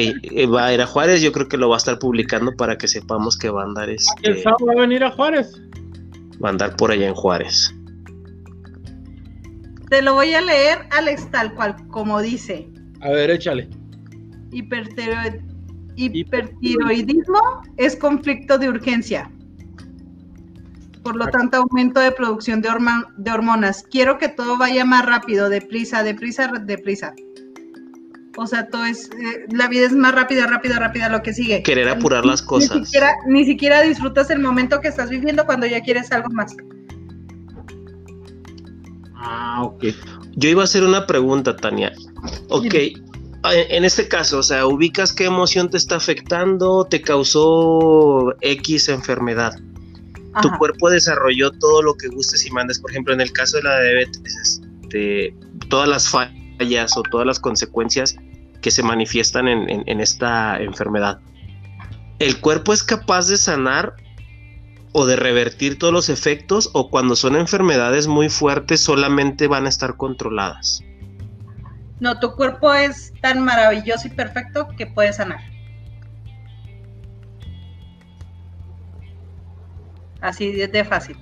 va 0.51 0.66
a 0.66 0.74
ir 0.74 0.81
a 0.81 0.86
Juárez, 0.86 1.20
yo 1.20 1.31
creo 1.31 1.47
que 1.47 1.59
lo 1.59 1.69
va 1.69 1.77
a 1.77 1.78
estar 1.78 1.99
publicando 1.99 2.57
para 2.57 2.78
que 2.78 2.89
sepamos 2.89 3.36
que 3.36 3.51
va 3.51 3.62
a 3.62 3.66
andar. 3.66 3.91
Este, 3.91 4.31
¿El 4.31 4.43
sábado 4.43 4.65
va 4.66 4.73
a 4.73 4.81
venir 4.81 5.05
a 5.05 5.11
Juárez? 5.11 5.61
Va 6.43 6.49
a 6.49 6.53
andar 6.53 6.74
por 6.77 6.91
allá 6.91 7.07
en 7.07 7.15
Juárez. 7.15 7.74
Te 9.91 10.01
lo 10.01 10.15
voy 10.15 10.32
a 10.32 10.41
leer, 10.41 10.78
Alex, 10.91 11.31
tal 11.31 11.55
cual, 11.55 11.77
como 11.89 12.23
dice. 12.23 12.66
A 13.03 13.11
ver, 13.11 13.31
échale. 13.31 13.69
Hipertiroidismo 14.55 17.40
es 17.76 17.97
conflicto 17.97 18.59
de 18.59 18.68
urgencia. 18.68 19.31
Por 21.02 21.16
lo 21.16 21.26
tanto, 21.26 21.56
aumento 21.59 22.01
de 22.01 22.12
producción 22.12 22.62
de, 22.62 22.70
de 23.18 23.31
hormonas. 23.31 23.85
Quiero 23.90 24.16
que 24.18 24.28
todo 24.28 24.56
vaya 24.56 24.86
más 24.86 25.05
rápido, 25.05 25.51
deprisa, 25.51 26.02
deprisa, 26.02 26.48
deprisa. 26.48 27.14
O 28.36 28.47
sea, 28.47 28.68
todo 28.68 28.85
es, 28.85 29.10
eh, 29.10 29.47
la 29.51 29.68
vida 29.68 29.86
es 29.86 29.93
más 29.93 30.14
rápida, 30.14 30.47
rápida, 30.47 30.78
rápida 30.78 31.09
lo 31.09 31.22
que 31.22 31.32
sigue. 31.32 31.62
Querer 31.62 31.89
apurar 31.89 32.24
las 32.24 32.43
cosas. 32.43 32.78
Ni 32.78 32.86
siquiera, 32.86 33.12
ni 33.26 33.44
siquiera 33.44 33.82
disfrutas 33.82 34.31
el 34.31 34.40
momento 34.40 34.81
que 34.81 34.89
estás 34.89 35.10
viviendo 35.10 35.47
cuando 35.47 35.66
ya 35.66 35.81
quieres 35.82 36.10
algo 36.10 36.31
más. 36.31 36.56
Ah, 39.14 39.62
ok. 39.62 39.85
Yo 40.36 40.48
iba 40.48 40.62
a 40.62 40.64
hacer 40.64 40.82
una 40.82 41.06
pregunta, 41.06 41.56
Tania. 41.56 41.93
Ok, 42.48 42.74
en 43.52 43.84
este 43.84 44.08
caso, 44.08 44.38
o 44.38 44.42
sea, 44.42 44.66
ubicas 44.66 45.12
qué 45.12 45.24
emoción 45.24 45.70
te 45.70 45.76
está 45.76 45.96
afectando, 45.96 46.84
te 46.84 47.02
causó 47.02 48.34
X 48.40 48.88
enfermedad. 48.88 49.52
Tu 50.42 50.50
cuerpo 50.58 50.90
desarrolló 50.90 51.52
todo 51.52 51.82
lo 51.82 51.94
que 51.94 52.08
gustes 52.08 52.44
y 52.44 52.50
mandes. 52.50 52.80
Por 52.80 52.90
ejemplo, 52.90 53.14
en 53.14 53.20
el 53.20 53.32
caso 53.32 53.58
de 53.58 53.62
la 53.62 53.80
diabetes, 53.80 54.60
este, 54.82 55.34
todas 55.68 55.88
las 55.88 56.08
fallas 56.08 56.96
o 56.96 57.02
todas 57.02 57.26
las 57.26 57.38
consecuencias 57.38 58.16
que 58.60 58.70
se 58.70 58.82
manifiestan 58.82 59.46
en 59.46 60.00
esta 60.00 60.60
enfermedad. 60.60 61.20
¿El 62.18 62.40
cuerpo 62.40 62.72
es 62.72 62.82
capaz 62.82 63.28
de 63.28 63.36
sanar 63.36 63.94
o 64.96 65.06
de 65.06 65.16
revertir 65.16 65.76
todos 65.76 65.92
los 65.92 66.08
efectos 66.08 66.70
o 66.72 66.88
cuando 66.88 67.16
son 67.16 67.34
enfermedades 67.34 68.06
muy 68.06 68.28
fuertes 68.28 68.80
solamente 68.80 69.48
van 69.48 69.66
a 69.66 69.68
estar 69.68 69.96
controladas. 69.96 70.84
No, 72.00 72.18
tu 72.18 72.34
cuerpo 72.34 72.72
es 72.74 73.12
tan 73.20 73.44
maravilloso 73.44 74.08
y 74.08 74.10
perfecto 74.10 74.68
que 74.76 74.86
puede 74.86 75.12
sanar. 75.12 75.40
Así 80.20 80.52
de 80.52 80.84
fácil. 80.84 81.16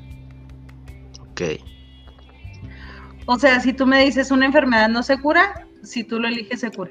Ok. 1.20 1.42
O 3.26 3.38
sea, 3.38 3.60
si 3.60 3.72
tú 3.72 3.86
me 3.86 4.04
dices 4.04 4.30
una 4.30 4.46
enfermedad 4.46 4.88
no 4.88 5.02
se 5.02 5.20
cura, 5.20 5.66
si 5.82 6.04
tú 6.04 6.18
lo 6.18 6.28
eliges 6.28 6.60
se 6.60 6.70
cura. 6.70 6.90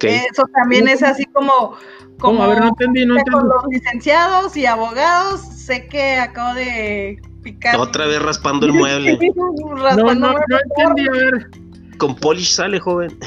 Eso 0.00 0.44
también 0.54 0.86
es 0.86 1.02
así 1.02 1.24
como, 1.26 1.76
como 2.18 2.42
A 2.42 2.48
ver, 2.48 2.60
no 2.60 2.68
entendí, 2.68 3.04
no 3.04 3.16
con 3.30 3.48
los 3.48 3.64
licenciados 3.68 4.56
y 4.56 4.64
abogados, 4.64 5.40
sé 5.40 5.88
que 5.88 6.16
acabo 6.16 6.54
de 6.54 7.20
picar. 7.42 7.76
Otra 7.78 8.06
vez 8.06 8.22
raspando 8.22 8.66
el 8.66 8.72
mueble. 8.72 9.18
no, 9.36 10.14
no, 10.14 10.14
no 10.14 10.34
entendí, 10.34 11.08
a 11.08 11.12
ver. 11.12 11.50
Con 11.98 12.16
polish 12.16 12.52
sale, 12.52 12.80
joven. 12.80 13.18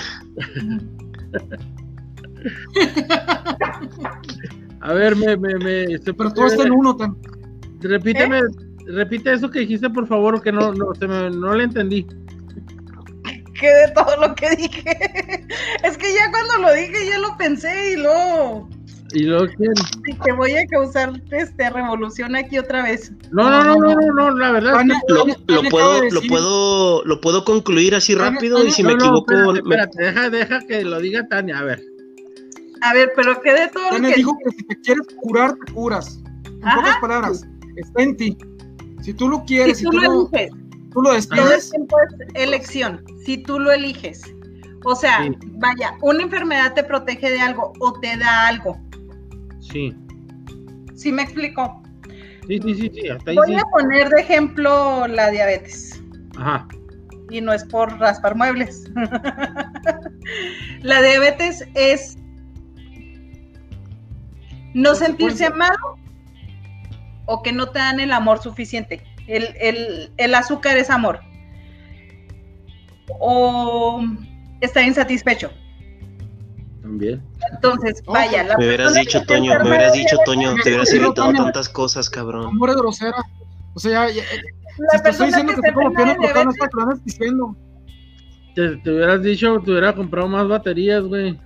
a 4.81 4.93
ver, 4.93 5.15
me, 5.15 5.37
me, 5.37 5.55
me. 5.55 5.99
Pero 5.99 6.33
todo 6.33 6.47
está 6.47 6.63
en 6.63 6.71
uno 6.71 6.95
también. 6.95 7.31
Repíteme, 7.81 8.39
¿Eh? 8.39 8.43
repite 8.87 9.33
eso 9.33 9.49
que 9.51 9.59
dijiste, 9.59 9.89
por 9.89 10.07
favor, 10.07 10.41
que 10.41 10.51
no, 10.51 10.73
no, 10.73 10.93
se 10.95 11.07
me, 11.07 11.29
no 11.29 11.53
le 11.53 11.65
entendí 11.65 12.07
que 13.59 13.67
de 13.67 13.91
todo 13.91 14.15
lo 14.17 14.35
que 14.35 14.49
dije. 14.55 14.83
es 15.83 15.97
que 15.97 16.13
ya 16.13 16.29
cuando 16.31 16.57
lo 16.59 16.73
dije 16.73 17.09
ya 17.09 17.17
lo 17.19 17.35
pensé 17.37 17.93
y 17.93 17.95
luego. 17.97 18.69
Y 19.15 19.23
luego 19.23 19.45
Y 20.07 20.13
que 20.17 20.31
voy 20.33 20.57
a 20.57 20.67
causar 20.67 21.13
este 21.31 21.69
revolución 21.69 22.35
aquí 22.35 22.57
otra 22.57 22.83
vez. 22.83 23.13
No, 23.31 23.49
no, 23.49 23.63
no, 23.63 23.95
no, 23.95 24.13
no, 24.13 24.31
la 24.31 24.51
verdad. 24.51 24.83
lo, 25.07 25.63
puedo, 25.69 26.03
lo 26.11 26.21
puedo, 26.23 27.05
lo 27.05 27.21
puedo 27.21 27.45
concluir 27.45 27.95
así 27.95 28.13
rápido 28.13 28.65
y 28.65 28.71
si 28.71 28.83
me 28.83 28.93
equivoco. 28.93 29.55
Espérate, 29.55 30.03
deja, 30.03 30.29
deja 30.29 30.59
que 30.67 30.83
lo 30.83 30.99
diga 30.99 31.25
Tania, 31.29 31.59
a 31.59 31.63
ver. 31.63 31.81
A 32.81 32.93
ver, 32.93 33.13
pero 33.15 33.39
que 33.41 33.53
de 33.53 33.67
todo 33.69 33.89
Tania 33.89 34.15
dijo 34.17 34.37
que 34.43 34.51
si 34.51 34.63
te 34.63 34.81
quieres 34.81 35.07
curar, 35.21 35.55
te 35.65 35.71
curas. 35.71 36.21
En 36.45 36.59
pocas 36.59 36.97
palabras, 36.99 37.47
está 37.77 38.03
en 38.03 38.17
ti. 38.17 38.37
Si 39.01 39.13
tú 39.13 39.29
lo 39.29 39.45
quieres, 39.45 39.77
si, 39.77 39.85
tú, 39.85 39.93
lo, 39.93 40.29
Tú 40.91 41.01
lo 41.01 41.09
Todo 41.09 41.53
el 41.53 41.69
tiempo 41.69 41.97
es 41.99 42.43
elección, 42.43 43.01
si 43.25 43.37
tú 43.37 43.59
lo 43.59 43.71
eliges. 43.71 44.23
O 44.83 44.93
sea, 44.95 45.23
Sí. 45.23 45.31
vaya, 45.53 45.93
una 46.01 46.23
enfermedad 46.23 46.73
te 46.73 46.83
protege 46.83 47.29
de 47.29 47.39
algo 47.39 47.71
o 47.79 47.93
te 47.99 48.17
da 48.17 48.47
algo. 48.47 48.77
Sí. 49.71 49.93
¿Sí 50.95 51.11
me 51.11 51.23
explico? 51.23 51.81
Sí, 52.47 52.59
sí, 52.63 52.75
sí, 52.75 52.91
sí, 52.93 53.09
hasta 53.09 53.31
ahí 53.31 53.37
Voy 53.37 53.47
sí. 53.47 53.55
a 53.55 53.63
poner 53.71 54.09
de 54.09 54.21
ejemplo 54.21 55.07
la 55.07 55.29
diabetes. 55.31 56.01
Ajá. 56.37 56.67
y 57.31 57.41
no 57.41 57.53
es 57.53 57.63
por 57.65 57.97
raspar 57.99 58.35
muebles. 58.35 58.83
la 60.81 61.01
diabetes 61.01 61.65
es 61.73 62.17
no 64.73 64.93
sentirse 64.95 65.45
amado 65.45 65.97
o 67.25 67.41
que 67.41 67.51
no 67.51 67.69
te 67.69 67.79
dan 67.79 67.99
el 67.99 68.11
amor 68.11 68.39
suficiente. 68.41 69.01
El, 69.27 69.47
el- 69.59 70.11
el 70.17 70.35
azúcar 70.35 70.77
es 70.77 70.89
amor. 70.91 71.19
O 73.19 74.03
estar 74.61 74.83
insatisfecho. 74.83 75.51
También. 76.85 77.19
Entonces, 77.51 78.03
vaya. 78.05 78.43
la 78.43 78.57
Me 78.57 78.67
hubieras 78.67 78.93
dicho, 78.93 79.17
está 79.19 79.33
Toño, 79.33 79.57
me 79.59 79.67
hubieras 79.69 79.93
dicho, 79.93 80.17
Toño, 80.23 80.53
te 80.63 80.69
hubieras 80.69 80.93
evitado 80.93 81.33
tantas 81.33 81.67
cosas, 81.67 82.09
cabrón. 82.11 82.45
Amor 82.45 82.69
es 82.69 82.75
grosera. 82.75 83.15
O 83.73 83.79
sea, 83.79 84.07
ya, 84.07 84.13
ya- 84.13 84.23
La 84.77 84.97
si 84.97 85.03
te 85.03 85.09
estoy 85.09 85.27
diciendo 85.27 85.53
que 85.53 85.61
que 85.61 85.67
está 85.67 85.69
estoy 85.69 85.83
como 85.83 85.95
piano 85.95 86.11
de 86.11 86.27
tocado, 86.27 86.45
no 86.45 86.51
diabetes 86.51 86.53
es 86.53 86.59
para 86.59 86.69
que 86.69 86.77
lo 86.77 87.03
diciendo. 87.03 87.57
Te, 88.55 88.77
te 88.77 88.91
hubieras 88.91 89.21
dicho, 89.23 89.59
te 89.65 89.71
hubiera 89.71 89.95
comprado 89.95 90.27
más 90.27 90.47
baterías, 90.47 91.03
güey. 91.03 91.39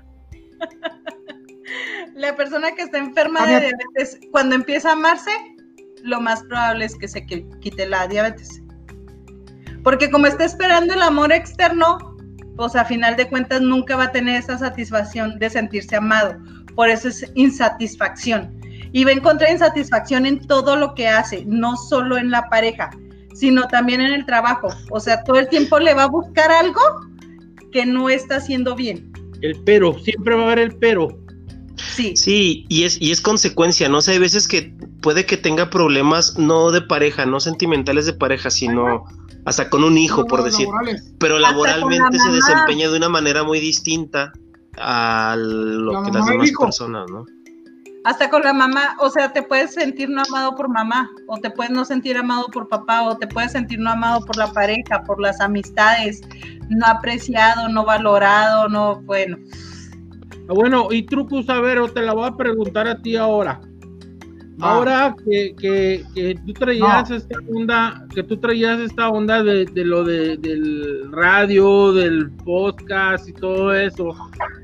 La 2.15 2.35
persona 2.35 2.73
que 2.75 2.81
está 2.81 2.97
enferma 2.97 3.45
de 3.47 3.59
diabetes, 3.61 4.19
cuando 4.31 4.55
empieza 4.55 4.89
a 4.89 4.93
amarse, 4.93 5.31
lo 6.03 6.19
más 6.19 6.43
probable 6.43 6.83
es 6.85 6.95
que 6.97 7.07
se 7.07 7.25
qui- 7.25 7.47
quite 7.59 7.87
la 7.87 8.07
diabetes. 8.07 8.61
Porque 9.83 10.11
como 10.11 10.27
está 10.27 10.43
esperando 10.43 10.93
el 10.93 11.01
amor 11.01 11.31
externo, 11.31 12.08
pues 12.59 12.75
a 12.75 12.83
final 12.83 13.15
de 13.15 13.29
cuentas 13.29 13.61
nunca 13.61 13.95
va 13.95 14.03
a 14.05 14.11
tener 14.11 14.35
esa 14.35 14.57
satisfacción 14.57 15.39
de 15.39 15.49
sentirse 15.49 15.95
amado. 15.95 16.35
Por 16.75 16.89
eso 16.89 17.07
es 17.07 17.25
insatisfacción. 17.35 18.53
Y 18.91 19.05
va 19.05 19.11
a 19.11 19.13
encontrar 19.13 19.49
insatisfacción 19.49 20.25
en 20.25 20.45
todo 20.45 20.75
lo 20.75 20.93
que 20.93 21.07
hace, 21.07 21.45
no 21.45 21.77
solo 21.77 22.17
en 22.17 22.31
la 22.31 22.49
pareja, 22.49 22.89
sino 23.33 23.65
también 23.69 24.01
en 24.01 24.11
el 24.11 24.25
trabajo. 24.25 24.67
O 24.91 24.99
sea, 24.99 25.23
todo 25.23 25.39
el 25.39 25.47
tiempo 25.47 25.79
le 25.79 25.93
va 25.93 26.03
a 26.03 26.07
buscar 26.07 26.51
algo 26.51 26.81
que 27.71 27.85
no 27.85 28.09
está 28.09 28.35
haciendo 28.35 28.75
bien. 28.75 29.09
El 29.41 29.57
pero, 29.63 29.97
siempre 29.99 30.35
va 30.35 30.41
a 30.41 30.45
haber 30.47 30.59
el 30.59 30.75
pero. 30.75 31.17
Sí. 31.77 32.17
Sí, 32.17 32.65
y 32.67 32.83
es, 32.83 33.01
y 33.01 33.11
es 33.11 33.21
consecuencia, 33.21 33.87
¿no? 33.87 33.99
O 33.99 34.01
sea, 34.01 34.15
hay 34.15 34.19
veces 34.19 34.49
que 34.49 34.73
puede 35.01 35.25
que 35.25 35.37
tenga 35.37 35.69
problemas 35.69 36.37
no 36.37 36.71
de 36.71 36.81
pareja, 36.81 37.25
no 37.25 37.39
sentimentales 37.39 38.05
de 38.05 38.11
pareja, 38.11 38.49
sino 38.49 39.05
hasta 39.45 39.69
con 39.69 39.83
un 39.83 39.97
hijo, 39.97 40.25
por 40.25 40.43
decir. 40.43 40.67
Laborales. 40.67 41.13
Pero 41.19 41.39
laboralmente 41.39 42.19
se 42.19 42.31
desempeña 42.31 42.89
de 42.89 42.97
una 42.97 43.09
manera 43.09 43.43
muy 43.43 43.59
distinta 43.59 44.31
a 44.77 45.35
lo 45.37 45.93
La 45.93 46.03
que 46.03 46.11
las 46.11 46.25
demás 46.25 46.51
personas, 46.57 47.09
¿no? 47.09 47.25
Hasta 48.05 48.29
con 48.29 48.43
la 48.43 48.53
mamá, 48.53 48.95
o 48.99 49.09
sea, 49.09 49.33
te 49.33 49.43
puedes 49.43 49.73
sentir 49.73 50.09
no 50.09 50.21
amado 50.21 50.55
por 50.55 50.69
mamá, 50.69 51.09
o 51.27 51.37
te 51.37 51.51
puedes 51.51 51.71
no 51.71 51.83
sentir 51.83 52.17
amado 52.17 52.47
por 52.47 52.69
papá, 52.69 53.03
o 53.03 53.17
te 53.17 53.27
puedes 53.27 53.51
sentir 53.51 53.79
no 53.79 53.91
amado 53.91 54.25
por 54.25 54.37
la 54.37 54.51
pareja, 54.53 55.03
por 55.03 55.19
las 55.19 55.41
amistades, 55.41 56.21
no 56.69 56.85
apreciado, 56.85 57.67
no 57.67 57.83
valorado, 57.83 58.69
no, 58.69 59.01
bueno. 59.01 59.37
Ah, 60.47 60.53
bueno, 60.53 60.87
y 60.91 61.03
Trucus, 61.03 61.49
a 61.49 61.59
ver, 61.59 61.79
o 61.79 61.89
te 61.91 62.01
la 62.01 62.13
voy 62.13 62.27
a 62.27 62.37
preguntar 62.37 62.87
a 62.87 63.01
ti 63.01 63.17
ahora. 63.17 63.59
Va. 64.61 64.71
Ahora 64.75 65.15
que, 65.25 65.55
que, 65.55 66.03
que 66.13 66.35
tú 66.45 66.53
traías 66.53 67.09
No. 67.09 67.15
esta 67.15 67.37
onda, 67.53 68.05
que 68.13 68.23
tú 68.23 68.37
traías 68.37 68.79
esta 68.79 69.07
onda 69.09 69.41
de, 69.41 69.65
de 69.65 69.85
lo 69.85 70.03
de, 70.03 70.35
del 70.37 71.11
radio, 71.11 71.93
del 71.93 72.29
podcast 72.31 73.29
y 73.29 73.33
todo 73.33 73.73
eso, 73.73 74.15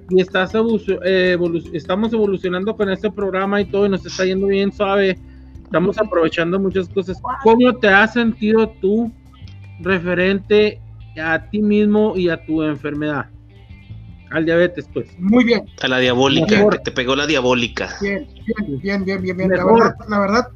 y 0.09 0.19
estás 0.21 0.53
evolu- 0.53 1.69
estamos 1.73 2.11
evolucionando 2.13 2.75
con 2.75 2.89
este 2.89 3.09
programa 3.09 3.61
y 3.61 3.65
todo, 3.65 3.85
y 3.85 3.89
nos 3.89 4.05
está 4.05 4.25
yendo 4.25 4.47
bien 4.47 4.71
suave, 4.71 5.17
estamos 5.63 5.97
aprovechando 5.97 6.59
muchas 6.59 6.89
cosas. 6.89 7.21
¿Cómo 7.43 7.73
te 7.77 7.87
has 7.87 8.13
sentido 8.13 8.67
tú 8.81 9.11
referente 9.79 10.81
a 11.21 11.49
ti 11.49 11.59
mismo 11.61 12.17
y 12.17 12.29
a 12.29 12.45
tu 12.45 12.61
enfermedad? 12.63 13.27
Al 14.31 14.45
diabetes, 14.45 14.87
pues. 14.93 15.07
Muy 15.19 15.43
bien, 15.43 15.65
A 15.81 15.87
la 15.87 15.99
diabólica, 15.99 16.55
Mejor. 16.57 16.73
que 16.77 16.79
te 16.79 16.91
pegó 16.91 17.15
la 17.15 17.27
diabólica. 17.27 17.89
bien, 18.01 18.27
bien, 18.45 18.79
bien, 18.81 19.05
bien, 19.05 19.21
bien, 19.21 19.37
bien. 19.37 19.49
La 19.51 19.63
verdad, 19.65 19.95
la 20.09 20.19
verdad, 20.19 20.47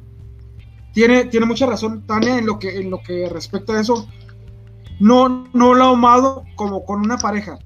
tiene, 0.92 1.24
tiene 1.26 1.46
mucha 1.46 1.66
razón 1.66 2.04
Tania 2.06 2.38
en 2.38 2.46
lo 2.46 2.58
que, 2.58 2.76
en 2.80 2.90
lo 2.90 3.00
que 3.02 3.28
respecta 3.28 3.74
a 3.74 3.80
eso. 3.80 4.08
No, 4.98 5.46
no 5.54 5.74
lo 5.74 5.84
he 5.84 5.92
amado 5.94 6.44
como 6.56 6.84
con 6.84 7.00
una 7.00 7.16
pareja. 7.16 7.58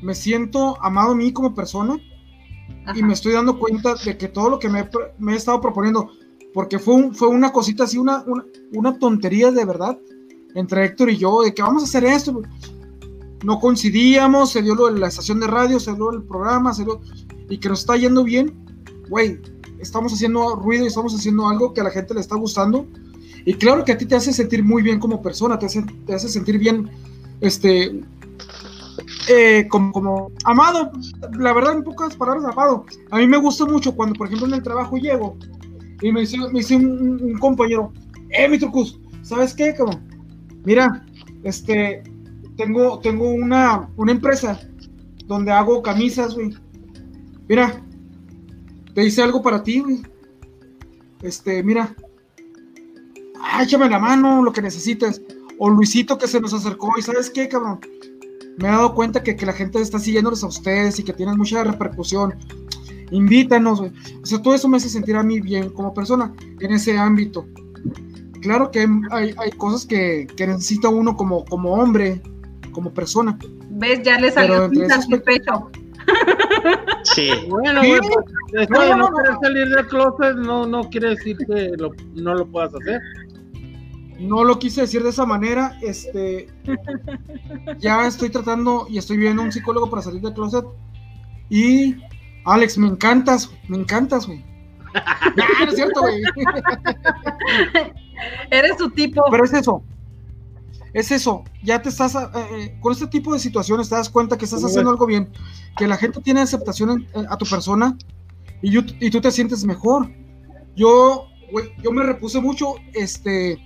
Me 0.00 0.14
siento 0.14 0.82
amado 0.82 1.12
a 1.12 1.14
mí 1.14 1.32
como 1.32 1.54
persona 1.54 1.98
y 1.98 2.90
Ajá. 2.90 3.06
me 3.06 3.12
estoy 3.12 3.32
dando 3.32 3.58
cuenta 3.58 3.94
de 3.96 4.16
que 4.16 4.28
todo 4.28 4.48
lo 4.48 4.58
que 4.58 4.68
me, 4.68 4.88
me 5.18 5.34
he 5.34 5.36
estado 5.36 5.60
proponiendo, 5.60 6.10
porque 6.54 6.78
fue, 6.78 6.94
un- 6.94 7.14
fue 7.14 7.28
una 7.28 7.52
cosita 7.52 7.84
así, 7.84 7.98
una, 7.98 8.22
una, 8.26 8.44
una 8.72 8.98
tontería 8.98 9.50
de 9.50 9.64
verdad, 9.66 9.98
entre 10.54 10.84
Héctor 10.86 11.10
y 11.10 11.18
yo, 11.18 11.42
de 11.42 11.52
que 11.52 11.60
vamos 11.62 11.82
a 11.82 11.86
hacer 11.86 12.04
esto. 12.04 12.40
No 13.44 13.58
coincidíamos, 13.58 14.52
se 14.52 14.62
dio 14.62 14.74
lo 14.74 14.92
de 14.92 14.98
la 14.98 15.08
estación 15.08 15.40
de 15.40 15.46
radio, 15.46 15.80
se 15.80 15.94
dio 15.94 16.12
el 16.12 16.22
programa, 16.22 16.74
se 16.74 16.84
dio, 16.84 17.00
y 17.48 17.58
que 17.58 17.68
nos 17.68 17.80
está 17.80 17.96
yendo 17.96 18.22
bien, 18.24 18.52
güey, 19.08 19.40
estamos 19.78 20.12
haciendo 20.12 20.56
ruido 20.56 20.84
y 20.84 20.88
estamos 20.88 21.14
haciendo 21.14 21.48
algo 21.48 21.72
que 21.72 21.80
a 21.80 21.84
la 21.84 21.90
gente 21.90 22.14
le 22.14 22.20
está 22.20 22.36
gustando. 22.36 22.86
Y 23.44 23.54
claro 23.54 23.84
que 23.84 23.92
a 23.92 23.98
ti 23.98 24.04
te 24.04 24.14
hace 24.14 24.32
sentir 24.32 24.62
muy 24.62 24.82
bien 24.82 25.00
como 25.00 25.22
persona, 25.22 25.58
te 25.58 25.66
hace, 25.66 25.82
te 26.06 26.14
hace 26.14 26.28
sentir 26.28 26.58
bien, 26.58 26.90
este, 27.40 28.02
eh, 29.28 29.66
como, 29.68 29.92
como 29.92 30.32
amado, 30.44 30.90
la 31.38 31.52
verdad, 31.52 31.74
en 31.74 31.84
pocas 31.84 32.16
palabras, 32.16 32.44
amado. 32.44 32.84
A 33.10 33.18
mí 33.18 33.26
me 33.26 33.38
gusta 33.38 33.64
mucho 33.64 33.94
cuando, 33.94 34.14
por 34.14 34.26
ejemplo, 34.26 34.46
en 34.46 34.54
el 34.54 34.62
trabajo 34.62 34.96
llego 34.96 35.36
y 36.02 36.12
me 36.12 36.20
dice, 36.20 36.38
me 36.38 36.60
dice 36.60 36.76
un, 36.76 37.38
compañero, 37.38 37.92
eh, 38.30 38.48
mi 38.48 38.58
trucus, 38.58 38.98
¿sabes 39.22 39.54
qué, 39.54 39.74
cabrón? 39.74 40.02
Mira, 40.64 41.06
este, 41.42 42.02
tengo, 42.60 42.98
tengo 42.98 43.30
una, 43.30 43.88
una 43.96 44.12
empresa 44.12 44.60
donde 45.24 45.50
hago 45.50 45.82
camisas, 45.82 46.34
güey. 46.34 46.54
Mira, 47.48 47.82
te 48.94 49.02
hice 49.02 49.22
algo 49.22 49.40
para 49.40 49.62
ti, 49.62 49.80
güey. 49.80 50.02
Este, 51.22 51.62
mira, 51.62 51.94
ah, 53.40 53.62
échame 53.62 53.88
la 53.88 53.98
mano, 53.98 54.42
lo 54.42 54.52
que 54.52 54.60
necesites. 54.60 55.22
O 55.58 55.70
Luisito 55.70 56.18
que 56.18 56.28
se 56.28 56.38
nos 56.38 56.52
acercó 56.52 56.92
y 56.98 57.02
¿sabes 57.02 57.30
qué, 57.30 57.48
cabrón? 57.48 57.80
Me 58.58 58.68
he 58.68 58.70
dado 58.70 58.94
cuenta 58.94 59.22
que, 59.22 59.36
que 59.36 59.46
la 59.46 59.54
gente 59.54 59.80
está 59.80 59.98
siguiéndoles 59.98 60.44
a 60.44 60.48
ustedes 60.48 60.98
y 60.98 61.02
que 61.02 61.14
tienen 61.14 61.38
mucha 61.38 61.64
repercusión. 61.64 62.34
Invítanos, 63.10 63.80
güey. 63.80 63.92
O 64.22 64.26
sea, 64.26 64.42
todo 64.42 64.54
eso 64.54 64.68
me 64.68 64.76
hace 64.76 64.90
sentir 64.90 65.16
a 65.16 65.22
mí 65.22 65.40
bien 65.40 65.70
como 65.70 65.94
persona 65.94 66.34
en 66.60 66.72
ese 66.72 66.98
ámbito. 66.98 67.46
Claro 68.42 68.70
que 68.70 68.86
hay, 69.12 69.34
hay 69.38 69.50
cosas 69.52 69.86
que, 69.86 70.26
que 70.36 70.46
necesita 70.46 70.90
uno 70.90 71.16
como, 71.16 71.44
como 71.46 71.72
hombre, 71.72 72.22
como 72.72 72.92
persona. 72.92 73.38
¿Ves? 73.70 74.02
Ya 74.02 74.18
le 74.18 74.30
salió 74.30 74.64
entre 74.64 74.86
esos 74.86 75.04
insatisfecho. 75.06 75.70
Sí. 77.04 77.30
Bueno, 77.48 77.82
Sí. 77.82 77.88
güey, 77.88 78.00
pues, 78.00 78.68
No, 78.70 78.80
de 78.80 78.88
no, 78.90 78.96
no, 78.96 79.10
no, 79.10 79.16
querer 79.16 79.32
no. 79.32 79.40
salir 79.40 79.68
del 79.68 79.86
closet 79.86 80.36
no, 80.36 80.66
no 80.66 80.82
quiere 80.90 81.10
decir 81.10 81.36
que 81.38 81.70
lo- 81.78 81.92
no 82.14 82.34
lo 82.34 82.46
puedas 82.46 82.74
hacer. 82.74 83.00
No 84.18 84.44
lo 84.44 84.58
quise 84.58 84.82
decir 84.82 85.02
de 85.02 85.08
esa 85.10 85.24
manera. 85.24 85.78
Este, 85.82 86.48
ya 87.78 88.06
estoy 88.06 88.28
tratando 88.30 88.86
y 88.88 88.98
estoy 88.98 89.16
viendo 89.18 89.42
un 89.42 89.50
psicólogo 89.52 89.88
para 89.88 90.02
salir 90.02 90.20
del 90.20 90.34
closet. 90.34 90.64
Y 91.48 91.96
Alex, 92.44 92.76
me 92.78 92.88
encantas, 92.88 93.50
me 93.68 93.78
encantas, 93.78 94.26
güey. 94.26 94.44
No, 95.36 95.44
no 95.64 95.70
es 95.70 95.74
cierto, 95.76 96.00
güey. 96.00 96.20
Eres 98.50 98.76
tu 98.76 98.90
tipo. 98.90 99.22
Pero 99.30 99.44
es 99.44 99.52
eso. 99.54 99.82
Es 100.92 101.10
eso. 101.10 101.44
Ya 101.62 101.80
te 101.82 101.88
estás, 101.88 102.14
eh, 102.14 102.18
eh, 102.34 102.78
con 102.80 102.92
este 102.92 103.06
tipo 103.06 103.32
de 103.32 103.38
situaciones 103.38 103.88
te 103.88 103.94
das 103.94 104.08
cuenta 104.10 104.36
que 104.36 104.44
estás 104.44 104.64
haciendo 104.64 104.90
algo 104.90 105.06
bien, 105.06 105.30
que 105.76 105.86
la 105.86 105.96
gente 105.96 106.20
tiene 106.20 106.40
aceptación 106.40 107.06
a 107.28 107.36
tu 107.36 107.46
persona 107.46 107.96
y, 108.62 108.70
yo- 108.70 108.82
y 109.00 109.10
tú 109.10 109.20
te 109.20 109.30
sientes 109.30 109.64
mejor. 109.64 110.10
Yo, 110.76 111.26
yo 111.82 111.92
me 111.92 112.02
repuse 112.02 112.40
mucho, 112.40 112.74
este, 112.94 113.58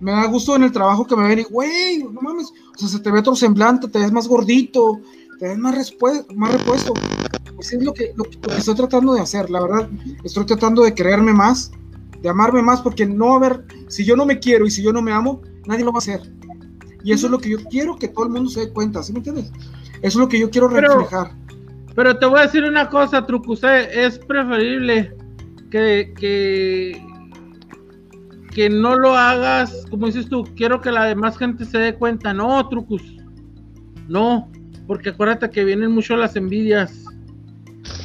me 0.00 0.12
da 0.12 0.26
gusto 0.26 0.56
en 0.56 0.62
el 0.62 0.72
trabajo 0.72 1.06
que 1.06 1.16
me 1.16 1.26
ven 1.28 1.40
y, 1.40 1.42
güey, 1.44 1.98
no 2.02 2.20
mames, 2.20 2.50
o 2.74 2.78
sea, 2.78 2.88
se 2.88 3.00
te 3.00 3.10
ve 3.10 3.18
otro 3.20 3.34
semblante, 3.36 3.88
te 3.88 3.98
ves 3.98 4.12
más 4.12 4.28
gordito, 4.28 5.00
te 5.38 5.48
ves 5.48 5.58
más, 5.58 5.74
más 6.34 6.52
repuesto. 6.52 6.92
Pues 7.56 7.72
es 7.72 7.82
lo 7.84 7.92
que, 7.94 8.12
lo, 8.16 8.24
lo 8.24 8.30
que 8.40 8.56
estoy 8.58 8.74
tratando 8.74 9.14
de 9.14 9.20
hacer, 9.20 9.48
la 9.50 9.60
verdad, 9.62 9.88
estoy 10.24 10.44
tratando 10.44 10.82
de 10.82 10.92
quererme 10.94 11.32
más, 11.32 11.70
de 12.20 12.28
amarme 12.28 12.62
más, 12.62 12.80
porque 12.82 13.06
no 13.06 13.34
a 13.34 13.36
haber, 13.36 13.64
si 13.88 14.04
yo 14.04 14.16
no 14.16 14.26
me 14.26 14.38
quiero 14.38 14.66
y 14.66 14.70
si 14.70 14.82
yo 14.82 14.92
no 14.92 15.02
me 15.02 15.12
amo, 15.12 15.40
nadie 15.66 15.84
lo 15.84 15.92
va 15.92 15.98
a 15.98 16.00
hacer. 16.00 16.32
Y 17.04 17.12
eso 17.12 17.26
es 17.26 17.30
lo 17.30 17.38
que 17.38 17.50
yo 17.50 17.58
quiero 17.70 17.96
que 17.96 18.08
todo 18.08 18.24
el 18.24 18.32
mundo 18.32 18.50
se 18.50 18.60
dé 18.60 18.72
cuenta, 18.72 19.02
¿sí 19.02 19.12
me 19.12 19.18
entiendes? 19.18 19.52
Eso 19.96 20.00
es 20.02 20.16
lo 20.16 20.28
que 20.28 20.40
yo 20.40 20.50
quiero 20.50 20.68
reflejar. 20.68 21.32
Pero 21.94 22.18
te 22.18 22.26
voy 22.26 22.40
a 22.40 22.42
decir 22.42 22.64
una 22.64 22.88
cosa, 22.88 23.24
Trucusé, 23.24 24.04
es 24.04 24.18
preferible 24.18 25.14
que, 25.70 26.12
que, 26.18 27.06
que 28.52 28.70
no 28.70 28.96
lo 28.96 29.14
hagas, 29.14 29.86
como 29.90 30.06
dices 30.06 30.28
tú, 30.28 30.44
quiero 30.56 30.80
que 30.80 30.90
la 30.90 31.04
demás 31.04 31.38
gente 31.38 31.66
se 31.66 31.78
dé 31.78 31.94
cuenta. 31.94 32.32
No, 32.32 32.68
Trucus, 32.68 33.02
no. 34.08 34.50
porque 34.86 35.10
acuérdate 35.10 35.50
que 35.50 35.64
vienen 35.64 35.92
mucho 35.92 36.16
las 36.16 36.36
envidias. 36.36 37.04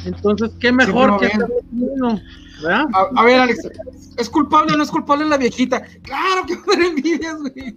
Entonces, 0.04 0.50
qué 0.60 0.72
mejor 0.72 1.18
que 1.18 1.30
¿verdad? 2.62 2.86
A, 3.16 3.24
ver, 3.24 3.40
Alex, 3.40 3.68
¿es 4.16 4.28
culpable 4.28 4.74
o 4.74 4.76
no 4.76 4.82
es 4.82 4.90
culpable 4.90 5.24
la 5.24 5.36
viejita? 5.36 5.82
Claro 6.02 6.46
que 6.46 6.56
fue 6.58 6.74
envidias, 6.74 7.38
güey. 7.38 7.76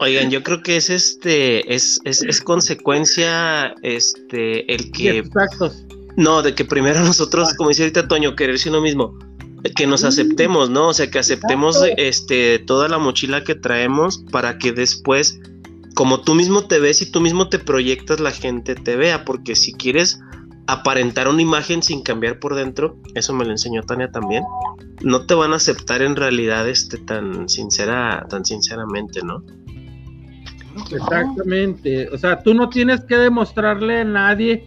Oigan, 0.00 0.30
yo 0.30 0.42
creo 0.42 0.62
que 0.62 0.76
es 0.76 0.90
este, 0.90 1.74
es, 1.74 2.00
es, 2.04 2.22
es 2.22 2.40
consecuencia, 2.40 3.74
este, 3.82 4.72
el 4.72 4.90
que. 4.90 5.18
Exactos. 5.18 5.84
No, 6.16 6.42
de 6.42 6.54
que 6.54 6.64
primero 6.64 7.00
nosotros, 7.00 7.54
como 7.54 7.70
dice 7.70 7.82
ahorita 7.82 8.08
Toño, 8.08 8.36
quererse 8.36 8.68
uno 8.70 8.80
mismo, 8.80 9.18
que 9.74 9.86
nos 9.86 10.04
aceptemos, 10.04 10.70
¿no? 10.70 10.88
O 10.88 10.94
sea, 10.94 11.10
que 11.10 11.18
aceptemos 11.18 11.78
este 11.96 12.58
toda 12.60 12.88
la 12.88 12.98
mochila 12.98 13.44
que 13.44 13.54
traemos 13.54 14.24
para 14.30 14.58
que 14.58 14.72
después, 14.72 15.40
como 15.94 16.20
tú 16.20 16.34
mismo 16.34 16.66
te 16.66 16.78
ves 16.78 17.02
y 17.02 17.10
tú 17.10 17.20
mismo 17.20 17.48
te 17.48 17.58
proyectas, 17.58 18.20
la 18.20 18.30
gente 18.30 18.74
te 18.74 18.96
vea, 18.96 19.24
porque 19.24 19.56
si 19.56 19.72
quieres 19.72 20.20
aparentar 20.66 21.28
una 21.28 21.42
imagen 21.42 21.82
sin 21.82 22.02
cambiar 22.02 22.38
por 22.38 22.54
dentro, 22.54 22.96
eso 23.14 23.34
me 23.34 23.44
lo 23.44 23.50
enseñó 23.50 23.82
Tania 23.82 24.10
también, 24.10 24.44
no 25.02 25.26
te 25.26 25.34
van 25.34 25.52
a 25.52 25.56
aceptar 25.56 26.02
en 26.02 26.16
realidad 26.16 26.68
este 26.68 26.98
tan 26.98 27.48
sincera, 27.48 28.26
tan 28.28 28.44
sinceramente, 28.44 29.20
¿no? 29.22 29.42
Exactamente, 30.90 32.08
o 32.08 32.18
sea, 32.18 32.42
tú 32.42 32.54
no 32.54 32.68
tienes 32.68 33.04
que 33.04 33.16
demostrarle 33.16 34.00
a 34.00 34.04
nadie 34.04 34.66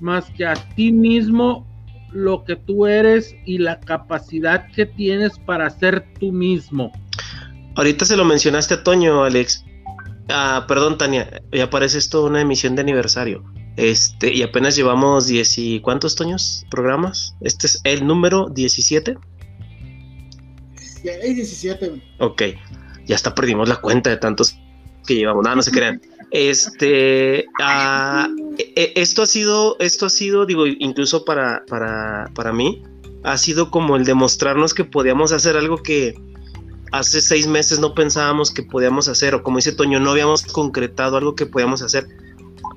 más 0.00 0.24
que 0.30 0.46
a 0.46 0.54
ti 0.54 0.92
mismo 0.92 1.66
lo 2.12 2.44
que 2.44 2.56
tú 2.56 2.86
eres 2.86 3.34
y 3.44 3.58
la 3.58 3.80
capacidad 3.80 4.70
que 4.72 4.86
tienes 4.86 5.38
para 5.38 5.68
ser 5.70 6.04
tú 6.18 6.32
mismo. 6.32 6.92
Ahorita 7.76 8.04
se 8.04 8.16
lo 8.16 8.24
mencionaste 8.24 8.74
a 8.74 8.82
Toño, 8.84 9.24
Alex. 9.24 9.64
Ah, 10.28 10.64
perdón, 10.66 10.96
Tania, 10.96 11.42
ya 11.52 11.68
parece 11.70 11.98
esto 11.98 12.24
una 12.24 12.40
emisión 12.40 12.76
de 12.76 12.82
aniversario. 12.82 13.44
Este, 13.76 14.32
y 14.32 14.42
apenas 14.42 14.76
llevamos 14.76 15.26
10 15.26 15.58
y 15.58 15.80
cuántos 15.80 16.14
Toños 16.14 16.64
programas. 16.70 17.34
Este 17.40 17.66
es 17.66 17.80
el 17.84 18.06
número 18.06 18.48
17. 18.48 19.16
17. 21.02 22.02
Ok, 22.18 22.42
ya 23.04 23.14
hasta 23.14 23.34
perdimos 23.34 23.68
la 23.68 23.76
cuenta 23.76 24.10
de 24.10 24.16
tantos 24.16 24.56
que 25.06 25.16
llevamos. 25.16 25.44
Nada, 25.44 25.56
no 25.56 25.62
se 25.62 25.70
crean. 25.70 26.00
Este, 26.30 27.46
ah, 27.60 28.28
e, 28.58 28.72
e, 28.74 28.92
esto 28.96 29.22
ha 29.22 29.26
sido, 29.26 29.76
esto 29.80 30.06
ha 30.06 30.10
sido, 30.10 30.46
digo, 30.46 30.66
incluso 30.66 31.24
para, 31.24 31.64
para, 31.66 32.30
para 32.34 32.52
mí, 32.52 32.82
ha 33.22 33.36
sido 33.38 33.70
como 33.70 33.96
el 33.96 34.04
demostrarnos 34.04 34.72
que 34.72 34.84
podíamos 34.84 35.32
hacer 35.32 35.56
algo 35.56 35.82
que 35.82 36.14
hace 36.92 37.20
seis 37.20 37.46
meses 37.48 37.80
no 37.80 37.94
pensábamos 37.94 38.52
que 38.52 38.62
podíamos 38.62 39.08
hacer, 39.08 39.34
o 39.34 39.42
como 39.42 39.58
dice 39.58 39.72
Toño, 39.72 39.98
no 39.98 40.12
habíamos 40.12 40.44
concretado 40.44 41.16
algo 41.16 41.34
que 41.34 41.46
podíamos 41.46 41.82
hacer. 41.82 42.06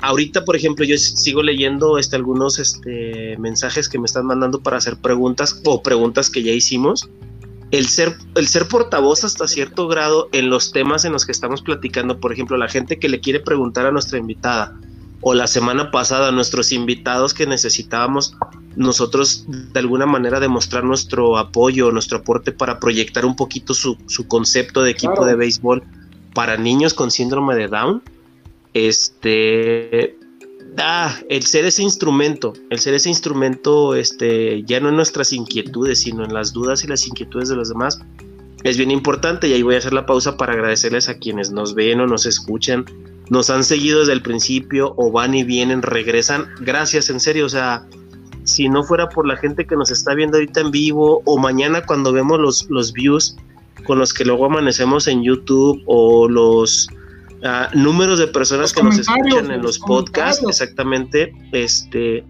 Ahorita, 0.01 0.45
por 0.45 0.55
ejemplo, 0.55 0.85
yo 0.85 0.97
sigo 0.97 1.41
leyendo 1.41 1.97
este, 1.97 2.15
algunos 2.15 2.59
este, 2.59 3.35
mensajes 3.37 3.89
que 3.89 3.99
me 3.99 4.05
están 4.05 4.25
mandando 4.25 4.61
para 4.61 4.77
hacer 4.77 4.97
preguntas 4.97 5.61
o 5.65 5.81
preguntas 5.81 6.29
que 6.29 6.43
ya 6.43 6.51
hicimos 6.51 7.09
el 7.71 7.87
ser, 7.87 8.15
el 8.35 8.47
ser 8.47 8.67
portavoz 8.67 9.23
hasta 9.23 9.47
cierto 9.47 9.87
grado 9.87 10.29
en 10.31 10.49
los 10.49 10.71
temas 10.71 11.03
en 11.05 11.11
los 11.11 11.25
que 11.25 11.31
estamos 11.31 11.61
platicando, 11.61 12.19
por 12.19 12.31
ejemplo, 12.31 12.57
la 12.57 12.69
gente 12.69 12.97
que 12.97 13.09
le 13.09 13.19
quiere 13.19 13.39
preguntar 13.39 13.85
a 13.85 13.91
nuestra 13.91 14.17
invitada, 14.17 14.77
o 15.21 15.33
la 15.33 15.47
semana 15.47 15.91
pasada 15.91 16.31
nuestros 16.31 16.71
invitados 16.71 17.33
que 17.33 17.47
necesitábamos 17.47 18.35
nosotros 18.75 19.45
de 19.47 19.79
alguna 19.79 20.05
manera 20.05 20.39
demostrar 20.39 20.83
nuestro 20.83 21.37
apoyo, 21.37 21.91
nuestro 21.91 22.19
aporte 22.19 22.51
para 22.51 22.79
proyectar 22.79 23.25
un 23.25 23.35
poquito 23.35 23.73
su, 23.73 23.97
concepto 24.27 24.83
de 24.83 24.91
equipo 24.91 25.25
de 25.25 25.35
béisbol 25.35 25.83
para 26.33 26.55
niños 26.55 26.93
con 26.93 27.09
síndrome 27.09 27.55
de 27.55 27.67
Down. 27.67 28.03
Este, 28.77 30.17
Ah, 30.79 31.15
el 31.29 31.43
ser 31.43 31.65
ese 31.65 31.81
instrumento, 31.81 32.53
el 32.69 32.77
ser 32.77 32.93
ese 32.93 33.09
instrumento, 33.09 33.95
este, 33.95 34.61
ya 34.63 34.79
no 34.79 34.89
en 34.89 34.95
nuestras 34.95 35.33
inquietudes, 35.33 36.01
sino 36.01 36.23
en 36.23 36.33
las 36.33 36.53
dudas 36.53 36.83
y 36.83 36.87
las 36.87 37.07
inquietudes 37.07 37.49
de 37.49 37.55
los 37.55 37.69
demás, 37.69 37.99
es 38.63 38.77
bien 38.77 38.91
importante 38.91 39.47
y 39.47 39.53
ahí 39.53 39.63
voy 39.63 39.73
a 39.75 39.79
hacer 39.79 39.93
la 39.93 40.05
pausa 40.05 40.37
para 40.37 40.53
agradecerles 40.53 41.09
a 41.09 41.17
quienes 41.17 41.51
nos 41.51 41.73
ven 41.73 41.99
o 42.01 42.05
nos 42.05 42.27
escuchan, 42.27 42.85
nos 43.29 43.49
han 43.49 43.63
seguido 43.63 44.01
desde 44.01 44.13
el 44.13 44.21
principio 44.21 44.93
o 44.97 45.11
van 45.11 45.33
y 45.33 45.43
vienen, 45.43 45.81
regresan. 45.81 46.47
Gracias, 46.59 47.09
en 47.09 47.19
serio, 47.19 47.47
o 47.47 47.49
sea, 47.49 47.87
si 48.43 48.69
no 48.69 48.83
fuera 48.83 49.09
por 49.09 49.25
la 49.25 49.35
gente 49.35 49.65
que 49.65 49.75
nos 49.75 49.89
está 49.89 50.13
viendo 50.13 50.37
ahorita 50.37 50.61
en 50.61 50.69
vivo 50.69 51.23
o 51.25 51.39
mañana 51.39 51.83
cuando 51.87 52.13
vemos 52.13 52.39
los, 52.39 52.69
los 52.69 52.93
views 52.93 53.35
con 53.85 53.97
los 53.97 54.13
que 54.13 54.25
luego 54.25 54.45
amanecemos 54.45 55.07
en 55.07 55.23
YouTube 55.23 55.81
o 55.87 56.29
los 56.29 56.87
números 57.73 58.19
de 58.19 58.27
personas 58.27 58.73
que 58.73 58.83
nos 58.83 58.97
escuchan 58.97 59.51
en 59.51 59.61
los, 59.61 59.79
podcasts, 59.79 60.43
exactamente, 60.47 61.33
este, 61.51 62.25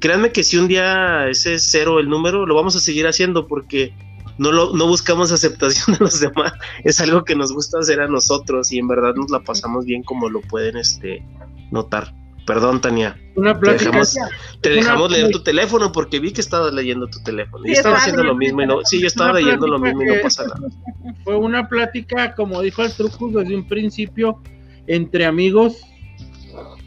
créanme 0.00 0.32
que 0.32 0.44
si 0.44 0.56
un 0.56 0.68
día 0.68 1.28
ese 1.28 1.54
es 1.54 1.68
cero 1.70 1.98
el 1.98 2.08
número, 2.08 2.46
lo 2.46 2.54
vamos 2.54 2.76
a 2.76 2.80
seguir 2.80 3.06
haciendo 3.06 3.46
porque 3.46 3.94
no, 4.38 4.52
lo, 4.52 4.74
no 4.74 4.86
buscamos 4.86 5.32
aceptación 5.32 5.96
de 5.96 6.04
los 6.04 6.20
demás, 6.20 6.52
es 6.84 7.00
algo 7.00 7.24
que 7.24 7.34
nos 7.34 7.52
gusta 7.52 7.78
hacer 7.80 8.00
a 8.00 8.08
nosotros 8.08 8.70
y 8.72 8.78
en 8.78 8.88
verdad 8.88 9.14
nos 9.14 9.30
la 9.30 9.40
pasamos 9.40 9.84
bien 9.84 10.02
como 10.02 10.28
lo 10.28 10.40
pueden 10.42 10.76
este, 10.76 11.24
notar. 11.70 12.14
Perdón, 12.46 12.80
Tania. 12.80 13.18
Una 13.36 13.58
te 13.58 14.70
dejamos, 14.70 15.10
leer 15.10 15.30
tu 15.30 15.42
teléfono 15.42 15.90
porque 15.92 16.20
vi 16.20 16.32
que 16.32 16.42
estabas 16.42 16.74
leyendo 16.74 17.06
tu 17.06 17.22
teléfono. 17.22 17.66
y 17.66 17.72
estaba 17.72 17.96
haciendo 17.96 18.22
lo 18.22 18.34
mismo 18.34 18.62
y 18.62 18.66
no. 18.66 18.84
Sí, 18.84 19.00
yo 19.00 19.06
estaba 19.06 19.32
leyendo 19.32 19.66
lo 19.66 19.78
mismo 19.78 20.02
y 20.02 20.06
no 20.06 20.14
pasa 20.22 20.44
nada. 20.44 20.60
Fue 21.24 21.36
una 21.36 21.68
plática, 21.68 22.34
como 22.34 22.60
dijo 22.60 22.82
el 22.82 22.92
truco 22.92 23.28
desde 23.28 23.56
un 23.56 23.66
principio, 23.66 24.42
entre 24.86 25.24
amigos. 25.24 25.80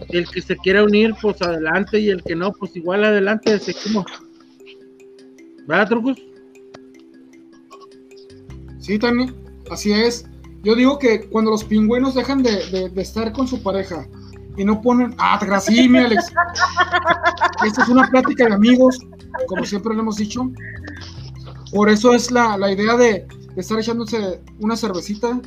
El 0.09 0.29
que 0.29 0.41
se 0.41 0.55
quiera 0.57 0.84
unir, 0.84 1.15
pues 1.21 1.41
adelante, 1.41 1.99
y 1.99 2.09
el 2.09 2.23
que 2.23 2.35
no, 2.35 2.53
pues 2.53 2.75
igual 2.75 3.03
adelante, 3.03 3.59
seguimos. 3.59 4.05
¿Verdad, 5.67 5.89
Trucus? 5.89 6.21
Sí, 8.79 8.99
Tania, 8.99 9.34
así 9.71 9.91
es. 9.91 10.25
Yo 10.63 10.75
digo 10.75 10.99
que 10.99 11.27
cuando 11.27 11.51
los 11.51 11.63
pingüinos 11.63 12.13
dejan 12.15 12.43
de 12.43 12.91
estar 12.95 13.34
con 13.34 13.47
su 13.47 13.61
pareja 13.61 14.07
y 14.57 14.65
no 14.65 14.81
ponen. 14.81 15.15
Ah, 15.19 15.39
gracias, 15.41 15.88
mi 15.88 15.97
Alex. 15.97 16.34
Esta 17.65 17.84
es 17.84 17.89
una 17.89 18.07
plática 18.09 18.45
de 18.45 18.55
amigos, 18.55 18.99
como 19.47 19.63
siempre 19.63 19.93
lo 19.93 20.01
hemos 20.01 20.17
dicho. 20.17 20.51
Por 21.71 21.89
eso 21.89 22.13
es 22.13 22.31
la, 22.31 22.57
idea 22.71 22.97
de, 22.97 23.27
estar 23.55 23.79
echándose 23.79 24.41
una 24.59 24.75
cervecita 24.75 25.39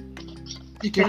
y 0.83 0.91
que 0.91 1.05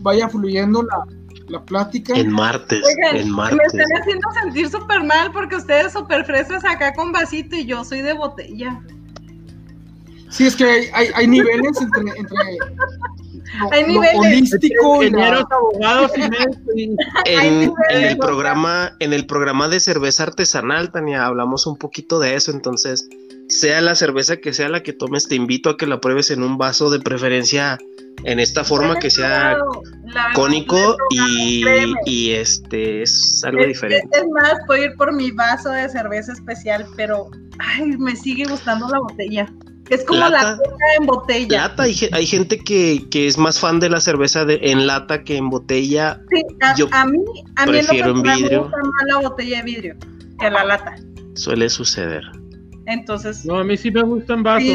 vaya 0.00 0.28
fluyendo 0.28 0.82
la, 0.82 1.04
la 1.48 1.64
plática. 1.64 2.14
En 2.14 2.30
martes, 2.30 2.82
en 3.12 3.30
martes. 3.30 3.74
Me 3.74 3.82
están 3.82 4.00
haciendo 4.00 4.28
sentir 4.42 4.70
súper 4.70 5.04
mal 5.04 5.32
porque 5.32 5.56
ustedes 5.56 5.92
súper 5.92 6.24
fresas 6.24 6.64
acá 6.64 6.94
con 6.94 7.12
vasito 7.12 7.56
y 7.56 7.66
yo 7.66 7.84
soy 7.84 8.00
de 8.02 8.12
botella. 8.12 8.80
Sí, 10.30 10.46
es 10.46 10.56
que 10.56 10.64
hay, 10.64 10.84
hay, 10.92 11.08
hay 11.14 11.26
niveles 11.26 11.80
entre, 11.80 12.02
entre 12.18 12.38
hay 13.72 13.84
niveles. 13.84 14.14
holístico 14.16 15.02
abogados 15.02 16.12
y 16.16 16.96
en, 17.26 17.72
el 17.90 18.18
programa 18.18 18.96
en 19.00 19.12
el 19.12 19.26
programa 19.26 19.68
de 19.68 19.80
cerveza 19.80 20.24
artesanal 20.24 20.92
Tania 20.92 21.26
hablamos 21.26 21.66
un 21.66 21.76
poquito 21.76 22.20
de 22.20 22.34
eso 22.36 22.52
entonces 22.52 23.08
sea 23.48 23.80
la 23.80 23.94
cerveza 23.94 24.36
que 24.36 24.52
sea 24.52 24.68
la 24.68 24.82
que 24.82 24.92
tomes 24.92 25.28
te 25.28 25.34
invito 25.34 25.70
a 25.70 25.76
que 25.76 25.86
la 25.86 26.00
pruebes 26.00 26.30
en 26.30 26.42
un 26.42 26.58
vaso 26.58 26.90
de 26.90 27.00
preferencia 27.00 27.78
en 28.24 28.38
esta 28.38 28.64
forma 28.64 28.98
que 28.98 29.10
sea 29.10 29.56
cónico 30.34 30.96
y, 31.10 31.64
y, 32.04 32.32
este 32.32 33.02
es 33.02 33.42
algo 33.44 33.64
diferente. 33.64 34.06
Es 34.12 34.24
más, 34.28 34.54
puedo 34.66 34.84
ir 34.84 34.94
por 34.96 35.14
mi 35.14 35.30
vaso 35.30 35.70
de 35.70 35.88
cerveza 35.88 36.32
especial, 36.32 36.86
pero 36.96 37.30
ay, 37.58 37.96
me 37.96 38.14
sigue 38.14 38.44
gustando 38.44 38.88
la 38.88 38.98
botella. 38.98 39.50
Es 39.90 40.04
como 40.04 40.20
la 40.20 40.56
coca 40.56 40.84
en 40.98 41.06
botella. 41.06 41.62
Lata, 41.68 41.82
hay, 41.82 42.26
gente 42.26 42.58
que, 42.58 43.08
es 43.12 43.36
más 43.36 43.58
fan 43.58 43.80
de 43.80 43.90
la 43.90 44.00
cerveza 44.00 44.44
de, 44.44 44.60
en 44.62 44.86
lata 44.86 45.24
que 45.24 45.36
en 45.36 45.50
botella. 45.50 46.20
Sí, 46.30 46.42
a, 46.92 47.04
mí, 47.06 47.18
a 47.56 47.66
mí 47.66 47.72
prefiero 47.72 48.10
en 48.10 48.22
vidrio. 48.22 48.50
Me 48.50 48.58
gusta 48.58 48.78
más 48.78 49.04
la 49.06 49.28
botella 49.28 49.56
de 49.58 49.62
vidrio 49.64 49.96
que 50.38 50.50
la 50.50 50.64
lata. 50.64 50.94
Suele 51.34 51.68
suceder. 51.68 52.22
Entonces. 52.86 53.44
No, 53.44 53.58
a 53.58 53.64
mí 53.64 53.76
sí 53.76 53.90
me 53.90 54.02
gusta 54.02 54.34
en 54.34 54.42
vaso. 54.42 54.66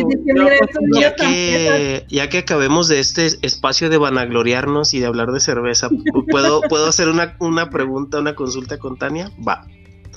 ya, 0.93 1.15
que, 1.15 2.05
ya 2.09 2.29
que 2.29 2.37
acabemos 2.39 2.87
de 2.89 2.99
este 2.99 3.27
espacio 3.41 3.89
de 3.89 3.97
vanagloriarnos 3.97 4.93
y 4.93 4.99
de 4.99 5.05
hablar 5.05 5.31
de 5.31 5.39
cerveza, 5.39 5.89
¿puedo, 6.29 6.61
¿puedo 6.69 6.87
hacer 6.87 7.09
una, 7.09 7.35
una 7.39 7.69
pregunta, 7.69 8.19
una 8.19 8.35
consulta 8.35 8.77
con 8.77 8.97
Tania? 8.97 9.31
Va. 9.45 9.65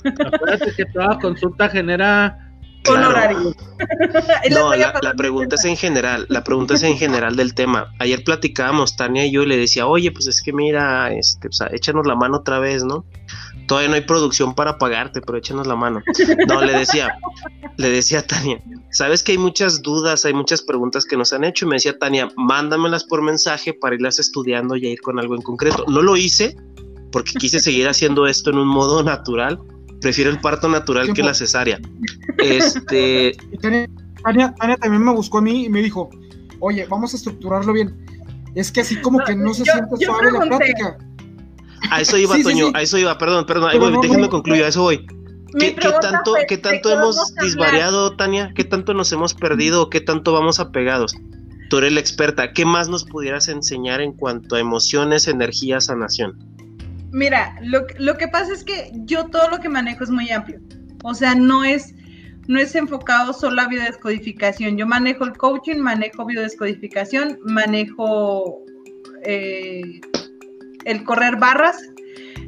Acuérdate 0.03 0.73
que 0.75 0.85
toda 0.85 1.19
consulta 1.19 1.67
genera 1.67 2.48
no, 4.51 4.75
la, 4.75 5.13
pregunta 5.15 5.55
es 5.55 5.65
en 5.65 5.77
general, 5.77 6.25
la 6.29 6.43
pregunta 6.43 6.75
es 6.75 6.83
en 6.83 6.97
general 6.97 7.35
del 7.35 7.53
tema. 7.53 7.93
Ayer 7.99 8.23
platicábamos, 8.23 8.95
Tania 8.95 9.25
y 9.25 9.31
yo, 9.31 9.45
le 9.45 9.57
decía, 9.57 9.87
oye, 9.87 10.11
pues 10.11 10.27
es 10.27 10.41
que 10.41 10.53
mira, 10.53 11.11
este, 11.13 11.49
échanos 11.71 12.07
la 12.07 12.15
mano 12.15 12.37
otra 12.37 12.59
vez, 12.59 12.83
¿no? 12.83 13.05
Todavía 13.67 13.89
no 13.89 13.95
hay 13.95 14.01
producción 14.01 14.55
para 14.55 14.77
pagarte, 14.77 15.21
pero 15.21 15.37
échanos 15.37 15.67
la 15.67 15.75
mano. 15.75 16.01
No, 16.47 16.61
le 16.61 16.73
decía, 16.73 17.13
le 17.77 17.89
decía 17.89 18.19
a 18.19 18.23
Tania, 18.23 18.59
sabes 18.91 19.21
que 19.21 19.33
hay 19.33 19.37
muchas 19.37 19.83
dudas, 19.83 20.25
hay 20.25 20.33
muchas 20.33 20.63
preguntas 20.63 21.05
que 21.05 21.15
nos 21.15 21.33
han 21.33 21.43
hecho. 21.43 21.65
Y 21.65 21.69
me 21.69 21.75
decía 21.75 21.99
Tania, 21.99 22.29
mándamelas 22.35 23.03
por 23.03 23.21
mensaje 23.21 23.73
para 23.73 23.93
irlas 23.93 24.17
estudiando 24.17 24.75
y 24.75 24.87
a 24.87 24.89
ir 24.89 25.01
con 25.01 25.19
algo 25.19 25.35
en 25.35 25.43
concreto. 25.43 25.85
No 25.87 26.01
lo 26.01 26.17
hice 26.17 26.57
porque 27.11 27.33
quise 27.33 27.59
seguir 27.59 27.87
haciendo 27.87 28.25
esto 28.25 28.49
en 28.49 28.57
un 28.57 28.67
modo 28.67 29.03
natural. 29.03 29.59
Prefiero 30.01 30.29
el 30.29 30.39
parto 30.39 30.69
natural 30.69 31.13
que 31.13 31.23
la 31.23 31.33
cesárea. 31.33 31.79
Este. 32.37 33.35
Tania, 34.23 34.53
también 34.81 35.03
me 35.03 35.13
buscó 35.13 35.37
a 35.37 35.41
mí 35.41 35.65
y 35.65 35.69
me 35.69 35.81
dijo, 35.81 36.09
oye, 36.59 36.85
vamos 36.89 37.13
a 37.13 37.17
estructurarlo 37.17 37.71
bien. 37.71 38.05
Es 38.55 38.71
que 38.71 38.81
así 38.81 38.97
como 38.97 39.19
que 39.19 39.35
no 39.35 39.53
se 39.53 39.63
siente 39.63 40.05
suave 40.05 40.31
la 40.31 40.41
plática. 40.41 40.97
A 41.89 42.01
eso 42.01 42.17
iba, 42.17 42.37
Toño, 42.41 42.71
a 42.73 42.81
eso 42.81 42.97
iba, 42.97 43.17
perdón, 43.17 43.45
perdón, 43.45 43.71
déjame 44.01 44.27
concluir, 44.29 44.63
a 44.63 44.67
eso 44.67 44.81
voy. 44.81 45.05
¿Qué, 45.57 45.71
tanto, 45.71 46.35
¿qué 46.47 46.57
tanto 46.57 46.91
hemos 46.91 47.33
disvariado, 47.41 48.15
Tania? 48.15 48.51
¿Qué 48.55 48.63
tanto 48.63 48.93
nos 48.93 49.11
hemos 49.11 49.33
perdido? 49.33 49.89
¿Qué 49.89 50.01
tanto 50.01 50.33
vamos 50.33 50.59
apegados? 50.59 51.15
Tú 51.69 51.77
eres 51.77 51.93
la 51.93 51.99
experta. 51.99 52.53
¿Qué 52.53 52.65
más 52.65 52.89
nos 52.89 53.05
pudieras 53.05 53.47
enseñar 53.47 54.01
en 54.01 54.13
cuanto 54.13 54.55
a 54.55 54.59
emociones, 54.59 55.27
energía, 55.27 55.81
sanación? 55.81 56.37
Mira, 57.11 57.55
lo, 57.61 57.85
lo 57.97 58.17
que 58.17 58.27
pasa 58.27 58.53
es 58.53 58.63
que 58.63 58.91
yo 58.93 59.25
todo 59.25 59.49
lo 59.49 59.59
que 59.59 59.69
manejo 59.69 60.03
es 60.03 60.09
muy 60.09 60.29
amplio. 60.29 60.59
O 61.03 61.13
sea, 61.13 61.35
no 61.35 61.63
es, 61.63 61.93
no 62.47 62.59
es 62.59 62.75
enfocado 62.75 63.33
solo 63.33 63.61
a 63.61 63.67
biodescodificación. 63.67 64.77
Yo 64.77 64.85
manejo 64.85 65.23
el 65.23 65.33
coaching, 65.33 65.77
manejo 65.77 66.25
biodescodificación, 66.25 67.39
manejo 67.45 68.63
eh, 69.23 70.01
el 70.85 71.03
correr 71.03 71.37
barras, 71.37 71.77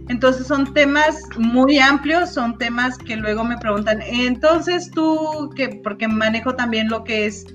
entonces 0.10 0.48
son 0.48 0.74
temas 0.74 1.22
muy 1.38 1.80
amplios, 1.80 2.34
son 2.34 2.58
temas 2.58 2.98
que 2.98 3.16
luego 3.16 3.44
me 3.44 3.58
preguntan, 3.58 4.02
entonces 4.02 4.92
tú, 4.92 5.50
que 5.56 5.80
porque 5.84 6.08
manejo 6.08 6.56
también 6.56 6.90
lo 6.90 7.04
que 7.04 7.28
es 7.28 7.46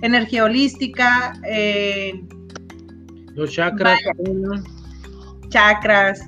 energía 0.00 0.44
holística, 0.44 1.32
eh, 1.48 2.24
los 3.34 3.52
chakras, 3.52 3.98
chakras. 5.52 6.20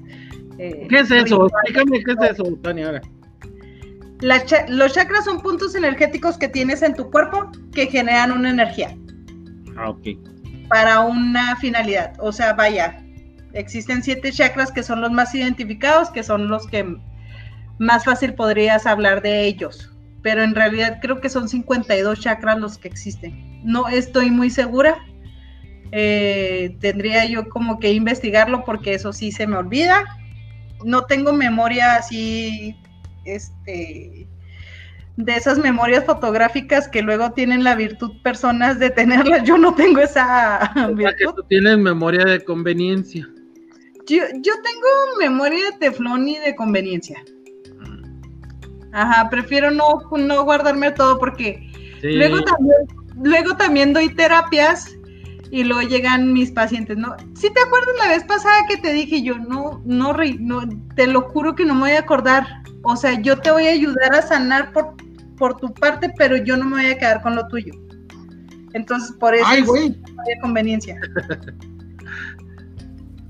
Eh, 0.58 0.86
¿Qué 0.88 1.00
es 1.00 1.10
eso? 1.10 1.46
Explícame 1.46 2.04
qué 2.04 2.12
es 2.12 2.30
eso, 2.30 2.44
Tania. 2.62 3.00
los 4.68 4.92
chakras 4.92 5.24
son 5.24 5.40
puntos 5.40 5.74
energéticos 5.74 6.38
que 6.38 6.48
tienes 6.48 6.82
en 6.82 6.94
tu 6.94 7.10
cuerpo 7.10 7.50
que 7.72 7.86
generan 7.86 8.32
una 8.32 8.50
energía. 8.50 8.96
Ah, 9.76 9.90
ok. 9.90 10.08
Para 10.68 11.00
una 11.00 11.56
finalidad. 11.56 12.12
O 12.20 12.30
sea, 12.30 12.52
vaya, 12.52 13.04
Existen 13.54 14.02
siete 14.02 14.32
chakras 14.32 14.72
que 14.72 14.82
son 14.82 15.00
los 15.00 15.12
más 15.12 15.32
identificados, 15.34 16.10
que 16.10 16.24
son 16.24 16.48
los 16.48 16.66
que 16.66 16.96
más 17.78 18.04
fácil 18.04 18.34
podrías 18.34 18.84
hablar 18.84 19.22
de 19.22 19.46
ellos. 19.46 19.92
Pero 20.22 20.42
en 20.42 20.56
realidad 20.56 20.98
creo 21.00 21.20
que 21.20 21.28
son 21.28 21.48
52 21.48 22.18
chakras 22.18 22.58
los 22.58 22.78
que 22.78 22.88
existen. 22.88 23.62
No 23.64 23.88
estoy 23.88 24.30
muy 24.30 24.50
segura. 24.50 24.98
Eh, 25.96 26.76
tendría 26.80 27.24
yo 27.24 27.48
como 27.48 27.78
que 27.78 27.92
investigarlo 27.92 28.64
porque 28.64 28.94
eso 28.94 29.12
sí 29.12 29.30
se 29.30 29.46
me 29.46 29.56
olvida. 29.56 30.04
No 30.84 31.04
tengo 31.04 31.32
memoria 31.32 31.94
así, 31.94 32.76
este, 33.24 34.26
de 35.16 35.36
esas 35.36 35.58
memorias 35.60 36.04
fotográficas 36.04 36.88
que 36.88 37.00
luego 37.00 37.30
tienen 37.30 37.62
la 37.62 37.76
virtud 37.76 38.10
personas 38.24 38.80
de 38.80 38.90
tenerlas. 38.90 39.44
Yo 39.44 39.56
no 39.56 39.72
tengo 39.76 40.00
esa 40.00 40.72
virtud. 40.96 41.34
tú 41.36 41.44
tienes 41.48 41.78
memoria 41.78 42.24
de 42.24 42.42
conveniencia. 42.42 43.28
Yo, 44.08 44.24
tengo 44.34 44.88
memoria 45.20 45.70
de 45.70 45.78
teflón 45.78 46.26
y 46.26 46.38
de 46.38 46.56
conveniencia. 46.56 47.22
Ajá, 48.92 49.30
prefiero 49.30 49.70
no, 49.70 50.00
no 50.10 50.42
guardarme 50.42 50.90
todo 50.90 51.20
porque 51.20 51.70
luego, 52.02 52.42
también, 52.42 52.78
luego 53.22 53.56
también 53.56 53.92
doy 53.92 54.08
terapias 54.08 54.98
y 55.54 55.62
luego 55.62 55.82
llegan 55.82 56.32
mis 56.32 56.50
pacientes, 56.50 56.96
¿no? 56.96 57.14
Si 57.36 57.48
te 57.48 57.60
acuerdas 57.60 57.94
la 57.96 58.08
vez 58.08 58.24
pasada 58.24 58.66
que 58.68 58.76
te 58.76 58.92
dije 58.92 59.22
yo, 59.22 59.38
no, 59.38 59.80
no, 59.84 60.12
no, 60.40 60.68
te 60.96 61.06
lo 61.06 61.20
juro 61.30 61.54
que 61.54 61.64
no 61.64 61.74
me 61.74 61.82
voy 61.82 61.90
a 61.92 62.00
acordar. 62.00 62.44
O 62.82 62.96
sea, 62.96 63.20
yo 63.20 63.38
te 63.38 63.52
voy 63.52 63.68
a 63.68 63.70
ayudar 63.70 64.16
a 64.16 64.22
sanar 64.22 64.72
por, 64.72 64.96
por 65.36 65.56
tu 65.58 65.72
parte, 65.72 66.12
pero 66.18 66.36
yo 66.38 66.56
no 66.56 66.64
me 66.64 66.82
voy 66.82 66.90
a 66.90 66.98
quedar 66.98 67.22
con 67.22 67.36
lo 67.36 67.46
tuyo. 67.46 67.72
Entonces, 68.72 69.12
por 69.12 69.32
eso 69.32 69.44
Ay, 69.46 69.62
es 70.26 70.42
conveniencia. 70.42 71.00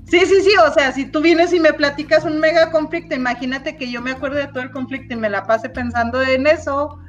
Sí, 0.07 0.19
sí, 0.19 0.41
sí, 0.41 0.51
o 0.67 0.73
sea, 0.73 0.91
si 0.91 1.05
tú 1.05 1.19
vienes 1.19 1.51
y 1.51 1.59
me 1.59 1.73
platicas 1.73 2.25
un 2.25 2.39
mega 2.39 2.71
conflicto, 2.71 3.15
imagínate 3.15 3.75
que 3.75 3.91
yo 3.91 4.01
me 4.01 4.11
acuerdo 4.11 4.37
de 4.37 4.47
todo 4.47 4.63
el 4.63 4.71
conflicto 4.71 5.13
y 5.13 5.17
me 5.17 5.29
la 5.29 5.43
pase 5.43 5.67
pensando 5.69 6.21
en 6.21 6.47
eso, 6.47 6.99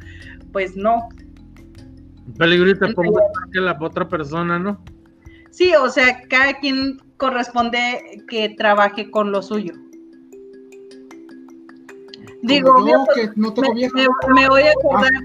pues 0.52 0.76
no. 0.76 1.08
Peligro 2.38 2.70
y 2.70 2.78
te 2.78 2.92
pongo 2.94 3.20
que 3.52 3.60
la 3.60 3.76
otra 3.80 4.08
persona, 4.08 4.58
¿no? 4.58 4.82
Sí, 5.56 5.72
o 5.74 5.88
sea, 5.88 6.20
cada 6.28 6.58
quien 6.58 7.00
corresponde 7.16 8.22
que 8.28 8.50
trabaje 8.50 9.10
con 9.10 9.32
lo 9.32 9.40
suyo. 9.40 9.72
Digo, 12.42 12.84
me, 14.34 14.48
voy 14.50 14.64
a 14.64 14.72
acordar, 14.72 15.12
ah. 15.14 15.20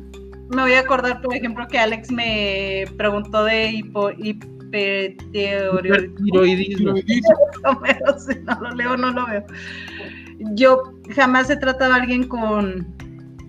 me 0.55 0.61
voy 0.61 0.71
a 0.71 0.79
acordar, 0.79 1.21
por 1.21 1.35
ejemplo, 1.35 1.67
que 1.67 1.77
Alex 1.77 2.13
me 2.13 2.85
preguntó 2.95 3.43
de 3.43 3.71
hipo, 3.71 4.11
hipertiroidismo. 4.11 6.95
si 6.95 8.39
no 8.45 8.57
lo 8.61 8.71
leo, 8.71 8.95
no 8.95 9.11
lo 9.11 9.27
veo. 9.27 9.43
Yo 10.53 10.93
jamás 11.13 11.49
he 11.49 11.57
tratado 11.57 11.91
a 11.91 11.97
alguien 11.97 12.25
con 12.25 12.87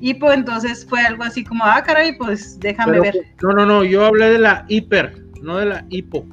hipo, 0.01 0.33
entonces 0.33 0.85
fue 0.85 1.03
algo 1.03 1.23
así 1.23 1.45
como, 1.45 1.65
ah, 1.65 1.81
caray, 1.87 2.19
pues 2.19 2.59
déjame 2.59 2.99
ver. 2.99 3.15
No, 3.41 3.53
no, 3.53 3.67
no, 3.67 3.85
yo 3.85 4.05
hablé 4.05 4.31
de 4.31 4.41
la 4.41 4.65
hiper, 4.67 5.23
no 5.43 5.59
de 5.59 5.67
la 5.67 5.87
hipo. 5.89 6.27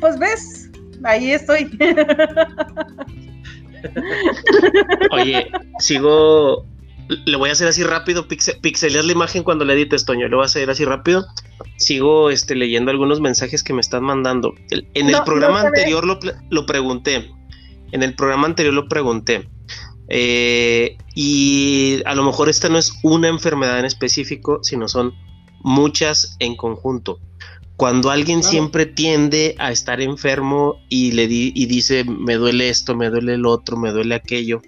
Pues 0.00 0.18
ves, 0.18 0.70
ahí 1.04 1.32
estoy. 1.32 1.70
Oye, 5.12 5.50
sigo 5.78 6.66
le 7.08 7.36
voy 7.36 7.48
a 7.48 7.52
hacer 7.52 7.68
así 7.68 7.82
rápido, 7.82 8.26
pixelear 8.60 9.04
la 9.04 9.12
imagen 9.12 9.42
cuando 9.42 9.64
le 9.64 9.74
edites, 9.74 10.04
Toño, 10.04 10.28
le 10.28 10.36
voy 10.36 10.42
a 10.42 10.46
hacer 10.46 10.68
así 10.68 10.84
rápido. 10.84 11.26
Sigo 11.76 12.30
este, 12.30 12.54
leyendo 12.54 12.90
algunos 12.90 13.20
mensajes 13.20 13.62
que 13.62 13.72
me 13.72 13.80
están 13.80 14.02
mandando. 14.02 14.54
En 14.70 15.08
el 15.08 15.22
programa 15.24 15.62
anterior 15.62 16.04
lo, 16.04 16.66
pregunté. 16.66 17.30
En 17.92 18.02
el 18.02 18.14
programa 18.14 18.46
anterior 18.46 18.74
lo 18.74 18.88
pregunté. 18.88 19.48
Eh, 20.08 20.96
y 21.14 22.02
a 22.04 22.14
lo 22.14 22.24
mejor 22.24 22.48
esta 22.48 22.68
no 22.68 22.78
es 22.78 22.92
una 23.02 23.28
enfermedad 23.28 23.78
en 23.78 23.84
específico, 23.84 24.60
sino 24.62 24.88
son 24.88 25.14
muchas 25.60 26.36
en 26.40 26.56
conjunto. 26.56 27.20
Cuando 27.78 28.10
alguien 28.10 28.42
siempre 28.42 28.86
tiende 28.86 29.54
a 29.60 29.70
estar 29.70 30.00
enfermo 30.00 30.82
y 30.88 31.12
le 31.12 31.28
y 31.30 31.66
dice 31.66 32.02
me 32.02 32.34
duele 32.34 32.70
esto, 32.70 32.96
me 32.96 33.08
duele 33.08 33.34
el 33.34 33.46
otro, 33.46 33.76
me 33.76 33.92
duele 33.92 34.16
aquello, 34.16 34.60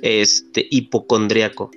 este, 0.00 0.68
hipocondriaco. 0.70 1.72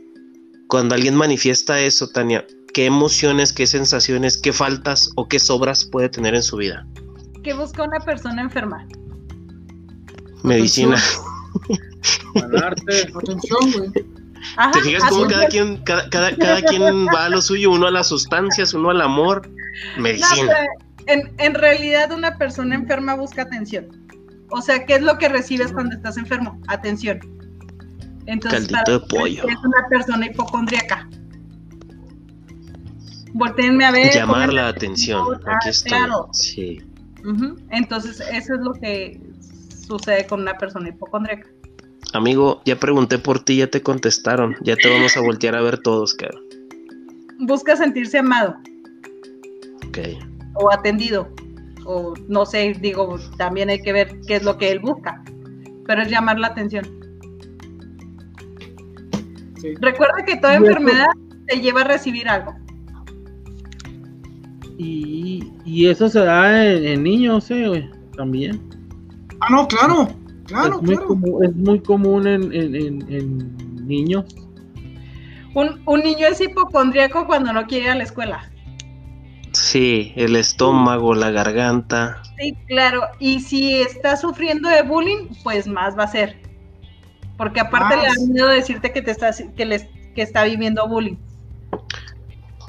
Cuando 0.67 0.93
alguien 0.93 1.15
manifiesta 1.15 1.81
eso, 1.81 2.09
Tania, 2.09 2.45
¿qué 2.71 2.85
emociones, 2.85 3.51
qué 3.51 3.65
sensaciones, 3.65 4.37
qué 4.37 4.53
faltas 4.53 5.09
o 5.15 5.27
qué 5.27 5.39
sobras 5.39 5.85
puede 5.85 6.07
tener 6.07 6.35
en 6.35 6.43
su 6.43 6.57
vida? 6.57 6.85
¿Qué 7.43 7.55
busca 7.55 7.81
una 7.81 7.99
persona 7.99 8.39
enferma? 8.43 8.87
Medicina. 10.43 11.01
Atención, 12.35 13.71
güey. 13.75 13.91
¿Te 14.71 14.81
fijas 14.81 15.09
cómo 15.09 15.25
cada 15.25 15.47
quien, 15.47 15.77
cada, 15.83 16.61
quien 16.61 17.07
va 17.07 17.25
a 17.25 17.29
lo 17.29 17.41
suyo? 17.41 17.71
Uno 17.71 17.87
a 17.87 17.91
las 17.91 18.07
sustancias, 18.07 18.75
uno 18.75 18.91
al 18.91 19.01
amor. 19.01 19.49
Medicina. 19.97 20.53
en, 21.07 21.33
en 21.37 21.53
realidad 21.53 22.11
una 22.11 22.37
persona 22.37 22.75
enferma 22.75 23.15
busca 23.15 23.43
atención. 23.43 24.07
O 24.49 24.61
sea, 24.61 24.85
¿qué 24.85 24.95
es 24.95 25.01
lo 25.01 25.17
que 25.17 25.29
recibes 25.29 25.71
cuando 25.73 25.95
estás 25.95 26.17
enfermo? 26.17 26.61
Atención. 26.67 27.19
Entonces, 28.27 28.67
de 28.67 28.99
pollo. 29.09 29.47
es 29.47 29.57
una 29.63 29.87
persona 29.89 30.25
hipocondríaca. 30.25 31.07
Volteenme 33.33 33.85
a 33.85 33.91
ver. 33.91 34.13
Llamar 34.13 34.51
la 34.51 34.69
atención. 34.69 35.39
Aquí 35.45 35.69
está. 35.69 36.07
Sí. 36.33 36.81
Entonces, 37.71 38.21
eso 38.31 38.53
es 38.53 38.59
lo 38.61 38.73
que 38.73 39.19
sucede 39.87 40.25
con 40.27 40.41
una 40.41 40.57
persona 40.57 40.89
hipocondríaca. 40.89 41.47
Amigo, 42.13 42.61
ya 42.65 42.77
pregunté 42.79 43.17
por 43.17 43.43
ti, 43.43 43.57
ya 43.57 43.67
te 43.67 43.81
contestaron. 43.81 44.55
Ya 44.61 44.75
te 44.75 44.89
vamos 44.89 45.15
a 45.17 45.21
voltear 45.21 45.55
a 45.55 45.61
ver 45.61 45.77
todos, 45.79 46.13
claro. 46.13 46.39
Busca 47.39 47.75
sentirse 47.75 48.17
amado. 48.17 48.55
O 50.55 50.71
atendido. 50.71 51.29
O 51.85 52.13
no 52.27 52.45
sé, 52.45 52.75
digo, 52.81 53.17
también 53.37 53.69
hay 53.69 53.81
que 53.81 53.93
ver 53.93 54.19
qué 54.27 54.35
es 54.37 54.43
lo 54.43 54.57
que 54.57 54.71
él 54.71 54.79
busca. 54.79 55.23
Pero 55.85 56.01
es 56.01 56.09
llamar 56.09 56.39
la 56.39 56.47
atención. 56.47 56.85
Recuerda 59.81 60.23
que 60.25 60.37
toda 60.37 60.55
enfermedad 60.55 61.07
te 61.47 61.59
lleva 61.59 61.81
a 61.81 61.85
recibir 61.85 62.27
algo. 62.27 62.53
Y, 64.77 65.43
eso 65.87 66.07
se 66.07 66.19
da 66.19 66.65
en, 66.65 67.03
niños, 67.03 67.49
¿eh? 67.49 67.89
También. 68.15 68.61
Ah, 69.39 69.47
no, 69.49 69.67
claro, 69.67 70.07
claro, 70.45 70.75
es 70.75 70.81
muy, 70.83 70.97
Común, 70.97 71.43
es 71.43 71.55
muy 71.55 71.79
común 71.79 72.27
en, 72.27 73.87
niños. 73.87 74.25
Un, 75.55 75.81
un 75.85 75.99
niño 76.01 76.27
es 76.27 76.41
hipocondríaco 76.41 77.25
cuando 77.25 77.53
no 77.53 77.65
quiere 77.65 77.85
ir 77.85 77.91
a 77.91 77.95
la 77.95 78.03
escuela. 78.03 78.51
Sí, 79.67 80.13
el 80.15 80.37
estómago, 80.37 81.13
la 81.13 81.29
garganta. 81.29 82.21
Sí, 82.39 82.55
claro. 82.67 83.01
Y 83.19 83.41
si 83.41 83.81
está 83.81 84.15
sufriendo 84.15 84.69
de 84.69 84.81
bullying, 84.81 85.27
pues 85.43 85.67
más 85.67 85.97
va 85.97 86.03
a 86.03 86.07
ser. 86.07 86.37
Porque 87.37 87.59
aparte 87.59 87.97
le 87.97 88.03
da 88.03 88.13
miedo 88.29 88.47
decirte 88.47 88.93
que 88.93 89.01
te 89.01 89.11
está, 89.11 89.31
que 89.57 89.65
les, 89.65 89.85
que 90.15 90.21
está 90.21 90.45
viviendo 90.45 90.87
bullying. 90.87 91.17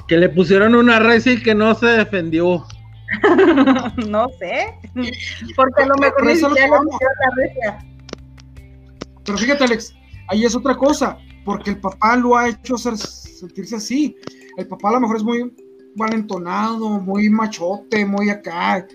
Que 0.09 0.17
le 0.17 0.27
pusieron 0.27 0.75
una 0.75 0.99
recia 0.99 1.31
y 1.31 1.41
que 1.41 1.55
no 1.55 1.73
se 1.73 1.85
defendió. 1.85 2.65
no 4.09 4.27
sé. 4.37 4.77
Porque 5.55 5.83
a 5.83 5.85
lo 5.85 5.95
mejor 5.95 6.25
ni 6.25 6.33
eso 6.33 6.47
es 6.47 6.51
lo 6.51 6.55
siquiera 6.57 6.67
que 6.67 6.83
le 6.83 6.91
pusieron 6.91 7.15
la 7.21 7.35
recia. 7.37 7.85
Pero 9.23 9.37
fíjate, 9.37 9.63
Alex, 9.63 9.95
ahí 10.27 10.43
es 10.43 10.53
otra 10.53 10.75
cosa, 10.75 11.17
porque 11.45 11.69
el 11.69 11.79
papá 11.79 12.17
lo 12.17 12.35
ha 12.35 12.49
hecho 12.49 12.77
ser- 12.77 12.97
sentirse 12.97 13.77
así. 13.77 14.17
El 14.57 14.67
papá 14.67 14.89
a 14.89 14.93
lo 14.93 14.99
mejor 14.99 15.15
es 15.15 15.23
muy 15.23 15.49
valentonado, 15.95 16.99
muy 16.99 17.29
machote, 17.29 18.05
muy 18.05 18.29
acá. 18.29 18.85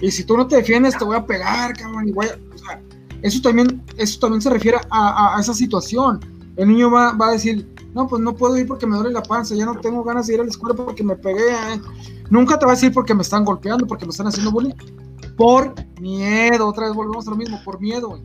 Y 0.00 0.10
si 0.10 0.24
tú 0.24 0.36
no 0.36 0.46
te 0.46 0.56
defiendes, 0.56 0.96
te 0.96 1.04
voy 1.04 1.16
a 1.16 1.24
pegar, 1.26 1.76
cabrón. 1.76 2.08
Y 2.08 2.12
voy 2.12 2.26
a- 2.26 2.38
o 2.54 2.58
sea, 2.58 2.82
eso 3.22 3.40
también, 3.42 3.82
eso 3.96 4.18
también 4.20 4.40
se 4.42 4.50
refiere 4.50 4.78
a, 4.90 5.08
a- 5.32 5.36
a 5.36 5.40
esa 5.40 5.54
situación. 5.54 6.20
El 6.56 6.68
niño 6.68 6.90
va, 6.90 7.12
va 7.12 7.28
a 7.28 7.32
decir, 7.32 7.66
no, 7.94 8.06
pues 8.06 8.22
no 8.22 8.34
puedo 8.34 8.56
ir 8.56 8.66
porque 8.66 8.86
me 8.86 8.96
duele 8.96 9.12
la 9.12 9.22
panza, 9.22 9.54
ya 9.54 9.66
no 9.66 9.76
tengo 9.80 10.02
ganas 10.04 10.26
de 10.26 10.34
ir 10.34 10.40
a 10.40 10.44
la 10.44 10.50
escuela 10.50 10.74
porque 10.74 11.02
me 11.04 11.16
pegué. 11.16 11.50
eh". 11.50 11.80
Nunca 12.30 12.58
te 12.58 12.64
va 12.66 12.72
a 12.72 12.74
decir 12.74 12.92
porque 12.92 13.14
me 13.14 13.22
están 13.22 13.44
golpeando, 13.44 13.86
porque 13.86 14.04
me 14.04 14.10
están 14.10 14.26
haciendo 14.26 14.50
bullying. 14.52 14.74
Por 15.36 15.74
miedo, 16.00 16.68
otra 16.68 16.86
vez 16.86 16.94
volvemos 16.94 17.26
a 17.26 17.30
lo 17.30 17.36
mismo, 17.36 17.60
por 17.64 17.80
miedo. 17.80 18.08
güey. 18.10 18.22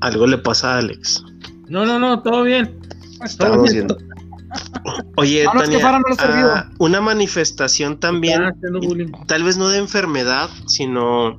Algo 0.00 0.26
le 0.26 0.38
pasa 0.38 0.74
a 0.74 0.78
Alex. 0.78 1.22
No, 1.68 1.84
no, 1.86 1.98
no, 1.98 2.22
todo 2.22 2.42
bien. 2.44 2.78
Estamos 3.24 3.70
viendo. 3.72 3.96
Oye, 5.16 5.44
No, 5.44 5.54
no, 5.54 5.62
es 5.62 5.68
que 5.70 5.78
Tania, 5.78 5.86
Fara 5.86 5.98
no 5.98 6.04
le 6.08 6.14
ha 6.14 6.26
servido. 6.26 6.52
ah, 6.54 6.70
una 6.78 7.00
manifestación 7.00 7.98
también, 7.98 8.40
bullying. 8.82 9.12
tal 9.26 9.44
vez 9.44 9.56
no 9.56 9.68
de 9.68 9.78
enfermedad, 9.78 10.50
sino 10.66 11.38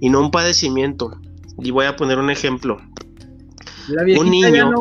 y 0.00 0.08
no 0.10 0.20
un 0.20 0.30
padecimiento. 0.30 1.18
Y 1.58 1.70
voy 1.70 1.86
a 1.86 1.96
poner 1.96 2.18
un 2.18 2.30
ejemplo. 2.30 2.78
La 3.88 4.02
Un 4.20 4.30
niño. 4.30 4.70
no. 4.70 4.80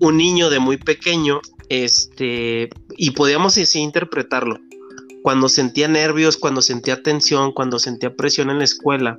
Un 0.00 0.16
niño 0.16 0.50
de 0.50 0.58
muy 0.58 0.78
pequeño, 0.78 1.40
este, 1.68 2.70
y 2.96 3.10
podíamos 3.12 3.56
así 3.56 3.78
interpretarlo. 3.78 4.58
Cuando 5.22 5.48
sentía 5.48 5.86
nervios, 5.86 6.36
cuando 6.36 6.60
sentía 6.60 7.02
tensión, 7.02 7.52
cuando 7.52 7.78
sentía 7.78 8.14
presión 8.16 8.50
en 8.50 8.58
la 8.58 8.64
escuela, 8.64 9.16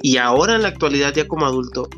y 0.00 0.18
ahora 0.18 0.54
en 0.54 0.62
la 0.62 0.68
actualidad 0.68 1.12
ya 1.12 1.26
como 1.26 1.44
adulto, 1.46 1.88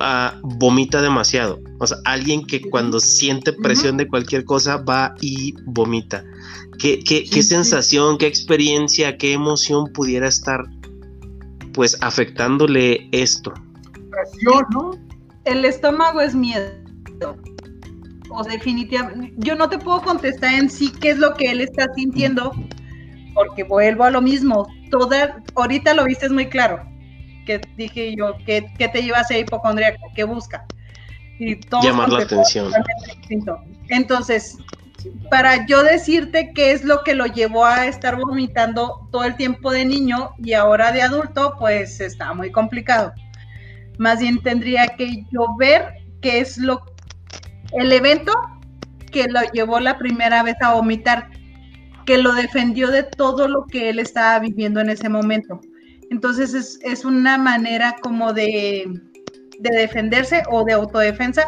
ah, 0.00 0.38
vomita 0.42 1.02
demasiado. 1.02 1.60
O 1.78 1.86
sea, 1.86 1.98
alguien 2.04 2.46
que 2.46 2.60
cuando 2.60 3.00
siente 3.00 3.52
presión 3.52 3.96
de 3.96 4.08
cualquier 4.08 4.44
cosa 4.44 4.78
va 4.78 5.14
y 5.20 5.54
vomita. 5.66 6.24
¿Qué, 6.78 7.00
qué, 7.04 7.24
qué 7.24 7.42
sí. 7.42 7.48
sensación, 7.48 8.18
qué 8.18 8.26
experiencia, 8.26 9.16
qué 9.16 9.32
emoción 9.32 9.92
pudiera 9.92 10.28
estar 10.28 10.64
pues 11.72 11.96
afectándole 12.00 13.08
esto? 13.12 13.52
Presión, 14.10 14.64
¿no? 14.70 14.90
El 15.44 15.64
estómago 15.64 16.20
es 16.20 16.34
miedo. 16.34 16.70
O 18.30 18.42
definitivamente, 18.42 19.32
yo 19.36 19.54
no 19.54 19.68
te 19.68 19.78
puedo 19.78 20.02
contestar 20.02 20.54
en 20.54 20.68
sí 20.68 20.90
qué 21.00 21.10
es 21.10 21.18
lo 21.18 21.34
que 21.34 21.50
él 21.50 21.60
está 21.60 21.86
sintiendo, 21.94 22.52
porque 23.34 23.62
vuelvo 23.62 24.04
a 24.04 24.10
lo 24.10 24.20
mismo. 24.20 24.66
Toda, 24.90 25.42
ahorita 25.54 25.94
lo 25.94 26.04
viste 26.04 26.28
muy 26.28 26.48
claro, 26.48 26.80
que 27.44 27.60
dije 27.76 28.14
yo, 28.16 28.36
que, 28.44 28.72
que 28.78 28.88
te 28.88 29.02
lleva 29.02 29.18
a 29.18 29.24
ser 29.24 29.40
hipocondríaco, 29.40 30.10
¿qué 30.14 30.24
busca? 30.24 30.64
Y 31.38 31.56
todos 31.56 31.84
Llamar 31.84 32.10
la 32.10 32.22
atención. 32.22 32.72
Entonces, 33.88 34.58
para 35.30 35.66
yo 35.66 35.82
decirte 35.82 36.52
qué 36.54 36.72
es 36.72 36.84
lo 36.84 37.02
que 37.02 37.14
lo 37.14 37.26
llevó 37.26 37.64
a 37.64 37.86
estar 37.86 38.16
vomitando 38.16 39.08
todo 39.10 39.24
el 39.24 39.36
tiempo 39.36 39.70
de 39.70 39.84
niño 39.84 40.30
y 40.38 40.54
ahora 40.54 40.92
de 40.92 41.02
adulto, 41.02 41.56
pues 41.58 42.00
está 42.00 42.32
muy 42.34 42.50
complicado. 42.50 43.12
Más 43.98 44.20
bien 44.20 44.42
tendría 44.42 44.88
que 44.96 45.24
yo 45.30 45.56
ver 45.58 45.94
qué 46.20 46.40
es 46.40 46.58
lo 46.58 46.82
el 47.72 47.92
evento 47.92 48.32
que 49.10 49.28
lo 49.28 49.40
llevó 49.52 49.80
la 49.80 49.98
primera 49.98 50.42
vez 50.42 50.56
a 50.60 50.74
vomitar, 50.74 51.30
que 52.06 52.18
lo 52.18 52.32
defendió 52.34 52.90
de 52.90 53.02
todo 53.02 53.48
lo 53.48 53.66
que 53.66 53.90
él 53.90 53.98
estaba 53.98 54.38
viviendo 54.38 54.80
en 54.80 54.90
ese 54.90 55.08
momento. 55.08 55.60
Entonces 56.14 56.54
es, 56.54 56.78
es 56.82 57.04
una 57.04 57.36
manera 57.36 57.96
como 58.00 58.32
de, 58.32 58.84
de 59.58 59.70
defenderse 59.76 60.44
o 60.48 60.62
de 60.64 60.74
autodefensa 60.74 61.42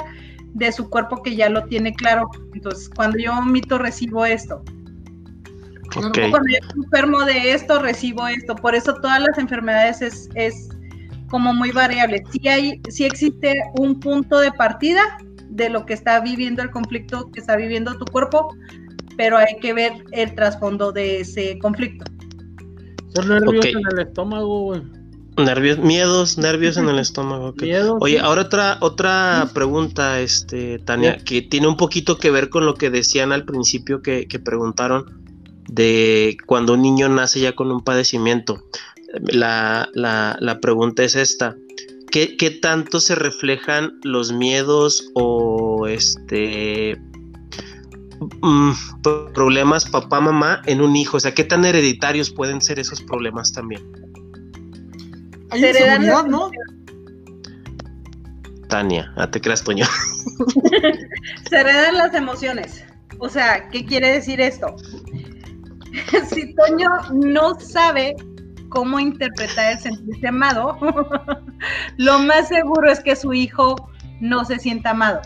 de 0.54 0.72
su 0.72 0.90
cuerpo 0.90 1.22
que 1.22 1.36
ya 1.36 1.48
lo 1.48 1.62
tiene 1.66 1.94
claro. 1.94 2.28
Entonces, 2.52 2.88
cuando 2.88 3.16
yo 3.16 3.32
vomito, 3.32 3.78
recibo 3.78 4.26
esto. 4.26 4.64
Cuando 5.94 6.18
yo 6.18 6.82
enfermo 6.82 7.24
de 7.24 7.52
esto, 7.52 7.78
recibo 7.80 8.26
esto. 8.26 8.56
Por 8.56 8.74
eso 8.74 8.94
todas 8.94 9.20
las 9.20 9.38
enfermedades 9.38 10.02
es, 10.02 10.28
es 10.34 10.68
como 11.30 11.54
muy 11.54 11.70
variable. 11.70 12.24
Sí, 12.32 12.48
hay, 12.48 12.80
sí 12.88 13.04
existe 13.04 13.54
un 13.78 14.00
punto 14.00 14.40
de 14.40 14.50
partida 14.50 15.00
de 15.48 15.70
lo 15.70 15.86
que 15.86 15.94
está 15.94 16.18
viviendo 16.18 16.60
el 16.60 16.72
conflicto 16.72 17.30
que 17.30 17.38
está 17.38 17.54
viviendo 17.54 17.96
tu 17.98 18.04
cuerpo, 18.06 18.52
pero 19.16 19.38
hay 19.38 19.60
que 19.60 19.72
ver 19.72 19.92
el 20.10 20.34
trasfondo 20.34 20.90
de 20.90 21.20
ese 21.20 21.56
conflicto. 21.60 22.15
Son 23.16 23.28
nervios 23.28 23.66
en 23.66 23.82
el 23.92 24.06
estómago, 24.06 24.60
güey. 24.62 24.82
Nervios, 25.38 25.78
miedos, 25.78 26.38
nervios 26.38 26.76
en 26.78 26.88
el 26.88 26.98
estómago. 27.06 27.48
ok. 27.48 27.62
Miedo. 27.62 27.98
Oye, 28.00 28.18
ahora 28.20 28.42
otra, 28.42 28.78
otra 28.80 29.50
pregunta, 29.52 30.20
este, 30.20 30.78
Tania, 30.78 31.18
Sí. 31.18 31.24
que 31.24 31.42
tiene 31.42 31.66
un 31.68 31.76
poquito 31.76 32.16
que 32.18 32.30
ver 32.30 32.48
con 32.48 32.64
lo 32.64 32.74
que 32.74 32.88
decían 32.90 33.32
al 33.32 33.44
principio 33.44 34.00
que, 34.02 34.26
que 34.28 34.38
preguntaron 34.38 35.22
de 35.68 36.36
cuando 36.46 36.74
un 36.74 36.82
niño 36.82 37.08
nace 37.08 37.40
ya 37.40 37.52
con 37.52 37.70
un 37.70 37.82
padecimiento. 37.82 38.62
La, 39.20 39.88
la, 39.94 40.36
la 40.40 40.60
pregunta 40.60 41.02
es 41.04 41.16
esta. 41.16 41.54
¿Qué, 42.10 42.36
qué 42.36 42.50
tanto 42.50 43.00
se 43.00 43.14
reflejan 43.14 43.98
los 44.04 44.32
miedos 44.32 45.10
o 45.14 45.86
este 45.86 46.96
mm, 48.20 48.72
pro- 49.02 49.32
problemas 49.32 49.84
papá 49.84 50.20
mamá 50.20 50.62
en 50.66 50.80
un 50.80 50.96
hijo? 50.96 51.16
O 51.16 51.20
sea, 51.20 51.34
¿qué 51.34 51.44
tan 51.44 51.64
hereditarios 51.64 52.30
pueden 52.30 52.60
ser 52.60 52.78
esos 52.78 53.02
problemas 53.02 53.52
también? 53.52 53.82
Hay 55.50 55.60
Se 55.60 55.70
heredan 55.70 56.02
inseguridad, 56.02 56.26
¿no? 56.26 56.50
Tania, 58.68 59.12
ah, 59.16 59.30
te 59.30 59.40
creas, 59.40 59.62
Toño. 59.62 59.86
Se 61.48 61.56
heredan 61.56 61.96
las 61.96 62.14
emociones. 62.14 62.84
O 63.18 63.28
sea, 63.28 63.68
¿qué 63.70 63.84
quiere 63.84 64.12
decir 64.12 64.40
esto? 64.40 64.74
si 66.32 66.54
Toño 66.54 66.88
no 67.12 67.58
sabe 67.60 68.16
cómo 68.68 68.98
interpretar 68.98 69.72
el 69.72 69.78
sentirse 69.78 70.26
amado, 70.26 70.76
lo 71.96 72.18
más 72.18 72.48
seguro 72.48 72.90
es 72.90 73.00
que 73.00 73.14
su 73.16 73.32
hijo 73.32 73.76
no 74.20 74.44
se 74.44 74.58
sienta 74.58 74.90
amado. 74.90 75.22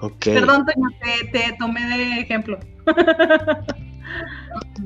Ok. 0.00 0.24
Perdón, 0.24 0.66
Toño, 0.66 0.88
te, 1.02 1.26
te 1.28 1.56
tomé 1.58 1.84
de 1.86 2.20
ejemplo. 2.20 2.58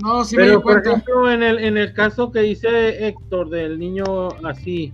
No, 0.02 0.24
sí 0.24 0.36
me 0.36 0.44
Pero 0.44 0.56
di 0.56 0.62
por 0.62 0.72
cuenta. 0.72 0.90
ejemplo, 0.90 1.30
en 1.30 1.42
el, 1.42 1.58
en 1.58 1.76
el 1.76 1.92
caso 1.92 2.32
que 2.32 2.40
dice 2.40 3.06
Héctor 3.06 3.50
del 3.50 3.78
niño 3.78 4.04
así. 4.44 4.92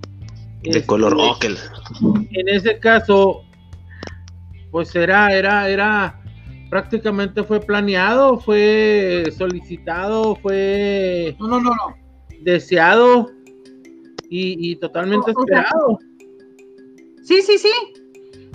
De 0.62 0.70
este, 0.70 0.86
color 0.86 1.14
ocre. 1.18 1.54
En 2.32 2.48
ese 2.48 2.78
caso, 2.80 3.42
pues 4.72 4.94
era, 4.96 5.32
era, 5.32 5.68
era, 5.68 6.20
prácticamente 6.70 7.44
fue 7.44 7.60
planeado, 7.60 8.40
fue 8.40 9.32
solicitado, 9.36 10.34
fue 10.36 11.36
No, 11.38 11.46
no, 11.48 11.60
no, 11.60 11.70
no. 11.70 11.96
deseado 12.42 13.30
y, 14.28 14.72
y 14.72 14.76
totalmente 14.76 15.30
O- 15.30 15.40
o 15.40 15.46
sea, 15.46 15.60
esperado. 15.60 15.98
Sí, 17.22 17.42
sí, 17.42 17.58
sí. 17.58 17.70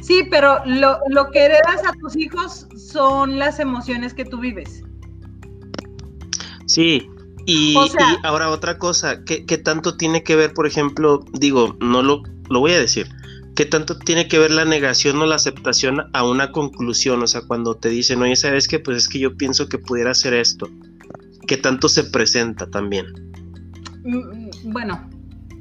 Sí, 0.01 0.23
pero 0.29 0.59
lo, 0.65 0.97
lo 1.09 1.29
que 1.31 1.45
heredas 1.45 1.83
a 1.87 1.93
tus 1.99 2.15
hijos 2.15 2.67
son 2.75 3.37
las 3.39 3.59
emociones 3.59 4.13
que 4.13 4.25
tú 4.25 4.39
vives. 4.39 4.83
Sí, 6.65 7.07
y, 7.45 7.75
O 7.77 7.87
sea- 7.87 8.13
y 8.13 8.25
ahora 8.25 8.49
otra 8.49 8.77
cosa, 8.77 9.23
¿qué, 9.23 9.45
qué 9.45 9.57
tanto 9.57 9.97
tiene 9.97 10.23
que 10.23 10.35
ver, 10.35 10.53
por 10.53 10.67
ejemplo, 10.67 11.23
digo, 11.33 11.75
no 11.79 12.01
lo, 12.01 12.23
lo 12.49 12.59
voy 12.59 12.71
a 12.73 12.79
decir, 12.79 13.07
qué 13.55 13.65
tanto 13.65 13.97
tiene 13.99 14.27
que 14.27 14.39
ver 14.39 14.51
la 14.51 14.65
negación 14.65 15.17
o 15.21 15.25
la 15.25 15.35
aceptación 15.35 16.01
a 16.13 16.23
una 16.25 16.51
conclusión? 16.51 17.21
O 17.21 17.27
sea, 17.27 17.41
cuando 17.41 17.75
te 17.75 17.89
dicen, 17.89 18.21
oye, 18.21 18.35
¿sabes 18.35 18.67
qué? 18.67 18.79
Pues 18.79 18.97
es 18.97 19.07
que 19.09 19.19
yo 19.19 19.35
pienso 19.35 19.67
que 19.67 19.77
pudiera 19.77 20.13
ser 20.13 20.33
esto. 20.33 20.67
¿Qué 21.47 21.57
tanto 21.57 21.89
se 21.89 22.05
presenta 22.05 22.69
también? 22.69 23.05
Mm, 24.03 24.71
Bueno, 24.71 25.09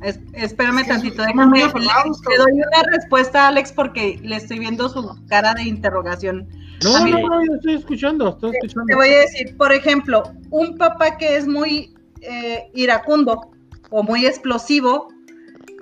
es- 0.02 0.20
espérame 0.34 0.78
Es 0.78 0.84
que 0.84 0.90
tantito, 0.92 1.22
déjame, 1.22 1.58
le, 1.58 1.64
le 1.66 2.36
doy 2.38 2.52
una 2.52 2.82
respuesta 2.92 3.44
a 3.44 3.48
Alex 3.48 3.72
porque 3.72 4.18
le 4.22 4.36
estoy 4.36 4.58
viendo 4.58 4.88
su 4.88 5.08
cara 5.28 5.54
de 5.54 5.62
interrogación. 5.64 6.48
No, 6.82 6.98
no, 6.98 7.18
no, 7.18 7.44
yo 7.46 7.54
estoy 7.56 7.74
escuchando, 7.74 8.30
estoy 8.30 8.52
Te 8.52 8.56
escuchando. 8.66 8.96
voy 8.96 9.08
a 9.10 9.18
decir, 9.20 9.56
por 9.58 9.72
ejemplo, 9.72 10.22
un 10.50 10.78
papá 10.78 11.18
que 11.18 11.36
es 11.36 11.46
muy 11.46 11.92
eh, 12.22 12.64
iracundo 12.74 13.50
o 13.90 14.02
muy 14.02 14.24
explosivo, 14.24 15.08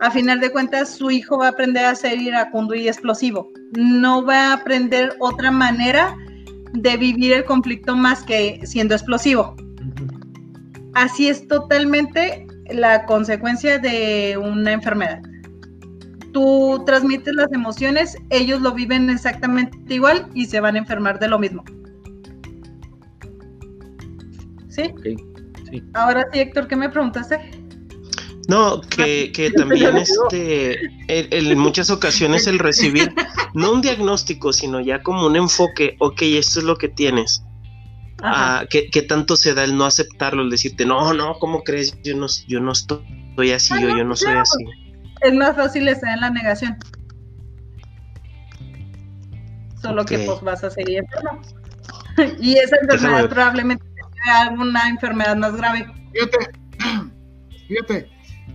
a 0.01 0.11
final 0.11 0.40
de 0.40 0.51
cuentas 0.51 0.90
su 0.97 1.11
hijo 1.11 1.39
va 1.39 1.47
a 1.47 1.51
aprender 1.51 1.85
a 1.85 1.95
ser 1.95 2.20
iracundo 2.20 2.74
y 2.74 2.89
explosivo. 2.89 3.49
No 3.77 4.24
va 4.24 4.49
a 4.49 4.53
aprender 4.55 5.15
otra 5.20 5.51
manera 5.53 6.16
de 6.73 6.97
vivir 6.97 7.32
el 7.32 7.45
conflicto 7.45 7.95
más 7.95 8.24
que 8.24 8.61
siendo 8.65 8.95
explosivo. 8.95 9.55
Así 10.95 11.28
es 11.28 11.47
totalmente 11.47 12.47
la 12.70 13.05
consecuencia 13.07 13.78
de 13.78 14.36
una 14.36 14.73
enfermedad. 14.73 15.20
Tú 16.32 16.82
transmites 16.86 17.35
las 17.35 17.53
emociones, 17.53 18.16
ellos 18.31 18.61
lo 18.61 18.73
viven 18.73 19.11
exactamente 19.11 19.77
igual 19.89 20.28
y 20.35 20.47
se 20.47 20.61
van 20.61 20.77
a 20.77 20.78
enfermar 20.78 21.19
de 21.19 21.28
lo 21.28 21.39
mismo. 21.39 21.65
¿Sí? 24.69 24.95
sí. 25.70 25.82
Ahora 25.95 26.27
sí, 26.32 26.40
Héctor, 26.40 26.69
¿qué 26.69 26.77
me 26.77 26.89
preguntaste? 26.89 27.40
No, 28.49 28.81
que, 28.81 29.32
que 29.32 29.51
también 29.57 29.97
este, 29.97 30.81
en, 31.09 31.32
en 31.32 31.59
muchas 31.59 31.90
ocasiones 31.90 32.47
el 32.47 32.59
recibir, 32.59 33.12
no 33.55 33.73
un 33.73 33.81
diagnóstico, 33.81 34.53
sino 34.53 34.81
ya 34.81 35.03
como 35.03 35.27
un 35.27 35.36
enfoque, 35.36 35.97
ok, 35.99 36.23
esto 36.23 36.61
es 36.61 36.65
lo 36.65 36.77
que 36.77 36.89
tienes. 36.89 37.43
Ajá. 38.23 38.61
Ah, 38.61 38.66
¿qué, 38.69 38.90
qué 38.90 39.03
tanto 39.03 39.36
se 39.36 39.55
da 39.55 39.65
el 39.65 39.77
no 39.77 39.85
aceptarlo, 39.85 40.43
el 40.43 40.51
decirte, 40.51 40.85
no, 40.85 41.12
no, 41.15 41.39
¿cómo 41.39 41.62
crees? 41.62 41.97
Yo 42.03 42.16
no, 42.16 42.27
yo 42.49 42.61
no 42.61 42.73
estoy 42.73 43.53
así, 43.53 43.74
o 43.74 43.97
yo 43.97 44.05
no 44.05 44.16
soy 44.16 44.35
así. 44.35 44.65
es 45.20 45.35
más 45.35 45.55
fácil 45.55 45.86
estar 45.89 46.12
en 46.15 46.20
la 46.20 46.31
negación. 46.31 46.77
Solo 49.81 50.05
que 50.05 50.19
pues 50.19 50.40
vas 50.40 50.65
a 50.65 50.70
seguir 50.70 50.99
enfermo. 50.99 51.40
y 52.40 52.57
esa 52.57 52.77
enfermedad 52.77 53.23
Déjame- 53.23 53.28
probablemente 53.28 53.85
sea 54.24 54.43
alguna 54.43 54.89
enfermedad 54.89 55.36
más 55.36 55.55
grave. 55.57 55.86
Fíjate, 56.12 56.39
fíjate, 57.69 58.11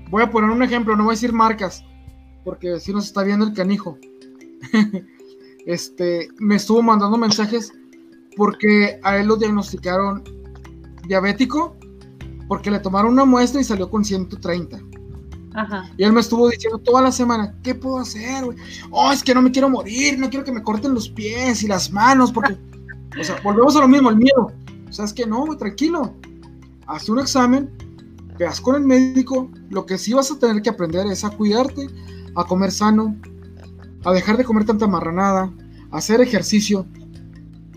voy 0.10 0.23
a 0.23 0.30
poner 0.30 0.49
un 0.49 0.61
ejemplo, 0.61 0.95
no 0.98 1.06
voy 1.06 1.14
a 1.14 1.15
decir 1.15 1.31
marcas, 1.31 1.85
porque 2.44 2.80
si 2.81 2.91
nos 2.91 3.06
está 3.06 3.23
viendo 3.23 3.45
el 3.45 3.53
canijo. 3.53 3.98
este, 5.65 6.27
me 6.40 6.56
estuvo 6.56 6.81
mandando 6.81 7.18
mensajes 7.18 7.72
porque 8.35 8.99
a 9.03 9.18
él 9.18 9.27
lo 9.27 9.35
diagnosticaron 9.35 10.23
diabético, 11.07 11.76
porque 12.47 12.72
le 12.72 12.80
tomaron 12.80 13.14
una 13.14 13.26
muestra 13.26 13.61
y 13.61 13.64
salió 13.64 13.89
con 13.89 14.03
130. 14.03 14.80
Ajá. 15.55 15.89
Y 15.97 16.03
él 16.03 16.14
me 16.14 16.22
estuvo 16.22 16.49
diciendo 16.49 16.80
toda 16.80 17.01
la 17.01 17.11
semana, 17.11 17.55
¿qué 17.64 17.76
puedo 17.76 17.99
hacer, 17.99 18.45
güey? 18.45 18.57
Oh, 18.89 19.11
es 19.11 19.23
que 19.23 19.35
no 19.35 19.41
me 19.41 19.51
quiero 19.51 19.69
morir, 19.69 20.18
no 20.18 20.30
quiero 20.30 20.43
que 20.43 20.51
me 20.51 20.64
corten 20.64 20.93
los 20.93 21.10
pies 21.10 21.64
y 21.64 21.68
las 21.68 21.91
manos, 21.91 22.31
porque, 22.31 22.57
o 23.19 23.23
sea, 23.23 23.39
volvemos 23.43 23.76
a 23.76 23.81
lo 23.81 23.88
mismo, 23.88 24.10
el 24.10 24.18
miedo. 24.18 24.51
O 24.89 24.93
sea, 24.93 25.05
es 25.05 25.14
que 25.14 25.26
no, 25.26 25.45
tranquilo. 25.57 26.15
Haz 26.88 27.07
un 27.10 27.19
examen, 27.19 27.69
veas 28.38 28.60
con 28.60 28.76
el 28.76 28.84
médico, 28.84 29.49
lo 29.69 29.85
que 29.85 29.97
sí 29.97 30.14
vas 30.14 30.31
a 30.31 30.39
tener 30.39 30.61
que 30.61 30.69
aprender 30.69 31.05
es 31.07 31.23
a 31.23 31.30
cuidarte, 31.30 31.88
a 32.35 32.43
comer 32.45 32.72
sano, 32.72 33.15
a 34.03 34.11
dejar 34.11 34.38
de 34.38 34.43
comer 34.43 34.65
tanta 34.65 34.88
marranada, 34.88 35.51
a 35.91 35.97
hacer 35.97 36.22
ejercicio. 36.22 36.85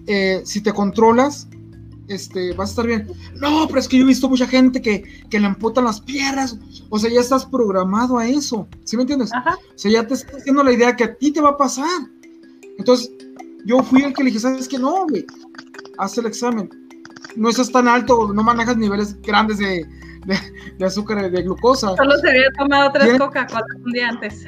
Eh, 0.07 0.43
si 0.45 0.61
te 0.61 0.73
controlas, 0.73 1.49
este, 2.09 2.53
vas 2.53 2.69
a 2.69 2.73
estar 2.73 2.87
bien. 2.87 3.09
No, 3.35 3.67
pero 3.67 3.81
es 3.81 3.89
que 3.89 3.99
yo 3.99 4.05
he 4.05 4.07
visto 4.07 4.29
mucha 4.29 4.47
gente 4.47 4.81
que, 4.81 5.03
que 5.29 5.41
le 5.41 5.47
amputan 5.47 5.85
las 5.85 6.01
piernas. 6.01 6.57
O 6.89 6.99
sea, 6.99 7.11
ya 7.11 7.21
estás 7.21 7.45
programado 7.45 8.19
a 8.19 8.27
eso. 8.29 8.69
¿Sí 8.85 8.97
me 8.97 9.03
entiendes? 9.03 9.33
Ajá. 9.35 9.57
O 9.57 9.79
sea, 9.79 9.91
ya 9.91 10.07
te 10.07 10.15
estás 10.15 10.37
haciendo 10.37 10.63
la 10.63 10.73
idea 10.73 10.95
que 10.95 11.05
a 11.05 11.15
ti 11.15 11.33
te 11.33 11.41
va 11.41 11.51
a 11.51 11.57
pasar. 11.57 11.89
Entonces, 12.79 13.11
yo 13.65 13.83
fui 13.83 14.03
el 14.03 14.15
que 14.15 14.23
le 14.23 14.31
dije, 14.31 14.41
¿sabes 14.41 14.69
qué? 14.69 14.79
No, 14.79 15.07
güey. 15.09 15.27
Haz 15.99 16.17
el 16.19 16.27
examen. 16.27 16.71
No 17.35 17.49
estás 17.49 17.73
tan 17.73 17.89
alto, 17.89 18.33
no 18.33 18.43
manejas 18.43 18.77
niveles 18.77 19.21
grandes 19.23 19.59
de, 19.59 19.85
de, 20.27 20.39
de 20.79 20.85
azúcar, 20.85 21.31
de 21.31 21.43
glucosa. 21.43 21.97
Solo 21.97 22.17
se 22.19 22.29
había 22.29 22.51
tomado 22.57 22.93
tres. 22.93 23.19
Coca-Cola 23.19 23.65
un 23.85 23.93
día 23.93 24.09
antes. 24.09 24.45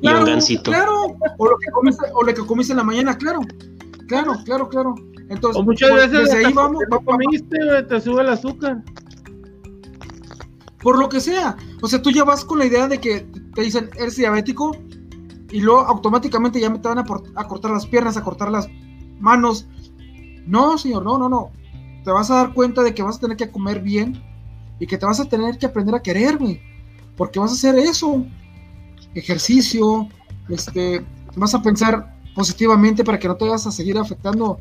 Y 0.00 0.08
un 0.08 0.24
gansito. 0.24 0.70
Claro, 0.70 1.16
o 1.36 1.46
lo 1.46 1.58
que 1.58 1.70
comiste, 1.70 2.06
o 2.14 2.22
lo 2.24 2.34
que 2.34 2.46
comiste 2.46 2.72
en 2.72 2.78
la 2.78 2.84
mañana, 2.84 3.16
claro. 3.16 3.40
Claro, 4.08 4.32
claro, 4.44 4.68
claro. 4.68 4.94
Entonces, 5.28 5.60
O 5.60 5.64
muchas 5.64 5.90
por- 5.90 5.98
veces 6.00 6.18
desde 6.32 6.46
ahí 6.46 6.52
vamos, 6.52 6.82
no 6.90 7.00
comiste, 7.04 7.58
te 7.88 8.00
sube 8.00 8.22
el 8.22 8.28
azúcar. 8.30 8.82
por 10.82 10.98
lo 10.98 11.08
que 11.08 11.20
sea. 11.20 11.56
O 11.82 11.88
sea, 11.88 12.00
tú 12.00 12.10
ya 12.10 12.24
vas 12.24 12.44
con 12.44 12.58
la 12.60 12.64
idea 12.66 12.86
de 12.88 12.98
que 12.98 13.26
te 13.54 13.62
dicen, 13.62 13.90
eres 13.98 14.16
diabético, 14.16 14.76
y 15.50 15.60
luego 15.60 15.80
automáticamente 15.80 16.60
ya 16.60 16.70
me 16.70 16.78
te 16.78 16.88
van 16.88 16.98
a, 16.98 17.04
por- 17.04 17.24
a 17.34 17.44
cortar 17.48 17.70
las 17.72 17.86
piernas, 17.86 18.16
a 18.16 18.22
cortar 18.22 18.50
las 18.50 18.68
manos. 19.18 19.66
No, 20.46 20.78
señor, 20.78 21.04
no, 21.04 21.18
no, 21.18 21.28
no. 21.28 21.50
Te 22.04 22.10
vas 22.12 22.30
a 22.30 22.36
dar 22.36 22.54
cuenta 22.54 22.82
de 22.82 22.94
que 22.94 23.02
vas 23.02 23.16
a 23.16 23.20
tener 23.20 23.36
que 23.36 23.50
comer 23.50 23.80
bien 23.82 24.22
y 24.78 24.86
que 24.86 24.96
te 24.96 25.04
vas 25.04 25.20
a 25.20 25.24
tener 25.28 25.58
que 25.58 25.66
aprender 25.66 25.94
a 25.94 26.00
quererme. 26.02 26.62
Porque 27.16 27.40
vas 27.40 27.50
a 27.50 27.54
hacer 27.54 27.74
eso. 27.76 28.24
Ejercicio, 29.14 30.08
este, 30.48 31.04
vas 31.36 31.54
a 31.54 31.62
pensar 31.62 32.17
positivamente 32.38 33.02
para 33.02 33.18
que 33.18 33.26
no 33.26 33.36
te 33.36 33.44
vayas 33.44 33.66
a 33.66 33.72
seguir 33.72 33.98
afectando 33.98 34.60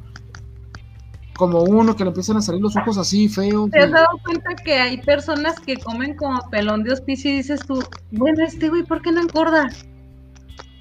como 1.36 1.62
uno 1.62 1.96
que 1.96 2.04
le 2.04 2.10
empiezan 2.10 2.38
a 2.38 2.42
salir 2.42 2.60
los 2.60 2.76
ojos 2.76 2.98
así 2.98 3.30
feos. 3.30 3.70
¿Te 3.70 3.82
has 3.82 3.92
dado 3.92 4.18
cuenta 4.26 4.56
que 4.56 4.80
hay 4.80 4.98
personas 5.00 5.60
que 5.60 5.78
comen 5.78 6.16
como 6.16 6.40
pelón 6.50 6.84
de 6.84 6.94
hospicio 6.94 7.30
y 7.30 7.36
dices 7.36 7.60
tú, 7.68 7.84
bueno, 8.10 8.44
este 8.44 8.70
güey, 8.70 8.82
¿por 8.82 9.04
qué 9.04 9.12
no 9.12 9.22
engorda? 9.22 9.68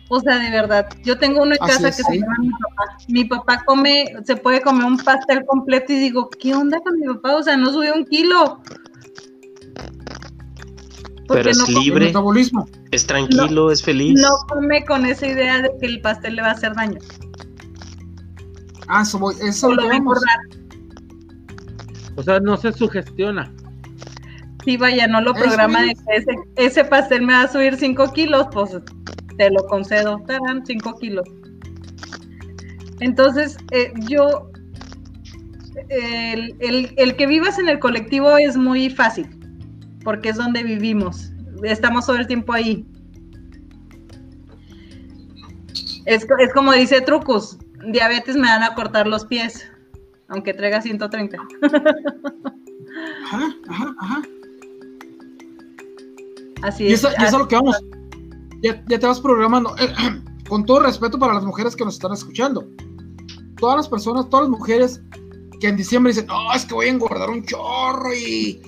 O 0.09 0.20
sea, 0.20 0.39
de 0.39 0.51
verdad, 0.51 0.89
yo 1.05 1.18
tengo 1.18 1.43
uno 1.43 1.52
en 1.52 1.59
casa 1.59 1.89
es, 1.89 1.98
que 1.98 2.02
sí. 2.02 2.12
se 2.12 2.18
llama 2.20 2.36
mi 2.40 2.48
papá. 2.48 2.97
Mi 3.09 3.24
papá 3.24 3.62
come, 3.66 4.06
se 4.24 4.36
puede 4.36 4.62
comer 4.62 4.86
un 4.86 4.97
pastel 4.97 5.44
completo 5.44 5.93
y 5.93 5.98
digo, 5.98 6.31
¿qué 6.31 6.55
onda 6.55 6.81
con 6.81 6.98
mi 6.98 7.06
papá? 7.09 7.36
O 7.36 7.43
sea, 7.43 7.59
no 7.59 7.70
subió 7.73 7.93
un 7.94 8.06
kilo. 8.06 8.62
Porque 11.27 11.43
Pero 11.43 11.51
es 11.51 11.59
no 11.59 11.81
libre, 11.81 12.07
metabolismo. 12.07 12.69
es 12.93 13.07
tranquilo, 13.07 13.70
es 13.73 13.82
feliz. 13.82 14.20
no 14.20 14.31
come 14.48 14.85
con 14.85 15.05
esa 15.07 15.27
idea 15.27 15.61
de 15.62 15.70
que 15.81 15.86
el 15.86 16.01
pastel 16.01 16.36
le 16.36 16.43
va 16.43 16.48
a 16.48 16.53
hacer 16.53 16.74
daño. 16.74 16.98
Ah, 18.89 19.03
eso, 19.03 19.19
voy- 19.19 19.35
eso 19.43 19.73
lo 19.74 19.90
engordar. 19.90 20.39
O 22.15 22.23
sea, 22.23 22.39
no 22.40 22.57
se 22.57 22.73
sugestiona. 22.73 23.53
Sí, 24.65 24.77
vaya, 24.77 25.07
no 25.07 25.20
lo 25.20 25.35
programa 25.35 25.82
de 25.82 25.94
que 25.94 26.16
ese, 26.16 26.32
ese 26.57 26.85
pastel 26.85 27.23
me 27.23 27.32
va 27.32 27.43
a 27.43 27.48
subir 27.53 27.77
5 27.77 28.12
kilos, 28.12 28.47
pues 28.53 28.70
te 29.36 29.51
lo 29.51 29.65
concedo, 29.66 30.19
tarán 30.27 30.65
5 30.65 30.97
kilos. 30.98 31.24
Entonces, 33.01 33.57
eh, 33.73 33.93
yo, 34.09 34.51
el, 35.89 36.57
el- 36.61 36.94
el 36.97 37.16
que 37.16 37.27
vivas 37.27 37.59
en 37.59 37.69
el 37.69 37.78
colectivo 37.78 38.36
es 38.39 38.57
muy 38.57 38.89
fácil, 38.90 39.28
porque 40.06 40.28
es 40.28 40.36
donde 40.36 40.62
vivimos, 40.62 41.32
estamos 41.64 42.06
todo 42.06 42.16
el 42.16 42.28
tiempo 42.28 42.52
ahí. 42.52 42.86
Es, 46.04 46.24
es 46.38 46.54
como 46.54 46.72
dice 46.72 47.00
Trucus, 47.00 47.58
diabetes 47.90 48.36
me 48.36 48.46
van 48.46 48.62
a 48.62 48.76
cortar 48.76 49.08
los 49.08 49.24
pies, 49.24 49.68
aunque 50.28 50.54
traiga 50.54 50.80
130. 50.80 51.36
Ajá, 53.24 53.48
ajá, 53.68 53.94
ajá. 53.98 54.22
Así 56.62 56.84
Y 56.84 56.92
es. 56.92 57.00
eso, 57.00 57.08
y 57.10 57.14
eso 57.16 57.26
es 57.26 57.34
a 57.34 57.38
lo 57.38 57.48
que 57.48 57.56
vamos. 57.56 57.76
Ya, 58.62 58.82
ya 58.86 58.98
te 59.00 59.06
vas 59.06 59.20
programando. 59.20 59.74
Eh, 59.78 59.92
con 60.48 60.64
todo 60.64 60.80
respeto 60.80 61.18
para 61.18 61.34
las 61.34 61.44
mujeres 61.44 61.74
que 61.74 61.84
nos 61.84 61.94
están 61.94 62.12
escuchando. 62.12 62.64
Todas 63.58 63.76
las 63.76 63.88
personas, 63.88 64.30
todas 64.30 64.48
las 64.48 64.58
mujeres 64.58 65.02
que 65.60 65.68
en 65.68 65.76
diciembre 65.76 66.12
dicen, 66.12 66.26
no, 66.26 66.52
es 66.54 66.64
que 66.64 66.74
voy 66.74 66.86
a 66.86 66.90
engordar 66.90 67.30
un 67.30 67.44
chorro 67.44 68.12
y 68.14 68.60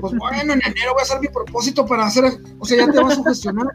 pues 0.00 0.14
bueno, 0.14 0.52
en 0.52 0.62
enero 0.62 0.92
voy 0.92 1.00
a 1.00 1.02
hacer 1.02 1.20
mi 1.20 1.28
propósito 1.28 1.86
para 1.86 2.06
hacer, 2.06 2.24
o 2.58 2.64
sea, 2.64 2.86
ya 2.86 2.92
te 2.92 3.00
vas 3.00 3.12
a 3.12 3.16
sugestionar. 3.16 3.66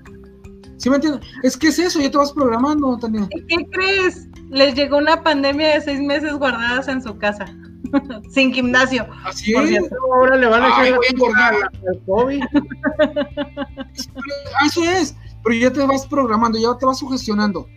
¿Sí 0.78 0.90
me 0.90 0.96
entiendes? 0.96 1.28
Es 1.44 1.58
que 1.58 1.68
es 1.68 1.80
eso, 1.80 2.00
ya 2.00 2.10
te 2.10 2.18
vas 2.18 2.32
programando, 2.32 2.98
Tania. 2.98 3.28
¿Y 3.32 3.42
¿Qué 3.48 3.66
crees? 3.72 4.28
Les 4.50 4.76
llegó 4.76 4.98
una 4.98 5.22
pandemia 5.22 5.76
de 5.76 5.82
seis 5.82 6.00
meses 6.00 6.32
guguardadas 6.32 6.88
en 6.88 7.04
su 7.04 7.18
casa, 7.18 7.46
sin 8.32 8.54
gimnasio. 8.54 9.06
Así 9.26 9.54
es. 9.54 9.68
cierto. 9.68 9.96
Ahora 10.14 10.38
le 10.38 10.48
van 10.48 10.64
a 10.64 10.78
Ay, 10.78 10.94
voy 10.94 11.06
a 11.06 11.10
engordar. 11.12 11.54
al 11.56 12.02
COVID. 12.06 12.44
Eso 14.66 14.84
es, 14.84 15.16
pero 15.44 15.56
ya 15.56 15.74
te 15.74 15.86
vas 15.86 16.08
programando, 16.08 16.58
ya 16.58 16.78
te 16.78 16.86
vas 16.86 17.00
sugestionando. 17.00 17.68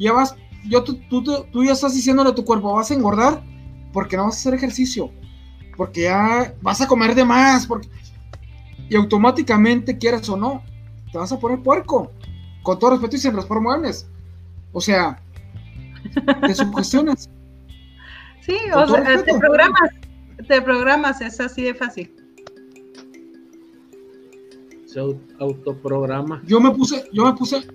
Ya 0.00 0.12
vas, 0.12 0.34
yo, 0.64 0.82
tú, 0.82 0.98
tú, 1.08 1.22
tú 1.52 1.64
ya 1.64 1.72
estás 1.72 1.94
diciéndole 1.94 2.30
a 2.30 2.34
tu 2.34 2.44
cuerpo, 2.44 2.74
vas 2.74 2.90
a 2.90 2.94
engordar 2.94 3.42
porque 3.98 4.16
no 4.16 4.26
vas 4.26 4.36
a 4.36 4.38
hacer 4.38 4.54
ejercicio, 4.54 5.10
porque 5.76 6.02
ya 6.02 6.54
vas 6.62 6.80
a 6.80 6.86
comer 6.86 7.16
de 7.16 7.24
más, 7.24 7.66
porque... 7.66 7.88
y 8.88 8.94
automáticamente, 8.94 9.98
quieras 9.98 10.28
o 10.28 10.36
no, 10.36 10.62
te 11.10 11.18
vas 11.18 11.32
a 11.32 11.38
poner 11.40 11.60
puerco, 11.64 12.12
con 12.62 12.78
todo 12.78 12.92
respeto 12.92 13.16
y 13.16 13.18
sin 13.18 13.34
raspar 13.34 13.60
muebles. 13.60 14.08
O 14.72 14.80
sea, 14.80 15.20
te 16.46 16.54
sugestionas. 16.54 17.28
Sí, 18.40 18.56
Con 18.72 18.82
o 18.84 18.86
sea, 18.86 19.02
te 19.02 19.10
respeto. 19.16 19.38
programas, 19.40 19.90
te 20.46 20.62
programas, 20.62 21.20
es 21.20 21.40
así 21.40 21.62
de 21.64 21.74
fácil. 21.74 22.14
Se 24.86 25.00
au- 25.00 25.18
autoprograma. 25.40 26.40
Yo 26.46 26.60
me 26.60 26.70
puse, 26.70 27.04
yo 27.12 27.24
me 27.26 27.32
puse, 27.34 27.66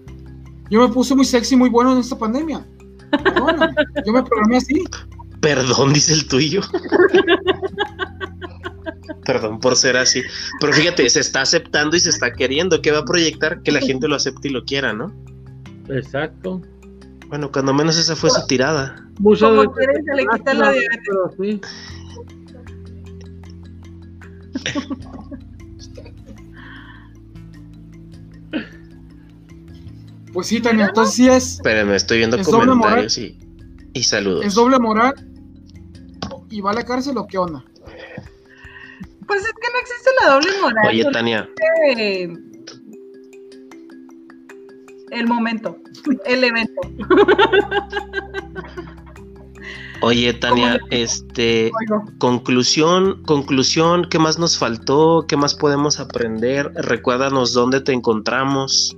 yo 0.69 0.87
me 0.87 0.93
puse 0.93 1.13
muy 1.15 1.25
sexy, 1.25 1.55
muy 1.57 1.69
bueno 1.69 1.91
en 1.91 1.97
esta 1.99 2.17
pandemia. 2.17 2.65
Perdóname, 3.11 3.75
yo 4.05 4.13
me 4.13 4.23
programé 4.23 4.57
así. 4.57 4.83
Perdón, 5.43 5.91
dice 5.91 6.13
el 6.13 6.25
tuyo. 6.25 6.61
Perdón 9.25 9.59
por 9.59 9.75
ser 9.75 9.97
así. 9.97 10.21
Pero 10.61 10.71
fíjate, 10.71 11.09
se 11.09 11.19
está 11.19 11.41
aceptando 11.41 11.97
y 11.97 11.99
se 11.99 12.11
está 12.11 12.31
queriendo. 12.31 12.81
¿Qué 12.81 12.91
va 12.91 12.99
a 12.99 13.05
proyectar? 13.05 13.61
Que 13.61 13.73
la 13.73 13.81
gente 13.81 14.07
lo 14.07 14.15
acepte 14.15 14.47
y 14.47 14.51
lo 14.51 14.63
quiera, 14.63 14.93
¿no? 14.93 15.13
Exacto. 15.89 16.61
Bueno, 17.27 17.51
cuando 17.51 17.73
menos 17.73 17.97
esa 17.97 18.15
fue 18.15 18.29
su 18.29 18.47
tirada. 18.47 18.95
Muchas 19.19 19.49
Como 19.49 19.69
quieren, 19.73 20.05
se 20.05 20.15
le 20.15 20.25
quita 20.33 20.53
la 20.53 20.71
diabetes. 20.71 21.59
Pues 30.31 30.47
sí, 30.47 30.61
Tania, 30.61 30.85
entonces 30.85 31.15
sí 31.15 31.27
es, 31.27 31.55
Espérenme, 31.55 31.95
estoy 31.95 32.19
viendo 32.19 32.37
¿Es 32.37 32.47
doble 32.47 32.69
comentarios 32.69 33.17
y, 33.17 33.37
y 33.93 34.03
saludos. 34.03 34.45
es 34.45 34.53
doble 34.55 34.79
moral. 34.79 35.13
¿Y 36.53 36.61
va 36.61 36.69
a 36.69 36.75
la 36.75 36.85
cárcel 36.85 37.17
o 37.17 37.25
qué 37.25 37.39
onda? 37.39 37.65
Pues 39.25 39.41
es 39.41 39.51
que 39.53 39.69
no 39.73 39.79
existe 39.79 40.09
la 40.21 40.33
doble 40.33 40.49
moral. 40.61 40.87
Oye, 40.87 41.03
Tania, 41.11 41.49
existe 41.87 42.39
El 45.09 45.27
momento, 45.27 45.77
el 46.25 46.43
evento. 46.43 46.79
oye, 50.03 50.31
Tania, 50.33 50.77
¿Cómo 50.77 50.91
este, 50.91 51.71
Oigo. 51.79 52.05
conclusión, 52.19 53.23
conclusión, 53.23 54.07
¿qué 54.11 54.19
más 54.19 54.37
nos 54.37 54.55
faltó? 54.55 55.25
¿Qué 55.27 55.35
más 55.35 55.55
podemos 55.55 55.99
aprender? 55.99 56.71
Recuérdanos 56.75 57.53
dónde 57.53 57.81
te 57.81 57.93
encontramos. 57.93 58.95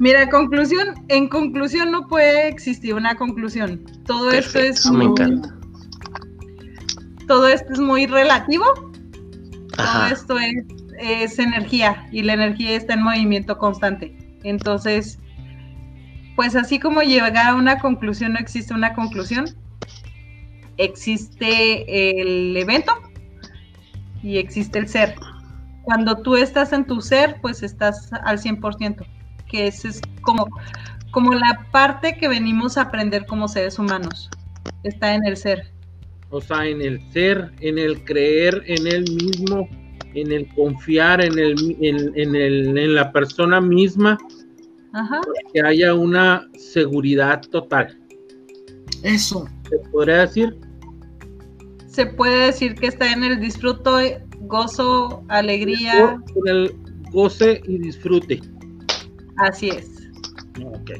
Mira, 0.00 0.30
conclusión, 0.30 0.94
en 1.08 1.28
conclusión 1.28 1.92
no 1.92 2.08
puede 2.08 2.48
existir 2.48 2.94
una 2.94 3.14
conclusión. 3.14 3.84
Todo 4.06 4.30
esto 4.30 4.58
es 4.58 4.90
me 4.90 5.04
encanta. 5.04 5.54
Todo 7.26 7.48
esto 7.48 7.72
es 7.72 7.80
muy 7.80 8.06
relativo. 8.06 8.64
Todo 9.76 10.06
esto 10.06 10.38
es, 10.38 10.64
es 10.98 11.38
energía 11.38 12.06
y 12.12 12.22
la 12.22 12.34
energía 12.34 12.72
está 12.76 12.94
en 12.94 13.02
movimiento 13.02 13.58
constante. 13.58 14.16
Entonces, 14.44 15.18
pues 16.36 16.54
así 16.56 16.78
como 16.78 17.02
llegar 17.02 17.36
a 17.48 17.54
una 17.54 17.78
conclusión 17.78 18.34
no 18.34 18.38
existe 18.38 18.74
una 18.74 18.94
conclusión, 18.94 19.46
existe 20.76 22.20
el 22.20 22.56
evento 22.56 22.92
y 24.22 24.38
existe 24.38 24.78
el 24.78 24.88
ser. 24.88 25.14
Cuando 25.82 26.16
tú 26.16 26.36
estás 26.36 26.72
en 26.72 26.86
tu 26.86 27.00
ser, 27.00 27.40
pues 27.40 27.62
estás 27.62 28.10
al 28.24 28.38
100%, 28.38 29.06
que 29.46 29.66
ese 29.66 29.88
es 29.88 30.00
como, 30.22 30.48
como 31.10 31.34
la 31.34 31.66
parte 31.70 32.16
que 32.16 32.28
venimos 32.28 32.78
a 32.78 32.82
aprender 32.82 33.26
como 33.26 33.48
seres 33.48 33.78
humanos. 33.78 34.30
Está 34.82 35.14
en 35.14 35.26
el 35.26 35.36
ser. 35.36 35.73
O 36.34 36.40
sea, 36.40 36.66
en 36.66 36.82
el 36.82 37.00
ser, 37.12 37.52
en 37.60 37.78
el 37.78 38.02
creer 38.02 38.60
en 38.66 38.88
él 38.88 39.04
mismo, 39.22 39.68
en 40.14 40.32
el 40.32 40.48
confiar 40.54 41.24
en, 41.24 41.38
el, 41.38 41.54
en, 41.80 42.10
en 42.18 42.34
el, 42.34 42.76
en 42.76 42.94
la 42.96 43.12
persona 43.12 43.60
misma, 43.60 44.18
Ajá. 44.92 45.20
que 45.52 45.60
haya 45.62 45.94
una 45.94 46.48
seguridad 46.58 47.40
total. 47.52 47.96
Eso. 49.04 49.48
¿Se 49.70 49.78
podría 49.90 50.22
decir? 50.22 50.56
se 51.86 52.06
puede 52.06 52.46
decir 52.46 52.74
que 52.74 52.88
está 52.88 53.12
en 53.12 53.22
el 53.22 53.38
disfruto, 53.38 53.98
gozo, 54.40 55.22
alegría, 55.28 56.20
Con 56.34 56.48
el 56.48 56.74
goce 57.12 57.62
y 57.68 57.78
disfrute. 57.78 58.40
así 59.36 59.68
es. 59.68 60.10
Ok. 60.64 60.90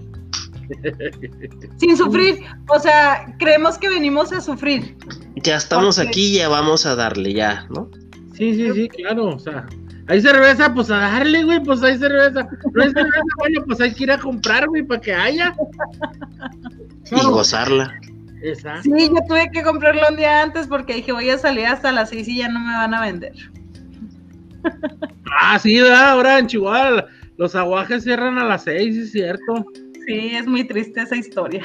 Sin 1.79 1.97
sufrir, 1.97 2.39
o 2.69 2.79
sea, 2.79 3.35
creemos 3.41 3.77
que 3.77 3.89
venimos 3.89 4.33
a 4.33 4.41
sufrir. 4.41 4.97
Ya 5.37 5.57
estamos 5.57 5.99
aquí, 5.99 6.35
ya 6.35 6.49
vamos 6.49 6.87
a 6.87 6.95
darle, 6.95 7.33
ya, 7.33 7.67
¿no? 7.71 7.91
Sí, 8.35 8.55
sí, 8.55 8.73
sí, 8.73 8.89
claro. 8.89 9.27
O 9.35 9.39
sea, 9.39 9.67
hay 10.07 10.21
cerveza, 10.21 10.73
pues 10.73 10.91
a 10.91 10.99
darle, 10.99 11.45
güey, 11.45 11.63
pues 11.63 11.83
hay 11.83 11.99
cerveza. 11.99 12.47
No 12.73 12.83
hay 12.83 12.91
cerveza, 12.91 13.23
bueno, 13.39 13.65
pues 13.67 13.81
hay 13.81 13.95
que 13.95 14.05
ir 14.05 14.13
a 14.13 14.19
comprar, 14.19 14.67
güey, 14.69 14.83
para 14.83 15.01
que 15.01 15.15
haya. 15.15 15.55
Y 17.11 17.25
gozarla. 17.25 17.93
Exacto. 18.43 18.83
Sí, 18.83 19.09
yo 19.09 19.17
tuve 19.27 19.51
que 19.53 19.63
comprarlo 19.63 20.03
un 20.11 20.17
día 20.17 20.43
antes 20.43 20.67
porque 20.67 20.95
dije 20.95 21.13
voy 21.13 21.31
a 21.31 21.39
salir 21.39 21.67
hasta 21.67 21.93
las 21.93 22.11
seis 22.11 22.29
y 22.29 22.39
ya 22.39 22.49
no 22.49 22.61
me 22.61 22.75
van 22.75 22.93
a 22.93 23.01
vender. 23.01 23.33
Ah, 25.41 25.59
sí, 25.59 25.81
¿verdad? 25.81 26.11
ahora 26.11 26.39
en 26.39 26.47
Chihuahua 26.47 27.07
los 27.37 27.55
aguajes 27.55 28.05
cierran 28.05 28.39
a 28.39 28.45
las 28.45 28.65
seis, 28.65 28.97
es 28.97 29.13
cierto. 29.13 29.67
Sí, 30.07 30.33
es 30.35 30.47
muy 30.47 30.65
triste 30.65 31.03
esa 31.03 31.17
historia. 31.17 31.63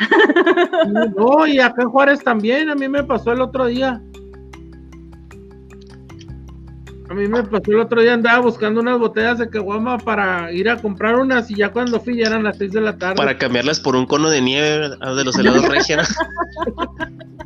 No, 1.16 1.46
y 1.46 1.60
acá 1.60 1.84
en 1.84 1.90
Juárez 1.90 2.24
también, 2.24 2.70
a 2.70 2.76
mí 2.76 2.88
me 2.88 3.04
pasó 3.04 3.34
el 3.34 3.42
otro 3.42 3.66
día. 3.66 4.02
A 7.10 7.14
mí 7.14 7.28
me 7.28 7.44
pasó 7.44 7.72
el 7.72 7.80
otro 7.80 8.02
día, 8.02 8.14
andaba 8.14 8.40
buscando 8.40 8.82
unas 8.82 9.00
botellas 9.00 9.40
de 9.40 9.50
caguama 9.50 9.98
para 9.98 10.52
ir 10.52 10.70
a 10.70 10.80
comprar 10.80 11.16
unas 11.16 11.50
y 11.50 11.56
ya 11.56 11.72
cuando 11.72 12.00
fui 12.00 12.18
ya 12.18 12.28
eran 12.28 12.44
las 12.44 12.58
seis 12.58 12.72
de 12.72 12.82
la 12.82 12.98
tarde. 12.98 13.16
Para 13.16 13.38
cambiarlas 13.38 13.80
por 13.80 13.96
un 13.96 14.06
cono 14.06 14.30
de 14.30 14.42
nieve 14.42 14.90
de 14.90 15.24
los 15.24 15.36
helados 15.38 15.68
regia. 15.68 15.98
¿no? 15.98 16.04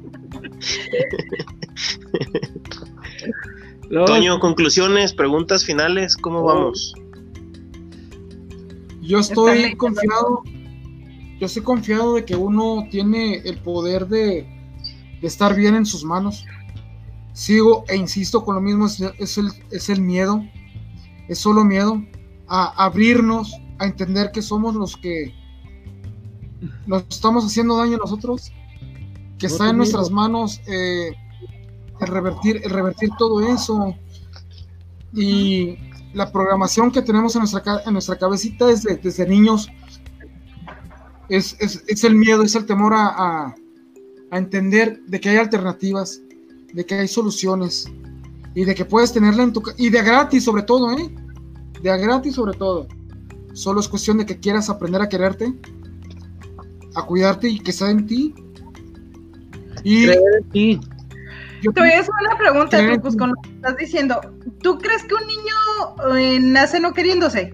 Luego, 3.89 4.05
Toño, 4.07 4.39
conclusiones, 4.39 5.13
preguntas 5.13 5.63
finales, 5.63 6.17
¿cómo 6.17 6.43
vamos? 6.43 6.93
Yo 9.01 9.19
estoy 9.19 9.55
leyendo. 9.55 9.77
confiado, 9.77 10.43
yo 11.39 11.45
estoy 11.45 11.63
confiado 11.63 12.15
de 12.15 12.25
que 12.25 12.35
uno 12.35 12.85
tiene 12.89 13.35
el 13.35 13.57
poder 13.59 14.07
de, 14.07 14.47
de 15.21 15.27
estar 15.27 15.55
bien 15.55 15.75
en 15.75 15.85
sus 15.85 16.03
manos. 16.03 16.45
Sigo 17.33 17.83
e 17.87 17.95
insisto 17.95 18.43
con 18.45 18.55
lo 18.55 18.61
mismo, 18.61 18.85
es, 18.85 19.01
es 19.17 19.37
el, 19.37 19.49
es 19.71 19.89
el 19.89 20.01
miedo, 20.01 20.43
es 21.27 21.39
solo 21.39 21.63
miedo 21.63 22.01
a 22.47 22.85
abrirnos, 22.85 23.55
a 23.79 23.85
entender 23.85 24.31
que 24.31 24.41
somos 24.41 24.75
los 24.75 24.95
que 24.97 25.33
nos 26.85 27.03
estamos 27.09 27.45
haciendo 27.45 27.77
daño 27.77 27.95
a 27.95 27.99
nosotros, 27.99 28.51
que 29.37 29.47
No 29.47 29.53
está 29.53 29.69
en 29.69 29.77
nuestras 29.77 30.11
manos 30.11 30.61
eh, 30.67 31.11
el, 31.99 32.07
revertir, 32.07 32.61
el 32.63 32.69
revertir 32.69 33.09
todo 33.17 33.41
eso. 33.41 33.95
Y 35.13 35.77
la 36.13 36.31
programación 36.31 36.91
que 36.91 37.01
tenemos 37.01 37.35
en 37.35 37.41
nuestra, 37.41 37.81
en 37.85 37.93
nuestra 37.93 38.17
cabecita 38.17 38.67
desde, 38.67 38.97
desde 38.97 39.27
niños 39.27 39.69
es, 41.29 41.55
es- 41.59 41.83
es 41.87 42.03
el 42.03 42.15
miedo, 42.15 42.43
es 42.43 42.55
el 42.55 42.65
temor 42.65 42.93
a, 42.93 43.07
a- 43.07 43.55
a 44.31 44.37
entender 44.37 45.01
de 45.07 45.19
que 45.19 45.29
hay 45.29 45.37
alternativas, 45.37 46.21
de 46.73 46.85
que 46.85 46.95
hay 46.95 47.07
soluciones 47.07 47.85
y 48.55 48.65
de 48.65 48.73
que 48.75 48.85
puedes 48.85 49.13
tenerla 49.13 49.43
en 49.43 49.53
tu 49.53 49.61
y 49.77 49.89
de 49.89 50.01
gratis 50.01 50.43
sobre 50.43 50.63
todo, 50.63 50.91
¿eh? 50.91 51.13
De 51.81 51.89
a 51.91 51.97
gratis 51.97 52.35
sobre 52.35 52.57
todo. 52.57 52.87
Solo 53.53 53.79
es 53.79 53.87
cuestión 53.87 54.17
de 54.17 54.25
que 54.25 54.39
quieras 54.39 54.69
aprender 54.69 55.01
a 55.01 55.09
quererte, 55.09 55.53
a 56.95 57.05
cuidarte 57.05 57.49
y 57.49 57.59
que 57.59 57.71
sea 57.71 57.89
en 57.91 58.07
ti. 58.07 58.33
Y 59.83 60.05
creer 60.05 60.21
en 60.41 60.49
ti. 60.49 60.79
yo 61.61 61.71
Te 61.71 61.81
voy 61.81 61.89
a 61.89 61.99
hacer 61.99 62.09
una 62.25 62.37
pregunta, 62.37 62.77
ti. 62.79 63.17
con 63.17 63.29
lo 63.29 63.35
que 63.43 63.49
estás 63.49 63.77
diciendo. 63.77 64.21
¿Tú 64.61 64.77
crees 64.79 65.03
que 65.03 65.13
un 65.15 65.27
niño 65.27 66.15
eh, 66.17 66.39
nace 66.39 66.79
no 66.79 66.93
queriéndose? 66.93 67.53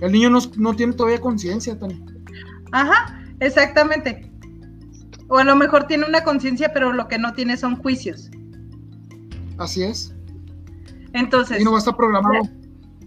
El 0.00 0.12
niño 0.12 0.30
no, 0.30 0.40
no 0.56 0.74
tiene 0.74 0.92
todavía 0.94 1.20
conciencia, 1.20 1.78
Tania. 1.78 1.98
Ajá, 2.72 3.22
exactamente. 3.40 4.30
O 5.28 5.38
a 5.38 5.44
lo 5.44 5.54
mejor 5.56 5.86
tiene 5.86 6.06
una 6.06 6.24
conciencia, 6.24 6.72
pero 6.72 6.92
lo 6.92 7.06
que 7.08 7.18
no 7.18 7.32
tiene 7.34 7.56
son 7.56 7.76
juicios. 7.76 8.30
Así 9.58 9.82
es. 9.82 10.14
Entonces, 11.12 11.60
Y 11.60 11.64
no 11.64 11.72
va 11.72 11.78
a 11.78 11.80
estar 11.80 11.96
programado. 11.96 12.42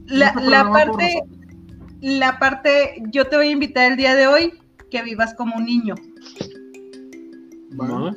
la, 0.05 0.33
no 0.33 0.71
parte, 0.71 1.21
la 2.01 2.37
parte, 2.39 3.01
yo 3.11 3.27
te 3.27 3.37
voy 3.37 3.47
a 3.47 3.51
invitar 3.51 3.91
el 3.91 3.97
día 3.97 4.13
de 4.15 4.27
hoy 4.27 4.53
que 4.91 5.01
vivas 5.03 5.33
como 5.33 5.55
un 5.55 5.65
niño. 5.65 5.95
Vale. 7.71 7.93
¿no? 7.93 8.11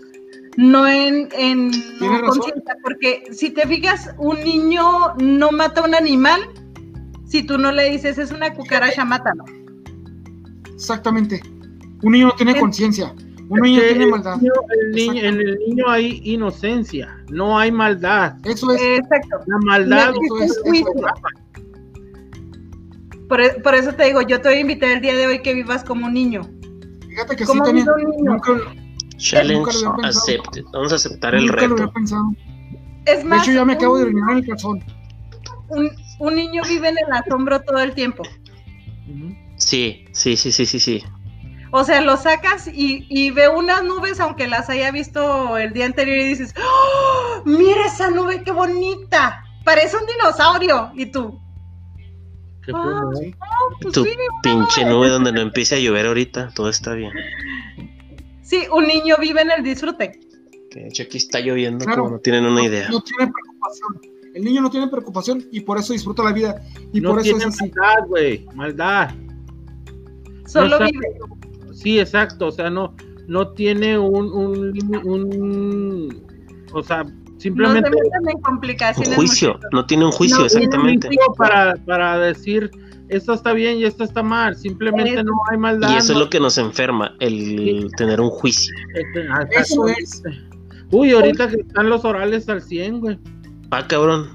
No 0.59 0.87
en, 0.87 1.29
en 1.33 1.71
razón. 2.01 2.27
conciencia, 2.27 2.77
porque 2.83 3.25
si 3.33 3.51
te 3.51 3.67
fijas, 3.67 4.11
un 4.19 4.39
niño 4.41 5.15
no 5.19 5.51
mata 5.53 5.83
a 5.83 5.85
un 5.85 5.95
animal 5.95 6.41
si 7.27 7.43
tú 7.43 7.59
no 7.59 7.73
le 7.73 7.91
dices 7.91 8.19
es 8.19 8.31
una 8.33 8.55
cucaracha, 8.55 9.05
mátalo. 9.05 9.45
Exactamente. 10.75 11.41
Un 12.03 12.13
niño 12.13 12.27
no 12.29 12.33
tiene 12.35 12.59
conciencia. 12.59 13.15
Un 13.49 13.61
niño 13.61 13.81
tiene 13.81 14.05
el 14.05 14.11
maldad. 14.11 14.37
niño- 14.39 14.53
el 14.81 14.91
niño- 14.93 15.23
en 15.23 15.35
el 15.41 15.59
niño 15.69 15.89
hay 15.89 16.21
inocencia, 16.25 17.17
no 17.31 17.59
hay 17.59 17.71
maldad. 17.71 18.35
Eso 18.45 18.73
es. 18.73 18.83
Exacto. 18.83 19.37
La 19.47 19.59
maldad 19.59 20.13
No 20.15 20.37
es, 20.43 20.51
eso 20.51 20.61
es. 20.73 20.85
Por, 23.29 23.41
e- 23.41 23.61
por 23.61 23.75
eso 23.75 23.93
te 23.93 24.05
digo, 24.05 24.21
yo 24.23 24.41
te 24.41 24.49
voy 24.49 24.59
a 24.59 24.61
invitar 24.61 24.91
el 24.91 25.01
día 25.01 25.15
de 25.15 25.27
hoy 25.27 25.43
que 25.43 25.55
vivas 25.55 25.83
como 25.85 26.07
un 26.07 26.15
niño. 26.15 26.43
Fíjate 27.09 27.37
que 27.37 27.45
sí, 27.45 27.49
¿Cómo 27.53 27.65
Tania. 27.65 27.83
vive 27.85 28.05
un 28.05 28.11
niño? 28.11 28.33
Nunca, 28.33 28.53
Challenge 29.17 29.55
Nunca 29.55 29.73
lo 29.73 29.79
había 29.91 30.03
pensado. 30.03 30.25
accepted. 30.43 30.65
Vamos 30.73 30.93
a 30.93 30.97
aceptar 30.97 31.35
el 31.35 31.47
nunca 31.47 31.57
lo 31.57 31.63
había 31.75 31.77
reto. 31.87 31.93
pensado. 31.93 32.25
Es 33.07 33.19
De 33.19 33.25
más, 33.25 33.43
hecho, 33.43 33.53
ya 33.57 33.65
me 33.65 33.73
acabo 33.73 33.97
de 33.99 34.05
orinar 34.05 34.31
en 34.33 34.39
el 34.39 34.47
calzón. 34.47 34.85
un, 35.69 35.91
un 36.19 36.35
niño 36.35 36.63
vive 36.69 36.89
en 36.89 36.97
el 36.99 37.13
asombro 37.13 37.61
todo 37.61 37.79
el 37.79 37.95
tiempo. 37.95 38.23
Sí, 39.57 40.05
sí, 40.13 40.37
sí, 40.37 40.53
sí, 40.53 40.67
sí, 40.67 40.81
sí. 40.81 41.03
O 41.73 41.85
sea, 41.85 42.01
lo 42.01 42.17
sacas 42.17 42.69
y, 42.69 43.07
y 43.09 43.31
ve 43.31 43.49
unas 43.49 43.83
nubes, 43.85 44.21
aunque 44.21 44.47
las 44.47 44.71
haya 44.71 44.91
visto 44.91 45.57
el 45.59 45.73
día 45.73 45.87
anterior, 45.87 46.17
y 46.17 46.25
dices, 46.25 46.55
¡Oh, 46.59 47.43
mira 47.45 47.87
esa 47.87 48.11
nube, 48.11 48.43
qué 48.45 48.51
bonita. 48.53 49.43
Parece 49.65 49.97
un 49.97 50.07
dinosaurio. 50.07 50.91
Y 50.95 51.07
tú, 51.07 51.39
¿Qué 52.65 52.73
Ah, 52.75 53.01
no? 53.03 53.11
"Oh, 53.11 53.77
pues 53.81 53.95
Tu 53.95 54.05
sí, 54.05 54.11
pinche 54.43 54.85
nube 54.85 55.09
donde 55.09 55.33
no 55.33 55.41
empiece 55.41 55.77
a 55.77 55.79
llover 55.79 56.07
ahorita, 56.07 56.51
todo 56.55 56.69
está 56.69 56.95
bien. 56.95 57.13
Sí, 58.43 58.65
un 58.73 58.87
niño 58.87 59.17
vive 59.21 59.43
en 59.43 59.51
el 59.51 59.63
disfrute. 59.63 60.19
Que 60.71 60.81
de 60.81 60.89
hecho 60.89 61.03
aquí 61.05 61.19
está 61.19 61.41
lloviendo 61.41 61.85
Claro. 61.85 62.03
como 62.05 62.15
no 62.17 62.21
tienen 62.21 62.45
una 62.45 62.63
idea. 62.65 62.89
No 62.89 63.01
tiene 63.03 63.33
preocupación. 63.33 64.16
El 64.37 64.45
niño 64.45 64.61
no 64.61 64.71
tiene 64.71 64.87
preocupación 64.89 65.43
y 65.51 65.61
por 65.61 65.79
eso 65.79 65.93
disfruta 65.95 66.23
la 66.23 66.33
vida. 66.33 66.61
Y 66.93 67.01
no 67.01 67.11
por 67.11 67.21
eso 67.21 67.31
tiene 67.37 67.45
es 67.45 67.55
así. 67.61 67.71
maldad, 67.75 68.07
güey, 68.09 68.47
maldad. 68.55 69.11
Solo 70.47 70.79
No, 70.79 70.87
vive. 70.87 71.09
Sí, 71.73 71.99
exacto, 71.99 72.47
o 72.49 72.53
sea, 72.53 72.71
no, 72.71 72.95
no 73.27 73.49
tiene 73.53 73.99
un, 73.99 74.27
un, 74.33 74.73
un- 75.05 76.27
o 76.73 76.83
sea, 76.83 77.05
No 77.05 77.11
se 77.11 77.41
simplemente 77.43 77.91
en 77.91 79.15
juicio, 79.15 79.59
no 79.73 79.87
tiene 79.87 80.05
un 80.05 80.13
juicio, 80.13 80.39
No 80.41 80.47
tiene 80.47 80.67
un 80.67 80.73
exactamente. 80.73 81.07
motivo 81.09 81.35
para, 81.35 81.75
para 81.85 82.19
decir 82.19 82.71
esto 83.09 83.35
está 83.35 83.53
bien 83.53 83.79
y 83.79 83.85
esto 83.85 84.05
está 84.05 84.23
mal, 84.23 84.57
simplemente 84.57 85.15
Eso. 85.15 85.23
no 85.25 85.35
hay 85.51 85.59
maldad. 85.59 85.91
Y 85.93 85.97
eso 85.97 86.13
es 86.13 86.19
lo 86.19 86.29
que 86.29 86.41
nos 86.41 86.59
enferma, 86.59 87.15
el 87.21 87.89
tener 87.97 88.21
un 88.21 88.31
juicio. 88.31 88.75
este, 88.95 89.29
ah, 89.31 89.47
Eso 89.51 89.87
exactamente. 89.87 90.47
Uy, 90.93 91.11
ahorita 91.13 91.49
que 91.49 91.57
están 91.57 91.89
los 91.89 92.05
orales 92.05 92.49
al 92.49 92.63
100, 92.63 93.01
güey. 93.01 93.19
Ah, 93.71 93.87
cabrón. 93.87 94.29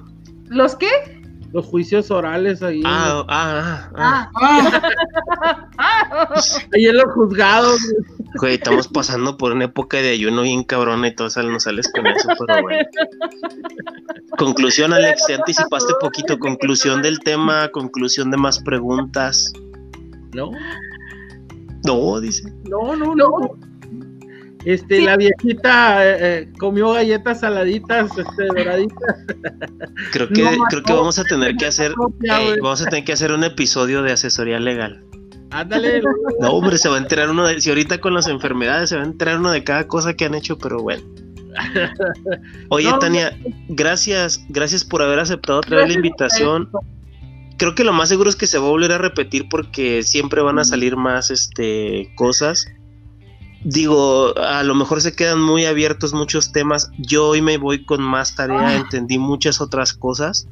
¿Los 0.47 0.75
qué? 0.75 0.87
Los 1.53 1.65
juicios 1.65 2.11
orales 2.11 2.63
ahí. 2.63 2.81
Ah, 2.85 3.25
ah, 3.27 3.89
ah, 3.91 3.91
ah. 3.97 4.31
Ah, 4.37 5.69
Ah, 5.77 6.33
Ahí 6.73 6.85
en 6.85 6.97
los 6.97 7.11
juzgados. 7.13 7.81
güey. 8.35 8.53
Estamos 8.55 8.87
pasando 8.87 9.37
por 9.37 9.51
una 9.51 9.65
época 9.65 9.97
de 9.97 10.11
ayuno 10.11 10.43
bien 10.43 10.63
cabrona 10.63 11.09
y 11.09 11.15
todo 11.15 11.27
nos 11.43 11.63
sales 11.63 11.91
con 11.93 12.07
eso, 12.07 12.29
pero 12.39 12.61
bueno. 12.61 12.85
Conclusión, 14.37 14.93
Alex, 14.93 15.25
te 15.27 15.35
anticipaste 15.35 15.93
poquito. 15.99 16.39
Conclusión 16.39 17.01
del 17.01 17.19
tema, 17.19 17.67
conclusión 17.69 18.31
de 18.31 18.37
más 18.37 18.59
preguntas. 18.59 19.51
No, 20.33 20.51
No, 21.85 22.19
dice. 22.21 22.49
no, 22.69 22.95
no, 22.95 23.13
no. 23.13 23.57
Este, 24.65 24.97
Sí. 24.97 25.05
la 25.05 25.17
viejita 25.17 26.05
eh, 26.07 26.17
eh, 26.19 26.53
comió 26.59 26.91
galletas 26.91 27.39
saladitas, 27.39 28.11
este, 28.17 28.45
doraditas. 28.45 29.15
Creo 30.11 30.27
que, 30.29 30.43
No, 30.43 30.51
creo 30.69 30.83
que 30.83 30.93
vamos 30.93 31.17
a 31.19 31.23
tener 31.23 31.55
que 31.55 31.65
hacer, 31.65 31.93
güey. 31.95 32.59
vamos 32.61 32.81
a 32.81 32.85
tener 32.85 33.03
que 33.03 33.13
hacer 33.13 33.31
un 33.31 33.43
episodio 33.43 34.01
de 34.03 34.11
asesoría 34.11 34.59
legal. 34.59 35.03
Ándale. 35.51 36.01
No, 36.39 36.51
hombre, 36.51 36.77
se 36.77 36.87
va 36.89 36.95
a 36.95 36.99
enterar 36.99 37.29
uno 37.29 37.45
de, 37.47 37.59
si 37.59 37.69
ahorita 37.69 37.99
con 37.99 38.13
las 38.13 38.27
enfermedades 38.27 38.89
se 38.89 38.95
va 38.95 39.01
a 39.01 39.05
enterar 39.05 39.39
uno 39.39 39.51
de 39.51 39.63
cada 39.63 39.87
cosa 39.87 40.13
que 40.13 40.25
han 40.25 40.33
hecho, 40.35 40.57
pero 40.57 40.81
bueno. 40.81 41.03
Oye, 42.69 42.89
No, 42.89 42.99
Tania, 42.99 43.37
gracias, 43.67 44.45
gracias 44.49 44.85
por 44.85 45.01
haber 45.01 45.19
aceptado 45.19 45.59
otra 45.59 45.77
vez 45.77 45.87
la 45.89 45.93
invitación. 45.95 46.69
Creo 47.57 47.75
que 47.75 47.83
lo 47.83 47.93
más 47.93 48.09
seguro 48.09 48.29
es 48.29 48.35
que 48.35 48.47
se 48.47 48.57
va 48.57 48.65
a 48.67 48.69
volver 48.69 48.91
a 48.93 48.97
repetir 48.97 49.47
porque 49.49 50.03
siempre 50.03 50.41
van 50.41 50.57
a 50.59 50.63
salir 50.63 50.95
más 50.95 51.29
este 51.29 52.11
cosas. 52.15 52.67
Digo, 53.63 54.35
a 54.37 54.63
lo 54.63 54.73
mejor 54.75 55.01
se 55.01 55.15
quedan 55.15 55.39
muy 55.41 55.65
abiertos 55.65 56.13
muchos 56.13 56.51
temas. 56.51 56.89
Yo 56.97 57.27
hoy 57.29 57.41
me 57.41 57.57
voy 57.57 57.85
con 57.85 58.01
más 58.01 58.35
tarea, 58.35 58.67
Ah. 58.69 58.75
entendí 58.75 59.17
muchas 59.19 59.61
otras 59.61 59.93
cosas, 59.93 60.47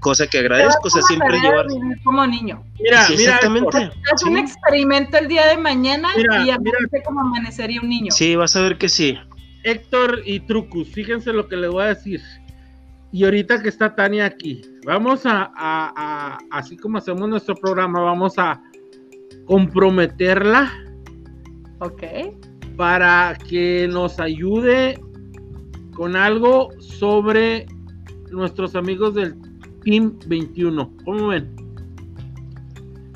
cosa 0.00 0.26
que 0.26 0.38
agradezco, 0.38 0.80
o 0.84 0.90
sea, 0.90 1.02
Como 1.02 1.08
siempre 1.08 1.38
llevar. 1.40 1.66
vivir 1.68 2.02
como 2.02 2.26
niño. 2.26 2.62
Mira, 2.80 3.04
Sí, 3.04 3.14
mira, 3.18 3.34
exactamente. 3.36 3.90
Haz 4.12 4.22
un 4.24 4.36
Sí. 4.36 4.40
experimento 4.40 5.18
el 5.18 5.28
día 5.28 5.46
de 5.48 5.58
mañana 5.58 6.08
Mira, 6.16 6.42
y 6.46 6.50
amanece 6.50 7.02
como 7.04 7.20
amanecería 7.20 7.80
un 7.82 7.88
niño. 7.90 8.10
Sí, 8.10 8.34
vas 8.36 8.56
a 8.56 8.62
ver 8.62 8.78
que 8.78 8.88
sí. 8.88 9.18
Héctor 9.62 10.22
y 10.24 10.40
Trucus, 10.40 10.88
fíjense 10.88 11.34
lo 11.34 11.46
que 11.46 11.56
les 11.56 11.70
voy 11.70 11.82
a 11.82 11.86
decir. 11.88 12.22
Y 13.12 13.24
ahorita 13.24 13.60
que 13.62 13.68
está 13.68 13.94
Tania 13.94 14.24
aquí, 14.24 14.62
vamos 14.86 15.26
a, 15.26 15.50
a- 15.54 15.92
a- 15.94 16.38
así 16.52 16.78
como 16.78 16.96
hacemos 16.96 17.28
nuestro 17.28 17.54
programa, 17.56 18.00
vamos 18.00 18.38
a 18.38 18.62
comprometerla 19.46 20.72
Ok. 21.80 22.02
para 22.76 23.36
que 23.48 23.88
nos 23.90 24.18
ayude 24.20 24.98
con 25.94 26.16
algo 26.16 26.70
sobre 26.78 27.66
nuestros 28.30 28.74
amigos 28.74 29.14
del 29.14 29.34
Team 29.84 30.14
21. 30.26 30.90
¿Cómo 31.04 31.28
ven? 31.28 31.54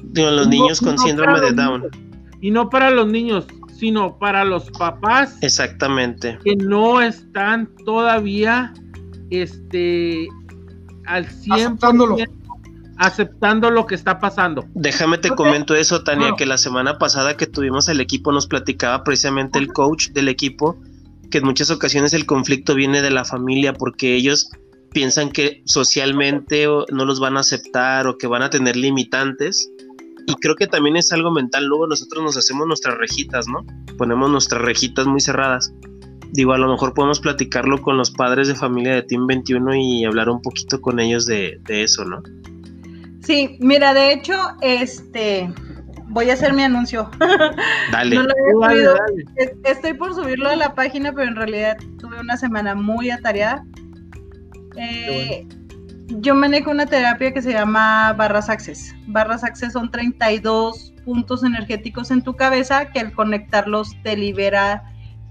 Digo, 0.03 0.31
los 0.31 0.47
No, 0.47 0.51
niños 0.51 0.81
con 0.81 0.97
no 0.97 1.03
síndrome 1.03 1.41
de 1.41 1.53
Down. 1.53 1.81
niños. 1.83 1.97
Y 2.41 2.51
no 2.51 2.69
para 2.69 2.91
los 2.91 3.07
niños, 3.07 3.47
sino 3.75 4.19
para 4.19 4.45
los 4.45 4.71
papás 4.73 5.39
Exactamente. 5.41 6.39
que 6.45 6.57
no 6.57 7.01
están 7.01 7.69
todavía 7.87 8.73
este 9.31 10.29
al 11.07 11.27
100% 11.27 11.55
Aceptándolo. 11.55 12.17
Aceptando 12.99 13.71
lo 13.71 13.87
que 13.87 13.95
está 13.95 14.19
pasando. 14.19 14.65
Déjame 14.75 15.19
te 15.19 15.31
comento 15.31 15.75
eso, 15.75 16.05
Tania, 16.05 16.35
que 16.37 16.47
la 16.47 16.59
semana 16.59 16.99
pasada 16.99 17.37
que 17.37 17.47
tuvimos 17.47 17.89
el 17.89 18.01
equipo 18.01 18.33
nos 18.33 18.47
platicaba 18.47 19.05
precisamente 19.05 19.59
el 19.59 19.73
coach 19.73 20.09
del 20.11 20.29
equipo 20.29 20.79
que 21.35 21.39
en 21.39 21.47
muchas 21.47 21.73
ocasiones 21.73 22.13
el 22.13 22.27
conflicto 22.27 22.77
viene 22.77 23.03
de 23.03 23.11
la 23.11 23.25
familia 23.25 23.73
porque 23.73 24.15
ellos 24.15 24.51
piensan 24.93 25.31
que 25.31 25.63
socialmente 25.65 26.67
no 26.93 27.05
los 27.05 27.19
van 27.19 27.37
a 27.37 27.41
aceptar 27.41 28.07
o 28.07 28.17
que 28.17 28.29
van 28.29 28.43
a 28.43 28.51
tener 28.51 28.77
limitantes. 28.77 29.69
Y 30.29 30.35
creo 30.37 30.55
que 30.55 30.69
también 30.69 30.97
es 30.97 31.13
algo 31.13 31.33
mental. 31.33 31.67
Luego 31.67 31.89
nosotros 31.89 32.23
nos 32.23 32.37
hacemos 32.37 32.69
nuestras 32.69 32.97
rejitas, 32.97 33.49
¿no? 33.49 33.67
Ponemos 33.99 34.31
nuestras 34.31 34.63
rejitas 34.63 35.07
muy 35.09 35.21
cerradas. 35.21 35.75
Digo, 36.31 36.53
a 36.53 36.59
lo 36.59 36.71
mejor 36.71 36.95
podemos 36.95 37.19
platicarlo 37.19 37.83
con 37.83 37.97
los 37.97 38.13
padres 38.13 38.47
de 38.47 38.55
familia 38.55 38.95
de 38.95 39.03
Team 39.03 39.27
21 39.27 39.75
y 39.75 40.05
hablar 40.05 40.29
un 40.29 40.41
poquito 40.41 40.81
con 40.81 41.01
ellos 41.01 41.27
de, 41.27 41.59
de 41.65 41.83
eso, 41.83 42.05
¿no? 42.05 42.23
Sí, 43.25 43.57
mira, 43.61 43.95
de 43.95 44.13
hecho, 44.13 44.35
este, 44.61 45.51
voy 46.09 46.31
a 46.31 46.35
hacer 46.35 46.53
mi 46.53 46.63
anuncio. 46.63 47.11
Dale. 47.93 48.17
No 48.17 48.23
lo 48.23 48.33
había 48.33 48.53
Tú 48.53 48.61
dale, 48.61 49.57
Estoy 49.65 49.95
por 49.95 50.15
subirlo 50.15 50.51
a 50.51 50.57
la 50.57 50.75
página, 50.75 51.13
pero 51.13 51.29
en 51.29 51.37
realidad 51.37 51.77
tuve 51.99 52.21
una 52.21 52.37
semana 52.37 52.75
muy 52.75 53.11
atareada. 53.11 53.65
Eh, 54.77 55.47
Yo 56.09 56.35
manejo 56.35 56.71
una 56.71 56.87
terapia 56.87 57.33
que 57.33 57.41
se 57.41 57.53
llama 57.53 58.13
Barras 58.13 58.51
Access. 58.51 58.95
Barras 59.07 59.43
Access 59.43 59.73
son 59.73 59.91
32 59.91 60.93
puntos 61.05 61.45
energéticos 61.45 62.11
en 62.11 62.23
tu 62.23 62.35
cabeza 62.35 62.91
que 62.93 63.01
al 63.01 63.13
conectarlos 63.13 63.91
te 64.03 64.17
libera 64.17 64.83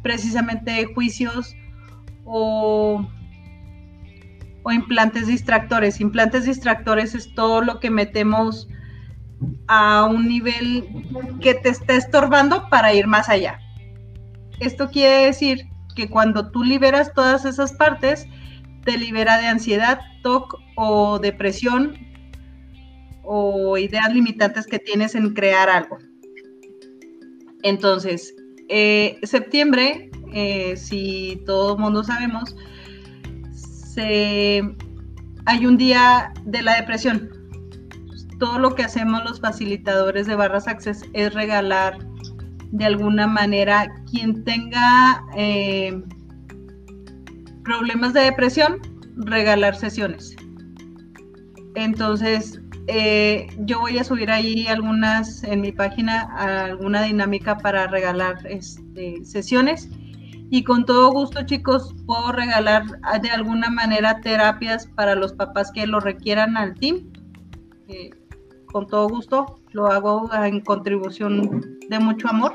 precisamente 0.02 0.72
de 0.72 0.86
juicios 0.94 1.56
o, 2.26 3.06
o 4.64 4.72
implantes 4.72 5.28
distractores. 5.28 6.00
Implantes 6.02 6.46
distractores 6.46 7.16
es 7.16 7.34
todo 7.36 7.62
lo 7.62 7.80
que 7.80 7.90
metemos 7.90 8.68
a 9.68 10.06
un 10.06 10.28
nivel 10.28 10.88
que 11.42 11.54
te 11.54 11.70
está 11.70 11.96
estorbando 11.96 12.70
para 12.70 12.94
ir 12.94 13.08
más 13.08 13.30
allá. 13.30 13.60
Esto 14.60 14.90
quiere 14.90 15.26
decir 15.26 15.68
que 15.96 16.10
cuando 16.10 16.50
tú 16.52 16.64
liberas 16.64 17.14
todas 17.14 17.46
esas 17.46 17.74
partes, 17.74 18.28
te 18.84 18.98
libera 18.98 19.38
de 19.38 19.48
ansiedad, 19.48 20.00
TOC 20.22 20.60
o 20.76 21.20
depresión 21.20 21.98
o 23.24 23.78
ideas 23.78 24.14
limitantes 24.14 24.68
que 24.68 24.80
tienes 24.80 25.16
en 25.16 25.34
crear 25.34 25.70
algo. 25.70 25.98
Entonces, 27.64 28.36
eh, 28.70 29.20
septiembre, 29.24 30.12
eh, 30.34 30.76
si 30.76 31.42
todo 31.46 31.76
el 31.76 31.80
mundo 31.80 32.04
sabemos, 32.04 32.56
hay 34.02 35.66
un 35.66 35.78
día 35.78 36.34
de 36.46 36.62
la 36.62 36.76
depresión. 36.76 37.30
Todo 38.40 38.60
lo 38.60 38.76
que 38.76 38.84
hacemos 38.84 39.24
los 39.24 39.40
facilitadores 39.40 40.28
de 40.28 40.36
Barras 40.36 40.68
Access 40.68 41.06
es 41.14 41.34
regalar 41.34 41.98
de 42.72 42.86
alguna 42.86 43.28
manera 43.28 43.94
quien 44.10 44.44
tenga 44.44 45.24
eh, 45.36 46.02
problemas 47.64 48.14
de 48.14 48.22
depresión, 48.22 48.80
regalar 49.16 49.76
sesiones. 49.76 50.36
Entonces, 51.76 52.60
eh, 52.88 53.48
yo 53.60 53.80
voy 53.80 53.98
a 53.98 54.04
subir 54.04 54.30
ahí 54.30 54.68
algunas 54.68 55.44
en 55.44 55.62
mi 55.62 55.72
página, 55.72 56.22
alguna 56.66 57.04
dinámica 57.04 57.58
para 57.58 57.88
regalar 57.88 58.46
este, 58.46 59.24
sesiones. 59.24 59.90
Y 60.54 60.64
con 60.64 60.86
todo 60.86 61.12
gusto, 61.12 61.44
chicos, 61.48 61.96
puedo 62.06 62.32
regalar 62.32 62.84
ah, 63.02 63.18
de 63.18 63.32
alguna 63.32 63.72
manera 63.72 64.22
terapias 64.22 64.86
para 64.86 65.16
los 65.16 65.34
papás 65.34 65.72
que 65.72 65.88
lo 65.88 66.00
requieran 66.00 66.58
al 66.58 66.76
team. 66.76 67.12
Eh, 67.88 68.12
con 68.68 68.86
todo 68.86 69.10
gusto, 69.10 69.60
lo 69.72 69.88
hago 69.88 70.30
en 70.32 70.60
contribución 70.62 71.80
de 71.90 71.98
mucho 71.98 72.28
amor. 72.28 72.54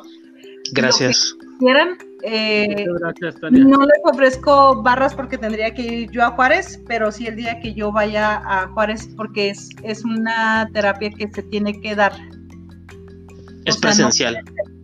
Gracias. 0.75 1.35
Quieran, 1.59 1.99
eh, 2.23 2.69
Muchas 2.89 3.01
gracias, 3.01 3.41
Tania. 3.41 3.65
no 3.65 3.81
les 3.81 4.01
ofrezco 4.05 4.81
barras 4.81 5.13
porque 5.17 5.37
tendría 5.37 5.75
que 5.75 5.83
ir 5.83 6.11
yo 6.13 6.23
a 6.23 6.31
Juárez, 6.31 6.81
pero 6.87 7.11
sí 7.11 7.27
el 7.27 7.35
día 7.35 7.59
que 7.59 7.75
yo 7.75 7.91
vaya 7.91 8.41
a 8.45 8.69
Juárez 8.69 9.09
porque 9.17 9.51
es, 9.51 9.71
es 9.83 10.05
una 10.05 10.71
terapia 10.73 11.11
que 11.11 11.29
se 11.33 11.43
tiene 11.43 11.81
que 11.81 11.97
dar. 11.97 12.13
Es 13.65 13.85
o 13.85 14.13
sea, 14.13 14.31
no- 14.31 14.39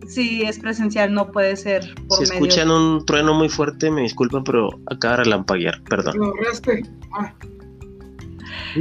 si 0.07 0.43
es 0.43 0.59
presencial 0.59 1.13
no 1.13 1.31
puede 1.31 1.55
ser 1.55 1.93
por 2.07 2.17
Si 2.17 2.23
escuchan 2.23 2.69
un 2.69 3.05
trueno 3.05 3.33
muy 3.33 3.49
fuerte, 3.49 3.89
me 3.91 4.01
disculpan, 4.01 4.43
pero 4.43 4.69
acaba 4.87 5.17
de 5.17 5.23
relampaguear, 5.23 5.81
perdón. 5.83 6.15
Ah. 7.13 7.33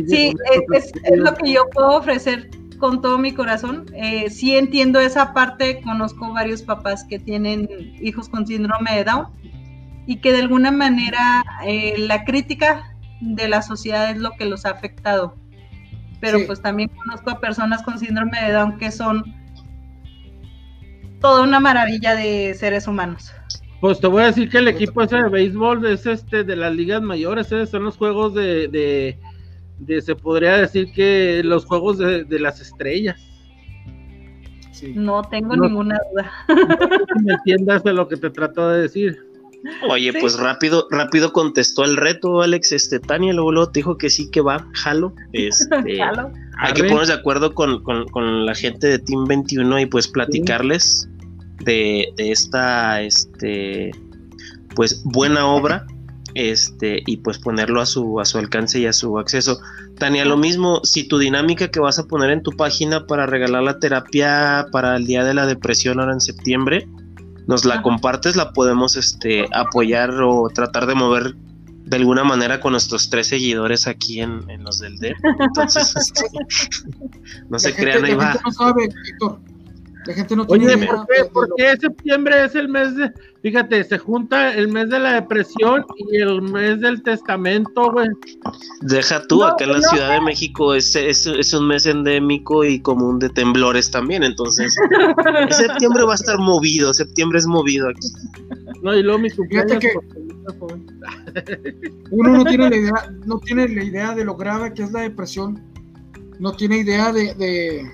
Sí, 0.06 0.34
es, 0.72 0.92
lo 1.16 1.34
que 1.34 1.52
yo 1.52 1.68
puedo 1.70 1.98
ofrecer 1.98 2.50
con 2.78 3.00
todo 3.00 3.18
mi 3.18 3.32
corazón. 3.32 3.86
Eh, 3.94 4.28
sí 4.28 4.56
entiendo 4.56 5.00
esa 5.00 5.32
parte, 5.32 5.80
conozco 5.82 6.32
varios 6.32 6.62
papás 6.62 7.04
que 7.08 7.18
tienen 7.18 7.68
hijos 8.00 8.28
con 8.28 8.46
síndrome 8.46 8.96
de 8.96 9.04
Down 9.04 9.28
y 10.06 10.16
que 10.16 10.32
de 10.32 10.42
alguna 10.42 10.70
manera 10.70 11.44
eh, 11.66 11.94
la 11.98 12.24
crítica 12.24 12.96
de 13.20 13.48
la 13.48 13.62
sociedad 13.62 14.10
es 14.10 14.18
lo 14.18 14.32
que 14.32 14.44
los 14.44 14.66
ha 14.66 14.70
afectado. 14.70 15.36
Pero 16.20 16.38
pues 16.46 16.60
también 16.60 16.90
conozco 16.90 17.30
a 17.30 17.40
personas 17.40 17.82
con 17.82 17.98
síndrome 17.98 18.40
de 18.42 18.52
Down 18.52 18.78
que 18.78 18.90
son 18.90 19.24
toda 21.24 21.40
una 21.40 21.58
maravilla 21.58 22.14
de 22.14 22.52
seres 22.52 22.86
humanos. 22.86 23.32
Pues 23.80 23.98
te 23.98 24.08
voy 24.08 24.24
a 24.24 24.26
decir 24.26 24.50
que 24.50 24.58
el 24.58 24.68
equipo 24.68 25.00
ese 25.00 25.16
de 25.16 25.30
béisbol 25.30 25.86
es 25.86 26.04
este 26.04 26.44
de 26.44 26.54
las 26.54 26.74
ligas 26.74 27.00
mayores, 27.00 27.46
esos 27.46 27.70
son 27.70 27.84
los 27.84 27.96
juegos 27.96 28.34
de, 28.34 29.16
de, 29.78 30.02
se 30.02 30.16
podría 30.16 30.58
decir 30.58 30.92
que 30.92 31.40
los 31.42 31.64
juegos 31.64 31.96
de, 31.96 32.26
las 32.38 32.60
estrellas. 32.60 33.18
No 34.94 35.22
tengo 35.22 35.56
ninguna 35.56 35.98
duda. 36.12 36.30
No 36.46 37.22
me 37.22 37.32
entiendas 37.32 37.82
de 37.84 37.94
lo 37.94 38.06
que 38.06 38.18
te 38.18 38.28
trato 38.28 38.68
de 38.68 38.82
decir. 38.82 39.18
Oye, 39.88 40.12
pues 40.20 40.38
rápido, 40.38 40.88
rápido 40.90 41.32
contestó 41.32 41.84
el 41.84 41.96
reto, 41.96 42.42
Alex. 42.42 42.72
Este, 42.72 43.00
Tania 43.00 43.32
luego, 43.32 43.70
te 43.70 43.78
dijo 43.78 43.96
que 43.96 44.10
sí 44.10 44.30
que 44.30 44.42
va, 44.42 44.66
jalo. 44.74 45.14
Este, 45.32 45.74
Hay 46.58 46.72
que 46.74 46.82
ponernos 46.82 47.08
de 47.08 47.14
acuerdo 47.14 47.54
con, 47.54 48.44
la 48.44 48.54
gente 48.54 48.88
de 48.88 48.98
Team 48.98 49.24
21 49.24 49.80
y 49.80 49.86
pues 49.86 50.06
platicarles 50.06 51.08
de, 51.64 52.12
esta 52.18 53.00
este 53.02 53.90
pues 54.74 55.02
buena 55.04 55.46
obra 55.46 55.86
este 56.34 57.02
y 57.06 57.18
pues 57.18 57.38
ponerlo 57.38 57.80
a 57.80 57.86
su 57.86 58.20
a 58.20 58.24
su 58.24 58.38
alcance 58.38 58.80
y 58.80 58.86
a 58.86 58.92
su 58.92 59.18
acceso. 59.18 59.60
Tania, 59.98 60.24
lo 60.24 60.36
mismo, 60.36 60.80
si 60.82 61.06
tu 61.06 61.18
dinámica 61.18 61.70
que 61.70 61.78
vas 61.78 62.00
a 62.00 62.06
poner 62.06 62.30
en 62.30 62.42
tu 62.42 62.50
página 62.50 63.06
para 63.06 63.26
regalar 63.26 63.62
la 63.62 63.78
terapia 63.78 64.66
para 64.72 64.96
el 64.96 65.06
día 65.06 65.22
de 65.22 65.34
la 65.34 65.46
depresión 65.46 66.00
ahora 66.00 66.14
en 66.14 66.20
septiembre, 66.20 66.88
nos 67.46 67.64
la 67.64 67.82
compartes, 67.82 68.34
la 68.34 68.52
podemos 68.52 68.96
este 68.96 69.46
apoyar 69.52 70.10
o 70.20 70.48
tratar 70.52 70.86
de 70.86 70.94
mover 70.94 71.36
de 71.84 71.96
alguna 71.96 72.24
manera 72.24 72.60
con 72.60 72.72
nuestros 72.72 73.10
tres 73.10 73.28
seguidores 73.28 73.86
aquí 73.86 74.20
en, 74.20 74.46
los 74.64 74.78
del 74.78 74.96
D. 74.96 75.14
Entonces, 75.38 75.94
este, 75.96 76.22
no 77.48 77.58
se 77.58 77.74
crean, 77.74 78.04
ahí 78.04 78.14
va. 78.14 78.34
La 80.06 80.14
gente 80.14 80.36
no 80.36 80.46
tiene 80.46 80.74
Oye, 80.74 80.88
¿por 81.32 81.48
qué, 81.56 81.76
septiembre 81.80 82.44
es 82.44 82.54
el 82.54 82.68
mes 82.68 82.94
de, 82.94 83.10
fíjate, 83.42 83.84
se 83.84 83.98
junta 83.98 84.52
el 84.52 84.68
mes 84.68 84.90
de 84.90 84.98
la 84.98 85.14
depresión 85.14 85.84
y 86.10 86.16
el 86.16 86.42
mes 86.42 86.80
del 86.80 87.02
testamento, 87.02 87.90
güey? 87.90 88.08
Deja 88.82 89.26
tú, 89.26 89.42
acá 89.44 89.64
en 89.64 89.72
la 89.72 89.80
Ciudad 89.80 90.10
de 90.12 90.20
México 90.20 90.74
es, 90.74 90.94
es, 90.94 91.52
un 91.54 91.68
mes 91.68 91.86
endémico 91.86 92.64
y 92.64 92.80
común 92.80 93.18
de 93.18 93.30
temblores 93.30 93.90
también, 93.90 94.22
entonces 94.22 94.74
septiembre 95.50 96.04
va 96.04 96.12
a 96.12 96.16
estar 96.16 96.38
movido, 96.38 96.92
septiembre 96.92 97.38
es 97.38 97.46
movido 97.46 97.88
aquí. 97.88 98.08
No, 98.82 98.94
y 98.94 99.02
luego 99.02 99.18
mi 99.18 99.30
cumpleaños 99.30 99.78
que 99.78 99.92
uno 102.10 102.30
no 102.30 102.44
tiene 102.44 102.68
la 102.68 102.76
idea, 102.76 103.12
no 103.24 103.38
tiene 103.38 103.68
la 103.68 103.82
idea 103.82 104.14
de 104.14 104.24
lo 104.24 104.36
grave 104.36 104.74
que 104.74 104.82
es 104.82 104.92
la 104.92 105.00
depresión, 105.00 105.62
no 106.38 106.52
tiene 106.52 106.78
idea 106.78 107.12
de, 107.12 107.34
de 107.34 107.90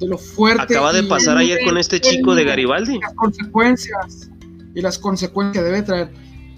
de 0.00 0.08
lo 0.08 0.18
fuerte. 0.18 0.62
Acaba 0.62 0.92
de 0.92 1.04
pasar 1.04 1.36
ayer 1.36 1.60
con 1.64 1.78
este 1.78 2.00
chico 2.00 2.34
de 2.34 2.44
Garibaldi. 2.44 2.98
Las 2.98 3.14
consecuencias 3.14 4.30
y 4.74 4.80
las 4.80 4.98
consecuencias 4.98 5.64
debe 5.64 5.82
traer. 5.82 6.10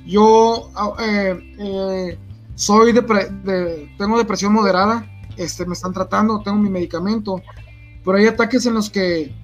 Yo 0.06 0.70
ah, 0.74 0.94
eh, 1.00 1.54
eh, 1.58 2.18
soy 2.54 2.92
de, 2.92 3.90
tengo 3.98 4.18
depresión 4.18 4.52
moderada, 4.52 5.06
este, 5.36 5.66
me 5.66 5.74
están 5.74 5.92
tratando, 5.92 6.40
tengo 6.42 6.58
mi 6.58 6.70
medicamento, 6.70 7.42
pero 8.04 8.16
hay 8.18 8.26
ataques 8.26 8.66
en 8.66 8.74
los 8.74 8.90
que 8.90 9.34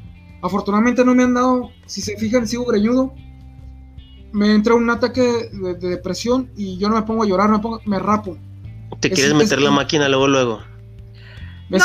afortunadamente 0.43 1.05
no 1.05 1.15
me 1.15 1.25
han 1.25 1.35
dado, 1.35 1.71
si 1.87 2.01
se 2.01 2.17
fijan, 2.17 2.47
sigo 2.47 2.65
greñudo. 2.65 3.13
Me 4.31 4.53
entra 4.53 4.75
un 4.75 4.91
ataque 4.91 5.49
de, 5.53 5.75
depresión 5.75 6.51
y 6.55 6.77
yo 6.77 6.89
no 6.89 6.97
me 6.97 7.03
pongo 7.03 7.23
a 7.23 7.27
llorar, 7.27 7.51
me, 7.51 7.61
pongo, 7.61 7.81
me 7.87 7.99
rapo. 7.99 8.37
¿Te 9.01 9.11
quieres 9.11 9.35
meter 9.35 9.61
la 9.63 9.71
máquina 9.71 10.09
luego, 10.09 10.29
luego? 10.29 10.61
No, 11.71 11.79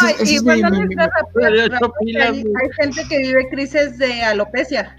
y 2.02 2.16
hay, 2.16 2.44
gente 2.80 3.02
que 3.10 3.18
vive 3.18 3.50
crisis 3.50 3.98
de 3.98 4.24
alopecia. 4.24 4.96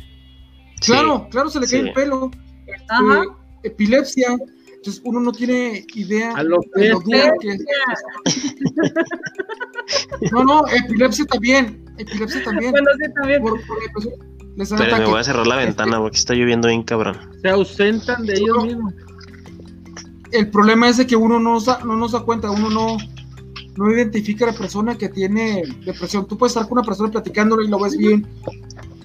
Claro, 0.81 1.27
claro, 1.31 1.48
se 1.48 1.61
le 1.61 1.66
cae 1.66 1.81
el 1.81 1.93
pelo. 1.94 2.31
Ajá. 2.89 3.23
Este, 3.23 3.69
epilepsia. 3.69 4.36
Entonces 4.77 5.02
uno 5.06 5.20
no 5.20 5.32
tiene 5.32 5.86
idea 5.94 6.35
de 6.35 6.44
lo 6.44 6.59
duro 6.74 7.39
que 7.40 7.56
No, 10.31 10.44
no, 10.44 10.66
epilepsia 10.69 11.24
también. 11.24 11.82
Epilepsia 11.97 12.44
también. 12.44 12.73
Bueno, 12.73 12.90
sí, 13.02 13.12
también. 13.15 13.43
Por, 13.43 13.59
Pero 14.78 14.98
me 14.98 15.06
voy 15.06 15.20
a 15.20 15.24
cerrar 15.24 15.47
la 15.47 15.56
ventana 15.56 15.98
porque 15.98 16.19
está 16.19 16.35
lloviendo 16.35 16.69
bien 16.69 16.82
cabrón. 16.82 17.16
Se 17.40 17.48
ausentan 17.48 18.27
de 18.27 18.35
ellos 18.35 18.65
mismos. 18.65 18.93
El 20.32 20.51
problema 20.51 20.89
es 20.90 20.98
de 20.98 21.06
que 21.06 21.16
uno 21.16 21.39
no, 21.39 21.59
no 21.85 21.97
nos 21.97 22.12
da 22.12 22.20
cuenta, 22.20 22.51
uno 22.51 22.69
no, 22.69 22.98
no 23.76 23.90
identifica 23.90 24.44
a 24.44 24.52
la 24.52 24.59
persona 24.59 24.96
que 24.96 25.09
tiene 25.09 25.62
depresión. 25.84 26.26
Tú 26.26 26.36
puedes 26.38 26.52
estar 26.52 26.68
con 26.68 26.78
una 26.78 26.86
persona 26.86 27.10
platicándolo 27.10 27.62
y 27.62 27.68
lo 27.68 27.78
ves 27.78 27.96
bien, 27.96 28.26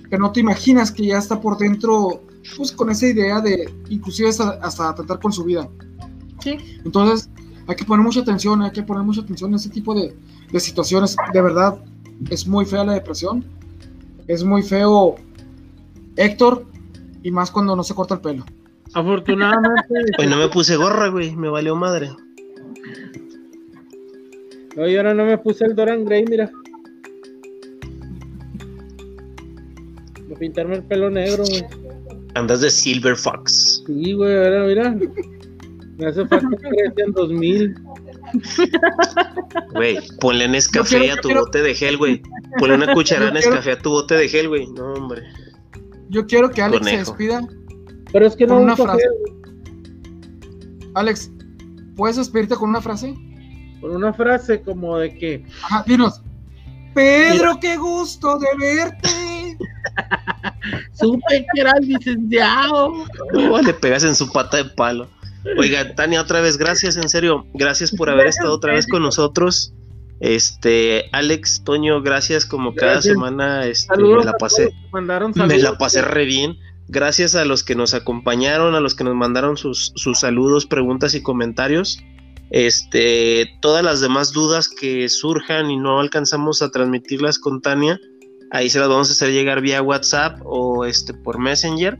pero 0.09 0.21
no 0.21 0.31
te 0.31 0.39
imaginas 0.39 0.91
que 0.91 1.07
ya 1.07 1.17
está 1.17 1.39
por 1.39 1.57
dentro, 1.57 2.23
pues 2.57 2.71
con 2.71 2.89
esa 2.89 3.07
idea 3.07 3.41
de 3.41 3.71
inclusive 3.89 4.29
hasta, 4.29 4.95
tratar 4.95 5.19
con 5.19 5.31
su 5.31 5.43
vida. 5.43 5.69
Sí. 6.39 6.57
Entonces, 6.85 7.29
hay 7.67 7.75
que 7.75 7.85
poner 7.85 8.03
mucha 8.03 8.21
atención, 8.21 8.61
hay 8.61 8.71
que 8.71 8.83
poner 8.83 9.03
mucha 9.03 9.21
atención 9.21 9.53
a 9.53 9.57
ese 9.57 9.69
tipo 9.69 9.93
de, 9.93 10.15
de 10.51 10.59
situaciones. 10.59 11.15
De 11.33 11.41
verdad, 11.41 11.79
es 12.29 12.47
muy 12.47 12.65
fea 12.65 12.83
la 12.83 12.93
depresión. 12.93 13.45
Es 14.27 14.43
muy 14.43 14.61
feo 14.61 15.15
Héctor, 16.19 16.65
y 17.23 17.31
más 17.31 17.49
cuando 17.49 17.75
no 17.75 17.83
se 17.83 17.95
corta 17.95 18.15
el 18.15 18.21
pelo. 18.21 18.45
Afortunadamente. 18.93 20.13
Hoy 20.17 20.27
no 20.27 20.37
me 20.37 20.49
puse 20.49 20.75
gorra, 20.75 21.07
güey, 21.07 21.35
me 21.35 21.49
valió 21.49 21.75
madre. 21.75 22.09
No, 24.79 24.85
ahora 24.85 25.13
no 25.13 25.25
me 25.25 25.37
puse 25.37 25.65
el 25.65 25.75
Doran 25.75 26.05
Gray, 26.05 26.23
mira. 26.29 26.49
Me 30.29 30.35
pintarme 30.37 30.75
el 30.77 30.83
pelo 30.83 31.09
negro, 31.09 31.43
güey. 31.43 31.65
Andas 32.35 32.61
de 32.61 32.69
Silver 32.69 33.17
Fox. 33.17 33.83
Sí, 33.85 34.13
güey, 34.13 34.37
ahora 34.37 34.63
mira. 34.63 34.97
Me 35.97 36.05
hace 36.05 36.25
falta 36.27 36.47
que 36.95 37.03
en 37.03 37.11
2000. 37.11 37.75
Güey, 39.73 39.97
ponle 40.21 40.45
en 40.45 40.55
escafé 40.55 41.11
a 41.11 41.17
tu 41.17 41.33
bote 41.33 41.61
de 41.61 41.75
gel, 41.75 41.97
güey. 41.97 42.21
Ponle 42.57 42.75
una 42.75 42.93
cucharada 42.93 43.31
en 43.31 43.37
escafé 43.37 43.73
a 43.73 43.79
tu 43.79 43.89
bote 43.89 44.15
de 44.15 44.29
gel, 44.29 44.47
güey. 44.47 44.65
No, 44.67 44.93
hombre. 44.93 45.23
Yo 46.07 46.25
quiero 46.25 46.49
que 46.49 46.61
Alex 46.61 46.85
se 46.85 46.97
despida. 46.99 47.45
Pero 48.13 48.25
es 48.25 48.33
que 48.33 48.47
no 48.47 48.61
una 48.61 48.77
frase. 48.77 49.03
Alex, 50.93 51.29
¿puedes 51.97 52.15
despedirte 52.15 52.55
con 52.55 52.69
una 52.69 52.79
frase? 52.79 53.13
Con 53.81 53.95
una 53.95 54.13
frase 54.13 54.61
como 54.61 54.97
de 54.97 55.17
que. 55.17 55.45
Ajá, 55.63 55.83
dinos. 55.85 56.21
Pedro, 56.93 57.59
qué 57.59 57.77
gusto 57.77 58.37
de 58.39 58.47
verte. 58.57 59.57
Supe 60.93 61.45
que 61.53 61.61
eras 61.61 61.81
licenciado. 61.81 63.05
le 63.63 63.73
pegas 63.73 64.03
en 64.03 64.15
su 64.15 64.31
pata 64.31 64.57
de 64.57 64.65
palo. 64.65 65.07
Oiga, 65.57 65.95
Tania, 65.95 66.21
otra 66.21 66.41
vez, 66.41 66.57
gracias, 66.57 66.97
en 66.97 67.07
serio, 67.07 67.45
gracias 67.53 67.91
por 67.91 68.09
haber 68.09 68.27
estado 68.27 68.53
otra 68.53 68.73
vez 68.73 68.85
con 68.87 69.01
nosotros. 69.01 69.73
Este, 70.19 71.05
Alex, 71.13 71.63
Toño, 71.63 72.01
gracias 72.01 72.45
como 72.45 72.75
cada 72.75 73.01
semana. 73.01 73.65
Este, 73.65 73.97
me 73.97 74.25
la 74.25 74.33
pasé, 74.33 74.73
me 74.93 75.57
la 75.57 75.77
pasé 75.77 76.01
re 76.01 76.25
bien. 76.25 76.57
Gracias 76.89 77.35
a 77.35 77.45
los 77.45 77.63
que 77.63 77.75
nos 77.75 77.93
acompañaron, 77.93 78.75
a 78.75 78.79
los 78.79 78.95
que 78.95 79.03
nos 79.03 79.15
mandaron 79.15 79.57
sus, 79.57 79.93
sus 79.95 80.19
saludos, 80.19 80.65
preguntas 80.65 81.13
y 81.13 81.21
comentarios. 81.21 82.03
Este, 82.51 83.47
todas 83.61 83.83
las 83.83 84.01
demás 84.01 84.31
dudas 84.31 84.69
que 84.69 85.07
surjan 85.09 85.69
y 85.69 85.77
no 85.77 85.99
alcanzamos 85.99 86.61
a 86.61 86.69
transmitirlas 86.69 87.37
con 87.37 87.61
Tania, 87.61 87.99
ahí 88.51 88.69
se 88.69 88.79
las 88.79 88.89
vamos 88.89 89.09
a 89.09 89.13
hacer 89.13 89.31
llegar 89.31 89.61
vía 89.61 89.81
WhatsApp 89.81 90.39
o 90.43 90.85
este 90.85 91.13
por 91.13 91.39
Messenger. 91.39 91.97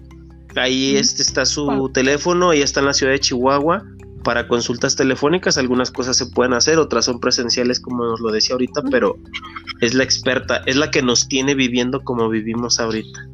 Ahí 0.55 0.95
este 0.95 1.21
está 1.21 1.45
su 1.45 1.91
teléfono, 1.93 2.51
ella 2.51 2.63
está 2.63 2.79
en 2.79 2.87
la 2.87 2.93
ciudad 2.93 3.11
de 3.13 3.19
Chihuahua 3.19 3.85
para 4.23 4.47
consultas 4.47 4.95
telefónicas. 4.95 5.57
Algunas 5.57 5.91
cosas 5.91 6.17
se 6.17 6.25
pueden 6.25 6.53
hacer, 6.53 6.79
otras 6.79 7.05
son 7.05 7.19
presenciales, 7.19 7.79
como 7.79 8.03
nos 8.05 8.19
lo 8.19 8.31
decía 8.31 8.53
ahorita, 8.53 8.81
pero 8.89 9.15
es 9.81 9.93
la 9.93 10.03
experta, 10.03 10.63
es 10.65 10.75
la 10.75 10.89
que 10.89 11.03
nos 11.03 11.27
tiene 11.27 11.53
viviendo 11.53 12.01
como 12.01 12.29
vivimos 12.29 12.79
ahorita. 12.79 13.27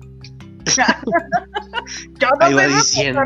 ahí 2.40 2.54
va 2.54 2.68
diciendo. 2.68 3.22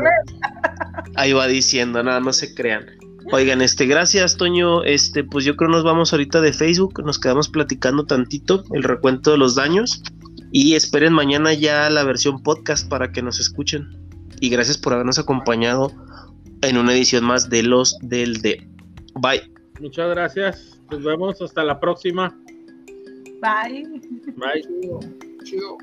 Ahí 1.16 1.32
va 1.32 1.46
diciendo, 1.48 2.02
nada, 2.02 2.20
no 2.20 2.32
se 2.32 2.54
crean. 2.54 2.86
Oigan, 3.32 3.62
este, 3.62 3.86
gracias, 3.86 4.36
Toño. 4.36 4.82
Este, 4.82 5.22
pues 5.24 5.44
yo 5.44 5.56
creo 5.56 5.70
nos 5.70 5.84
vamos 5.84 6.12
ahorita 6.12 6.40
de 6.40 6.52
Facebook, 6.52 7.02
nos 7.04 7.18
quedamos 7.18 7.48
platicando 7.48 8.04
tantito 8.04 8.64
el 8.72 8.82
recuento 8.82 9.30
de 9.30 9.38
los 9.38 9.54
daños. 9.54 10.02
Y 10.52 10.74
esperen 10.74 11.12
mañana 11.12 11.54
ya 11.54 11.88
la 11.90 12.02
versión 12.02 12.42
podcast 12.42 12.88
para 12.88 13.12
que 13.12 13.22
nos 13.22 13.38
escuchen. 13.38 13.88
Y 14.40 14.50
gracias 14.50 14.78
por 14.78 14.94
habernos 14.94 15.18
acompañado 15.18 15.92
en 16.62 16.76
una 16.76 16.92
edición 16.92 17.24
más 17.24 17.48
de 17.48 17.62
Los 17.62 17.96
del 18.02 18.42
D. 18.42 18.66
Bye. 19.14 19.42
Muchas 19.80 20.10
gracias. 20.10 20.80
Nos 20.90 21.04
vemos 21.04 21.40
hasta 21.40 21.62
la 21.62 21.78
próxima. 21.78 22.36
Bye. 23.40 23.84
Bye. 24.36 24.64
Chido. 25.44 25.78